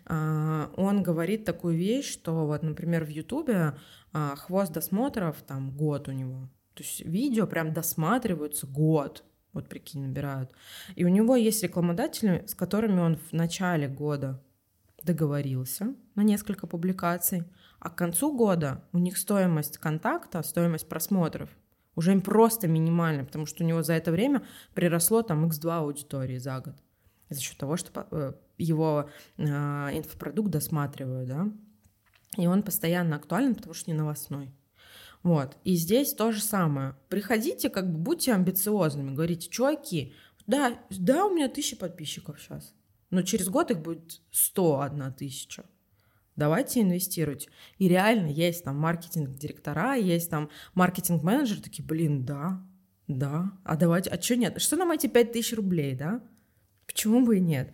Он 0.07 1.03
говорит 1.03 1.45
такую 1.45 1.77
вещь, 1.77 2.11
что 2.11 2.45
вот, 2.47 2.63
например, 2.63 3.03
в 3.05 3.09
Ютубе 3.09 3.75
хвост 4.11 4.71
досмотров, 4.71 5.37
там 5.45 5.71
год 5.71 6.07
у 6.07 6.11
него. 6.11 6.49
То 6.73 6.83
есть 6.83 7.01
видео 7.01 7.47
прям 7.47 7.73
досматриваются 7.73 8.67
год, 8.67 9.23
вот 9.53 9.67
прикинь, 9.69 10.03
набирают. 10.03 10.51
И 10.95 11.05
у 11.05 11.09
него 11.09 11.35
есть 11.35 11.63
рекламодатели, 11.63 12.43
с 12.47 12.55
которыми 12.55 12.99
он 12.99 13.17
в 13.17 13.33
начале 13.33 13.87
года 13.87 14.41
договорился 15.03 15.95
на 16.15 16.21
несколько 16.21 16.67
публикаций, 16.67 17.43
а 17.79 17.89
к 17.89 17.95
концу 17.95 18.35
года 18.35 18.83
у 18.93 18.97
них 18.97 19.17
стоимость 19.17 19.77
контакта, 19.77 20.41
стоимость 20.43 20.89
просмотров 20.89 21.49
уже 21.95 22.19
просто 22.21 22.67
минимальна, 22.67 23.25
потому 23.25 23.45
что 23.45 23.63
у 23.63 23.67
него 23.67 23.81
за 23.81 23.93
это 23.93 24.11
время 24.11 24.43
приросло 24.73 25.23
там 25.23 25.45
x2 25.45 25.77
аудитории 25.77 26.37
за 26.37 26.59
год 26.59 26.75
за 27.29 27.41
счет 27.41 27.57
того, 27.57 27.77
что 27.77 28.07
э, 28.11 28.33
его 28.57 29.09
э, 29.37 29.43
инфопродукт 29.43 30.49
досматривают, 30.49 31.27
да, 31.27 31.51
и 32.37 32.47
он 32.47 32.63
постоянно 32.63 33.15
актуален, 33.15 33.55
потому 33.55 33.73
что 33.73 33.89
не 33.89 33.97
новостной. 33.97 34.51
Вот. 35.23 35.57
И 35.63 35.75
здесь 35.75 36.13
то 36.13 36.31
же 36.31 36.41
самое. 36.41 36.95
Приходите, 37.09 37.69
как 37.69 37.91
бы 37.91 37.97
будьте 37.97 38.33
амбициозными, 38.33 39.13
говорите, 39.13 39.49
чуваки, 39.49 40.13
да, 40.45 40.79
да, 40.89 41.25
у 41.25 41.35
меня 41.35 41.49
тысяча 41.49 41.75
подписчиков 41.75 42.39
сейчас, 42.39 42.73
но 43.09 43.23
через 43.23 43.49
год 43.49 43.71
их 43.71 43.81
будет 43.81 44.21
101 44.31 45.13
тысяча 45.13 45.65
давайте 46.37 46.81
инвестировать. 46.81 47.49
И 47.77 47.89
реально 47.89 48.27
есть 48.27 48.63
там 48.63 48.77
маркетинг-директора, 48.77 49.95
есть 49.95 50.29
там 50.29 50.49
маркетинг-менеджеры, 50.73 51.61
такие, 51.61 51.83
блин, 51.83 52.23
да, 52.23 52.63
да, 53.07 53.51
а 53.65 53.75
давайте, 53.75 54.09
а 54.09 54.21
что 54.21 54.37
нет? 54.37 54.61
Что 54.61 54.77
нам 54.77 54.91
эти 54.91 55.07
5000 55.07 55.53
рублей, 55.53 55.95
да? 55.95 56.21
Почему 56.85 57.25
бы 57.25 57.37
и 57.37 57.41
нет? 57.41 57.73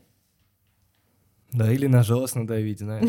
Да, 1.51 1.71
или 1.71 1.85
на 1.85 2.01
жалость 2.01 2.35
надавить, 2.35 2.79
знаешь. 2.79 3.07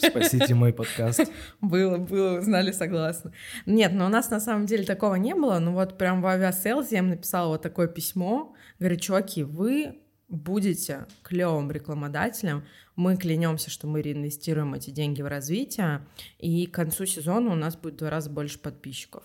Спасите 0.00 0.54
мой 0.54 0.72
подкаст. 0.72 1.30
Было, 1.60 1.98
было, 1.98 2.40
знали, 2.40 2.72
согласна. 2.72 3.32
Нет, 3.66 3.92
но 3.92 4.06
у 4.06 4.08
нас 4.08 4.30
на 4.30 4.40
самом 4.40 4.64
деле 4.64 4.84
такого 4.84 5.16
не 5.16 5.34
было. 5.34 5.58
Ну 5.58 5.72
вот 5.72 5.98
прям 5.98 6.22
в 6.22 6.26
Aviasales 6.26 6.90
я 6.92 7.00
им 7.00 7.10
написала 7.10 7.48
вот 7.48 7.60
такое 7.60 7.86
письмо. 7.86 8.54
Говорю, 8.78 8.96
чуваки, 8.96 9.42
вы 9.42 9.98
будете 10.28 11.06
клевым 11.22 11.70
рекламодателем, 11.70 12.64
мы 12.96 13.16
клянемся, 13.16 13.70
что 13.70 13.86
мы 13.86 14.02
реинвестируем 14.02 14.74
эти 14.74 14.90
деньги 14.90 15.22
в 15.22 15.26
развитие, 15.26 16.06
и 16.38 16.66
к 16.66 16.74
концу 16.74 17.06
сезона 17.06 17.52
у 17.52 17.54
нас 17.54 17.76
будет 17.76 17.94
в 17.94 17.96
два 17.98 18.10
раза 18.10 18.30
больше 18.30 18.58
подписчиков. 18.58 19.24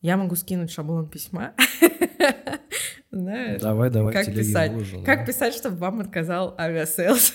Я 0.00 0.16
могу 0.16 0.34
скинуть 0.34 0.70
шаблон 0.70 1.08
письма. 1.08 1.54
Знаешь, 3.10 3.60
давай, 3.60 3.90
давай, 3.90 4.12
как 4.12 4.26
писать, 4.26 4.72
выложу, 4.72 5.02
как 5.04 5.20
да. 5.20 5.26
писать, 5.26 5.54
чтобы 5.54 5.76
вам 5.76 6.00
отказал 6.00 6.54
Aviasales. 6.58 7.34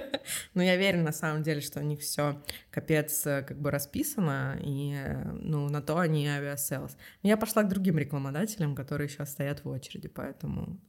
Но 0.54 0.62
я 0.62 0.76
верю 0.76 1.02
на 1.02 1.12
самом 1.12 1.42
деле, 1.42 1.60
что 1.60 1.80
у 1.80 1.82
них 1.82 2.00
все 2.00 2.42
капец 2.70 3.22
как 3.22 3.60
бы 3.60 3.70
расписано, 3.70 4.58
и 4.62 4.96
ну 5.34 5.68
на 5.68 5.82
то 5.82 5.98
они 5.98 6.26
Aviasales. 6.26 6.96
Я 7.22 7.36
пошла 7.36 7.62
к 7.62 7.68
другим 7.68 7.98
рекламодателям, 7.98 8.74
которые 8.74 9.08
сейчас 9.08 9.32
стоят 9.32 9.64
в 9.64 9.68
очереди, 9.68 10.08
поэтому 10.08 10.80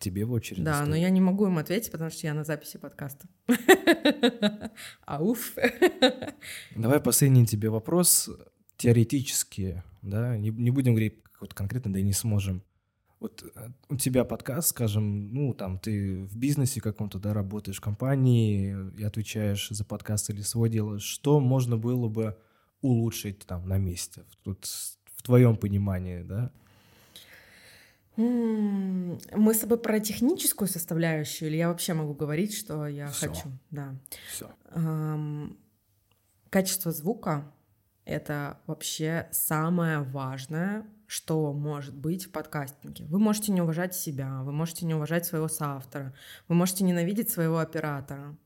тебе 0.00 0.24
в 0.24 0.32
очередь. 0.32 0.64
Да, 0.64 0.76
стоит. 0.76 0.88
но 0.88 0.96
я 0.96 1.10
не 1.10 1.20
могу 1.20 1.46
им 1.46 1.58
ответить, 1.58 1.92
потому 1.92 2.10
что 2.10 2.26
я 2.26 2.34
на 2.34 2.42
записи 2.42 2.78
подкаста. 2.78 3.28
Ауф. 5.06 5.54
Давай 6.74 7.00
последний 7.00 7.46
тебе 7.46 7.70
вопрос. 7.70 8.28
Теоретически, 8.76 9.82
да, 10.02 10.36
не, 10.36 10.48
не 10.48 10.70
будем 10.70 10.94
говорить 10.94 11.22
вот 11.40 11.54
конкретно, 11.54 11.92
да 11.92 12.00
и 12.00 12.02
не 12.02 12.14
сможем. 12.14 12.62
Вот 13.20 13.44
э, 13.54 13.68
у 13.90 13.96
тебя 13.96 14.24
подкаст, 14.24 14.68
скажем, 14.68 15.34
ну, 15.34 15.52
там, 15.52 15.78
ты 15.78 16.24
в 16.24 16.36
бизнесе 16.36 16.80
каком-то, 16.80 17.18
да, 17.18 17.34
работаешь 17.34 17.76
в 17.76 17.82
компании 17.82 18.74
и 18.96 19.04
отвечаешь 19.04 19.68
за 19.68 19.84
подкаст 19.84 20.30
или 20.30 20.40
свой 20.40 20.70
делаешь. 20.70 21.02
Что 21.02 21.38
можно 21.38 21.76
было 21.76 22.08
бы 22.08 22.38
улучшить 22.80 23.40
там 23.40 23.68
на 23.68 23.76
месте? 23.76 24.24
Тут 24.42 24.64
в 25.14 25.22
твоем 25.22 25.56
понимании, 25.58 26.22
да? 26.22 26.50
Мы 28.16 29.54
с 29.54 29.58
тобой 29.58 29.78
про 29.78 30.00
техническую 30.00 30.68
составляющую, 30.68 31.48
или 31.48 31.56
я 31.56 31.68
вообще 31.68 31.94
могу 31.94 32.14
говорить, 32.14 32.54
что 32.54 32.86
я 32.86 33.08
Всё. 33.08 33.28
хочу? 33.28 33.48
Да. 33.70 33.94
Эм, 34.72 35.58
качество 36.50 36.92
звука— 36.92 37.50
это 38.04 38.58
вообще 38.66 39.28
самое 39.30 40.00
важное, 40.00 40.86
что 41.06 41.52
может 41.52 41.94
быть 41.94 42.26
в 42.26 42.30
подкастинге. 42.30 43.04
Вы 43.06 43.18
можете 43.18 43.52
не 43.52 43.62
уважать 43.62 43.94
себя, 43.94 44.42
вы 44.42 44.52
можете 44.52 44.86
не 44.86 44.94
уважать 44.94 45.26
своего 45.26 45.48
соавтора, 45.48 46.14
вы 46.46 46.54
можете 46.54 46.84
ненавидеть 46.84 47.30
своего 47.30 47.58
оператора, 47.58 48.36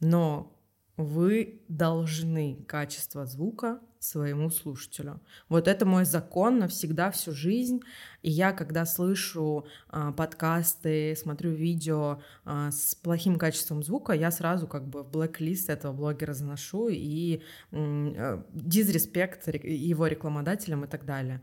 но 0.00 0.52
вы 0.96 1.62
должны 1.68 2.64
качество 2.66 3.24
звука 3.24 3.80
своему 4.00 4.50
слушателю. 4.50 5.20
Вот 5.48 5.68
это 5.68 5.86
мой 5.86 6.04
закон 6.04 6.58
навсегда, 6.58 7.10
всю 7.10 7.32
жизнь. 7.32 7.80
И 8.22 8.30
я, 8.30 8.52
когда 8.52 8.84
слышу 8.84 9.66
э, 9.90 10.12
подкасты, 10.16 11.14
смотрю 11.16 11.52
видео 11.52 12.20
э, 12.44 12.70
с 12.70 12.94
плохим 12.94 13.36
качеством 13.36 13.82
звука, 13.82 14.12
я 14.12 14.30
сразу 14.30 14.66
как 14.66 14.88
бы 14.88 15.02
в 15.02 15.10
блэк-лист 15.10 15.70
этого 15.70 15.92
блогера 15.92 16.32
заношу 16.32 16.88
и 16.88 17.42
э, 17.70 18.42
дизреспект 18.52 19.48
его 19.48 20.06
рекламодателям 20.06 20.84
и 20.84 20.88
так 20.88 21.04
далее. 21.04 21.42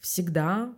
Всегда 0.00 0.74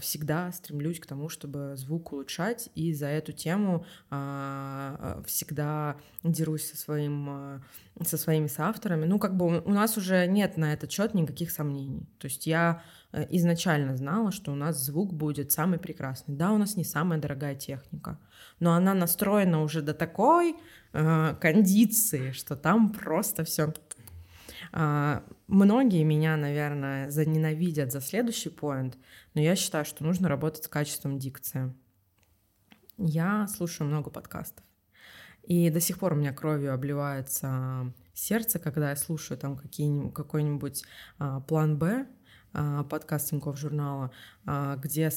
всегда 0.00 0.50
стремлюсь 0.52 0.98
к 0.98 1.06
тому, 1.06 1.28
чтобы 1.28 1.74
звук 1.76 2.12
улучшать, 2.12 2.68
и 2.74 2.92
за 2.92 3.06
эту 3.06 3.32
тему 3.32 3.86
а, 4.10 5.22
всегда 5.24 5.96
дерусь 6.24 6.68
со, 6.70 6.76
своим, 6.76 7.62
со 8.04 8.18
своими 8.18 8.48
соавторами. 8.48 9.04
Ну, 9.04 9.18
как 9.18 9.36
бы 9.36 9.60
у 9.60 9.70
нас 9.70 9.96
уже 9.96 10.26
нет 10.26 10.56
на 10.56 10.72
этот 10.72 10.90
счет 10.90 11.14
никаких 11.14 11.50
сомнений. 11.50 12.08
То 12.18 12.26
есть 12.26 12.46
я 12.46 12.82
э, 13.12 13.26
изначально 13.30 13.96
знала, 13.96 14.32
что 14.32 14.52
у 14.52 14.56
нас 14.56 14.78
звук 14.78 15.12
будет 15.12 15.52
самый 15.52 15.78
прекрасный. 15.78 16.34
Да, 16.34 16.52
у 16.52 16.58
нас 16.58 16.76
не 16.76 16.84
самая 16.84 17.20
дорогая 17.20 17.54
техника, 17.54 18.18
но 18.60 18.74
она 18.74 18.94
настроена 18.94 19.62
уже 19.62 19.82
до 19.82 19.94
такой 19.94 20.56
э, 20.92 21.34
кондиции, 21.40 22.32
что 22.32 22.56
там 22.56 22.92
просто 22.92 23.44
все 23.44 23.64
а, 23.64 23.72
многие 24.72 26.02
меня, 26.02 26.36
наверное, 26.36 27.10
заненавидят 27.10 27.92
за 27.92 28.00
следующий 28.00 28.48
поинт, 28.48 28.96
но 29.34 29.40
я 29.40 29.54
считаю, 29.54 29.84
что 29.84 30.04
нужно 30.04 30.28
работать 30.28 30.64
с 30.64 30.68
качеством 30.68 31.18
дикции. 31.18 31.74
Я 32.96 33.46
слушаю 33.48 33.88
много 33.88 34.10
подкастов. 34.10 34.64
И 35.42 35.70
до 35.70 35.80
сих 35.80 35.98
пор 35.98 36.12
у 36.12 36.16
меня 36.16 36.32
кровью 36.32 36.72
обливается 36.72 37.92
сердце, 38.14 38.58
когда 38.58 38.90
я 38.90 38.96
слушаю 38.96 39.38
там 39.38 39.56
какой-нибудь 39.56 40.84
а, 41.18 41.40
план 41.40 41.78
Б, 41.78 42.06
а, 42.52 42.84
подкаст 42.84 43.30
Тинькофф 43.30 43.58
журнала, 43.58 44.12
а, 44.46 44.76
где 44.76 45.10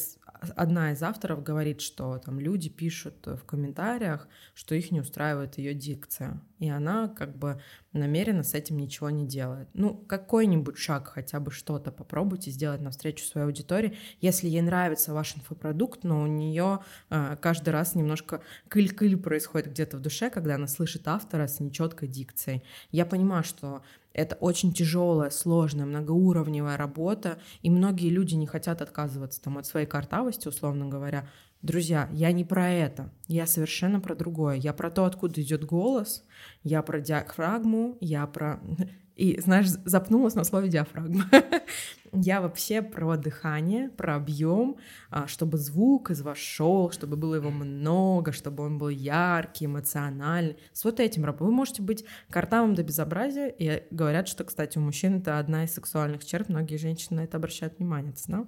одна 0.55 0.93
из 0.93 1.03
авторов 1.03 1.43
говорит, 1.43 1.81
что 1.81 2.17
там 2.17 2.39
люди 2.39 2.69
пишут 2.69 3.25
в 3.25 3.43
комментариях, 3.45 4.27
что 4.53 4.73
их 4.73 4.91
не 4.91 5.01
устраивает 5.01 5.57
ее 5.57 5.73
дикция, 5.73 6.41
и 6.59 6.69
она 6.69 7.07
как 7.09 7.37
бы 7.37 7.61
намеренно 7.93 8.43
с 8.43 8.53
этим 8.53 8.77
ничего 8.77 9.09
не 9.09 9.25
делает. 9.25 9.67
Ну, 9.73 9.93
какой-нибудь 9.93 10.77
шаг, 10.77 11.07
хотя 11.07 11.39
бы 11.39 11.51
что-то 11.51 11.91
попробуйте 11.91 12.51
сделать 12.51 12.81
навстречу 12.81 13.25
своей 13.25 13.45
аудитории, 13.47 13.97
если 14.21 14.47
ей 14.47 14.61
нравится 14.61 15.13
ваш 15.13 15.35
инфопродукт, 15.35 16.03
но 16.03 16.21
у 16.21 16.27
нее 16.27 16.79
э, 17.09 17.37
каждый 17.41 17.69
раз 17.69 17.95
немножко 17.95 18.41
кыль-кыль 18.69 19.17
происходит 19.17 19.71
где-то 19.71 19.97
в 19.97 20.01
душе, 20.01 20.29
когда 20.29 20.55
она 20.55 20.67
слышит 20.67 21.07
автора 21.07 21.47
с 21.47 21.59
нечеткой 21.59 22.07
дикцией. 22.07 22.63
Я 22.91 23.05
понимаю, 23.05 23.43
что 23.43 23.81
это 24.15 24.35
очень 24.37 24.73
тяжелая, 24.73 25.29
сложная, 25.29 25.85
многоуровневая 25.85 26.77
работа, 26.77 27.37
и 27.61 27.69
многие 27.69 28.09
люди 28.09 28.33
не 28.35 28.47
хотят 28.47 28.81
отказываться 28.81 29.41
там, 29.41 29.57
от 29.57 29.65
своей 29.65 29.85
картавости, 29.85 30.47
условно 30.47 30.87
говоря. 30.87 31.27
Друзья, 31.65 32.07
я 32.11 32.31
не 32.31 32.45
про 32.45 32.69
это, 32.69 33.09
я 33.27 33.47
совершенно 33.47 33.99
про 33.99 34.13
другое. 34.13 34.55
Я 34.57 34.71
про 34.71 34.91
то, 34.91 35.05
откуда 35.05 35.41
идет 35.41 35.65
голос, 35.65 36.23
я 36.61 36.83
про 36.83 36.99
диафрагму, 37.01 37.97
я 38.01 38.27
про 38.27 38.59
и, 39.15 39.39
знаешь, 39.41 39.69
запнулась 39.83 40.35
на 40.35 40.43
слове 40.43 40.69
диафрагма. 40.69 41.25
Я 42.11 42.39
вообще 42.39 42.81
про 42.81 43.17
дыхание, 43.17 43.89
про 43.89 44.15
объем, 44.15 44.77
а, 45.09 45.27
чтобы 45.27 45.57
звук 45.57 46.11
из 46.11 46.21
вас 46.21 46.37
шел, 46.37 46.91
чтобы 46.91 47.17
было 47.17 47.35
его 47.35 47.49
много, 47.49 48.31
чтобы 48.31 48.63
он 48.63 48.77
был 48.77 48.89
яркий, 48.89 49.65
эмоциональный. 49.65 50.57
С 50.71 50.85
вот 50.85 50.99
этим 50.99 51.25
работать. 51.25 51.47
Вы 51.47 51.51
можете 51.51 51.81
быть 51.81 52.05
картавым 52.29 52.75
до 52.75 52.83
безобразия, 52.83 53.47
и 53.47 53.83
говорят, 53.91 54.27
что, 54.27 54.43
кстати, 54.43 54.77
у 54.77 54.81
мужчин 54.81 55.17
это 55.17 55.39
одна 55.39 55.63
из 55.63 55.73
сексуальных 55.73 56.23
черт, 56.23 56.47
многие 56.47 56.77
женщины 56.77 57.21
на 57.21 57.23
это 57.25 57.37
обращают 57.37 57.79
внимание, 57.79 58.13
ты 58.13 58.21
знал? 58.21 58.47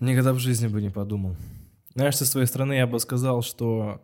Никогда 0.00 0.34
в 0.34 0.38
жизни 0.38 0.66
бы 0.66 0.82
не 0.82 0.90
подумал. 0.90 1.36
Знаешь, 1.94 2.16
со 2.16 2.26
своей 2.26 2.46
стороны 2.46 2.74
я 2.74 2.86
бы 2.86 2.98
сказал, 3.00 3.42
что 3.42 4.02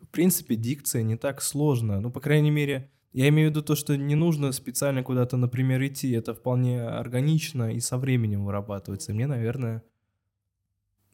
в 0.00 0.08
принципе 0.08 0.56
дикция 0.56 1.02
не 1.02 1.16
так 1.16 1.42
сложна. 1.42 2.00
Ну, 2.00 2.10
по 2.10 2.20
крайней 2.20 2.50
мере, 2.50 2.90
я 3.12 3.28
имею 3.28 3.48
в 3.48 3.50
виду 3.52 3.62
то, 3.62 3.76
что 3.76 3.96
не 3.96 4.16
нужно 4.16 4.50
специально 4.52 5.02
куда-то, 5.02 5.36
например, 5.36 5.84
идти. 5.86 6.10
Это 6.12 6.34
вполне 6.34 6.82
органично 6.82 7.72
и 7.72 7.80
со 7.80 7.96
временем 7.96 8.44
вырабатывается. 8.44 9.14
Мне, 9.14 9.26
наверное, 9.26 9.84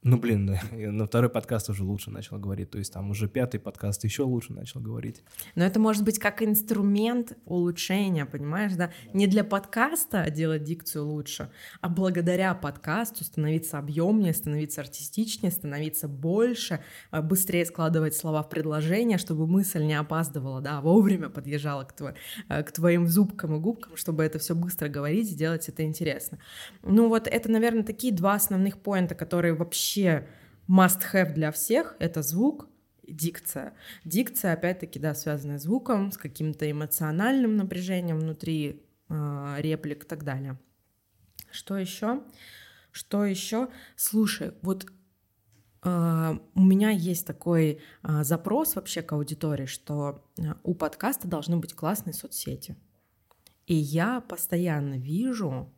ну, 0.02 0.16
блин, 0.16 0.58
на 0.72 1.06
второй 1.06 1.28
подкаст 1.28 1.68
уже 1.68 1.84
лучше 1.84 2.10
начал 2.10 2.38
говорить, 2.38 2.70
то 2.70 2.78
есть 2.78 2.92
там 2.92 3.10
уже 3.10 3.28
пятый 3.28 3.60
подкаст 3.60 4.02
еще 4.04 4.22
лучше 4.22 4.52
начал 4.52 4.80
говорить. 4.80 5.22
Но 5.54 5.64
это 5.64 5.78
может 5.78 6.04
быть 6.04 6.18
как 6.18 6.42
инструмент 6.42 7.36
улучшения, 7.44 8.24
понимаешь, 8.24 8.72
да? 8.74 8.90
Не 9.12 9.26
для 9.26 9.44
подкаста 9.44 10.30
делать 10.30 10.64
дикцию 10.64 11.06
лучше, 11.06 11.50
а 11.82 11.90
благодаря 11.90 12.54
подкасту 12.54 13.24
становиться 13.24 13.78
объемнее, 13.78 14.32
становиться 14.32 14.80
артистичнее, 14.80 15.52
становиться 15.52 16.08
больше, 16.08 16.80
а, 17.10 17.20
быстрее 17.20 17.66
складывать 17.66 18.16
слова 18.16 18.42
в 18.42 18.48
предложение, 18.48 19.18
чтобы 19.18 19.46
мысль 19.46 19.82
не 19.82 19.94
опаздывала, 19.94 20.62
да, 20.62 20.80
вовремя 20.80 21.28
подъезжала 21.28 21.84
к, 21.84 21.92
твой, 21.92 22.14
а, 22.48 22.62
к 22.62 22.72
твоим 22.72 23.06
зубкам 23.06 23.56
и 23.56 23.58
губкам, 23.58 23.96
чтобы 23.96 24.24
это 24.24 24.38
все 24.38 24.54
быстро 24.54 24.88
говорить, 24.88 25.28
сделать 25.28 25.68
это 25.68 25.82
интересно. 25.82 26.38
Ну 26.82 27.08
вот 27.08 27.26
это, 27.26 27.50
наверное, 27.50 27.82
такие 27.82 28.14
два 28.14 28.34
основных 28.34 28.78
поинта, 28.78 29.14
которые 29.14 29.52
вообще 29.52 29.89
вообще 29.90 30.28
must-have 30.68 31.32
для 31.32 31.50
всех— 31.50 31.96
это 31.98 32.22
звук, 32.22 32.68
дикция. 33.06 33.74
Дикция, 34.04 34.52
опять-таки, 34.52 34.98
да, 34.98 35.14
связанная 35.14 35.58
с 35.58 35.62
звуком, 35.62 36.12
с 36.12 36.16
каким-то 36.16 36.70
эмоциональным 36.70 37.56
напряжением 37.56 38.20
внутри 38.20 38.82
э, 39.08 39.54
реплик 39.58 40.04
и 40.04 40.06
так 40.06 40.24
далее. 40.24 40.58
Что 41.50 41.76
еще? 41.76 42.22
Что 42.92 43.24
еще? 43.24 43.68
Слушай, 43.96 44.52
вот 44.62 44.86
Uh, 45.82 46.38
у 46.54 46.60
меня 46.60 46.90
есть 46.90 47.26
такой 47.26 47.80
uh, 48.02 48.22
запрос 48.22 48.76
вообще 48.76 49.00
к 49.00 49.12
аудитории, 49.14 49.64
что 49.64 50.22
у 50.62 50.74
подкаста 50.74 51.26
должны 51.26 51.56
быть 51.56 51.72
классные 51.72 52.12
соцсети. 52.12 52.76
И 53.66 53.74
я 53.74 54.20
постоянно 54.20 54.98
вижу 54.98 55.72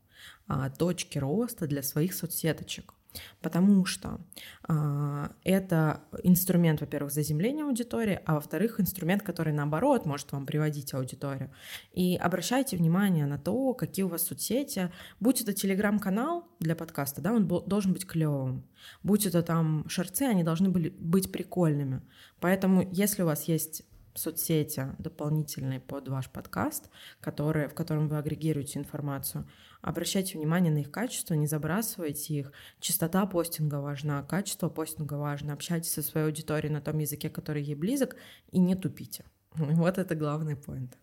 точки 0.76 1.18
роста 1.18 1.68
для 1.68 1.84
своих 1.84 2.14
соцсеточек. 2.14 2.94
Потому 3.40 3.84
что 3.84 4.20
э, 4.68 5.28
это 5.44 6.00
инструмент, 6.22 6.80
во-первых, 6.80 7.12
заземления 7.12 7.64
аудитории, 7.64 8.20
а 8.24 8.34
во-вторых, 8.34 8.80
инструмент, 8.80 9.22
который 9.22 9.52
наоборот 9.52 10.06
может 10.06 10.32
вам 10.32 10.46
приводить 10.46 10.94
аудиторию. 10.94 11.50
И 11.92 12.16
обращайте 12.16 12.76
внимание 12.76 13.26
на 13.26 13.38
то, 13.38 13.74
какие 13.74 14.04
у 14.04 14.08
вас 14.08 14.22
соцсети. 14.22 14.90
Будь 15.20 15.40
это 15.40 15.52
телеграм-канал 15.52 16.48
для 16.60 16.76
подкаста, 16.76 17.20
да, 17.20 17.32
он 17.32 17.46
должен 17.46 17.92
быть 17.92 18.06
клевым. 18.06 18.64
Будь 19.02 19.26
это 19.26 19.42
там 19.42 19.88
шарцы, 19.88 20.22
они 20.22 20.42
должны 20.42 20.70
были 20.70 20.90
быть 20.90 21.30
прикольными. 21.30 22.02
Поэтому, 22.40 22.88
если 22.92 23.22
у 23.22 23.26
вас 23.26 23.44
есть 23.44 23.84
соцсети 24.14 24.94
дополнительные 24.98 25.80
под 25.80 26.08
ваш 26.08 26.28
подкаст, 26.30 26.90
которые, 27.20 27.68
в 27.68 27.74
котором 27.74 28.08
вы 28.08 28.18
агрегируете 28.18 28.78
информацию, 28.78 29.48
обращайте 29.80 30.38
внимание 30.38 30.72
на 30.72 30.78
их 30.78 30.90
качество, 30.90 31.34
не 31.34 31.46
забрасывайте 31.46 32.34
их. 32.34 32.52
Частота 32.80 33.26
постинга 33.26 33.76
важна, 33.76 34.22
качество 34.22 34.68
постинга 34.68 35.14
важно. 35.14 35.52
Общайтесь 35.52 35.92
со 35.92 36.02
своей 36.02 36.26
аудиторией 36.26 36.72
на 36.72 36.80
том 36.80 36.98
языке, 36.98 37.30
который 37.30 37.62
ей 37.62 37.74
близок, 37.74 38.16
и 38.50 38.58
не 38.58 38.74
тупите. 38.74 39.24
Вот 39.54 39.98
это 39.98 40.14
главный 40.14 40.56
поинт. 40.56 40.96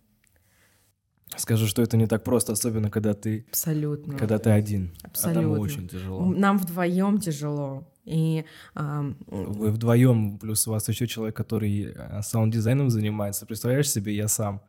Скажу, 1.38 1.68
что 1.68 1.84
это 1.84 1.95
не 1.95 2.07
так 2.07 2.23
просто, 2.23 2.53
особенно 2.53 2.90
когда 2.90 3.14
ты... 3.14 3.45
Абсолютно. 3.49 4.18
Когда 4.18 4.40
ты 4.40 4.49
один. 4.49 4.91
Абсолютно. 5.03 5.41
А 5.41 5.44
там 5.44 5.60
очень 5.60 5.88
тяжело. 5.88 6.26
Нам 6.26 6.57
вдвоем 6.57 7.19
тяжело. 7.19 7.88
И, 8.10 8.44
э, 8.76 9.14
Вы 9.27 9.72
вдвоем, 9.72 10.40
плюс 10.40 10.68
у 10.68 10.72
вас 10.72 10.90
еще 10.90 11.06
человек, 11.07 11.36
который 11.36 11.94
э, 11.95 12.22
саунд-дизайном 12.23 12.90
занимается. 12.90 13.45
Представляешь 13.45 13.90
себе, 13.90 14.15
я 14.15 14.27
сам 14.27 14.61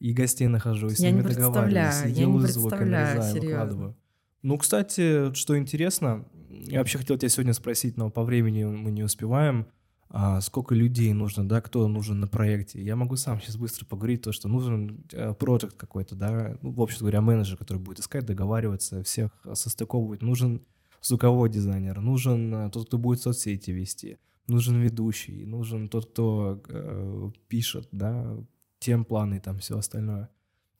и 0.00 0.12
гостей 0.12 0.48
нахожу, 0.48 0.88
и 0.88 0.90
с 0.90 1.00
я 1.00 1.10
ними 1.10 1.22
не 1.22 1.34
договариваюсь, 1.34 2.04
и 2.06 2.12
делаю 2.12 2.46
звук, 2.48 2.72
нарезаю, 2.72 3.34
выкладываю. 3.34 3.96
Ну, 4.42 4.58
кстати, 4.58 5.34
что 5.34 5.58
интересно, 5.58 6.24
я 6.48 6.78
вообще 6.78 6.98
хотел 6.98 7.18
тебя 7.18 7.28
сегодня 7.28 7.52
спросить, 7.52 7.96
но 7.96 8.10
по 8.10 8.22
времени 8.22 8.64
мы 8.64 8.90
не 8.90 9.02
успеваем. 9.02 9.66
А 10.08 10.40
сколько 10.40 10.72
людей 10.74 11.12
нужно, 11.12 11.48
да, 11.48 11.60
кто 11.60 11.88
нужен 11.88 12.20
на 12.20 12.28
проекте. 12.28 12.80
Я 12.80 12.94
могу 12.94 13.16
сам 13.16 13.40
сейчас 13.40 13.56
быстро 13.56 13.84
поговорить, 13.86 14.22
то, 14.22 14.30
что 14.30 14.46
нужен 14.48 15.04
э, 15.12 15.34
проект 15.34 15.74
какой-то, 15.74 16.14
да, 16.14 16.56
ну, 16.62 16.70
в 16.70 16.80
общем 16.80 17.00
говоря, 17.00 17.20
менеджер, 17.20 17.56
который 17.56 17.78
будет 17.78 17.98
искать, 17.98 18.24
договариваться, 18.24 19.02
всех 19.02 19.32
состыковывать. 19.52 20.22
Нужен 20.22 20.62
звуковой 21.06 21.50
дизайнер, 21.50 22.00
нужен 22.00 22.54
э, 22.54 22.70
тот, 22.70 22.88
кто 22.88 22.98
будет 22.98 23.20
соцсети 23.20 23.70
вести, 23.70 24.18
нужен 24.48 24.80
ведущий, 24.80 25.44
нужен 25.44 25.88
тот, 25.88 26.10
кто 26.10 26.62
э, 26.68 27.30
пишет, 27.48 27.88
да, 27.92 28.36
тем 28.78 29.04
планы 29.04 29.40
там 29.40 29.58
все 29.58 29.78
остальное. 29.78 30.28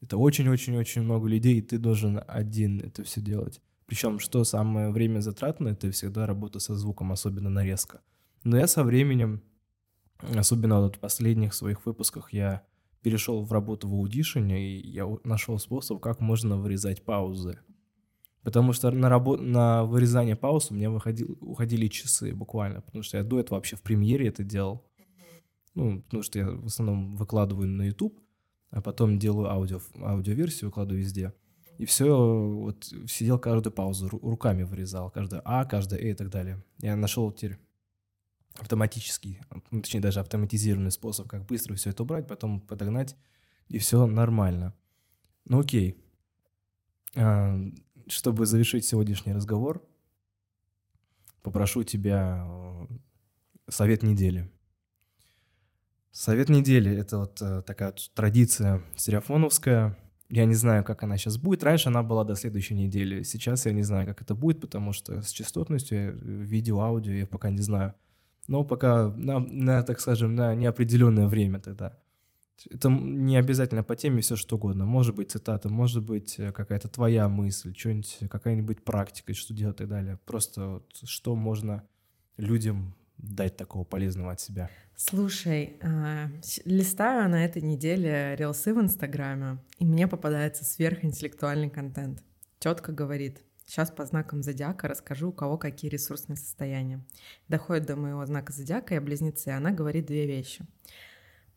Это 0.01 0.17
очень-очень-очень 0.19 1.03
много 1.03 1.29
людей, 1.29 1.59
и 1.59 1.63
ты 1.63 1.79
должен 1.79 2.21
один 2.27 2.81
это 2.81 3.03
все 3.03 3.21
делать. 3.21 3.61
Причем, 3.87 4.19
что 4.19 4.45
самое 4.45 4.91
время 4.91 5.21
затратное, 5.21 5.73
это 5.73 5.91
всегда 5.91 6.27
работа 6.27 6.59
со 6.59 6.75
звуком, 6.75 7.13
особенно 7.13 7.49
нарезка. 7.49 8.01
Но 8.45 8.57
я 8.57 8.67
со 8.67 8.85
временем, 8.85 9.43
особенно 10.35 10.81
вот 10.81 10.97
в 10.97 10.99
последних 10.99 11.55
своих 11.55 11.87
выпусках, 11.87 12.33
я 12.33 12.63
перешел 13.03 13.45
в 13.45 13.53
работу 13.53 13.89
в 13.89 13.95
аудишене, 13.95 14.69
и 14.69 14.91
я 14.91 15.07
нашел 15.25 15.59
способ, 15.59 16.01
как 16.01 16.21
можно 16.21 16.57
вырезать 16.57 17.05
паузы. 17.05 17.61
Потому 18.47 18.73
что 18.73 18.93
на, 18.93 19.09
работ... 19.09 19.41
на 19.41 19.83
вырезание 19.83 20.37
пауз 20.37 20.71
у 20.71 20.75
меня 20.75 20.89
выходил... 20.89 21.37
уходили 21.41 21.89
часы 21.89 22.33
буквально, 22.33 22.81
потому 22.81 23.03
что 23.03 23.17
я 23.17 23.25
до 23.25 23.41
этого 23.41 23.57
вообще 23.57 23.75
в 23.75 23.83
премьере 23.83 24.29
это 24.29 24.45
делал. 24.45 24.87
Ну, 25.75 26.01
потому 26.03 26.23
что 26.23 26.39
я 26.39 26.49
в 26.49 26.67
основном 26.67 27.17
выкладываю 27.17 27.67
на 27.67 27.83
YouTube, 27.83 28.17
а 28.71 28.81
потом 28.81 29.19
делаю 29.19 29.51
аудио, 29.51 29.81
аудиоверсию, 30.01 30.69
выкладываю 30.69 31.03
везде. 31.03 31.35
И 31.79 31.87
все, 31.87 32.17
вот 32.17 32.85
сидел 33.09 33.41
каждую 33.41 33.73
паузу, 33.73 34.09
руками 34.09 34.63
вырезал, 34.63 35.11
каждое 35.11 35.43
А, 35.45 35.65
каждое 35.65 35.99
Э 35.99 36.11
и 36.13 36.15
так 36.15 36.31
далее. 36.31 36.63
Я 36.79 36.95
нашел 36.95 37.33
теперь 37.33 37.59
автоматический, 38.61 39.41
ну, 39.73 39.83
точнее 39.83 40.01
даже 40.03 40.21
автоматизированный 40.21 40.93
способ, 40.93 41.27
как 41.27 41.47
быстро 41.47 41.75
все 41.75 41.91
это 41.91 42.05
убрать, 42.05 42.29
потом 42.29 42.61
подогнать, 42.61 43.17
и 43.67 43.79
все 43.79 44.07
нормально. 44.07 44.73
Ну 45.47 45.59
окей. 45.59 45.97
А, 47.17 47.59
чтобы 48.09 48.47
завершить 48.47 48.85
сегодняшний 48.85 49.33
разговор, 49.33 49.83
попрошу 51.43 51.85
тебя 51.85 52.45
э, 52.47 52.87
совет 53.69 54.03
недели. 54.03 54.51
Совет 56.13 56.49
недели— 56.49 56.97
это 56.99 57.19
вот 57.19 57.43
э, 57.43 57.63
такая 57.63 57.91
вот 57.91 58.11
традиция 58.15 58.83
серафоновская. 58.97 59.99
Я 60.29 60.45
не 60.45 60.55
знаю, 60.55 60.83
как 60.83 61.03
она 61.03 61.17
сейчас 61.19 61.37
будет. 61.37 61.63
Раньше 61.63 61.89
она 61.89 62.03
была 62.03 62.25
до 62.25 62.35
следующей 62.35 62.75
недели. 62.75 63.23
Сейчас 63.23 63.67
я 63.67 63.73
не 63.73 63.83
знаю, 63.83 64.07
как 64.07 64.23
это 64.23 64.35
будет, 64.35 64.61
потому 64.61 64.93
что 64.93 65.23
с 65.23 65.31
частотностью 65.31 66.19
видео, 66.19 66.81
аудио 66.81 67.13
я 67.13 67.27
пока 67.27 67.51
не 67.51 67.61
знаю. 67.61 67.95
Но 68.49 68.65
пока 68.65 69.11
на, 69.11 69.41
на 69.41 69.83
так 69.83 70.01
скажем, 70.01 70.35
на 70.35 70.55
неопределенное 70.55 71.27
время 71.27 71.61
тогда. 71.61 71.99
Это 72.71 72.89
не 72.89 73.37
обязательно 73.37 73.83
по 73.83 73.97
теме 73.97 74.23
все 74.23 74.37
что 74.37 74.57
угодно. 74.57 74.87
Может 74.87 75.15
быть 75.15 75.31
цитата, 75.31 75.69
может 75.69 76.03
быть 76.05 76.39
э, 76.39 76.53
какая-то 76.53 76.89
твоя 76.89 77.29
мысль, 77.29 77.75
что-нибудь, 77.77 78.19
какая-нибудь 78.31 78.83
практика, 78.83 79.35
что 79.35 79.55
делать 79.55 79.77
и 79.77 79.79
так 79.79 79.89
далее. 79.89 80.19
Просто 80.25 80.69
вот, 80.69 80.97
что 81.05 81.37
можно 81.37 81.85
людям 82.37 82.95
дать 83.19 83.57
такого 83.57 83.85
полезного 83.85 84.33
от 84.33 84.41
себя. 84.41 84.71
Слушай, 84.95 85.77
э, 85.81 86.29
листаю 86.65 87.29
на 87.29 87.45
этой 87.45 87.61
неделе 87.63 88.35
рилсы 88.37 88.73
в 88.73 88.81
Инстаграме, 88.81 89.59
и 89.79 89.85
мне 89.85 90.09
попадается 90.09 90.65
сверхинтеллектуальный 90.65 91.69
контент. 91.69 92.23
Тетка 92.59 92.93
говорит, 92.93 93.43
сейчас 93.67 93.91
по 93.91 94.07
знакам 94.07 94.43
зодиака 94.43 94.89
расскажу, 94.89 95.29
у 95.29 95.33
кого 95.33 95.59
какие 95.59 95.91
ресурсные 95.91 96.37
состояния. 96.37 97.05
Доходит 97.49 97.87
до 97.87 97.97
моего 97.97 98.25
знака 98.25 98.53
зодиака, 98.53 98.95
я 98.95 99.01
близнецы, 99.03 99.49
она 99.49 99.71
говорит 99.71 100.07
две 100.07 100.27
вещи. 100.27 100.67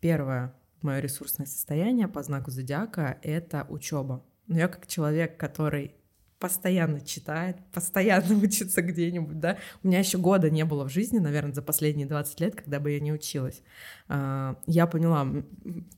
Первое, 0.02 0.54
мое 0.84 1.00
ресурсное 1.00 1.46
состояние 1.46 2.08
по 2.08 2.24
знаку 2.24 2.52
зодиака— 2.52 3.18
это 3.22 3.66
учеба. 3.70 4.24
Но 4.48 4.58
я 4.58 4.68
как 4.68 4.88
человек, 4.88 5.38
который 5.38 5.96
постоянно 6.40 7.02
читает, 7.02 7.58
постоянно 7.74 8.36
учится 8.44 8.82
где-нибудь, 8.82 9.40
да. 9.40 9.58
У 9.84 9.88
меня 9.88 10.00
еще 10.00 10.18
года 10.18 10.50
не 10.50 10.64
было 10.64 10.86
в 10.86 10.90
жизни, 10.90 11.20
наверное, 11.20 11.54
за 11.54 11.62
последние 11.62 12.08
20 12.08 12.40
лет, 12.40 12.56
когда 12.56 12.80
бы 12.80 12.92
я 12.92 13.00
не 13.00 13.12
училась. 13.12 13.62
А, 14.08 14.56
я 14.66 14.88
поняла, 14.88 15.28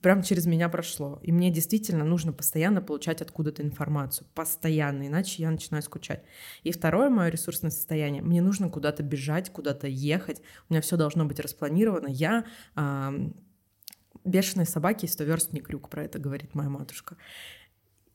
прям 0.02 0.24
через 0.24 0.48
меня 0.48 0.68
прошло. 0.68 1.20
И 1.22 1.32
мне 1.32 1.52
действительно 1.52 2.04
нужно 2.04 2.34
постоянно 2.34 2.82
получать 2.82 3.22
откуда-то 3.22 3.62
информацию. 3.62 4.28
Постоянно, 4.34 5.08
иначе 5.08 5.44
я 5.44 5.52
начинаю 5.52 5.84
скучать. 5.84 6.24
И 6.64 6.72
второе 6.72 7.10
мое 7.10 7.30
ресурсное 7.30 7.72
состояние. 7.72 8.24
Мне 8.24 8.42
нужно 8.42 8.70
куда-то 8.70 9.04
бежать, 9.04 9.52
куда-то 9.52 9.88
ехать. 9.88 10.42
У 10.70 10.74
меня 10.74 10.82
все 10.82 10.98
должно 10.98 11.26
быть 11.26 11.40
распланировано. 11.40 12.08
Я 12.08 12.46
бешеные 14.24 14.66
собаки 14.66 15.06
и 15.06 15.10
стоверстный 15.10 15.60
крюк, 15.60 15.90
про 15.90 16.04
это 16.04 16.20
говорит 16.20 16.56
моя 16.56 16.70
матушка. 16.70 17.18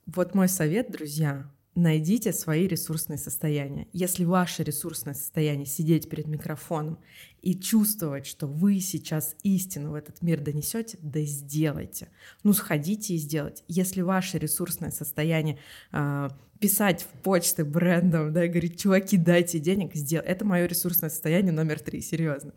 Вот 0.06 0.34
мой 0.34 0.48
совет, 0.48 0.90
друзья, 0.90 1.50
найдите 1.76 2.32
свои 2.32 2.66
ресурсные 2.66 3.18
состояния. 3.18 3.86
Если 3.92 4.24
ваше 4.24 4.64
ресурсное 4.64 5.14
состояние 5.14 5.66
сидеть 5.66 6.08
перед 6.08 6.26
микрофоном 6.26 6.98
и 7.42 7.54
чувствовать, 7.54 8.26
что 8.26 8.46
вы 8.46 8.80
сейчас 8.80 9.36
истину 9.42 9.92
в 9.92 9.94
этот 9.94 10.22
мир 10.22 10.40
донесете, 10.40 10.98
да 11.02 11.20
сделайте. 11.22 12.08
Ну, 12.42 12.52
сходите 12.52 13.14
и 13.14 13.18
сделайте. 13.18 13.62
Если 13.68 14.00
ваше 14.00 14.38
ресурсное 14.38 14.90
состояние 14.90 15.58
э, 15.92 16.30
писать 16.60 17.02
в 17.02 17.22
почты 17.22 17.64
брендом, 17.64 18.32
да, 18.32 18.44
и 18.44 18.48
говорить, 18.48 18.80
чуваки, 18.80 19.16
дайте 19.16 19.58
денег, 19.58 19.94
сделай. 19.94 20.26
Это 20.26 20.44
мое 20.44 20.66
ресурсное 20.66 21.10
состояние 21.10 21.52
номер 21.52 21.80
три, 21.80 22.00
серьезно. 22.00 22.52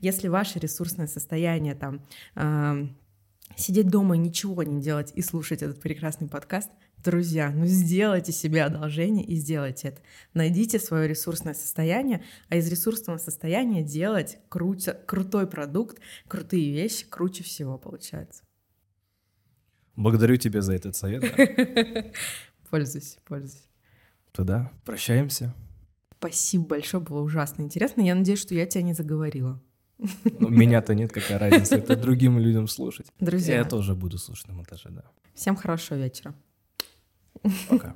Если 0.00 0.28
ваше 0.28 0.58
ресурсное 0.58 1.06
состояние 1.06 1.74
там 1.74 2.04
э, 2.36 2.86
сидеть 3.56 3.88
дома 3.88 4.16
и 4.16 4.18
ничего 4.18 4.62
не 4.62 4.80
делать 4.80 5.12
и 5.14 5.22
слушать 5.22 5.62
этот 5.62 5.80
прекрасный 5.80 6.28
подкаст— 6.28 6.70
Друзья, 7.04 7.52
ну 7.54 7.66
сделайте 7.66 8.32
себе 8.32 8.64
одолжение 8.64 9.26
и 9.26 9.34
сделайте 9.34 9.88
это. 9.88 10.00
Найдите 10.32 10.78
свое 10.78 11.06
ресурсное 11.06 11.52
состояние, 11.52 12.22
а 12.48 12.56
из 12.56 12.66
ресурсного 12.70 13.18
состояния 13.18 13.82
делать 13.82 14.38
крути, 14.48 14.92
крутой 15.04 15.46
продукт, 15.46 15.98
крутые 16.28 16.72
вещи 16.72 17.04
круче 17.06 17.44
всего 17.44 17.76
получается. 17.76 18.42
Благодарю 19.96 20.38
тебя 20.38 20.62
за 20.62 20.74
этот 20.74 20.96
совет. 20.96 21.24
Пользуйся, 22.74 23.20
пользуйся. 23.24 23.62
Тогда 24.32 24.68
прощаемся. 24.84 25.54
Спасибо 26.18 26.66
большое, 26.66 27.00
было 27.00 27.20
ужасно 27.20 27.62
интересно. 27.62 28.00
Я 28.00 28.16
надеюсь, 28.16 28.40
что 28.40 28.52
я 28.52 28.66
тебя 28.66 28.82
не 28.82 28.94
заговорила. 28.94 29.62
Ну, 30.40 30.48
меня-то 30.48 30.92
нет, 30.96 31.12
какая 31.12 31.38
разница, 31.38 31.76
это 31.76 31.94
другим 31.94 32.36
людям 32.36 32.66
слушать. 32.66 33.06
Друзья. 33.20 33.58
Я 33.58 33.64
тоже 33.64 33.94
буду 33.94 34.18
слушать 34.18 34.48
на 34.48 34.54
монтаже, 34.54 34.88
да. 34.90 35.04
Всем 35.34 35.54
хорошего 35.54 35.98
вечера. 35.98 36.34
Пока. 37.68 37.94